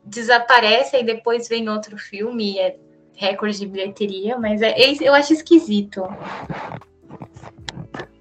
desaparece 0.04 0.96
e 0.96 1.04
depois 1.04 1.48
vem 1.48 1.68
outro 1.68 1.96
filme 1.96 2.54
e 2.54 2.58
é 2.58 2.76
recorde 3.14 3.58
de 3.58 3.66
bilheteria, 3.66 4.38
mas 4.38 4.60
é, 4.60 4.74
eu 5.00 5.14
acho 5.14 5.32
esquisito. 5.32 6.02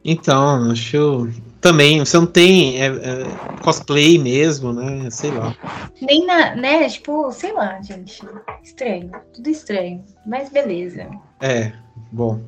Então, 0.04 0.72
acho 0.72 1.30
também, 1.66 1.98
você 1.98 2.16
não 2.16 2.28
tem 2.28 2.80
é, 2.80 2.86
é, 2.86 3.24
cosplay 3.64 4.20
mesmo, 4.20 4.72
né? 4.72 5.10
Sei 5.10 5.32
lá. 5.32 5.56
Nem 6.00 6.24
na, 6.24 6.56
né? 6.56 6.88
Tipo, 6.88 7.32
sei 7.32 7.54
lá, 7.54 7.82
gente. 7.82 8.22
Estranho. 8.64 9.10
Tudo 9.34 9.50
estranho. 9.50 10.04
Mas 10.28 10.52
beleza. 10.52 11.10
É, 11.42 11.72
bom. 12.12 12.40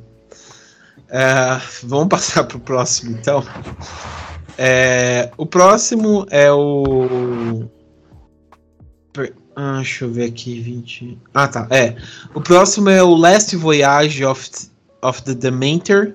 É, 1.10 1.60
vamos 1.82 2.10
passar 2.14 2.44
pro 2.44 2.60
próximo, 2.60 3.18
então. 3.18 3.44
É, 4.56 5.32
o 5.36 5.48
próximo 5.48 6.28
é 6.30 6.52
o. 6.52 7.68
Ah, 9.56 9.78
deixa 9.78 10.06
eu 10.06 10.12
ver 10.12 10.26
aqui, 10.26 10.62
20. 10.62 11.18
Ah, 11.34 11.48
tá. 11.48 11.68
É. 11.72 11.96
O 12.36 12.42
próximo 12.42 12.88
é 12.88 13.02
o 13.02 13.16
Last 13.16 13.56
Voyage 13.56 14.24
of, 14.24 14.48
of 15.02 15.24
the 15.24 15.34
Dementor, 15.34 16.14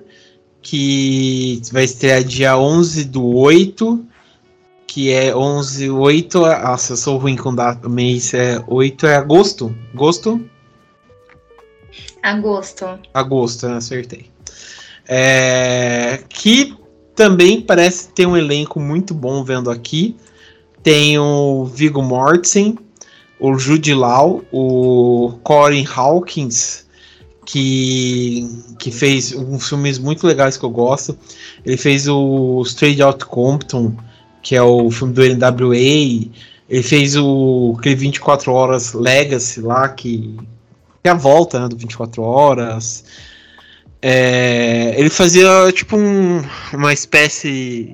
que 0.63 1.61
vai 1.71 1.83
estrear 1.83 2.23
dia 2.23 2.57
11 2.57 3.03
do 3.03 3.23
8, 3.35 4.03
que 4.87 5.11
é 5.11 5.35
11, 5.35 5.89
8. 5.89 6.39
Nossa, 6.39 6.93
eu 6.93 6.97
sou 6.97 7.17
ruim 7.17 7.35
com 7.35 7.53
data. 7.53 7.89
Mês 7.89 8.33
é 8.33 8.63
8 8.65 9.05
é 9.05 9.15
agosto? 9.17 9.75
Agosto? 9.93 10.41
Agosto. 12.23 12.85
Agosto, 13.13 13.67
acertei. 13.67 14.31
É, 15.05 16.23
que 16.29 16.73
também 17.13 17.59
parece 17.59 18.07
ter 18.07 18.25
um 18.25 18.37
elenco 18.37 18.79
muito 18.79 19.13
bom 19.13 19.43
vendo 19.43 19.69
aqui. 19.69 20.15
Tem 20.81 21.19
o 21.19 21.65
Viggo 21.65 22.01
Mortensen, 22.01 22.77
o 23.39 23.57
Jude 23.57 23.93
Law, 23.93 24.41
o 24.51 25.33
Corey 25.43 25.85
Hawkins, 25.93 26.85
que, 27.45 28.47
que 28.79 28.91
fez 28.91 29.33
uns 29.33 29.67
filmes 29.67 29.99
muito 29.99 30.25
legais 30.25 30.57
que 30.57 30.63
eu 30.63 30.69
gosto. 30.69 31.17
Ele 31.65 31.77
fez 31.77 32.07
o 32.07 32.61
Straight 32.65 33.01
Out 33.01 33.25
Compton, 33.25 33.95
que 34.41 34.55
é 34.55 34.61
o 34.61 34.89
filme 34.91 35.13
do 35.13 35.21
NWA. 35.23 35.75
Ele 35.75 36.83
fez 36.83 37.15
o 37.15 37.75
aquele 37.77 37.95
24 37.95 38.51
Horas 38.51 38.93
Legacy 38.93 39.61
lá, 39.61 39.89
que, 39.89 40.35
que 41.01 41.09
é 41.09 41.09
a 41.09 41.15
volta 41.15 41.59
né, 41.59 41.67
do 41.67 41.77
24 41.77 42.21
Horas. 42.21 43.03
É, 44.01 44.95
ele 44.97 45.09
fazia 45.09 45.71
tipo 45.71 45.95
um, 45.95 46.41
uma 46.73 46.91
espécie. 46.91 47.93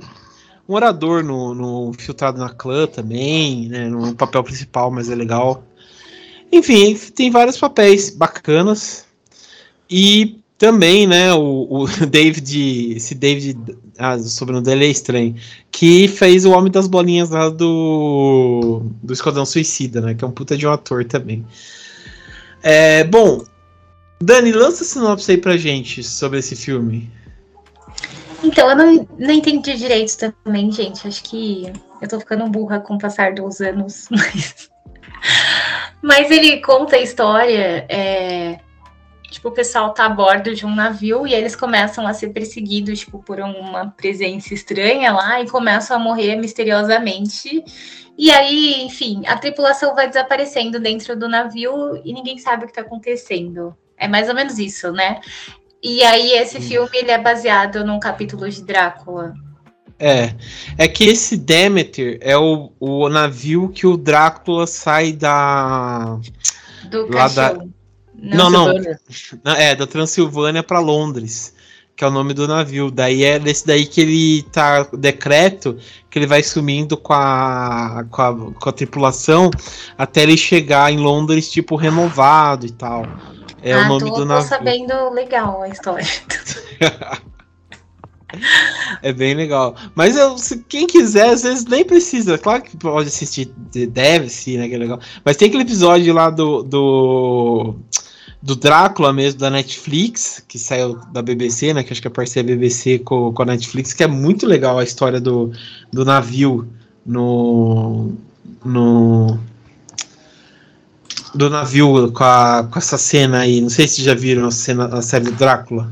Um 0.68 0.76
orador 0.76 1.24
no, 1.24 1.56
no 1.56 1.94
Filtrado 1.94 2.40
na 2.40 2.50
Clã 2.50 2.86
também, 2.86 3.68
né? 3.70 3.88
No 3.90 4.14
papel 4.16 4.44
principal, 4.44 4.92
mas 4.92 5.10
é 5.10 5.16
legal. 5.16 5.64
Enfim, 6.52 6.96
tem 7.16 7.30
vários 7.30 7.58
papéis 7.58 8.10
bacanas. 8.10 9.09
E 9.90 10.40
também, 10.58 11.08
né, 11.08 11.34
o, 11.34 11.68
o 11.70 11.88
David, 12.06 12.94
esse 12.96 13.16
David, 13.16 13.58
ah, 13.98 14.16
o 14.16 14.24
sobrenome 14.24 14.66
dele 14.66 14.86
é 14.86 14.90
estranho, 14.90 15.36
que 15.72 16.08
fez 16.08 16.46
o 16.46 16.52
Homem 16.52 16.72
das 16.72 16.88
Bolinhas 16.88 17.30
lá 17.30 17.50
do, 17.50 18.84
do 19.02 19.14
Esquadrão 19.14 19.46
Suicida, 19.46 20.02
né, 20.02 20.14
que 20.14 20.24
é 20.24 20.28
um 20.28 20.32
puta 20.32 20.58
de 20.58 20.68
um 20.68 20.72
ator 20.72 21.06
também. 21.06 21.46
É, 22.62 23.06
bom, 23.06 23.44
Dani, 24.22 24.52
lança 24.52 24.84
sinopse 24.84 25.32
aí 25.32 25.38
pra 25.38 25.56
gente 25.56 26.04
sobre 26.04 26.40
esse 26.40 26.56
filme. 26.56 27.10
Então, 28.44 28.70
eu 28.70 28.76
não, 28.76 29.08
não 29.18 29.32
entendi 29.32 29.78
direito 29.78 30.18
também, 30.18 30.72
gente. 30.72 31.08
Acho 31.08 31.24
que 31.24 31.72
eu 32.02 32.08
tô 32.08 32.20
ficando 32.20 32.48
burra 32.50 32.80
com 32.80 32.96
o 32.96 33.00
passar 33.00 33.34
dos 33.34 33.62
anos. 33.62 34.08
Mas, 34.12 34.70
mas 36.02 36.32
ele 36.32 36.62
conta 36.62 36.96
a 36.96 37.02
história. 37.02 37.86
É, 37.90 38.58
tipo, 39.30 39.50
o 39.50 39.52
pessoal 39.52 39.94
tá 39.94 40.06
a 40.06 40.10
bordo 40.10 40.54
de 40.54 40.66
um 40.66 40.74
navio 40.74 41.26
e 41.28 41.34
eles 41.34 41.56
começam 41.56 42.06
a 42.08 42.14
ser 42.14 42.30
perseguidos, 42.30 43.00
tipo, 43.00 43.20
por 43.20 43.40
uma 43.40 43.88
presença 43.92 44.54
estranha 44.54 45.12
lá 45.12 45.42
e 45.42 45.50
começam 45.50 45.98
a 45.98 46.00
morrer 46.00 46.36
misteriosamente. 46.36 47.64
E 48.18 48.32
aí, 48.32 48.84
enfim, 48.84 49.24
a 49.26 49.38
tripulação 49.38 49.96
vai 49.96 50.08
desaparecendo 50.08 50.80
dentro 50.80 51.18
do 51.18 51.30
navio 51.30 52.02
e 52.04 52.14
ninguém 52.14 52.38
sabe 52.38 52.66
o 52.66 52.68
que 52.68 52.74
tá 52.74 52.82
acontecendo. 52.82 53.76
É 53.98 54.08
mais 54.08 54.28
ou 54.28 54.36
menos 54.36 54.60
isso, 54.60 54.92
né? 54.92 55.22
E 55.82 56.04
aí 56.04 56.34
esse 56.34 56.60
filme 56.60 56.90
ele 56.94 57.12
é 57.12 57.18
baseado 57.18 57.86
num 57.86 58.00
capítulo 58.00 58.50
de 58.50 58.62
Drácula. 58.64 59.34
É, 59.98 60.34
é 60.78 60.88
que 60.88 61.06
esse 61.06 61.36
Demeter 61.36 62.18
é 62.22 62.38
o, 62.38 62.72
o 62.80 63.10
navio 63.10 63.70
que 63.70 63.86
o 63.86 63.98
Drácula 63.98 64.66
sai 64.66 65.12
da 65.12 66.20
do 66.90 67.14
lá 67.14 67.28
da... 67.28 67.58
Não, 68.22 68.50
não, 68.50 68.74
não, 69.44 69.54
é 69.54 69.76
da 69.76 69.88
Transilvânia 69.88 70.64
para 70.64 70.80
Londres, 70.80 71.54
que 71.96 72.04
é 72.04 72.08
o 72.08 72.12
nome 72.12 72.34
do 72.34 72.48
navio. 72.48 72.90
Daí 72.92 73.24
é 73.24 73.40
desse 73.40 73.66
daí 73.66 73.86
que 73.86 74.02
ele 74.02 74.44
tá 74.44 74.88
decreto 74.94 75.78
que 76.10 76.20
ele 76.20 76.28
vai 76.28 76.44
sumindo 76.44 76.98
com 76.98 77.14
a, 77.14 78.06
com 78.10 78.22
a, 78.22 78.36
com 78.54 78.70
a 78.70 78.74
tripulação 78.74 79.52
até 79.98 80.24
ele 80.24 80.38
chegar 80.38 80.92
em 80.92 80.98
Londres 80.98 81.50
tipo 81.52 81.76
renovado 81.76 82.66
e 82.66 82.72
tal. 82.72 83.06
É 83.62 83.74
ah, 83.74 83.82
o 83.82 83.88
nome 83.88 84.10
tô, 84.10 84.20
do 84.20 84.26
navio. 84.26 84.44
Tô 84.44 84.56
sabendo 84.56 85.10
legal 85.12 85.62
a 85.62 85.70
história. 85.70 86.06
é 89.02 89.12
bem 89.12 89.34
legal. 89.34 89.76
Mas 89.96 90.16
eu, 90.16 90.38
se, 90.38 90.64
quem 90.64 90.88
quiser, 90.88 91.30
às 91.30 91.44
vezes 91.44 91.66
nem 91.66 91.84
precisa. 91.84 92.38
Claro 92.38 92.62
que 92.64 92.78
pode 92.78 93.08
assistir, 93.10 93.52
deve 93.90 94.30
sim, 94.30 94.58
né? 94.58 94.68
Que 94.68 94.76
é 94.76 94.78
legal. 94.78 95.00
Mas 95.24 95.38
tem 95.38 95.48
aquele 95.48 95.64
episódio 95.64 96.14
lá 96.14 96.30
do, 96.30 96.64
do, 96.64 97.76
do 98.42 98.56
Drácula 98.56 99.12
mesmo, 99.12 99.40
da 99.40 99.50
Netflix, 99.50 100.44
que 100.48 100.58
saiu 100.58 100.96
da 101.12 101.22
BBC, 101.22 101.74
né? 101.74 101.84
Que 101.84 101.92
acho 101.92 102.02
que 102.02 102.08
é 102.08 102.12
parceria 102.12 102.56
BBC 102.56 103.00
com, 103.00 103.34
com 103.34 103.42
a 103.42 103.46
Netflix, 103.46 103.92
que 103.94 104.04
é 104.04 104.08
muito 104.08 104.46
legal 104.46 104.80
a 104.80 104.84
história 104.84 105.20
do, 105.20 105.52
do 105.92 106.06
navio 106.06 106.68
no. 107.06 108.14
no 108.64 109.40
do 111.36 111.48
navio 111.48 112.12
com, 112.12 112.24
a, 112.24 112.68
com 112.72 112.80
essa 112.80 112.98
cena 112.98 113.40
aí. 113.42 113.62
Não 113.62 113.70
sei 113.70 113.88
se 113.88 114.02
já 114.02 114.16
viram 114.16 114.48
a, 114.48 114.52
cena, 114.52 114.86
a 114.88 115.02
série 115.02 115.26
do 115.26 115.34
Drácula. 115.34 115.92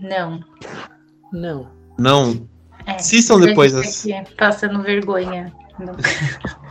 Não. 0.00 0.40
Não. 1.32 1.68
Não? 1.98 2.46
É, 2.86 2.96
Assistam 2.96 3.40
depois. 3.40 3.74
As... 3.74 4.04
Passando 4.36 4.82
vergonha. 4.82 5.52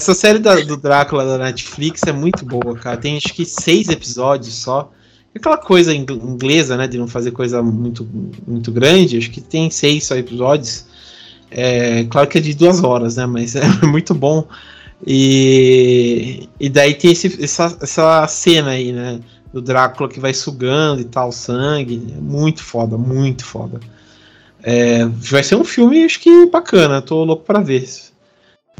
Essa 0.00 0.14
série 0.14 0.38
da, 0.38 0.54
do 0.54 0.78
Drácula 0.78 1.26
da 1.26 1.36
Netflix 1.36 2.00
é 2.06 2.12
muito 2.12 2.42
boa, 2.42 2.74
cara. 2.74 2.96
Tem 2.96 3.18
acho 3.18 3.34
que 3.34 3.44
seis 3.44 3.86
episódios 3.90 4.54
só. 4.54 4.90
Aquela 5.36 5.58
coisa 5.58 5.94
inglesa, 5.94 6.74
né? 6.74 6.88
De 6.88 6.96
não 6.96 7.06
fazer 7.06 7.32
coisa 7.32 7.62
muito, 7.62 8.08
muito 8.46 8.72
grande. 8.72 9.18
Acho 9.18 9.30
que 9.30 9.42
tem 9.42 9.70
seis 9.70 10.06
só 10.06 10.16
episódios. 10.16 10.86
É, 11.50 12.04
claro 12.04 12.26
que 12.28 12.38
é 12.38 12.40
de 12.40 12.54
duas 12.54 12.82
horas, 12.82 13.16
né? 13.16 13.26
Mas 13.26 13.54
é 13.54 13.62
muito 13.84 14.14
bom. 14.14 14.48
E, 15.06 16.48
e 16.58 16.70
daí 16.70 16.94
tem 16.94 17.12
esse, 17.12 17.44
essa, 17.44 17.76
essa 17.82 18.26
cena 18.26 18.70
aí, 18.70 18.92
né? 18.92 19.20
Do 19.52 19.60
Drácula 19.60 20.08
que 20.08 20.18
vai 20.18 20.32
sugando 20.32 21.02
e 21.02 21.04
tal, 21.04 21.30
sangue. 21.30 22.14
É 22.16 22.20
muito 22.22 22.64
foda, 22.64 22.96
muito 22.96 23.44
foda. 23.44 23.78
É, 24.62 25.04
vai 25.04 25.42
ser 25.42 25.56
um 25.56 25.64
filme, 25.64 26.04
acho 26.04 26.20
que 26.20 26.46
bacana, 26.46 27.02
tô 27.02 27.22
louco 27.22 27.44
pra 27.44 27.60
ver. 27.60 27.86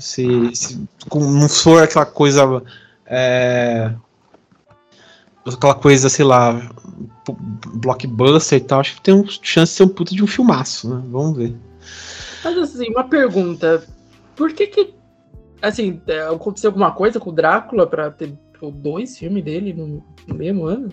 Se, 0.01 0.55
se 0.55 0.89
não 1.15 1.49
for 1.49 1.83
aquela 1.83 2.07
coisa. 2.07 2.63
É, 3.07 3.93
aquela 5.47 5.75
coisa, 5.75 6.09
sei 6.09 6.25
lá, 6.25 6.71
blockbuster 7.75 8.59
e 8.59 8.63
tal, 8.63 8.81
acho 8.81 8.97
que 8.97 9.03
tem 9.03 9.15
um, 9.15 9.27
chance 9.27 9.73
de 9.73 9.77
ser 9.77 9.83
um 9.85 9.89
puta 9.89 10.15
de 10.15 10.23
um 10.23 10.27
filmaço, 10.27 10.89
né? 10.89 11.03
Vamos 11.11 11.37
ver. 11.37 11.57
Mas 12.43 12.59
assim, 12.59 12.89
uma 12.91 13.05
pergunta. 13.05 13.85
Por 14.35 14.53
que 14.53 14.67
que 14.67 15.01
Assim, 15.63 16.01
é, 16.07 16.23
aconteceu 16.23 16.69
alguma 16.69 16.91
coisa 16.93 17.21
com 17.21 17.31
o 17.31 17.33
Drácula 17.33 17.87
pra 17.87 18.11
ter 18.11 18.33
tipo, 18.53 18.71
dois 18.71 19.19
filmes 19.19 19.45
dele 19.45 19.73
no, 19.73 20.03
no, 20.27 20.35
mesmo 20.35 20.65
ano? 20.65 20.89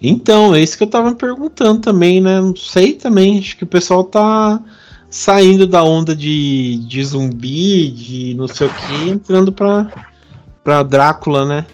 Então, 0.00 0.54
é 0.54 0.60
isso 0.60 0.76
que 0.76 0.84
eu 0.84 0.90
tava 0.90 1.10
me 1.10 1.16
perguntando 1.16 1.80
também, 1.80 2.20
né? 2.20 2.38
Não 2.38 2.54
sei 2.54 2.92
também. 2.92 3.38
Acho 3.38 3.56
que 3.56 3.64
o 3.64 3.68
pessoal 3.68 4.04
tá 4.04 4.62
saindo 5.10 5.66
da 5.66 5.82
onda 5.82 6.14
de, 6.14 6.78
de 6.86 7.04
zumbi, 7.04 7.90
de 7.90 8.34
não 8.34 8.48
sei 8.48 8.66
o 8.66 8.70
que, 8.74 9.08
entrando 9.08 9.52
pra, 9.52 9.88
pra 10.62 10.82
Drácula, 10.82 11.44
né? 11.44 11.66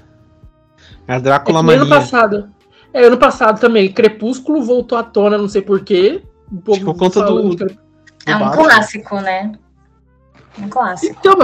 A 1.07 1.19
Drácula 1.19 1.73
é 1.73 1.77
Ano 1.77 1.89
passado. 1.89 2.49
É, 2.95 3.05
ano 3.05 3.17
passado 3.17 3.59
também. 3.59 3.91
Crepúsculo 3.91 4.63
voltou 4.63 4.99
à 4.99 5.03
tona, 5.03 5.39
não 5.39 5.49
sei 5.49 5.63
porquê. 5.63 6.23
Um 6.53 6.59
pouco 6.59 6.85
por 6.85 6.97
conta 6.97 7.23
do, 7.25 7.55
do. 7.55 7.67
É 8.27 8.37
um 8.37 8.51
clássico, 8.51 9.21
né? 9.21 9.53
Um 10.59 10.69
clássico. 10.69 11.17
Então, 11.19 11.35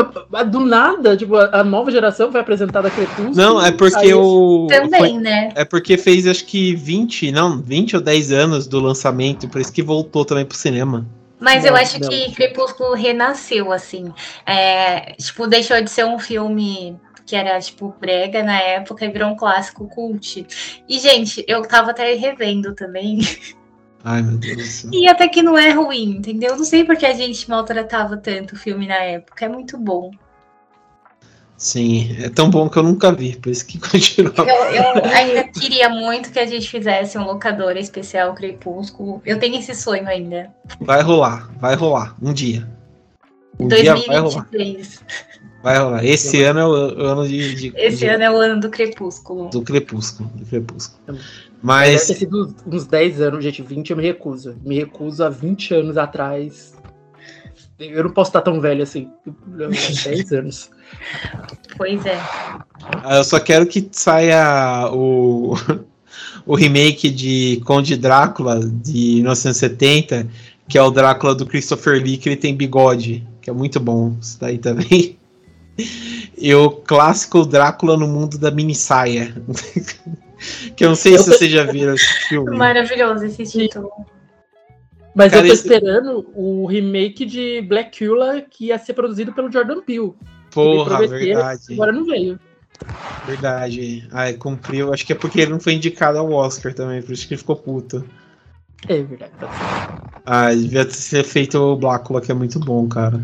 do 0.44 0.60
nada, 0.60 1.16
tipo, 1.16 1.34
a 1.34 1.64
nova 1.64 1.90
geração 1.90 2.30
foi 2.30 2.40
apresentada 2.40 2.88
a 2.88 2.90
Crepúsculo. 2.90 3.34
Não, 3.34 3.64
é 3.64 3.72
porque 3.72 4.12
o. 4.12 4.66
Também, 4.68 5.00
foi, 5.00 5.12
né? 5.14 5.48
É 5.54 5.64
porque 5.64 5.96
fez 5.96 6.26
acho 6.26 6.44
que 6.44 6.74
20, 6.74 7.32
não, 7.32 7.58
20 7.58 7.96
ou 7.96 8.02
10 8.02 8.32
anos 8.32 8.66
do 8.66 8.78
lançamento, 8.78 9.48
por 9.48 9.60
isso 9.60 9.72
que 9.72 9.82
voltou 9.82 10.26
também 10.26 10.44
pro 10.44 10.56
cinema. 10.56 11.06
Mas 11.40 11.62
Não, 11.62 11.70
eu 11.70 11.76
acho 11.76 12.00
não. 12.00 12.08
que 12.08 12.34
Crepúsculo 12.34 12.94
renasceu, 12.94 13.72
assim. 13.72 14.12
É, 14.44 15.12
tipo, 15.12 15.46
deixou 15.46 15.80
de 15.80 15.90
ser 15.90 16.04
um 16.04 16.18
filme 16.18 16.98
que 17.24 17.36
era, 17.36 17.60
tipo, 17.60 17.94
brega 18.00 18.42
na 18.42 18.58
época 18.58 19.04
e 19.04 19.10
virou 19.10 19.30
um 19.30 19.36
clássico 19.36 19.86
cult. 19.86 20.46
E, 20.88 20.98
gente, 20.98 21.44
eu 21.46 21.62
tava 21.62 21.90
até 21.90 22.14
revendo 22.14 22.74
também. 22.74 23.18
Ai, 24.02 24.22
meu 24.22 24.38
Deus 24.38 24.56
do 24.56 24.62
céu. 24.64 24.90
E 24.92 25.08
até 25.08 25.28
que 25.28 25.42
não 25.42 25.58
é 25.58 25.70
ruim, 25.70 26.16
entendeu? 26.16 26.56
Não 26.56 26.64
sei 26.64 26.84
porque 26.84 27.04
a 27.04 27.12
gente 27.12 27.48
maltratava 27.50 28.16
tanto 28.16 28.54
o 28.54 28.58
filme 28.58 28.86
na 28.86 28.96
época. 28.96 29.44
É 29.44 29.48
muito 29.48 29.76
bom. 29.76 30.10
Sim, 31.58 32.16
é 32.22 32.28
tão 32.28 32.48
bom 32.48 32.68
que 32.70 32.78
eu 32.78 32.84
nunca 32.84 33.10
vi, 33.12 33.36
por 33.36 33.50
isso 33.50 33.66
que 33.66 33.78
continua. 33.82 34.32
Eu, 34.38 34.44
eu 34.46 35.04
ainda 35.06 35.42
queria 35.48 35.88
muito 35.88 36.30
que 36.30 36.38
a 36.38 36.46
gente 36.46 36.70
fizesse 36.70 37.18
um 37.18 37.24
locador 37.24 37.76
especial 37.76 38.32
Crepúsculo. 38.32 39.20
Eu 39.26 39.40
tenho 39.40 39.58
esse 39.58 39.74
sonho 39.74 40.06
ainda. 40.06 40.50
Vai 40.80 41.02
rolar, 41.02 41.50
vai 41.58 41.74
rolar, 41.74 42.16
um 42.22 42.32
dia. 42.32 42.64
Um 43.58 43.66
dia 43.66 43.96
vai 43.96 44.18
rolar, 44.20 44.46
2023. 44.52 45.00
vai 45.64 45.78
rolar. 45.78 46.04
Esse 46.04 46.44
ano 46.44 46.60
é 46.60 46.64
o 46.66 46.72
ano 46.72 47.26
de, 47.26 47.54
de- 47.56 47.72
Esse 47.76 47.96
de- 47.98 48.06
ano 48.06 48.22
é 48.22 48.30
o 48.30 48.36
ano 48.36 48.60
do 48.60 48.70
Crepúsculo. 48.70 49.50
do 49.50 49.60
Crepúsculo. 49.60 50.30
Do 50.36 50.46
Crepúsculo. 50.46 51.00
Deve 51.08 51.18
Mas 51.60 52.06
ter 52.06 52.14
sido 52.14 52.54
uns 52.68 52.86
10 52.86 53.20
anos, 53.20 53.42
gente. 53.42 53.62
20 53.62 53.90
eu 53.90 53.96
me 53.96 54.04
recuso. 54.04 54.56
Me 54.64 54.76
recuso 54.78 55.24
há 55.24 55.28
20 55.28 55.74
anos 55.74 55.96
atrás. 55.96 56.72
Eu 57.80 58.04
não 58.04 58.10
posso 58.12 58.28
estar 58.30 58.42
tão 58.42 58.60
velho 58.60 58.84
assim. 58.84 59.10
10 60.04 60.32
anos. 60.32 60.70
Pois 61.76 62.04
é. 62.04 62.18
eu 63.16 63.24
só 63.24 63.38
quero 63.38 63.66
que 63.66 63.88
saia 63.92 64.88
o, 64.92 65.54
o 66.44 66.54
remake 66.54 67.10
de 67.10 67.60
Conde 67.64 67.96
Drácula 67.96 68.60
de 68.60 69.16
1970, 69.16 70.26
que 70.68 70.76
é 70.76 70.82
o 70.82 70.90
Drácula 70.90 71.34
do 71.34 71.46
Christopher 71.46 72.02
Lee, 72.02 72.16
que 72.16 72.28
ele 72.28 72.36
tem 72.36 72.56
bigode, 72.56 73.26
que 73.40 73.48
é 73.48 73.52
muito 73.52 73.78
bom. 73.78 74.16
Isso 74.20 74.38
daí 74.40 74.58
também. 74.58 75.16
E 76.36 76.52
o 76.54 76.70
clássico 76.70 77.44
Drácula 77.44 77.96
no 77.96 78.08
mundo 78.08 78.36
da 78.36 78.50
mini 78.50 78.74
saia. 78.74 79.32
que 80.76 80.84
eu 80.84 80.88
não 80.88 80.96
sei 80.96 81.16
se 81.18 81.28
vocês 81.28 81.50
já 81.50 81.62
viram 81.64 81.94
esse 81.94 82.28
filme. 82.28 82.56
Maravilhoso 82.56 83.24
esse 83.24 83.44
título. 83.44 83.88
Mas 85.14 85.30
Cara, 85.30 85.44
eu 85.44 85.48
tô 85.48 85.54
esse- 85.54 85.62
esperando 85.62 86.30
o 86.34 86.66
remake 86.66 87.24
de 87.24 87.62
Blackula 87.62 88.40
que 88.40 88.66
ia 88.66 88.78
ser 88.78 88.94
produzido 88.94 89.32
pelo 89.32 89.50
Jordan 89.52 89.80
Peele. 89.82 90.14
Porra, 90.64 91.06
verdade. 91.06 91.72
Agora 91.72 91.92
não 91.92 92.04
veio. 92.04 92.38
Verdade. 93.26 94.08
Ai, 94.12 94.34
cumpriu. 94.34 94.92
Acho 94.92 95.04
que 95.04 95.12
é 95.12 95.16
porque 95.16 95.40
ele 95.40 95.52
não 95.52 95.60
foi 95.60 95.74
indicado 95.74 96.18
ao 96.18 96.30
Oscar 96.32 96.74
também, 96.74 97.02
por 97.02 97.12
isso 97.12 97.26
que 97.26 97.34
ele 97.34 97.38
ficou 97.38 97.56
puto. 97.56 98.04
É 98.88 99.02
verdade. 99.02 99.32
Ah, 100.24 100.54
devia 100.54 100.84
ter 100.84 101.24
feito 101.24 101.58
o 101.58 101.76
Blácula, 101.76 102.20
que 102.20 102.30
é 102.30 102.34
muito 102.34 102.60
bom, 102.60 102.88
cara. 102.88 103.22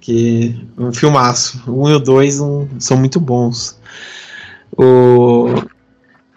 Que 0.00 0.66
um 0.76 0.92
filmaço. 0.92 1.62
O 1.66 1.84
um 1.84 1.90
e 1.90 1.94
o 1.94 1.98
dois 1.98 2.40
um- 2.40 2.68
são 2.78 2.96
muito 2.96 3.20
bons. 3.20 3.78
O... 4.76 5.46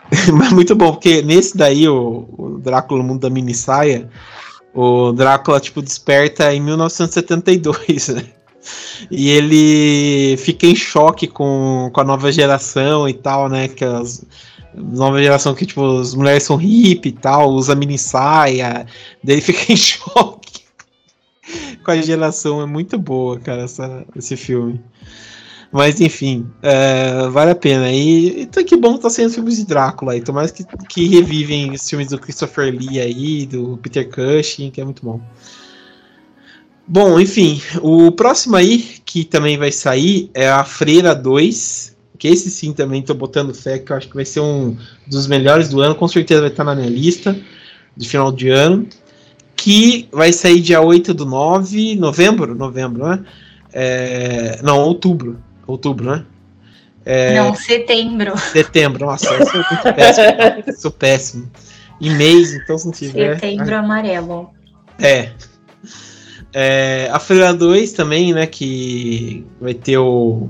Mas 0.34 0.54
muito 0.54 0.76
bom, 0.76 0.94
porque 0.94 1.22
nesse 1.22 1.58
daí, 1.58 1.88
o, 1.88 2.30
o 2.38 2.60
Drácula 2.60 3.02
no 3.02 3.08
mundo 3.08 3.22
da 3.22 3.30
mini 3.30 3.54
saia, 3.54 4.10
o 4.74 5.12
Drácula, 5.12 5.60
tipo, 5.60 5.82
desperta 5.82 6.54
em 6.54 6.62
1972, 6.62 8.10
né? 8.10 8.24
E 9.10 9.30
ele 9.30 10.38
fica 10.38 10.66
em 10.66 10.76
choque 10.76 11.28
com, 11.28 11.90
com 11.94 12.02
a 12.02 12.04
nova 12.04 12.32
geração 12.32 13.08
e 13.08 13.14
tal, 13.14 13.50
né? 13.50 13.68
Que 13.68 13.86
as 13.86 14.26
nova 14.78 15.22
geração 15.22 15.56
que, 15.56 15.66
tipo, 15.66 16.00
as 16.00 16.14
mulheres 16.14 16.44
são 16.44 16.56
hippie 16.56 17.10
e 17.10 17.12
tal, 17.12 17.50
usa 17.50 17.76
mini 17.76 17.98
saia, 17.98 18.86
daí 19.24 19.42
fica 19.42 19.72
em 19.72 19.76
choque 19.76 20.62
com 21.84 21.92
a 21.92 22.02
geração. 22.02 22.62
É 22.62 22.66
muito 22.66 22.98
boa, 22.98 23.40
cara, 23.40 23.64
essa, 23.64 24.06
esse 24.16 24.36
filme. 24.36 24.82
Mas 25.72 26.00
enfim, 26.00 26.50
é, 26.62 27.28
vale 27.30 27.52
a 27.52 27.56
pena. 27.56 27.92
E, 27.92 28.42
e 28.42 28.46
tá 28.46 28.64
que 28.64 28.78
bom 28.78 28.96
que 28.96 29.02
tá 29.02 29.10
sendo 29.10 29.34
filmes 29.34 29.58
de 29.58 29.66
Drácula 29.66 30.14
aí. 30.14 30.22
Tomara 30.22 30.48
que, 30.50 30.64
que 30.90 31.08
revivem 31.08 31.72
os 31.72 31.90
filmes 31.90 32.08
do 32.08 32.20
Christopher 32.20 32.74
Lee 32.74 33.00
aí, 33.00 33.46
do 33.46 33.78
Peter 33.78 34.10
Cushing, 34.10 34.72
que 34.72 34.80
é 34.80 34.86
muito 34.86 35.04
bom. 35.04 35.20
Bom, 36.88 37.20
enfim, 37.20 37.62
o 37.82 38.12
próximo 38.12 38.56
aí, 38.56 38.80
que 39.06 39.26
também 39.26 39.58
vai 39.58 39.72
sair, 39.72 40.32
é 40.34 40.48
a 40.50 40.64
Freira 40.64 41.14
2. 41.14 41.98
Que 42.18 42.30
esse 42.30 42.50
sim 42.50 42.74
também 42.74 43.04
tô 43.04 43.14
botando 43.14 43.54
fé, 43.54 43.78
que 43.78 43.92
eu 43.92 43.96
acho 43.98 44.08
que 44.08 44.16
vai 44.16 44.26
ser 44.26 44.40
um 44.40 44.76
dos 45.06 45.28
melhores 45.28 45.70
do 45.70 45.82
ano. 45.82 45.94
Com 45.94 46.08
certeza 46.08 46.42
vai 46.42 46.50
estar 46.50 46.64
na 46.64 46.74
minha 46.74 46.90
lista 46.90 47.38
de 47.96 48.08
final 48.08 48.32
de 48.32 48.50
ano. 48.50 48.88
Que 49.56 50.08
vai 50.12 50.32
sair 50.32 50.62
dia 50.62 50.82
8 50.82 51.14
do 51.14 51.26
9, 51.26 51.96
novembro? 51.96 52.56
Novembro, 52.56 53.08
né? 53.08 53.24
É, 53.74 54.60
não, 54.64 54.80
outubro. 54.80 55.38
Outubro, 55.68 56.10
né? 56.10 56.26
É, 57.06 57.36
Não, 57.36 57.56
setembro. 57.56 58.38
Setembro, 58.38 59.06
nossa, 59.06 59.34
eu 59.34 59.46
sou 59.46 59.64
muito 59.70 59.96
péssimo. 59.96 60.74
sou 60.78 60.92
péssimo. 60.92 61.52
Em 62.02 62.16
mês, 62.16 62.54
então 62.54 62.78
se 62.78 62.86
não 62.86 62.92
tiver. 62.92 63.36
Setembro 63.36 63.76
amarelo. 63.76 64.50
É. 65.00 65.32
É, 66.60 67.08
a 67.12 67.20
Freira 67.20 67.54
2 67.54 67.92
também, 67.92 68.34
né? 68.34 68.48
Que 68.48 69.46
vai 69.62 69.76
ter 69.76 70.00
o. 70.00 70.50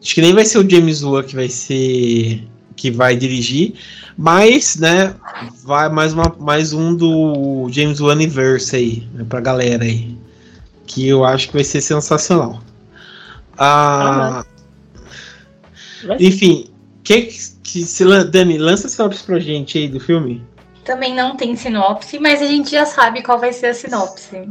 Acho 0.00 0.14
que 0.14 0.20
nem 0.20 0.32
vai 0.32 0.44
ser 0.44 0.58
o 0.58 0.70
James 0.70 1.02
Wan 1.02 1.24
que 1.24 1.34
vai 1.34 1.48
ser. 1.48 2.46
que 2.76 2.92
vai 2.92 3.16
dirigir. 3.16 3.74
Mas, 4.16 4.76
né, 4.76 5.16
vai 5.64 5.88
mais, 5.88 6.12
uma, 6.12 6.32
mais 6.38 6.72
um 6.72 6.94
do 6.94 7.68
James 7.72 7.98
Wan 7.98 8.12
Universe 8.12 8.76
aí, 8.76 9.08
né, 9.14 9.26
pra 9.28 9.40
galera 9.40 9.82
aí. 9.82 10.16
Que 10.86 11.08
eu 11.08 11.24
acho 11.24 11.48
que 11.48 11.54
vai 11.54 11.64
ser 11.64 11.80
sensacional. 11.80 12.62
Ah, 13.58 14.44
Vai 16.06 16.18
enfim, 16.20 16.66
que, 17.02 17.22
que 17.64 17.82
se, 17.82 18.04
Dani, 18.26 18.58
lança 18.58 18.88
sinopse 18.88 19.24
pra 19.24 19.40
gente 19.40 19.76
aí 19.76 19.88
do 19.88 19.98
filme. 19.98 20.40
Também 20.86 21.12
não 21.12 21.36
tem 21.36 21.56
sinopse, 21.56 22.16
mas 22.18 22.40
a 22.40 22.46
gente 22.46 22.70
já 22.70 22.86
sabe 22.86 23.20
qual 23.22 23.40
vai 23.40 23.52
ser 23.52 23.66
a 23.66 23.74
sinopse. 23.74 24.48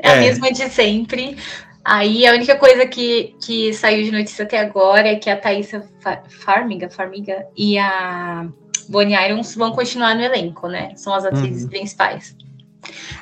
É, 0.00 0.10
a 0.10 0.16
É. 0.16 0.20
mesma 0.20 0.50
de 0.52 0.68
sempre. 0.68 1.36
Aí 1.84 2.26
a 2.26 2.32
única 2.34 2.56
coisa 2.56 2.84
que, 2.86 3.34
que 3.40 3.72
saiu 3.72 4.02
de 4.04 4.10
notícia 4.10 4.44
até 4.44 4.58
agora 4.58 5.08
é 5.08 5.14
que 5.14 5.30
a 5.30 5.36
Thaisa 5.36 5.88
Fa- 6.00 6.22
Farmiga, 6.28 6.90
Farmiga 6.90 7.46
e 7.56 7.78
a 7.78 8.46
Bonnie 8.88 9.14
Irons 9.14 9.54
vão 9.54 9.70
continuar 9.72 10.14
no 10.16 10.22
elenco, 10.22 10.66
né? 10.66 10.92
São 10.96 11.14
as 11.14 11.24
atrizes 11.24 11.62
Uhum. 11.62 11.70
principais. 11.70 12.36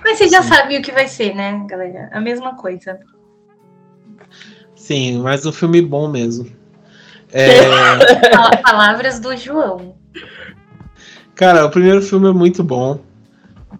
Mas 0.03 0.17
vocês 0.17 0.31
já 0.31 0.43
Sim. 0.43 0.49
sabem 0.49 0.79
o 0.79 0.83
que 0.83 0.91
vai 0.91 1.07
ser, 1.07 1.35
né, 1.35 1.63
galera? 1.69 2.09
A 2.13 2.21
mesma 2.21 2.57
coisa. 2.57 2.99
Sim, 4.75 5.19
mas 5.19 5.45
um 5.45 5.53
filme 5.53 5.83
bom 5.83 6.09
mesmo. 6.09 6.51
É, 7.31 7.49
Palavras 8.63 9.21
do 9.21 9.37
João. 9.37 9.98
Cara, 11.39 11.65
o 11.65 11.71
primeiro 11.71 12.03
filme 12.03 12.29
é 12.29 12.33
muito 12.33 12.65
bom. 12.65 12.99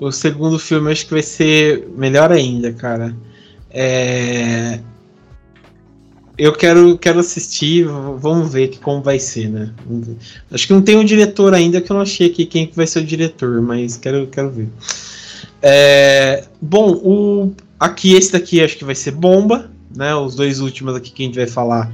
O 0.01 0.13
segundo 0.13 0.61
filme 0.61 0.93
acho 0.93 1.07
que 1.07 1.13
vai 1.13 1.23
ser 1.23 1.89
melhor 1.97 2.31
ainda, 2.31 2.73
cara. 2.73 3.17
É, 3.69 4.79
Eu 6.39 6.53
quero, 6.53 6.97
quero 6.97 7.19
assistir, 7.19 7.85
vamos 7.85 8.53
ver 8.53 8.79
como 8.79 9.03
vai 9.03 9.19
ser, 9.19 9.49
né? 9.49 9.75
Acho 10.53 10.69
que 10.69 10.73
não 10.73 10.81
tem 10.81 10.97
um 10.97 11.05
diretor 11.05 11.53
ainda, 11.53 11.81
que 11.81 11.91
eu 11.91 11.95
não 11.95 12.03
achei 12.03 12.29
aqui 12.31 12.47
quem 12.47 12.65
que 12.65 12.77
vai 12.77 12.87
ser 12.87 13.01
o 13.01 13.05
diretor, 13.05 13.61
mas 13.61 13.97
quero, 13.97 14.29
quero 14.29 14.51
ver. 14.51 14.69
É, 15.61 16.45
Bom, 16.63 16.93
o... 16.93 17.53
aqui 17.81 18.15
esse 18.15 18.31
daqui 18.31 18.63
acho 18.63 18.79
que 18.79 18.85
vai 18.85 18.95
ser 18.95 19.11
bomba, 19.11 19.69
né? 19.95 20.15
Os 20.15 20.37
dois 20.37 20.61
últimos 20.61 20.95
aqui 20.95 21.11
que 21.11 21.25
a 21.25 21.27
gente 21.27 21.35
vai 21.35 21.49
falar 21.49 21.93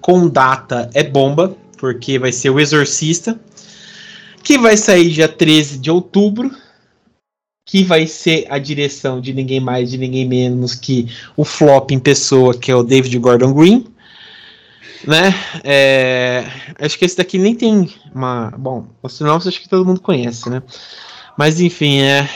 com 0.00 0.26
data 0.26 0.88
é 0.94 1.04
bomba, 1.04 1.54
porque 1.76 2.18
vai 2.18 2.32
ser 2.32 2.48
o 2.48 2.58
Exorcista, 2.58 3.38
que 4.42 4.58
vai 4.58 4.76
sair 4.76 5.10
dia 5.10 5.28
13 5.28 5.78
de 5.78 5.90
outubro, 5.90 6.50
que 7.64 7.84
vai 7.84 8.06
ser 8.06 8.46
a 8.50 8.58
direção 8.58 9.20
de 9.20 9.32
ninguém 9.32 9.60
mais, 9.60 9.90
de 9.90 9.98
ninguém 9.98 10.26
menos 10.26 10.74
que 10.74 11.08
o 11.36 11.44
flop 11.44 11.90
em 11.92 11.98
pessoa, 11.98 12.52
que 12.56 12.70
é 12.70 12.74
o 12.76 12.82
David 12.82 13.16
Gordon 13.18 13.52
Green. 13.52 13.86
Né? 15.06 15.34
É, 15.64 16.44
acho 16.78 16.96
que 16.98 17.04
esse 17.04 17.16
daqui 17.16 17.36
nem 17.38 17.54
tem 17.54 17.92
uma. 18.14 18.52
Bom, 18.56 18.86
o 19.02 19.08
sinopse 19.08 19.48
acho 19.48 19.60
que 19.60 19.68
todo 19.68 19.84
mundo 19.84 20.00
conhece, 20.00 20.48
né? 20.48 20.62
Mas 21.36 21.60
enfim, 21.60 22.00
é. 22.02 22.28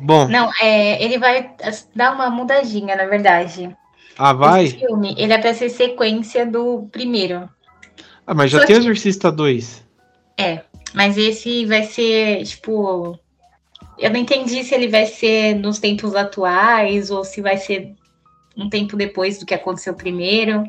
Bom, 0.00 0.28
Não, 0.28 0.50
é, 0.60 1.02
ele 1.02 1.16
vai 1.18 1.52
dar 1.94 2.12
uma 2.14 2.28
mudadinha, 2.28 2.96
na 2.96 3.06
verdade. 3.06 3.74
ah, 4.18 4.32
vai? 4.34 4.64
Esse 4.64 4.78
filme, 4.78 5.14
ele 5.16 5.32
é 5.32 5.38
pra 5.38 5.54
ser 5.54 5.70
sequência 5.70 6.44
do 6.44 6.86
primeiro. 6.92 7.48
Ah, 8.26 8.34
mas 8.34 8.50
já 8.50 8.58
Só 8.60 8.66
tem 8.66 8.76
o 8.76 8.80
que- 8.80 8.84
Exorcista 8.84 9.32
2. 9.32 9.82
Mas 10.94 11.16
esse 11.16 11.64
vai 11.66 11.84
ser, 11.84 12.44
tipo. 12.44 13.18
Eu 13.98 14.10
não 14.10 14.18
entendi 14.18 14.64
se 14.64 14.74
ele 14.74 14.88
vai 14.88 15.06
ser 15.06 15.54
nos 15.54 15.78
tempos 15.78 16.14
atuais 16.14 17.10
ou 17.10 17.24
se 17.24 17.40
vai 17.40 17.56
ser 17.56 17.94
um 18.56 18.68
tempo 18.68 18.96
depois 18.96 19.38
do 19.38 19.46
que 19.46 19.54
aconteceu 19.54 19.94
primeiro. 19.94 20.64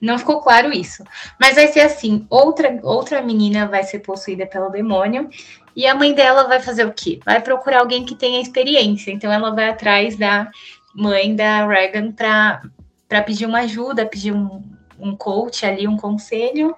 Não 0.00 0.18
ficou 0.18 0.40
claro 0.40 0.72
isso. 0.72 1.04
Mas 1.38 1.56
vai 1.56 1.68
ser 1.68 1.80
assim: 1.80 2.26
outra, 2.30 2.78
outra 2.82 3.22
menina 3.22 3.66
vai 3.66 3.82
ser 3.82 4.00
possuída 4.00 4.46
pelo 4.46 4.70
demônio. 4.70 5.28
E 5.74 5.86
a 5.86 5.94
mãe 5.94 6.12
dela 6.12 6.44
vai 6.44 6.60
fazer 6.60 6.84
o 6.84 6.92
quê? 6.92 7.20
Vai 7.24 7.40
procurar 7.40 7.80
alguém 7.80 8.04
que 8.04 8.14
tenha 8.14 8.40
experiência. 8.40 9.10
Então 9.10 9.32
ela 9.32 9.50
vai 9.50 9.68
atrás 9.68 10.16
da 10.16 10.50
mãe 10.94 11.34
da 11.34 11.66
Regan 11.66 12.12
para 12.12 13.22
pedir 13.24 13.46
uma 13.46 13.60
ajuda, 13.60 14.06
pedir 14.06 14.32
um, 14.32 14.62
um 14.98 15.14
coach 15.16 15.64
ali, 15.64 15.86
um 15.86 15.96
conselho. 15.96 16.74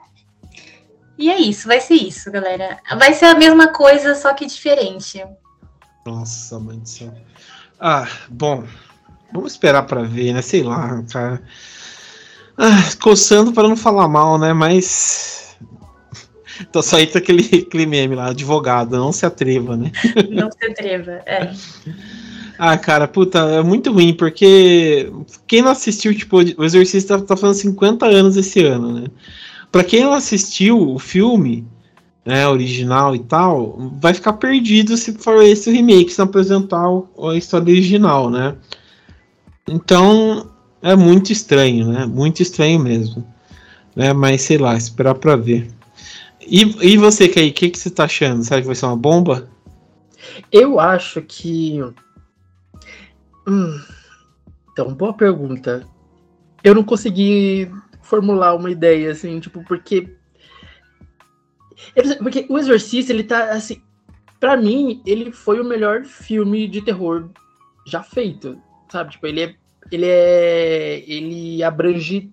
E 1.23 1.31
é 1.31 1.39
isso, 1.39 1.69
vai 1.69 1.81
ser 1.81 1.95
isso, 1.95 2.33
galera. 2.33 2.81
Vai 2.99 3.15
ser 3.15 3.27
a 3.27 3.37
mesma 3.37 3.69
coisa, 3.69 4.13
só 4.17 4.35
que 4.35 4.45
diferente. 4.45 5.25
Nossa, 6.05 6.59
mãe 6.59 6.77
do 6.81 6.89
céu. 6.89 7.15
Ah, 7.79 8.09
bom. 8.29 8.65
Vamos 9.33 9.53
esperar 9.53 9.85
para 9.85 10.03
ver, 10.03 10.33
né? 10.33 10.43
Sei 10.43 10.65
lá, 10.65 11.01
cara. 11.09 11.41
Ah, 12.59 12.91
coçando 13.01 13.53
para 13.53 13.69
não 13.69 13.77
falar 13.77 14.09
mal, 14.09 14.37
né? 14.37 14.53
Mas. 14.53 15.57
Tô 16.73 16.83
só 16.83 16.97
aí 16.97 17.09
aquele, 17.15 17.67
aquele 17.69 17.87
meme 17.87 18.17
lá, 18.17 18.31
advogado, 18.31 18.97
não 18.97 19.13
se 19.13 19.25
atreva, 19.25 19.77
né? 19.77 19.93
Não 20.29 20.51
se 20.51 20.67
atreva, 20.67 21.23
é. 21.25 21.53
Ah, 22.59 22.77
cara, 22.77 23.07
puta, 23.07 23.39
é 23.39 23.63
muito 23.63 23.93
ruim, 23.93 24.13
porque 24.13 25.09
quem 25.47 25.63
não 25.63 25.71
assistiu, 25.71 26.13
tipo, 26.17 26.39
o 26.39 26.65
Exorcista 26.65 27.21
tá 27.23 27.37
fazendo 27.37 27.75
50 27.75 28.07
anos 28.07 28.37
esse 28.37 28.65
ano, 28.65 29.01
né? 29.01 29.07
Pra 29.73 29.83
quem 29.83 30.05
assistiu 30.05 30.79
o 30.79 30.99
filme, 30.99 31.67
né, 32.27 32.47
original 32.47 33.17
e 33.17 33.21
tal, 33.21 33.91
vai 34.01 34.13
ficar 34.13 34.35
perdido 34.35 34.97
se 34.99 35.13
for 35.15 35.43
esse 35.43 35.73
remake, 35.73 36.13
se 36.13 36.19
não 36.19 36.27
apresentar 36.27 36.87
a 36.87 37.35
história 37.35 37.73
original, 37.73 38.29
né? 38.29 38.55
Então, 39.67 40.51
é 40.83 40.95
muito 40.95 41.33
estranho, 41.33 41.89
né? 41.89 42.05
Muito 42.05 42.43
estranho 42.43 42.79
mesmo. 42.79 43.27
Né? 43.97 44.13
Mas 44.13 44.43
sei 44.43 44.59
lá, 44.59 44.77
esperar 44.77 45.15
pra 45.15 45.37
ver. 45.37 45.71
E, 46.41 46.93
e 46.93 46.97
você, 46.99 47.29
Kay, 47.29 47.51
o 47.51 47.55
que, 47.55 47.71
que 47.71 47.79
você 47.79 47.89
tá 47.89 48.05
achando? 48.05 48.45
Sabe 48.45 48.63
que 48.63 48.67
vai 48.67 48.77
ser 48.77 48.87
uma 48.87 48.97
bomba? 48.97 49.49
Eu 50.51 50.79
acho 50.79 51.23
que. 51.23 51.81
Hum. 53.47 53.81
Então, 54.73 54.93
boa 54.95 55.15
pergunta. 55.15 55.87
Eu 56.65 56.75
não 56.75 56.85
consegui 56.85 57.71
formular 58.13 58.55
uma 58.55 58.71
ideia, 58.71 59.11
assim, 59.11 59.41
tipo, 59.41 59.65
porque. 59.65 60.15
Porque 62.19 62.47
o 62.51 62.59
Exorcista, 62.59 63.11
ele 63.11 63.25
tá, 63.25 63.53
assim. 63.53 63.81
Pra 64.39 64.55
mim, 64.55 65.01
ele 65.07 65.33
foi 65.33 65.61
o 65.61 65.65
melhor 65.65 66.05
filme 66.05 66.69
de 66.69 66.83
terror 66.83 67.31
já 67.87 68.03
feito, 68.03 68.61
sabe? 68.91 69.13
Tipo, 69.13 69.27
ele 69.29 69.41
é 69.41 69.55
ele 69.91 70.07
é. 70.07 71.03
Ele 71.07 71.63
abrange 71.63 72.31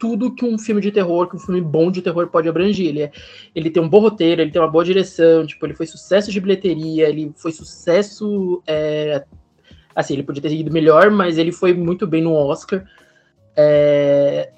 tudo 0.00 0.34
que 0.34 0.44
um 0.44 0.58
filme 0.58 0.80
de 0.80 0.92
terror, 0.92 1.28
que 1.28 1.36
um 1.36 1.40
filme 1.40 1.60
bom 1.60 1.90
de 1.90 2.00
terror 2.00 2.28
pode 2.28 2.48
abranger. 2.48 2.86
Ele, 2.86 3.02
é, 3.02 3.12
ele 3.54 3.70
tem 3.70 3.82
um 3.82 3.88
bom 3.88 4.00
roteiro, 4.00 4.40
ele 4.40 4.50
tem 4.50 4.62
uma 4.62 4.70
boa 4.70 4.84
direção, 4.84 5.46
tipo, 5.46 5.66
ele 5.66 5.74
foi 5.74 5.86
sucesso 5.86 6.30
de 6.30 6.40
bilheteria, 6.40 7.08
ele 7.08 7.32
foi 7.36 7.52
sucesso. 7.52 8.62
É, 8.66 9.24
assim, 9.94 10.14
ele 10.14 10.22
podia 10.22 10.42
ter 10.42 10.52
ido 10.52 10.72
melhor, 10.72 11.10
mas 11.10 11.36
ele 11.36 11.52
foi 11.52 11.74
muito 11.74 12.06
bem 12.06 12.22
no 12.22 12.32
Oscar. 12.32 12.84
É, 13.56 14.52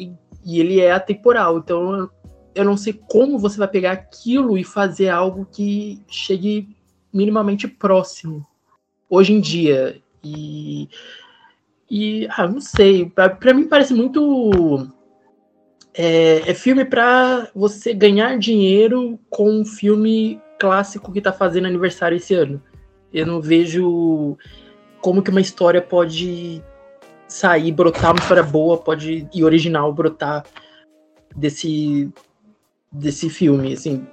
e, 0.45 0.61
ele 0.61 0.81
é 0.81 0.93
atemporal, 0.93 1.59
então 1.59 2.11
eu 2.55 2.65
não 2.65 2.77
sei 2.77 2.93
como 2.93 3.39
você 3.39 3.59
vai 3.59 3.69
pegar 3.69 3.93
aquilo 3.93 4.59
e 4.59 4.65
fazer 4.65 5.09
algo 5.09 5.47
que 5.51 6.03
chegue 6.09 6.77
minimamente 7.13 7.67
próximo 7.69 8.47
hoje 9.09 9.33
em 9.33 9.41
dia. 9.41 10.01
E 10.23 10.89
e, 11.91 12.29
ah, 12.31 12.47
não 12.47 12.61
sei, 12.61 13.11
para 13.11 13.53
mim 13.53 13.67
parece 13.67 13.93
muito. 13.93 14.89
É, 15.93 16.51
é 16.51 16.55
filme 16.55 16.85
para 16.85 17.51
você 17.53 17.93
ganhar 17.93 18.39
dinheiro 18.39 19.19
com 19.29 19.51
um 19.51 19.65
filme 19.65 20.41
clássico 20.57 21.13
que 21.13 21.21
tá 21.21 21.33
fazendo 21.33 21.67
aniversário 21.67 22.17
esse 22.17 22.33
ano. 22.33 22.63
Eu 23.13 23.27
não 23.27 23.41
vejo 23.41 24.39
como 25.01 25.21
que 25.21 25.31
uma 25.31 25.41
história 25.41 25.83
pode 25.83 26.63
sair, 27.31 27.73
brotar 27.73 28.11
uma 28.11 28.21
história 28.21 28.43
boa, 28.43 28.77
pode 28.77 29.27
e 29.33 29.45
original 29.45 29.93
brotar 29.93 30.45
desse 31.35 32.11
desse 32.93 33.31
filme, 33.31 33.73
assim. 33.73 34.07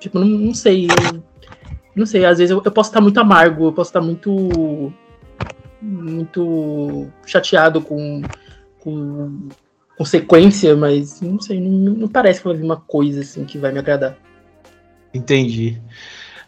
Tipo, 0.00 0.18
não, 0.18 0.26
não 0.26 0.54
sei, 0.54 0.86
eu, 0.86 1.22
não 1.94 2.06
sei, 2.06 2.24
às 2.24 2.38
vezes 2.38 2.50
eu, 2.50 2.62
eu 2.64 2.72
posso 2.72 2.90
estar 2.90 3.00
muito 3.00 3.20
amargo, 3.20 3.66
eu 3.66 3.72
posso 3.72 3.90
estar 3.90 4.00
muito 4.00 4.92
muito 5.80 7.06
chateado 7.26 7.82
com, 7.82 8.22
com 8.80 9.48
consequência, 9.98 10.74
mas 10.74 11.20
não 11.20 11.38
sei, 11.38 11.60
não, 11.60 11.92
não 11.92 12.08
parece 12.08 12.40
que 12.40 12.48
vai 12.48 12.56
vir 12.56 12.64
uma 12.64 12.80
coisa 12.80 13.20
assim 13.20 13.44
que 13.44 13.58
vai 13.58 13.70
me 13.70 13.78
agradar. 13.78 14.16
Entendi. 15.12 15.80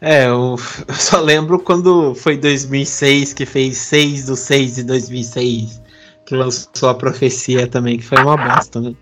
É, 0.01 0.27
eu, 0.27 0.57
eu 0.89 0.95
só 0.95 1.21
lembro 1.21 1.59
quando 1.59 2.15
foi 2.15 2.39
2006 2.39 3.35
que 3.35 3.45
fez 3.45 3.77
6 3.77 4.27
do 4.27 4.37
6 4.37 4.77
de 4.77 4.85
2006 4.85 5.86
que 6.27 6.35
lançou 6.35 6.89
a 6.89 6.95
profecia 6.95 7.67
também, 7.67 7.97
que 7.97 8.05
foi 8.05 8.19
uma 8.19 8.37
bosta, 8.37 8.81
né? 8.81 8.95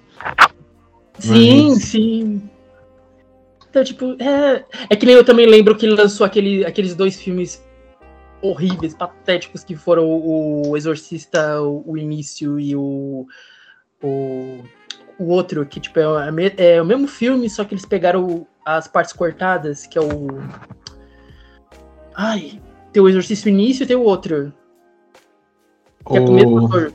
Sim, 1.19 1.71
Mas... 1.71 1.83
sim. 1.83 2.51
Então, 3.69 3.83
tipo, 3.83 4.17
é, 4.23 4.65
é 4.91 4.95
que 4.95 5.07
nem 5.07 5.17
eu 5.17 5.25
também 5.25 5.47
lembro 5.47 5.75
que 5.75 5.87
lançou 5.87 6.25
aquele, 6.25 6.65
aqueles 6.65 6.95
dois 6.95 7.21
filmes 7.21 7.65
horríveis, 8.41 8.95
patéticos 8.95 9.65
que 9.65 9.75
foram 9.75 10.07
o 10.07 10.77
Exorcista, 10.77 11.61
o, 11.63 11.83
o 11.87 11.97
Início 11.97 12.61
e 12.61 12.77
o, 12.77 13.27
o, 14.03 14.59
o 15.19 15.25
outro, 15.29 15.65
que 15.65 15.81
tipo, 15.81 15.99
é, 15.99 16.05
é, 16.59 16.83
o 16.83 16.85
mesmo 16.85 17.09
filme, 17.09 17.49
só 17.49 17.65
que 17.65 17.75
eles 17.75 17.87
pegaram 17.87 18.47
as 18.65 18.87
partes 18.87 19.13
cortadas, 19.13 19.87
que 19.87 19.99
é 19.99 20.01
o. 20.01 20.29
Ai, 22.15 22.61
tem 22.93 23.03
o 23.03 23.09
Exorcista 23.09 23.49
Início 23.49 23.85
e 23.85 23.87
tem 23.87 23.97
o 23.97 24.03
outro. 24.03 24.53
Que 26.07 26.17
é 26.19 26.21
com 26.21 26.33
o 26.33 26.35
mesmo 26.35 26.67
ator. 26.67 26.93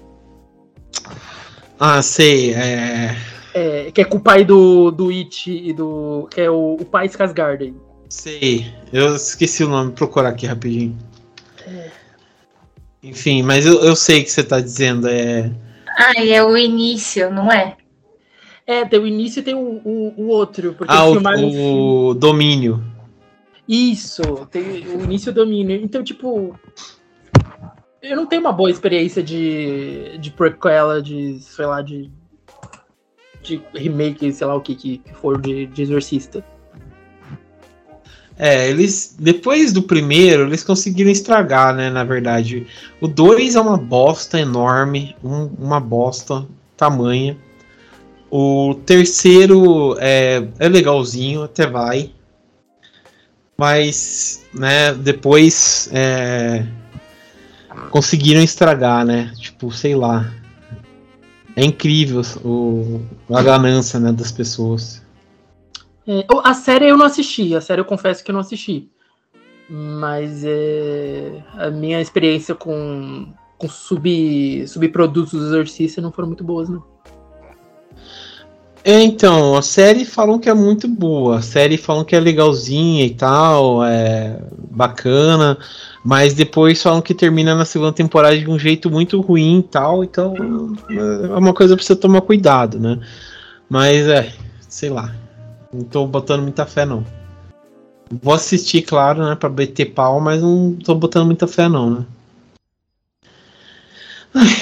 Ah, 1.80 2.02
sei, 2.02 2.54
é... 2.54 3.16
é. 3.54 3.92
Que 3.92 4.02
é 4.02 4.06
com 4.06 4.18
o 4.18 4.22
pai 4.22 4.44
do, 4.44 4.92
do 4.92 5.10
It 5.10 5.50
e 5.50 5.74
do. 5.74 6.28
Que 6.30 6.42
é 6.42 6.50
o, 6.50 6.78
o 6.80 6.86
pai 6.86 7.08
Skarsgård. 7.08 7.74
Sei, 8.10 8.66
eu 8.92 9.16
esqueci 9.16 9.64
o 9.64 9.70
nome, 9.70 9.92
procurar 9.92 10.30
aqui 10.30 10.46
rapidinho. 10.48 10.98
Enfim, 13.02 13.44
mas 13.44 13.66
eu, 13.66 13.82
eu 13.82 13.96
sei 13.96 14.22
o 14.22 14.24
que 14.24 14.32
você 14.32 14.42
está 14.42 14.60
dizendo. 14.60 15.08
É... 15.08 15.52
Ah, 15.98 16.22
é 16.22 16.44
o 16.44 16.58
início, 16.58 17.32
não 17.32 17.52
é? 17.52 17.78
É, 18.66 18.86
tem 18.86 19.00
o 19.00 19.08
início 19.08 19.40
e 19.40 19.44
tem 19.44 19.56
o, 19.56 19.82
o, 19.84 20.14
o 20.18 20.28
outro. 20.28 20.74
Porque 20.74 20.94
ah, 20.94 21.06
o, 21.06 22.10
o 22.10 22.14
domínio. 22.14 22.84
Isso, 23.68 24.22
tem 24.52 24.64
o 24.88 25.04
início 25.04 25.30
e 25.30 25.32
o 25.32 25.34
domínio. 25.34 25.80
Então, 25.82 26.04
tipo. 26.04 26.60
Eu 28.02 28.16
não 28.16 28.26
tenho 28.26 28.42
uma 28.42 28.54
boa 28.54 28.72
experiência 28.72 29.22
de, 29.22 30.18
de 30.20 30.32
prequela, 30.32 31.02
de, 31.02 31.40
sei 31.42 31.66
lá, 31.66 31.82
de. 31.82 32.10
de 33.42 33.62
remake, 33.74 34.32
sei 34.32 34.48
lá 34.48 34.56
o 34.56 34.62
que, 34.62 34.76
que, 34.76 35.02
for 35.14 35.40
de, 35.40 35.66
de 35.66 35.82
Exorcista. 35.82 36.44
É, 38.38 38.70
eles. 38.70 39.16
Depois 39.20 39.74
do 39.74 39.84
primeiro, 39.84 40.44
eles 40.44 40.64
conseguiram 40.64 41.12
estragar, 41.12 41.76
né? 41.76 41.90
Na 41.90 42.06
verdade. 42.06 42.66
O 43.02 43.08
2 43.08 43.56
é 43.56 43.62
uma 43.62 43.78
bosta 43.78 44.40
enorme. 44.40 45.16
Um, 45.22 45.50
uma 45.60 45.80
bosta 45.82 46.48
tamanha. 46.78 47.38
O 48.32 48.76
terceiro 48.86 49.98
é, 50.00 50.48
é 50.58 50.70
legalzinho, 50.70 51.44
até 51.44 51.68
vai. 51.68 52.12
Mas, 53.58 54.46
né, 54.54 54.94
depois 54.94 55.90
é, 55.92 56.66
conseguiram 57.90 58.42
estragar, 58.42 59.06
né? 59.06 59.32
Tipo, 59.38 59.72
sei 59.72 59.96
lá. 59.96 60.32
É 61.56 61.64
incrível 61.64 62.22
o, 62.44 63.02
a 63.30 63.42
ganância 63.42 64.00
né, 64.00 64.12
das 64.12 64.32
pessoas. 64.32 65.04
É, 66.08 66.26
a 66.44 66.54
série 66.54 66.88
eu 66.88 66.98
não 66.98 67.06
assisti, 67.06 67.56
a 67.56 67.62
série 67.62 67.82
eu 67.82 67.86
confesso 67.86 68.24
que 68.24 68.32
eu 68.32 68.34
não 68.34 68.40
assisti. 68.40 68.90
Mas 69.70 70.44
é, 70.44 71.44
a 71.54 71.70
minha 71.70 72.02
experiência 72.02 72.56
com, 72.56 73.32
com 73.58 73.70
sub, 73.70 74.68
subprodutos 74.68 75.34
do 75.34 75.46
Exorcista 75.46 76.02
não 76.02 76.12
foram 76.12 76.30
muito 76.30 76.44
boas, 76.44 76.70
não. 76.70 76.84
É, 78.90 79.04
então, 79.04 79.56
a 79.56 79.62
série 79.62 80.04
falam 80.04 80.40
que 80.40 80.50
é 80.50 80.54
muito 80.56 80.88
boa, 80.88 81.38
a 81.38 81.42
série 81.44 81.78
falam 81.78 82.04
que 82.04 82.16
é 82.16 82.20
legalzinha 82.20 83.06
e 83.06 83.14
tal, 83.14 83.86
é 83.86 84.42
bacana, 84.72 85.60
mas 86.04 86.34
depois 86.34 86.82
falam 86.82 87.00
que 87.00 87.14
termina 87.14 87.54
na 87.54 87.66
segunda 87.66 87.94
temporada 87.94 88.36
de 88.36 88.50
um 88.50 88.58
jeito 88.58 88.90
muito 88.90 89.22
ruim 89.22 89.60
e 89.60 89.64
tal, 89.64 90.04
então 90.04 90.34
é 90.90 91.38
uma 91.38 91.54
coisa 91.54 91.76
pra 91.76 91.86
você 91.86 91.96
tomar 91.96 92.22
cuidado, 92.22 92.80
né? 92.80 93.00
Mas 93.70 94.08
é, 94.08 94.34
sei 94.68 94.90
lá, 94.90 95.14
não 95.72 95.84
tô 95.84 96.08
botando 96.08 96.42
muita 96.42 96.66
fé, 96.66 96.84
não. 96.84 97.06
Vou 98.10 98.34
assistir, 98.34 98.82
claro, 98.82 99.24
né, 99.24 99.36
pra 99.36 99.50
bater 99.50 99.94
pau, 99.94 100.20
mas 100.20 100.42
não 100.42 100.76
tô 100.84 100.96
botando 100.96 101.28
muita 101.28 101.46
fé, 101.46 101.70
não, 101.70 101.92
né. 101.92 102.06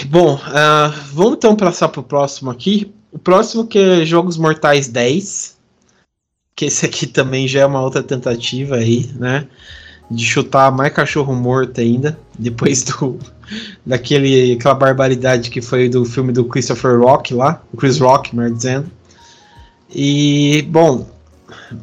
Bom, 0.07 0.35
uh, 0.35 0.91
vamos 1.13 1.35
então 1.37 1.55
passar 1.55 1.87
pro 1.87 2.03
próximo 2.03 2.51
aqui. 2.51 2.93
O 3.11 3.19
próximo 3.19 3.65
que 3.65 3.79
é 3.79 4.05
Jogos 4.05 4.37
Mortais 4.37 4.87
10. 4.87 5.57
Que 6.55 6.65
esse 6.65 6.85
aqui 6.85 7.05
também 7.05 7.47
já 7.47 7.61
é 7.61 7.65
uma 7.65 7.81
outra 7.81 8.01
tentativa 8.01 8.75
aí, 8.75 9.09
né? 9.15 9.47
De 10.09 10.25
chutar 10.25 10.71
mais 10.71 10.93
cachorro 10.93 11.35
morto 11.35 11.79
ainda. 11.79 12.17
Depois 12.37 12.83
do 12.83 13.19
daquele 13.85 14.53
aquela 14.53 14.75
barbaridade 14.75 15.49
que 15.49 15.61
foi 15.61 15.87
do 15.87 16.03
filme 16.03 16.33
do 16.33 16.45
Christopher 16.45 16.99
Rock 16.99 17.33
lá, 17.33 17.61
o 17.71 17.77
Chris 17.77 17.99
Rock, 17.99 18.35
melhor 18.35 18.51
dizendo. 18.53 18.91
E 19.93 20.65
bom, 20.69 21.07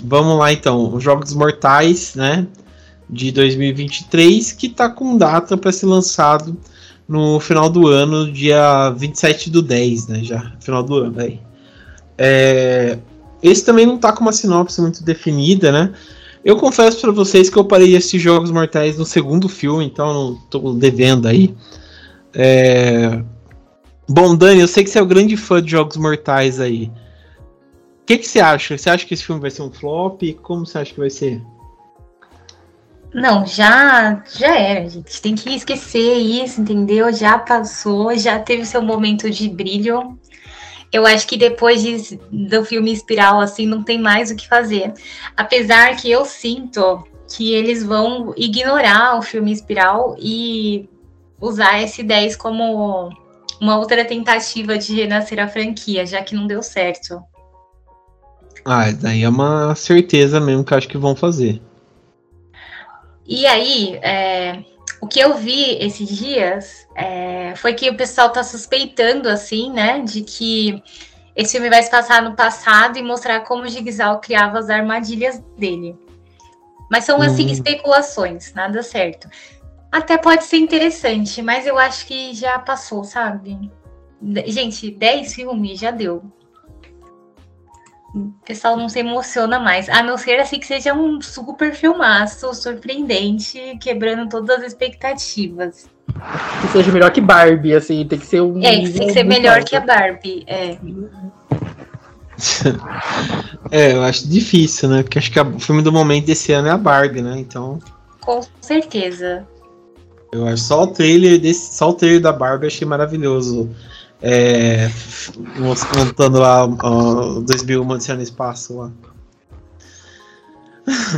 vamos 0.04 0.38
lá 0.38 0.52
então, 0.52 0.94
os 0.94 1.02
Jogos 1.02 1.32
Mortais, 1.32 2.14
né, 2.14 2.46
de 3.08 3.32
2023, 3.32 4.52
que 4.52 4.68
tá 4.68 4.90
com 4.90 5.16
data 5.16 5.56
para 5.56 5.72
ser 5.72 5.86
lançado 5.86 6.56
no 7.08 7.38
final 7.38 7.68
do 7.68 7.86
ano, 7.86 8.30
dia 8.30 8.90
27 8.90 9.50
do 9.50 9.60
10, 9.60 10.08
né, 10.08 10.20
já, 10.24 10.52
final 10.60 10.82
do 10.82 10.96
ano 10.96 11.20
aí. 11.20 11.40
É, 12.16 12.98
esse 13.42 13.64
também 13.64 13.84
não 13.84 13.98
tá 13.98 14.12
com 14.12 14.22
uma 14.22 14.32
sinopse 14.32 14.80
muito 14.80 15.04
definida, 15.04 15.70
né? 15.70 15.92
Eu 16.44 16.56
confesso 16.56 17.00
para 17.00 17.10
vocês 17.10 17.48
que 17.48 17.56
eu 17.56 17.64
parei 17.64 17.88
de 17.88 17.96
assistir 17.96 18.18
Jogos 18.18 18.50
Mortais 18.50 18.98
no 18.98 19.04
segundo 19.04 19.48
filme, 19.48 19.84
então 19.84 20.12
não 20.12 20.34
tô 20.50 20.74
devendo 20.74 21.26
aí. 21.26 21.54
É... 22.34 23.22
Bom, 24.06 24.36
Dani, 24.36 24.60
eu 24.60 24.68
sei 24.68 24.84
que 24.84 24.90
você 24.90 24.98
é 24.98 25.02
o 25.02 25.06
grande 25.06 25.36
fã 25.36 25.62
de 25.62 25.70
Jogos 25.70 25.96
Mortais 25.96 26.60
aí. 26.60 26.92
O 28.02 28.06
que, 28.06 28.18
que 28.18 28.28
você 28.28 28.40
acha? 28.40 28.76
Você 28.76 28.90
acha 28.90 29.06
que 29.06 29.14
esse 29.14 29.24
filme 29.24 29.40
vai 29.40 29.50
ser 29.50 29.62
um 29.62 29.70
flop? 29.70 30.22
Como 30.42 30.66
você 30.66 30.76
acha 30.76 30.92
que 30.92 31.00
vai 31.00 31.08
ser? 31.08 31.40
Não, 33.14 33.46
já 33.46 34.24
já 34.36 34.58
era, 34.58 34.88
gente. 34.88 35.22
Tem 35.22 35.36
que 35.36 35.54
esquecer 35.54 36.16
isso, 36.18 36.60
entendeu? 36.60 37.12
Já 37.12 37.38
passou, 37.38 38.16
já 38.18 38.40
teve 38.40 38.66
seu 38.66 38.82
momento 38.82 39.30
de 39.30 39.48
brilho. 39.48 40.18
Eu 40.92 41.06
acho 41.06 41.26
que 41.26 41.36
depois 41.36 41.80
de, 41.80 42.18
do 42.30 42.64
filme 42.64 42.92
Espiral, 42.92 43.40
assim, 43.40 43.66
não 43.66 43.84
tem 43.84 43.98
mais 44.00 44.30
o 44.30 44.36
que 44.36 44.48
fazer. 44.48 44.92
Apesar 45.36 45.96
que 45.96 46.10
eu 46.10 46.24
sinto 46.24 47.04
que 47.28 47.54
eles 47.54 47.84
vão 47.84 48.34
ignorar 48.36 49.16
o 49.16 49.22
filme 49.22 49.52
Espiral 49.52 50.16
e 50.18 50.88
usar 51.40 51.80
S10 51.82 52.36
como 52.36 53.10
uma 53.60 53.78
outra 53.78 54.04
tentativa 54.04 54.76
de 54.76 54.94
renascer 54.94 55.38
a 55.38 55.48
franquia, 55.48 56.04
já 56.04 56.20
que 56.20 56.34
não 56.34 56.46
deu 56.48 56.62
certo. 56.62 57.22
Ah, 58.64 58.90
daí 58.90 59.22
é 59.22 59.28
uma 59.28 59.74
certeza 59.74 60.40
mesmo 60.40 60.64
que 60.64 60.72
eu 60.72 60.78
acho 60.78 60.88
que 60.88 60.98
vão 60.98 61.14
fazer. 61.14 61.60
E 63.26 63.46
aí, 63.46 63.98
é, 64.02 64.64
o 65.00 65.06
que 65.06 65.20
eu 65.20 65.34
vi 65.34 65.78
esses 65.80 66.08
dias 66.08 66.86
é, 66.94 67.54
foi 67.56 67.74
que 67.74 67.88
o 67.88 67.96
pessoal 67.96 68.30
tá 68.30 68.42
suspeitando, 68.42 69.28
assim, 69.28 69.70
né, 69.70 70.00
de 70.00 70.22
que 70.22 70.82
esse 71.34 71.52
filme 71.52 71.70
vai 71.70 71.82
se 71.82 71.90
passar 71.90 72.22
no 72.22 72.36
passado 72.36 72.98
e 72.98 73.02
mostrar 73.02 73.40
como 73.40 73.62
o 73.62 73.68
Jigsaw 73.68 74.20
criava 74.20 74.58
as 74.58 74.68
armadilhas 74.68 75.42
dele. 75.58 75.96
Mas 76.90 77.04
são, 77.04 77.20
assim, 77.20 77.46
hum. 77.46 77.52
especulações, 77.52 78.52
nada 78.52 78.82
certo. 78.82 79.28
Até 79.90 80.18
pode 80.18 80.44
ser 80.44 80.58
interessante, 80.58 81.40
mas 81.40 81.66
eu 81.66 81.78
acho 81.78 82.06
que 82.06 82.34
já 82.34 82.58
passou, 82.58 83.04
sabe? 83.04 83.70
Gente, 84.46 84.90
10 84.90 85.34
filmes 85.34 85.78
já 85.78 85.90
deu 85.90 86.22
o 88.14 88.32
pessoal 88.46 88.76
não 88.76 88.88
se 88.88 89.00
emociona 89.00 89.58
mais. 89.58 89.88
A 89.88 90.02
não 90.02 90.16
ser 90.16 90.38
assim 90.38 90.60
que 90.60 90.66
seja 90.66 90.94
um 90.94 91.20
super 91.20 91.74
filmaço, 91.74 92.54
surpreendente, 92.54 93.76
quebrando 93.80 94.28
todas 94.28 94.58
as 94.58 94.66
expectativas. 94.66 95.90
Que 96.60 96.68
seja 96.68 96.92
melhor 96.92 97.10
que 97.10 97.20
Barbie, 97.20 97.74
assim, 97.74 98.06
tem 98.06 98.18
que 98.18 98.26
ser 98.26 98.40
um. 98.40 98.62
É, 98.62 98.88
tem 98.88 99.06
que 99.08 99.12
ser 99.12 99.24
melhor 99.24 99.58
alto. 99.58 99.66
que 99.68 99.74
a 99.74 99.80
Barbie, 99.80 100.44
é. 100.46 100.78
é, 103.70 103.92
eu 103.92 104.02
acho 104.04 104.28
difícil, 104.28 104.88
né? 104.88 105.02
Porque 105.02 105.18
acho 105.18 105.32
que 105.32 105.40
o 105.40 105.58
filme 105.58 105.82
do 105.82 105.92
momento 105.92 106.26
desse 106.26 106.52
ano 106.52 106.68
é 106.68 106.70
a 106.70 106.78
Barbie, 106.78 107.22
né? 107.22 107.36
Então. 107.38 107.80
Com 108.20 108.40
certeza. 108.60 109.44
Eu 110.30 110.46
acho 110.46 110.62
só 110.62 110.84
o 110.84 110.86
trailer 110.86 111.40
desse, 111.40 111.74
só 111.74 111.90
o 111.90 111.94
trailer 111.94 112.20
da 112.20 112.32
Barbie 112.32 112.68
achei 112.68 112.86
maravilhoso 112.86 113.70
é, 114.26 114.90
montando 115.94 116.38
lá 116.38 116.64
uh, 116.64 117.42
2000 117.42 117.86
Odisseia 117.86 118.16
no 118.16 118.22
Espaço 118.22 118.78
lá. 118.78 118.90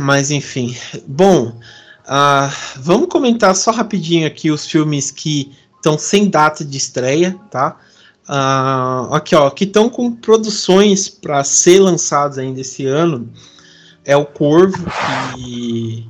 Mas 0.01 0.29
enfim. 0.29 0.75
Bom, 1.07 1.47
uh, 1.47 2.53
vamos 2.75 3.07
comentar 3.07 3.55
só 3.55 3.71
rapidinho 3.71 4.27
aqui 4.27 4.51
os 4.51 4.67
filmes 4.67 5.09
que 5.09 5.53
estão 5.77 5.97
sem 5.97 6.29
data 6.29 6.65
de 6.65 6.77
estreia, 6.77 7.39
tá? 7.49 7.77
Uh, 8.27 9.13
aqui, 9.13 9.33
ó, 9.35 9.49
que 9.51 9.63
estão 9.63 9.89
com 9.89 10.11
produções 10.11 11.07
para 11.07 11.45
ser 11.45 11.79
lançados 11.79 12.37
ainda 12.37 12.59
esse 12.59 12.85
ano. 12.85 13.31
É 14.03 14.17
o 14.17 14.25
Corvo, 14.25 14.85
que 15.33 16.09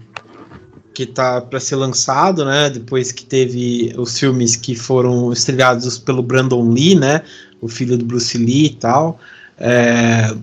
que 0.97 1.05
tá 1.05 1.39
para 1.39 1.59
ser 1.59 1.75
lançado, 1.75 2.43
né? 2.43 2.71
Depois 2.71 3.11
que 3.11 3.23
teve 3.23 3.93
os 3.99 4.17
filmes 4.17 4.55
que 4.55 4.73
foram 4.73 5.31
estreados 5.31 5.99
pelo 5.99 6.23
Brandon 6.23 6.67
Lee, 6.71 6.95
né? 6.95 7.21
O 7.61 7.67
filho 7.67 7.95
do 7.95 8.03
Bruce 8.03 8.35
Lee 8.35 8.65
e 8.65 8.69
tal. 8.71 9.19
É, 9.59 10.35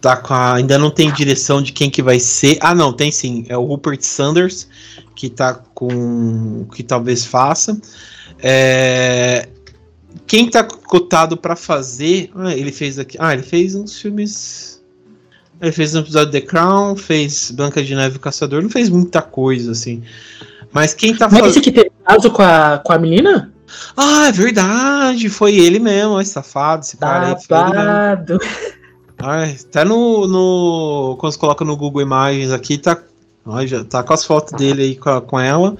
tá 0.00 0.16
com 0.16 0.32
a, 0.32 0.54
ainda 0.54 0.78
não 0.78 0.92
tem 0.92 1.12
direção 1.12 1.60
de 1.60 1.72
quem 1.72 1.90
que 1.90 2.04
vai 2.04 2.20
ser. 2.20 2.56
Ah, 2.60 2.72
não, 2.72 2.92
tem 2.92 3.10
sim. 3.10 3.46
É 3.48 3.58
o 3.58 3.64
Rupert 3.64 4.00
Sanders 4.02 4.68
que 5.16 5.28
tá 5.28 5.54
com 5.74 6.64
que 6.72 6.84
talvez 6.84 7.24
faça. 7.24 7.76
É, 8.40 9.48
quem 10.24 10.48
tá 10.48 10.62
cotado 10.62 11.36
para 11.36 11.56
fazer? 11.56 12.30
Ah, 12.36 12.54
ele 12.54 12.70
fez 12.70 12.96
aqui. 12.96 13.16
Ah, 13.18 13.34
ele 13.34 13.42
fez 13.42 13.74
uns 13.74 14.00
filmes 14.00 14.75
ele 15.60 15.72
fez 15.72 15.94
um 15.94 16.00
episódio 16.00 16.30
de 16.30 16.40
The 16.40 16.46
Crown, 16.46 16.96
fez 16.96 17.50
Branca 17.50 17.82
de 17.82 17.94
Neve 17.94 18.16
e 18.16 18.18
Caçador, 18.18 18.62
não 18.62 18.70
fez 18.70 18.90
muita 18.90 19.22
coisa, 19.22 19.72
assim. 19.72 20.02
Mas 20.72 20.92
quem 20.92 21.16
tá 21.16 21.28
falando. 21.28 21.46
Mas 21.46 21.52
esse 21.52 21.60
que 21.62 21.72
teve 21.72 21.90
caso 22.04 22.30
com 22.30 22.42
a, 22.42 22.78
com 22.84 22.92
a 22.92 22.98
menina? 22.98 23.52
Ah, 23.96 24.28
é 24.28 24.32
verdade, 24.32 25.28
foi 25.28 25.56
ele 25.56 25.78
mesmo, 25.78 26.20
esse 26.20 26.32
safado, 26.32 26.84
esse 26.84 26.96
cara 26.96 27.28
aí. 27.28 27.40
Safado. 27.40 28.38
Ai, 29.18 29.56
até 29.68 29.84
no, 29.84 30.26
no. 30.26 31.16
Quando 31.18 31.32
você 31.32 31.38
coloca 31.38 31.64
no 31.64 31.76
Google 31.76 32.02
Imagens 32.02 32.52
aqui, 32.52 32.76
tá. 32.76 33.02
Ai, 33.46 33.66
já 33.66 33.82
tá 33.84 34.02
com 34.02 34.12
as 34.12 34.24
fotos 34.24 34.52
dele 34.52 34.82
aí 34.82 34.96
com, 34.96 35.08
a, 35.08 35.22
com 35.22 35.40
ela. 35.40 35.76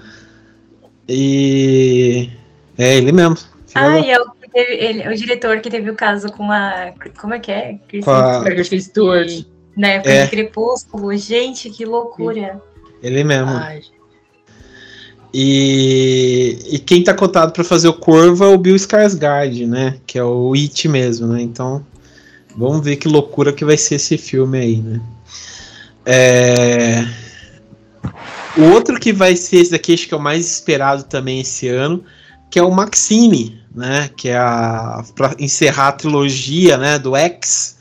E. 1.06 2.30
É 2.78 2.96
ele 2.96 3.12
mesmo. 3.12 3.36
Ah, 3.74 3.98
e 3.98 4.10
é 4.10 4.18
o, 4.18 4.24
ele, 4.54 5.06
o 5.08 5.14
diretor 5.14 5.60
que 5.60 5.68
teve 5.68 5.90
o 5.90 5.94
caso 5.94 6.32
com 6.32 6.50
a. 6.50 6.92
Como 7.20 7.34
é 7.34 7.38
que 7.38 7.52
é? 7.52 7.78
Kristen 7.90 8.80
Stewart 8.80 9.44
na 9.76 9.88
época 9.88 10.10
é. 10.10 10.24
de 10.24 10.30
Crepúsculo. 10.30 11.16
Gente, 11.16 11.70
que 11.70 11.84
loucura. 11.84 12.60
Ele 13.02 13.22
mesmo. 13.22 13.50
Ai. 13.50 13.82
E, 15.34 16.58
e 16.70 16.78
quem 16.78 17.04
tá 17.04 17.12
cotado 17.12 17.52
para 17.52 17.62
fazer 17.62 17.88
o 17.88 17.92
Corvo 17.92 18.42
é 18.42 18.48
o 18.48 18.56
Bill 18.56 18.74
Skarsgård, 18.76 19.66
né? 19.66 19.98
Que 20.06 20.18
é 20.18 20.24
o 20.24 20.54
It 20.54 20.88
mesmo, 20.88 21.26
né? 21.26 21.42
Então, 21.42 21.84
vamos 22.56 22.82
ver 22.82 22.96
que 22.96 23.06
loucura 23.06 23.52
que 23.52 23.64
vai 23.64 23.76
ser 23.76 23.96
esse 23.96 24.16
filme 24.16 24.58
aí, 24.58 24.76
né? 24.78 25.00
É... 26.06 27.06
O 28.56 28.70
outro 28.72 28.98
que 28.98 29.12
vai 29.12 29.36
ser 29.36 29.58
esse 29.58 29.72
daqui, 29.72 29.92
acho 29.92 30.08
que 30.08 30.14
é 30.14 30.16
o 30.16 30.20
mais 30.20 30.50
esperado 30.50 31.02
também 31.02 31.40
esse 31.40 31.68
ano, 31.68 32.02
que 32.50 32.58
é 32.58 32.62
o 32.62 32.70
Maxine, 32.70 33.60
né? 33.74 34.08
Que 34.16 34.30
é 34.30 34.38
a 34.38 35.04
para 35.14 35.34
encerrar 35.38 35.88
a 35.88 35.92
trilogia, 35.92 36.78
né? 36.78 36.98
Do 36.98 37.14
X, 37.14 37.75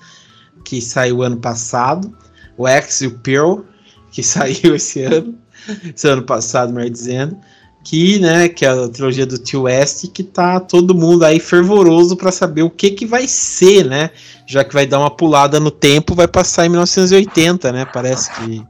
que 0.65 0.81
saiu 0.81 1.21
ano 1.21 1.37
passado, 1.37 2.13
o 2.57 2.67
X 2.67 3.01
e 3.01 3.07
o 3.07 3.19
Pearl, 3.19 3.61
que 4.11 4.21
saiu 4.23 4.75
esse 4.75 5.01
ano, 5.03 5.35
esse 5.95 6.07
ano 6.07 6.23
passado, 6.23 6.73
melhor 6.73 6.89
dizendo, 6.89 7.37
que, 7.83 8.19
né, 8.19 8.49
que 8.49 8.65
é 8.65 8.69
a 8.69 8.89
trilogia 8.89 9.27
do 9.27 9.37
Tio 9.37 9.61
West, 9.61 10.07
que 10.11 10.23
tá 10.23 10.59
todo 10.59 10.95
mundo 10.95 11.23
aí 11.23 11.39
fervoroso 11.39 12.17
para 12.17 12.31
saber 12.31 12.63
o 12.63 12.69
que 12.69 12.89
que 12.89 13.05
vai 13.05 13.27
ser, 13.27 13.85
né? 13.85 14.09
Já 14.47 14.63
que 14.63 14.73
vai 14.73 14.87
dar 14.87 14.99
uma 14.99 15.11
pulada 15.11 15.59
no 15.59 15.69
tempo, 15.69 16.15
vai 16.15 16.27
passar 16.27 16.65
em 16.65 16.69
1980, 16.69 17.71
né? 17.71 17.85
Parece 17.85 18.31
que, 18.33 18.65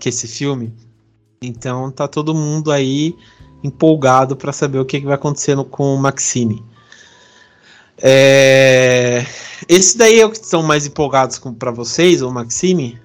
que 0.00 0.08
esse 0.08 0.26
filme. 0.26 0.74
Então 1.40 1.92
tá 1.92 2.08
todo 2.08 2.34
mundo 2.34 2.72
aí 2.72 3.14
empolgado 3.62 4.34
para 4.34 4.52
saber 4.52 4.80
o 4.80 4.84
que, 4.84 4.98
que 4.98 5.06
vai 5.06 5.14
acontecer 5.14 5.56
com 5.66 5.94
o 5.94 5.98
Maxine. 5.98 6.60
É... 8.02 9.24
Esse 9.68 9.96
daí 9.96 10.20
é 10.20 10.26
o 10.26 10.30
que 10.30 10.36
estão 10.36 10.62
mais 10.62 10.86
empolgados 10.86 11.40
para 11.58 11.70
vocês, 11.70 12.22
o 12.22 12.30
Maxime? 12.30 13.00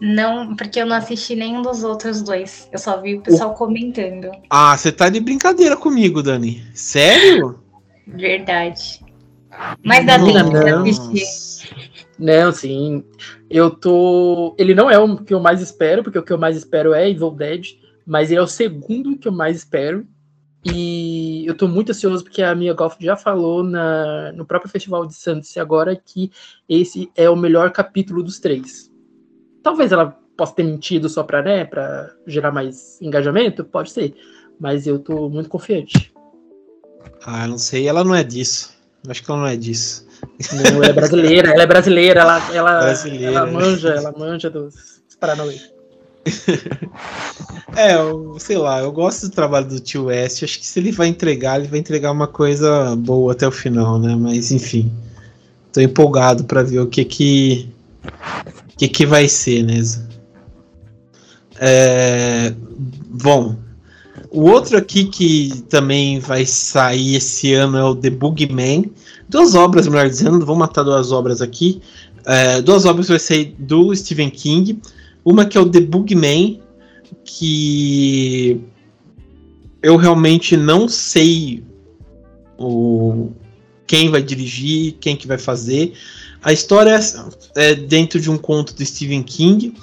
Não, 0.00 0.56
porque 0.56 0.80
eu 0.80 0.86
não 0.86 0.96
assisti 0.96 1.36
nenhum 1.36 1.62
dos 1.62 1.84
outros 1.84 2.22
dois. 2.22 2.68
Eu 2.72 2.78
só 2.78 3.00
vi 3.00 3.14
o 3.14 3.20
pessoal 3.20 3.50
o... 3.50 3.54
comentando. 3.54 4.30
Ah, 4.50 4.76
você 4.76 4.90
tá 4.90 5.08
de 5.08 5.20
brincadeira 5.20 5.76
comigo, 5.76 6.22
Dani. 6.22 6.64
Sério? 6.74 7.60
Verdade. 8.06 9.00
Mas 9.84 10.04
dá 10.04 10.18
tempo 10.18 10.50
de 10.82 10.90
assistir. 10.90 11.72
Não, 12.18 12.50
sim. 12.52 13.04
Eu 13.48 13.70
tô. 13.70 14.56
Ele 14.58 14.74
não 14.74 14.90
é 14.90 14.98
o 14.98 15.16
que 15.18 15.34
eu 15.34 15.40
mais 15.40 15.60
espero, 15.60 16.02
porque 16.02 16.18
o 16.18 16.22
que 16.22 16.32
eu 16.32 16.38
mais 16.38 16.56
espero 16.56 16.92
é 16.92 17.08
Evil 17.08 17.30
Dead, 17.30 17.66
mas 18.06 18.30
ele 18.30 18.40
é 18.40 18.42
o 18.42 18.48
segundo 18.48 19.16
que 19.16 19.28
eu 19.28 19.32
mais 19.32 19.58
espero. 19.58 20.06
E 20.64 21.44
eu 21.46 21.56
tô 21.56 21.66
muito 21.66 21.90
ansioso 21.90 22.22
porque 22.22 22.40
a 22.40 22.54
Mia 22.54 22.72
Goff 22.72 22.96
já 23.00 23.16
falou 23.16 23.64
na, 23.64 24.32
no 24.32 24.44
próprio 24.44 24.70
Festival 24.70 25.04
de 25.06 25.14
Santos 25.14 25.56
agora 25.56 25.96
que 25.96 26.30
esse 26.68 27.10
é 27.16 27.28
o 27.28 27.34
melhor 27.34 27.72
capítulo 27.72 28.22
dos 28.22 28.38
três. 28.38 28.90
Talvez 29.62 29.90
ela 29.90 30.16
possa 30.36 30.54
ter 30.54 30.62
mentido 30.62 31.08
só 31.08 31.24
para 31.24 31.42
né, 31.42 31.64
pra 31.64 32.10
gerar 32.26 32.52
mais 32.52 33.00
engajamento, 33.02 33.64
pode 33.64 33.90
ser. 33.90 34.14
Mas 34.58 34.86
eu 34.86 34.98
tô 34.98 35.28
muito 35.28 35.48
confiante. 35.48 36.12
Ah, 37.24 37.48
não 37.48 37.58
sei, 37.58 37.88
ela 37.88 38.04
não 38.04 38.14
é 38.14 38.22
disso. 38.22 38.72
Acho 39.08 39.24
que 39.24 39.30
ela 39.30 39.40
não 39.40 39.46
é 39.48 39.56
disso. 39.56 40.06
Não, 40.52 40.76
ela 40.76 40.86
é 40.86 40.92
brasileira, 40.92 41.50
ela 41.50 41.62
é 41.62 41.66
brasileira, 41.66 42.20
ela, 42.20 42.54
ela, 42.54 42.78
brasileira. 42.82 43.26
ela 43.26 43.46
manja, 43.46 43.88
ela 43.88 44.12
manja 44.16 44.48
dos, 44.48 44.74
dos 44.74 45.16
Paranauê. 45.18 45.58
é, 47.76 47.94
eu, 47.94 48.36
sei 48.38 48.56
lá, 48.56 48.80
eu 48.80 48.92
gosto 48.92 49.28
do 49.28 49.34
trabalho 49.34 49.66
do 49.66 49.80
tio 49.80 50.04
West. 50.04 50.42
Acho 50.42 50.58
que 50.58 50.66
se 50.66 50.78
ele 50.78 50.92
vai 50.92 51.08
entregar, 51.08 51.58
ele 51.58 51.68
vai 51.68 51.78
entregar 51.78 52.12
uma 52.12 52.26
coisa 52.26 52.94
boa 52.96 53.32
até 53.32 53.46
o 53.46 53.52
final, 53.52 53.98
né? 53.98 54.14
Mas 54.14 54.50
enfim, 54.52 54.92
tô 55.72 55.80
empolgado 55.80 56.44
para 56.44 56.62
ver 56.62 56.80
o 56.80 56.86
que 56.86 57.04
que 57.04 57.68
que 58.76 58.88
que 58.88 59.06
vai 59.06 59.28
ser, 59.28 59.62
né? 59.62 59.80
É, 61.58 62.52
bom, 63.08 63.56
o 64.30 64.42
outro 64.48 64.76
aqui 64.76 65.04
que 65.04 65.62
também 65.68 66.18
vai 66.18 66.46
sair 66.46 67.16
esse 67.16 67.52
ano 67.54 67.76
é 67.76 67.84
o 67.84 67.94
The 67.94 68.10
Bugman. 68.10 68.90
Duas 69.28 69.54
obras, 69.54 69.86
melhor 69.86 70.08
dizendo, 70.08 70.44
vou 70.44 70.56
matar 70.56 70.82
duas 70.82 71.12
obras 71.12 71.42
aqui. 71.42 71.80
É, 72.24 72.60
duas 72.62 72.84
obras 72.84 73.08
vai 73.08 73.18
sair 73.18 73.54
do 73.58 73.94
Stephen 73.94 74.30
King. 74.30 74.80
Uma 75.24 75.44
que 75.44 75.56
é 75.56 75.60
o 75.60 75.68
The 75.68 75.80
Bugman, 75.80 76.60
que 77.24 78.60
eu 79.82 79.96
realmente 79.96 80.56
não 80.56 80.88
sei 80.88 81.64
o, 82.58 83.30
quem 83.86 84.10
vai 84.10 84.22
dirigir, 84.22 84.96
quem 85.00 85.16
que 85.16 85.26
vai 85.26 85.38
fazer. 85.38 85.92
A 86.42 86.52
história 86.52 86.98
é 87.54 87.74
dentro 87.74 88.20
de 88.20 88.30
um 88.30 88.38
conto 88.38 88.74
do 88.74 88.84
Stephen 88.84 89.22
King 89.22 89.74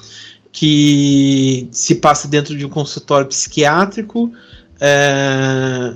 que 0.51 1.69
se 1.71 1.95
passa 1.95 2.27
dentro 2.27 2.57
de 2.57 2.65
um 2.65 2.69
consultório 2.69 3.27
psiquiátrico. 3.27 4.31
É, 4.79 5.95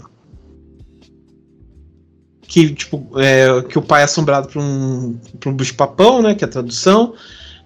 que, 2.48 2.72
tipo, 2.74 3.10
é, 3.20 3.64
que 3.64 3.80
o 3.80 3.82
pai 3.82 4.02
é 4.02 4.04
assombrado 4.06 4.48
por 4.48 4.62
um, 4.62 5.18
por 5.40 5.52
um 5.52 5.56
bicho-papão, 5.56 6.22
né? 6.22 6.36
Que 6.36 6.44
é 6.44 6.48
a 6.48 6.52
tradução. 6.52 7.16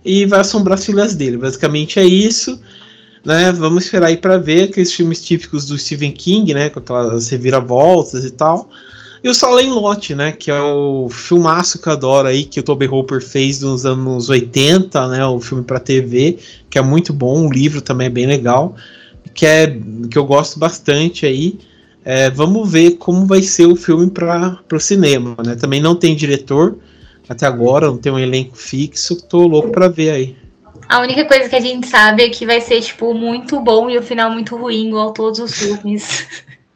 E 0.07 0.25
vai 0.25 0.39
assombrar 0.39 0.77
as 0.77 0.85
filhas 0.85 1.15
dele. 1.15 1.38
Basicamente 1.38 1.99
é 1.99 2.05
isso. 2.05 2.59
Né, 3.25 3.51
vamos 3.51 3.84
esperar 3.84 4.07
aí 4.07 4.15
para 4.15 4.38
ver 4.38 4.69
aqueles 4.69 4.93
filmes 4.93 5.21
típicos 5.21 5.65
do 5.65 5.77
Stephen 5.77 6.13
King, 6.13 6.53
né, 6.53 6.69
com 6.69 6.79
aquelas 6.79 7.27
reviravoltas 7.27 8.23
e 8.23 8.31
tal. 8.31 8.69
E 9.23 9.29
o 9.29 9.34
Salem 9.34 9.71
Lot, 9.71 10.15
né? 10.15 10.31
Que 10.31 10.51
é 10.51 10.61
o 10.61 11.09
filmaço 11.09 11.81
que 11.81 11.89
eu 11.89 11.93
adoro 11.93 12.27
aí, 12.27 12.45
que 12.45 12.59
o 12.59 12.63
Toby 12.63 12.88
Hooper 12.88 13.21
fez 13.21 13.61
nos 13.61 13.85
anos 13.85 14.29
80, 14.29 15.07
né? 15.09 15.25
O 15.25 15.39
filme 15.39 15.63
para 15.63 15.79
TV, 15.79 16.38
que 16.69 16.77
é 16.77 16.81
muito 16.81 17.11
bom, 17.11 17.47
o 17.47 17.51
livro 17.51 17.81
também 17.81 18.07
é 18.07 18.09
bem 18.09 18.25
legal, 18.25 18.75
que 19.34 19.45
é 19.45 19.79
que 20.09 20.17
eu 20.17 20.25
gosto 20.25 20.59
bastante 20.59 21.25
aí. 21.25 21.59
É, 22.05 22.29
vamos 22.29 22.71
ver 22.71 22.91
como 22.91 23.25
vai 23.25 23.41
ser 23.41 23.65
o 23.65 23.75
filme 23.75 24.09
para 24.09 24.59
o 24.71 24.79
cinema, 24.79 25.35
né? 25.45 25.55
Também 25.55 25.81
não 25.81 25.95
tem 25.95 26.15
diretor 26.15 26.77
até 27.27 27.45
agora, 27.45 27.87
não 27.87 27.97
tem 27.97 28.11
um 28.11 28.19
elenco 28.19 28.55
fixo, 28.55 29.21
tô 29.27 29.45
louco 29.47 29.71
para 29.71 29.87
ver 29.87 30.11
aí. 30.11 30.37
A 30.87 30.99
única 30.99 31.25
coisa 31.25 31.49
que 31.49 31.55
a 31.55 31.59
gente 31.59 31.87
sabe 31.87 32.23
é 32.23 32.29
que 32.29 32.45
vai 32.45 32.61
ser, 32.61 32.81
tipo, 32.81 33.13
muito 33.13 33.59
bom 33.59 33.89
e 33.89 33.97
o 33.97 34.03
final 34.03 34.31
muito 34.31 34.55
ruim, 34.55 34.87
igual 34.87 35.11
todos 35.11 35.39
os 35.39 35.53
filmes. 35.53 36.27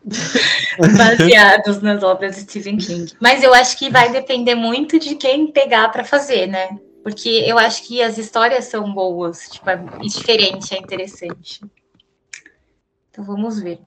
baseados 0.98 1.82
nas 1.82 2.04
obras 2.04 2.36
de 2.36 2.42
Stephen 2.42 2.78
King. 2.78 3.14
Mas 3.20 3.44
eu 3.44 3.54
acho 3.54 3.78
que 3.78 3.90
vai 3.90 4.12
depender 4.12 4.56
muito 4.56 5.00
de 5.00 5.16
quem 5.16 5.48
pegar 5.48 5.90
para 5.90 6.04
fazer, 6.04 6.48
né? 6.48 6.78
Porque 7.04 7.30
eu 7.48 7.58
acho 7.58 7.84
que 7.88 8.02
as 8.02 8.18
histórias 8.18 8.66
são 8.66 8.92
boas, 8.94 9.50
tipo, 9.50 9.70
é 9.70 9.78
diferente, 10.02 10.74
é 10.74 10.78
interessante. 10.78 11.62
Então 13.10 13.24
vamos 13.24 13.62
ver. 13.62 13.80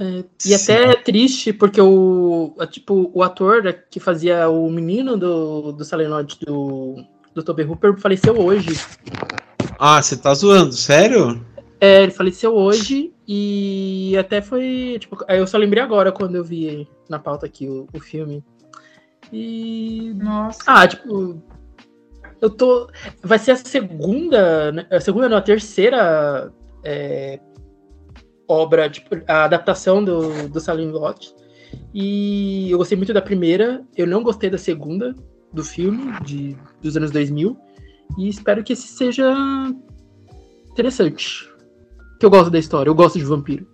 É, 0.00 0.24
e 0.46 0.54
até 0.54 0.92
é 0.92 0.94
triste, 0.94 1.52
porque 1.52 1.80
o, 1.80 2.54
tipo, 2.70 3.10
o 3.12 3.22
ator 3.22 3.62
que 3.90 3.98
fazia 3.98 4.48
o 4.48 4.70
menino 4.70 5.16
do, 5.16 5.72
do 5.72 5.84
Silent 5.84 6.34
do, 6.46 7.02
do 7.34 7.42
Toby 7.42 7.64
Hooper 7.64 7.98
faleceu 7.98 8.38
hoje. 8.38 8.78
Ah, 9.78 10.00
você 10.00 10.16
tá 10.16 10.32
zoando, 10.34 10.72
sério? 10.72 11.44
É, 11.80 12.02
ele 12.02 12.12
faleceu 12.12 12.54
hoje 12.54 13.12
e 13.26 14.16
até 14.18 14.40
foi. 14.40 14.98
Tipo, 15.00 15.18
eu 15.28 15.46
só 15.46 15.58
lembrei 15.58 15.82
agora 15.82 16.10
quando 16.12 16.36
eu 16.36 16.44
vi 16.44 16.88
na 17.08 17.18
pauta 17.18 17.46
aqui 17.46 17.68
o, 17.68 17.86
o 17.92 18.00
filme. 18.00 18.44
E. 19.32 20.12
Nossa. 20.16 20.60
Ah, 20.66 20.86
tipo. 20.86 21.42
Eu 22.40 22.50
tô. 22.50 22.88
Vai 23.22 23.38
ser 23.38 23.52
a 23.52 23.56
segunda. 23.56 24.72
Né, 24.72 24.86
a 24.90 25.00
segunda, 25.00 25.28
não, 25.28 25.36
a 25.36 25.42
terceira 25.42 26.52
é, 26.84 27.38
obra, 28.48 28.88
tipo, 28.88 29.16
a 29.28 29.44
adaptação 29.44 30.02
do, 30.02 30.48
do 30.48 30.58
Salim 30.58 30.90
Lot. 30.90 31.34
E 31.92 32.70
eu 32.70 32.78
gostei 32.78 32.96
muito 32.96 33.12
da 33.12 33.20
primeira, 33.20 33.84
eu 33.96 34.06
não 34.06 34.22
gostei 34.22 34.48
da 34.48 34.58
segunda 34.58 35.14
do 35.52 35.62
filme, 35.62 36.18
de, 36.24 36.56
dos 36.82 36.96
anos 36.96 37.10
2000. 37.10 37.56
E 38.18 38.28
espero 38.28 38.64
que 38.64 38.72
esse 38.72 38.88
seja 38.88 39.34
interessante 40.70 41.48
que 42.18 42.26
eu 42.26 42.30
gosto 42.30 42.50
da 42.50 42.58
história, 42.58 42.90
eu 42.90 42.94
gosto 42.94 43.18
de 43.18 43.24
vampiro. 43.24 43.66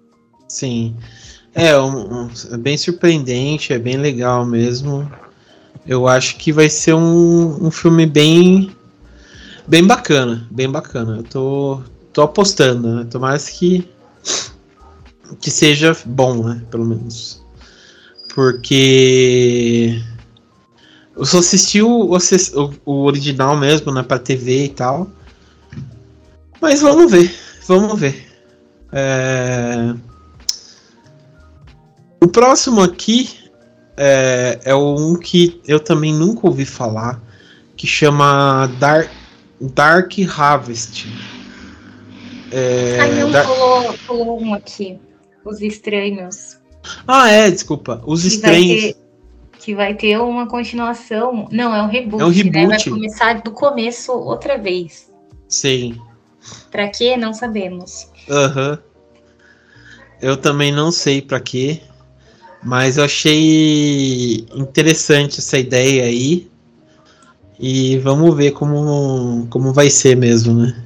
Sim. 0.48 0.96
É, 1.54 1.78
um, 1.78 2.24
um, 2.24 2.30
é 2.52 2.56
bem 2.56 2.76
surpreendente, 2.76 3.72
é 3.72 3.78
bem 3.78 3.96
legal 3.96 4.44
mesmo. 4.44 5.10
Eu 5.86 6.08
acho 6.08 6.36
que 6.36 6.52
vai 6.52 6.68
ser 6.68 6.94
um, 6.94 7.66
um 7.66 7.70
filme 7.70 8.06
bem 8.06 8.74
bem 9.66 9.86
bacana, 9.86 10.46
bem 10.50 10.68
bacana. 10.68 11.18
Eu 11.18 11.22
tô, 11.22 11.80
tô 12.12 12.22
apostando, 12.22 12.96
né? 12.96 13.06
Tomara 13.10 13.38
que 13.38 13.88
que 15.40 15.50
seja 15.50 15.96
bom, 16.04 16.44
né? 16.44 16.62
Pelo 16.70 16.84
menos. 16.84 17.42
Porque 18.34 20.02
eu 21.16 21.24
só 21.24 21.38
assisti 21.38 21.80
o, 21.80 22.10
o, 22.84 23.04
original 23.04 23.56
mesmo, 23.56 23.92
né? 23.92 24.02
Pra 24.02 24.18
TV 24.18 24.64
e 24.64 24.68
tal. 24.68 25.08
Mas 26.60 26.80
vamos 26.80 27.10
ver, 27.10 27.32
vamos 27.66 27.98
ver. 27.98 28.26
É... 28.92 29.94
O 32.20 32.28
próximo 32.28 32.82
aqui 32.82 33.44
é, 33.96 34.58
é 34.64 34.74
um 34.74 35.16
que 35.16 35.60
eu 35.66 35.78
também 35.78 36.12
nunca 36.12 36.46
ouvi 36.46 36.64
falar, 36.64 37.20
que 37.76 37.86
chama 37.86 38.66
Dark, 38.78 39.10
Dark 39.60 40.12
Harvest. 40.36 41.06
É, 42.50 42.98
Ai, 43.00 43.14
não, 43.20 43.30
Dark... 43.30 43.46
Pulou, 43.46 43.94
pulou 44.06 44.42
um 44.42 44.54
aqui. 44.54 44.98
Os 45.44 45.60
Estranhos. 45.60 46.58
Ah, 47.06 47.30
é, 47.30 47.50
desculpa. 47.50 48.02
Os 48.06 48.22
que 48.22 48.28
Estranhos. 48.28 48.82
Vai 48.82 48.92
ter, 48.92 48.96
que 49.58 49.74
vai 49.74 49.94
ter 49.94 50.18
uma 50.18 50.46
continuação. 50.46 51.48
Não, 51.50 51.74
é 51.74 51.82
um 51.82 51.88
reboot. 51.88 52.22
É 52.22 52.26
um 52.26 52.30
reboot. 52.30 52.56
Né? 52.56 52.66
Vai 52.66 52.84
começar 52.84 53.42
do 53.42 53.50
começo 53.50 54.12
outra 54.12 54.58
vez. 54.58 55.10
Sim. 55.48 55.98
Pra 56.70 56.88
quê? 56.88 57.16
Não 57.16 57.32
sabemos. 57.32 58.08
Aham. 58.28 58.70
Uhum. 58.72 58.94
Eu 60.22 60.38
também 60.38 60.72
não 60.72 60.90
sei 60.90 61.20
para 61.20 61.38
quê, 61.38 61.82
mas 62.62 62.96
eu 62.96 63.04
achei 63.04 64.46
interessante 64.54 65.40
essa 65.40 65.58
ideia 65.58 66.04
aí. 66.04 66.48
E 67.60 67.98
vamos 67.98 68.34
ver 68.34 68.52
como, 68.52 69.46
como 69.50 69.72
vai 69.72 69.90
ser 69.90 70.16
mesmo, 70.16 70.54
né? 70.54 70.84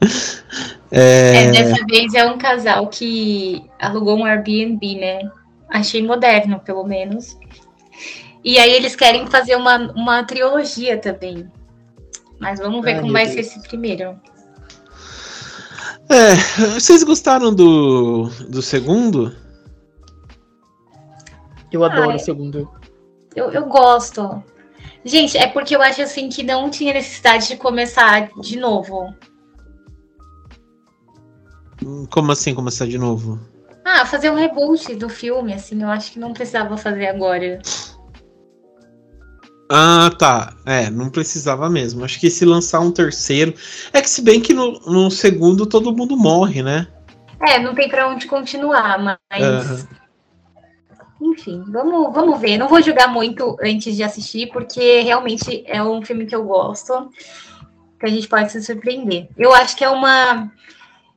É... 0.90 1.44
é... 1.44 1.50
dessa 1.50 1.84
vez 1.86 2.14
é 2.14 2.24
um 2.24 2.38
casal 2.38 2.86
que 2.88 3.64
alugou 3.80 4.16
um 4.16 4.24
Airbnb, 4.24 4.96
né? 4.96 5.30
Achei 5.68 6.02
moderno, 6.02 6.60
pelo 6.60 6.84
menos. 6.84 7.36
E 8.44 8.58
aí 8.58 8.72
eles 8.72 8.94
querem 8.94 9.26
fazer 9.26 9.56
uma, 9.56 9.76
uma 9.92 10.22
trilogia 10.24 10.96
também. 10.98 11.50
Mas 12.38 12.60
vamos 12.60 12.84
ver 12.84 12.94
Ai, 12.94 13.00
como 13.00 13.12
vai 13.12 13.24
Deus. 13.24 13.34
ser 13.34 13.40
esse 13.40 13.68
primeiro. 13.68 14.18
É, 16.08 16.34
vocês 16.74 17.02
gostaram 17.02 17.52
do, 17.52 18.28
do 18.48 18.62
segundo? 18.62 19.34
Eu 21.72 21.82
adoro 21.82 22.10
Ai, 22.10 22.16
o 22.16 22.20
segundo. 22.20 22.70
Eu, 23.34 23.50
eu 23.50 23.66
gosto. 23.66 24.42
Gente, 25.04 25.36
é 25.36 25.46
porque 25.46 25.74
eu 25.74 25.82
acho 25.82 26.02
assim 26.02 26.28
que 26.28 26.42
não 26.42 26.70
tinha 26.70 26.94
necessidade 26.94 27.48
de 27.48 27.56
começar 27.56 28.28
de 28.40 28.58
novo. 28.58 29.12
Como 32.10 32.32
assim 32.32 32.54
começar 32.54 32.86
de 32.86 32.98
novo? 32.98 33.38
Ah, 33.84 34.04
fazer 34.04 34.30
um 34.30 34.34
reboot 34.34 34.94
do 34.96 35.08
filme, 35.08 35.54
assim, 35.54 35.82
eu 35.82 35.88
acho 35.88 36.12
que 36.12 36.18
não 36.18 36.32
precisava 36.32 36.76
fazer 36.76 37.06
agora. 37.06 37.60
Ah, 39.70 40.10
tá. 40.18 40.54
É, 40.64 40.90
não 40.90 41.10
precisava 41.10 41.68
mesmo. 41.68 42.04
Acho 42.04 42.20
que 42.20 42.30
se 42.30 42.44
lançar 42.44 42.80
um 42.80 42.90
terceiro. 42.90 43.54
É 43.92 44.00
que 44.00 44.08
se 44.08 44.22
bem 44.22 44.40
que 44.40 44.54
no, 44.54 44.78
no 44.80 45.10
segundo 45.10 45.66
todo 45.66 45.94
mundo 45.94 46.16
morre, 46.16 46.62
né? 46.62 46.86
É, 47.40 47.58
não 47.58 47.74
tem 47.74 47.88
para 47.88 48.08
onde 48.08 48.26
continuar, 48.26 48.98
mas. 48.98 49.70
Uhum. 49.70 51.32
Enfim, 51.32 51.64
vamos, 51.68 52.14
vamos 52.14 52.40
ver. 52.40 52.58
Não 52.58 52.68
vou 52.68 52.82
julgar 52.82 53.08
muito 53.08 53.56
antes 53.60 53.96
de 53.96 54.02
assistir, 54.02 54.48
porque 54.52 55.00
realmente 55.00 55.64
é 55.66 55.82
um 55.82 56.02
filme 56.02 56.26
que 56.26 56.34
eu 56.34 56.44
gosto, 56.44 57.10
que 57.98 58.06
a 58.06 58.08
gente 58.08 58.28
pode 58.28 58.52
se 58.52 58.62
surpreender. 58.62 59.28
Eu 59.36 59.52
acho 59.54 59.76
que 59.76 59.84
é 59.84 59.88
uma. 59.88 60.50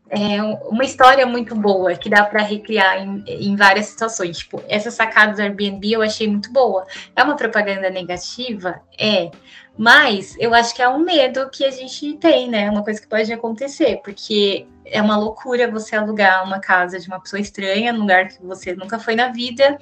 É 0.10 0.42
uma 0.42 0.84
história 0.84 1.26
muito 1.26 1.56
boa 1.56 1.96
que 1.96 2.10
dá 2.10 2.24
para 2.24 2.42
recriar 2.42 2.98
em, 2.98 3.24
em, 3.28 3.56
várias 3.56 3.88
situações. 3.88 4.40
Tipo, 4.40 4.64
essa 4.68 4.90
sacada 4.90 5.34
do 5.34 5.42
Airbnb 5.42 5.92
eu 5.92 6.02
achei 6.02 6.28
muito 6.28 6.52
boa. 6.52 6.86
É 7.16 7.24
uma 7.24 7.36
propaganda 7.36 7.90
negativa? 7.90 8.82
É. 9.00 9.30
Mas 9.78 10.36
eu 10.40 10.54
acho 10.54 10.76
que 10.76 10.82
é 10.82 10.90
um 10.90 11.00
medo 11.00 11.50
que 11.50 11.64
a 11.64 11.72
gente 11.72 12.14
tem, 12.18 12.50
né? 12.50 12.70
Uma 12.70 12.84
coisa 12.84 13.00
que 13.00 13.08
pode 13.08 13.32
acontecer, 13.32 14.02
porque 14.04 14.68
é 14.84 15.02
uma 15.02 15.16
loucura 15.16 15.72
você 15.72 15.96
alugar 15.96 16.44
uma 16.44 16.60
casa 16.60 17.00
de 17.00 17.08
uma 17.08 17.20
pessoa 17.20 17.40
estranha, 17.40 17.94
num 17.94 18.02
lugar 18.02 18.28
que 18.28 18.44
você 18.44 18.76
nunca 18.76 19.00
foi 19.00 19.16
na 19.16 19.30
vida. 19.30 19.78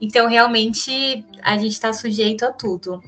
Então, 0.00 0.26
realmente, 0.26 1.24
a 1.42 1.56
gente 1.56 1.72
está 1.72 1.92
sujeito 1.92 2.44
a 2.44 2.52
tudo. 2.52 3.02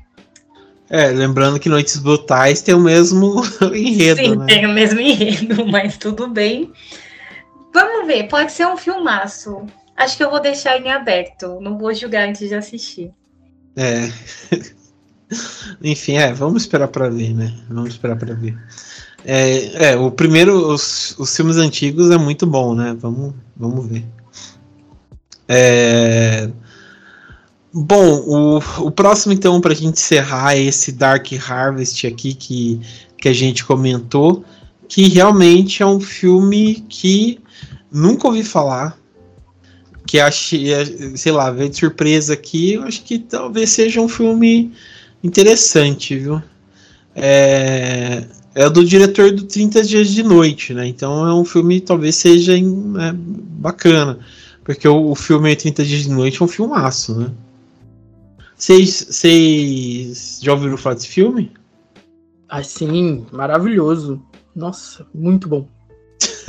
É, 0.90 1.09
lembrando 1.09 1.60
que 1.60 1.69
Noites 1.69 1.98
Brutais 1.98 2.62
tem 2.62 2.74
o 2.74 2.81
mesmo 2.81 3.43
enredo. 3.74 4.20
Sim, 4.20 4.36
né? 4.36 4.47
tem 4.47 4.66
o 4.66 4.73
mesmo 4.73 5.01
enredo, 5.01 5.66
mas 5.69 5.97
tudo 5.97 6.28
bem. 6.28 6.73
Vamos 7.74 8.06
ver, 8.06 8.28
pode 8.28 8.52
ser 8.52 8.66
um 8.66 8.77
filmaço. 8.77 9.66
Acho 9.97 10.16
que 10.16 10.24
eu 10.24 10.31
vou 10.31 10.40
deixar 10.40 10.81
em 10.81 10.90
aberto. 10.90 11.60
Não 11.60 11.77
vou 11.77 11.93
julgar 11.93 12.28
antes 12.28 12.48
de 12.48 12.55
assistir. 12.55 13.10
É. 13.77 14.10
Enfim, 15.82 16.16
é, 16.16 16.32
vamos 16.32 16.62
esperar 16.62 16.89
para 16.89 17.10
ver, 17.10 17.35
né? 17.35 17.55
Vamos 17.69 17.90
esperar 17.90 18.16
para 18.16 18.35
ver. 18.35 18.56
É, 19.24 19.90
é, 19.90 19.97
o 19.97 20.10
primeiro, 20.10 20.73
os, 20.73 21.15
os 21.19 21.36
filmes 21.36 21.56
antigos 21.59 22.10
é 22.10 22.16
muito 22.16 22.47
bom, 22.47 22.74
né? 22.74 22.97
Vamos, 22.98 23.35
vamos 23.55 23.86
ver. 23.86 24.05
É. 25.47 26.48
Bom, 27.81 28.25
o, 28.27 28.87
o 28.87 28.91
próximo, 28.91 29.33
então, 29.33 29.61
para 29.61 29.73
a 29.73 29.77
gente 29.77 29.95
encerrar 29.95 30.57
é 30.57 30.63
esse 30.63 30.91
Dark 30.91 31.29
Harvest 31.49 32.05
aqui 32.09 32.35
que, 32.35 32.81
que 33.17 33.29
a 33.29 33.33
gente 33.33 33.65
comentou, 33.65 34.45
que 34.89 35.07
realmente 35.07 35.81
é 35.81 35.87
um 35.87 36.01
filme 36.01 36.85
que 36.89 37.39
nunca 37.89 38.27
ouvi 38.27 38.43
falar, 38.43 38.99
que 40.05 40.19
achei, 40.19 40.67
sei 41.17 41.31
lá, 41.31 41.53
veio 41.53 41.71
de 41.71 41.77
surpresa 41.77 42.33
aqui, 42.33 42.73
eu 42.73 42.83
acho 42.83 43.05
que 43.05 43.17
talvez 43.17 43.71
seja 43.71 44.01
um 44.01 44.09
filme 44.09 44.73
interessante, 45.23 46.19
viu? 46.19 46.43
É, 47.15 48.25
é 48.57 48.69
do 48.69 48.85
diretor 48.85 49.31
do 49.31 49.45
30 49.45 49.85
Dias 49.85 50.09
de 50.09 50.25
Noite, 50.25 50.75
né? 50.75 50.85
Então 50.85 51.29
é 51.29 51.33
um 51.33 51.45
filme 51.45 51.81
talvez 51.81 52.17
seja 52.17 52.59
é, 52.59 53.13
bacana, 53.15 54.19
porque 54.65 54.89
o, 54.89 55.13
o 55.13 55.15
filme 55.15 55.55
30 55.55 55.85
Dias 55.85 56.03
de 56.03 56.11
Noite 56.11 56.43
é 56.43 56.45
um 56.45 56.49
filmaço, 56.49 57.15
né? 57.17 57.31
Vocês 58.59 60.40
já 60.43 60.52
ouviram 60.52 60.76
falar 60.76 60.97
desse 60.97 61.06
filme? 61.06 61.52
Ah, 62.48 62.60
sim, 62.62 63.24
maravilhoso. 63.30 64.20
Nossa, 64.55 65.06
muito 65.14 65.48
bom. 65.48 65.68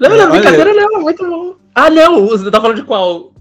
não, 0.00 0.16
não, 0.16 0.30
brincadeira 0.30 0.74
não, 0.74 1.02
muito 1.02 1.24
bom. 1.24 1.54
Ah, 1.72 1.88
não, 1.88 2.26
você 2.26 2.50
tá 2.50 2.60
falando 2.60 2.78
de 2.78 2.84
qual? 2.84 3.32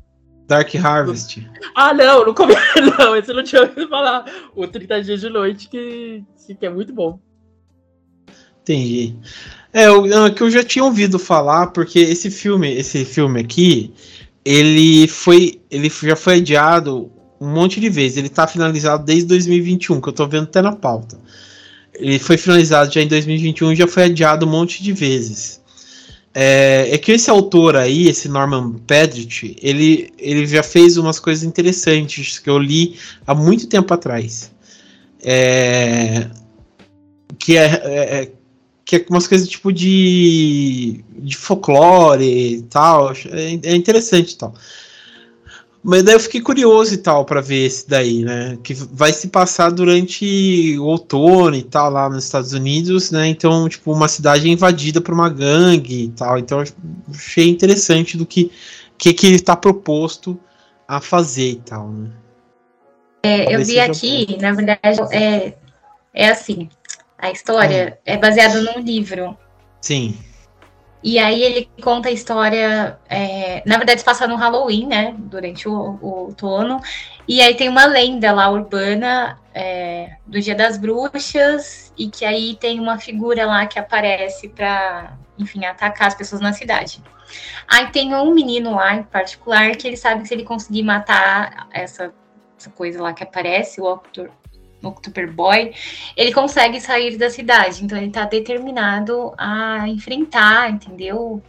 Dark 0.48 0.76
Harvest. 0.76 1.50
Ah, 1.74 1.92
não, 1.92 2.24
não 2.24 2.36
comi, 2.36 2.54
não, 3.00 3.16
esse 3.16 3.32
eu 3.32 3.36
não 3.36 3.44
tinha 3.44 3.64
ouvido 3.64 3.88
falar. 3.88 4.26
O 4.56 4.68
30 4.68 5.02
Dias 5.04 5.22
de 5.22 5.30
Noite, 5.30 5.68
que, 5.68 6.24
que 6.60 6.66
é 6.68 6.70
muito 6.70 6.94
bom. 6.94 7.20
Entendi. 8.62 9.16
É, 9.74 9.90
o 9.90 10.06
é 10.28 10.30
que 10.30 10.44
eu 10.44 10.52
já 10.52 10.64
tinha 10.64 10.86
ouvido 10.86 11.18
falar, 11.18 11.68
porque 11.68 11.98
esse 12.00 12.30
filme, 12.30 12.72
esse 12.72 13.04
filme 13.06 13.40
aqui, 13.40 13.92
ele 14.44 15.08
foi, 15.08 15.62
ele 15.70 15.90
já 15.90 16.16
foi 16.16 16.36
adiado 16.36 17.12
um 17.40 17.48
monte 17.48 17.80
de 17.80 17.90
vezes. 17.90 18.18
Ele 18.18 18.28
está 18.28 18.48
finalizado 18.48 19.04
desde 19.04 19.26
2021, 19.26 20.02
que 20.02 20.10
eu 20.10 20.12
estou 20.12 20.28
vendo 20.28 20.44
até 20.44 20.62
na 20.62 20.74
pauta. 20.74 21.18
Ele 21.94 22.20
foi 22.20 22.38
finalizado 22.38 22.92
já 22.94 23.02
em 23.02 23.08
2021 23.08 23.74
e 23.74 23.76
já 23.76 23.88
foi 23.88 24.04
adiado 24.04 24.46
um 24.46 24.50
monte 24.50 24.82
de 24.82 24.94
vezes. 24.94 25.60
É, 26.34 26.90
é, 26.92 26.98
que 26.98 27.12
esse 27.12 27.30
autor 27.30 27.76
aí, 27.76 28.08
esse 28.08 28.30
Norman 28.30 28.74
Pedrick, 28.86 29.58
ele, 29.62 30.14
ele 30.18 30.46
já 30.46 30.62
fez 30.62 30.96
umas 30.96 31.20
coisas 31.20 31.44
interessantes 31.44 32.38
que 32.38 32.50
eu 32.50 32.58
li 32.58 32.98
há 33.26 33.34
muito 33.34 33.68
tempo 33.68 33.94
atrás. 33.94 34.52
É, 35.22 36.30
que 37.38 37.58
é, 37.58 37.66
é, 37.84 38.22
é 38.22 38.32
que 38.90 38.96
é 38.96 39.06
umas 39.08 39.28
coisas 39.28 39.48
tipo 39.48 39.72
de, 39.72 41.04
de 41.12 41.38
folclore 41.38 42.56
e 42.56 42.62
tal. 42.64 43.12
É, 43.12 43.60
é 43.62 43.76
interessante 43.76 44.32
e 44.32 44.36
tal. 44.36 44.56
Mas 45.84 46.02
daí 46.02 46.16
eu 46.16 46.20
fiquei 46.20 46.42
curioso 46.42 46.96
e 46.96 46.98
tal 46.98 47.24
para 47.24 47.40
ver 47.40 47.68
esse 47.68 47.88
daí, 47.88 48.24
né? 48.24 48.58
Que 48.64 48.74
vai 48.74 49.14
se 49.14 49.28
passar 49.28 49.70
durante 49.70 50.76
o 50.80 50.86
outono 50.86 51.56
e 51.56 51.62
tal, 51.62 51.92
lá 51.92 52.10
nos 52.10 52.24
Estados 52.24 52.52
Unidos, 52.52 53.12
né? 53.12 53.28
Então, 53.28 53.70
tipo, 53.70 53.92
uma 53.92 54.08
cidade 54.08 54.50
invadida 54.50 55.00
por 55.00 55.14
uma 55.14 55.30
gangue 55.30 56.06
e 56.06 56.10
tal. 56.10 56.40
Então, 56.40 56.64
achei 57.14 57.48
interessante 57.48 58.18
do 58.18 58.26
que, 58.26 58.52
que, 58.98 59.14
que 59.14 59.28
ele 59.28 59.36
está 59.36 59.56
proposto 59.56 60.38
a 60.88 61.00
fazer 61.00 61.52
e 61.52 61.58
tal, 61.58 61.90
né? 61.90 62.10
É, 63.22 63.54
eu 63.54 63.64
vi 63.64 63.80
aqui, 63.80 64.36
na 64.42 64.52
verdade, 64.52 65.00
é, 65.12 65.54
é 66.12 66.30
assim. 66.30 66.68
A 67.20 67.32
história 67.32 67.98
hum. 67.98 68.02
é 68.06 68.18
baseada 68.18 68.62
num 68.62 68.80
livro. 68.80 69.38
Sim. 69.82 70.18
E 71.02 71.18
aí 71.18 71.42
ele 71.42 71.70
conta 71.82 72.10
a 72.10 72.12
história, 72.12 73.00
é, 73.08 73.64
na 73.66 73.78
verdade 73.78 74.02
se 74.02 74.06
passa 74.06 74.28
no 74.28 74.36
Halloween, 74.36 74.86
né, 74.86 75.16
durante 75.18 75.68
o, 75.68 75.98
o 76.02 76.26
outono, 76.26 76.82
e 77.26 77.40
aí 77.42 77.56
tem 77.56 77.70
uma 77.70 77.86
lenda 77.86 78.34
lá 78.34 78.50
urbana 78.50 79.40
é, 79.54 80.18
do 80.28 80.42
Dia 80.42 80.56
das 80.56 80.78
Bruxas, 80.78 81.94
e 81.98 82.10
que 82.10 82.26
aí 82.26 82.58
tem 82.58 82.82
uma 82.82 83.00
figura 83.00 83.46
lá 83.46 83.66
que 83.66 83.80
aparece 83.80 84.50
para, 84.50 85.18
enfim, 85.38 85.66
atacar 85.66 86.10
as 86.10 86.16
pessoas 86.16 86.42
na 86.42 86.52
cidade. 86.52 87.02
Aí 87.66 87.88
tem 87.92 88.14
um 88.14 88.34
menino 88.34 88.76
lá 88.76 88.96
em 88.96 89.04
particular 89.04 89.76
que 89.78 89.88
ele 89.88 89.98
sabe 89.98 90.24
que 90.24 90.28
se 90.28 90.34
ele 90.34 90.44
conseguir 90.44 90.84
matar 90.84 91.70
essa, 91.72 92.14
essa 92.58 92.70
coisa 92.72 93.02
lá 93.02 93.14
que 93.14 93.24
aparece, 93.24 93.80
o 93.80 93.86
Octor, 93.86 94.30
October 94.84 95.32
Boy, 95.32 95.74
ele 96.16 96.34
consegue 96.34 96.80
sair 96.80 97.18
da 97.18 97.30
cidade. 97.30 97.84
Então 97.84 97.98
ele 97.98 98.12
tá 98.12 98.26
determinado 98.26 99.34
a 99.38 99.88
enfrentar, 99.88 100.72
entendeu? 100.72 101.42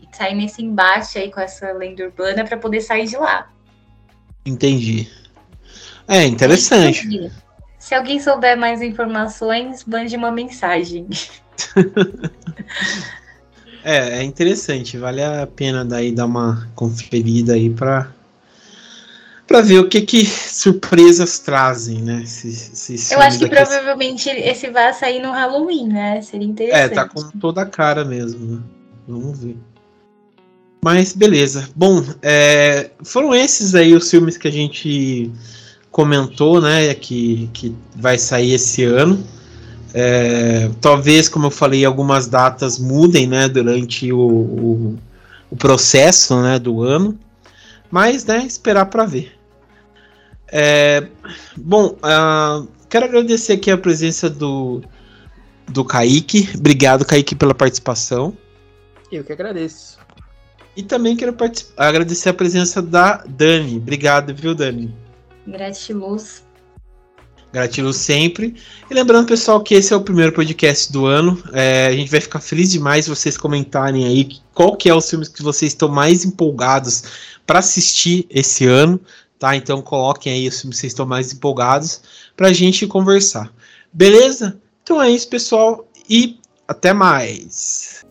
E 0.00 0.16
sair 0.16 0.34
nesse 0.34 0.62
embate 0.62 1.18
aí 1.18 1.30
com 1.30 1.40
essa 1.40 1.72
lenda 1.72 2.04
urbana 2.04 2.44
para 2.44 2.56
poder 2.56 2.80
sair 2.80 3.06
de 3.06 3.16
lá. 3.16 3.50
Entendi. 4.44 5.08
É 6.08 6.24
interessante. 6.24 7.30
Se 7.78 7.94
alguém 7.94 8.20
souber 8.20 8.56
mais 8.56 8.82
informações, 8.82 9.84
mande 9.84 10.16
uma 10.16 10.30
mensagem. 10.30 11.06
é, 13.84 14.18
é 14.18 14.22
interessante, 14.22 14.96
vale 14.96 15.22
a 15.22 15.46
pena 15.46 15.84
daí 15.84 16.12
dar 16.12 16.26
uma 16.26 16.68
conferida 16.74 17.54
aí 17.54 17.70
para 17.70 18.12
para 19.52 19.60
ver 19.60 19.80
o 19.80 19.88
que 19.88 20.00
que 20.00 20.24
surpresas 20.24 21.38
trazem, 21.38 22.00
né? 22.00 22.24
Eu 23.10 23.20
acho 23.20 23.38
que 23.38 23.46
provavelmente 23.46 24.30
esse 24.30 24.70
vai 24.70 24.94
sair 24.94 25.20
no 25.20 25.30
Halloween, 25.30 25.88
né? 25.88 26.22
Seria 26.22 26.46
interessante. 26.46 26.84
É, 26.84 26.88
tá 26.88 27.06
com 27.06 27.20
toda 27.38 27.60
a 27.60 27.66
cara 27.66 28.02
mesmo, 28.02 28.46
né? 28.46 28.62
Vamos 29.06 29.38
ver. 29.38 29.58
Mas 30.82 31.12
beleza. 31.12 31.68
Bom, 31.76 32.02
é, 32.22 32.92
foram 33.04 33.34
esses 33.34 33.74
aí 33.74 33.94
os 33.94 34.10
filmes 34.10 34.38
que 34.38 34.48
a 34.48 34.50
gente 34.50 35.30
comentou, 35.90 36.58
né? 36.58 36.94
Que, 36.94 37.50
que 37.52 37.76
vai 37.94 38.16
sair 38.16 38.54
esse 38.54 38.84
ano. 38.84 39.22
É, 39.92 40.70
talvez, 40.80 41.28
como 41.28 41.48
eu 41.48 41.50
falei, 41.50 41.84
algumas 41.84 42.26
datas 42.26 42.78
mudem, 42.78 43.26
né? 43.26 43.50
Durante 43.50 44.10
o, 44.10 44.18
o, 44.18 44.98
o 45.50 45.56
processo, 45.56 46.40
né? 46.40 46.58
Do 46.58 46.82
ano. 46.82 47.18
Mas, 47.90 48.24
né? 48.24 48.46
Esperar 48.46 48.86
para 48.86 49.04
ver. 49.04 49.41
É, 50.54 51.08
bom, 51.56 51.96
uh, 51.96 52.68
quero 52.90 53.06
agradecer 53.06 53.54
aqui 53.54 53.70
a 53.70 53.78
presença 53.78 54.28
do, 54.28 54.82
do 55.66 55.82
Kaique. 55.82 56.50
Obrigado, 56.54 57.06
Kaique, 57.06 57.34
pela 57.34 57.54
participação. 57.54 58.36
Eu 59.10 59.24
que 59.24 59.32
agradeço. 59.32 59.98
E 60.76 60.82
também 60.82 61.16
quero 61.16 61.34
agradecer 61.76 62.28
a 62.28 62.34
presença 62.34 62.82
da 62.82 63.24
Dani. 63.26 63.78
Obrigado, 63.78 64.34
viu, 64.34 64.54
Dani? 64.54 64.94
Gratiluz. 65.46 66.42
Gratiluz 67.50 67.96
sempre. 67.96 68.54
E 68.90 68.94
lembrando, 68.94 69.26
pessoal, 69.26 69.62
que 69.62 69.74
esse 69.74 69.92
é 69.92 69.96
o 69.96 70.02
primeiro 70.02 70.32
podcast 70.32 70.90
do 70.92 71.06
ano. 71.06 71.42
É, 71.52 71.86
a 71.86 71.92
gente 71.92 72.10
vai 72.10 72.20
ficar 72.20 72.40
feliz 72.40 72.70
demais 72.70 73.06
vocês 73.06 73.36
comentarem 73.36 74.06
aí 74.06 74.28
qual 74.54 74.76
que 74.76 74.88
é 74.88 74.94
os 74.94 75.08
filmes 75.08 75.28
que 75.28 75.42
vocês 75.42 75.72
estão 75.72 75.88
mais 75.88 76.24
empolgados 76.24 77.04
para 77.46 77.58
assistir 77.58 78.26
esse 78.30 78.66
ano 78.66 79.00
tá? 79.42 79.56
Então 79.56 79.82
coloquem 79.82 80.32
aí 80.32 80.50
se 80.52 80.64
vocês 80.68 80.92
estão 80.92 81.04
mais 81.04 81.32
empolgados 81.32 82.00
para 82.36 82.46
a 82.46 82.52
gente 82.52 82.86
conversar. 82.86 83.52
Beleza? 83.92 84.56
Então 84.84 85.02
é 85.02 85.10
isso, 85.10 85.28
pessoal, 85.28 85.84
e 86.08 86.38
até 86.68 86.92
mais. 86.92 88.01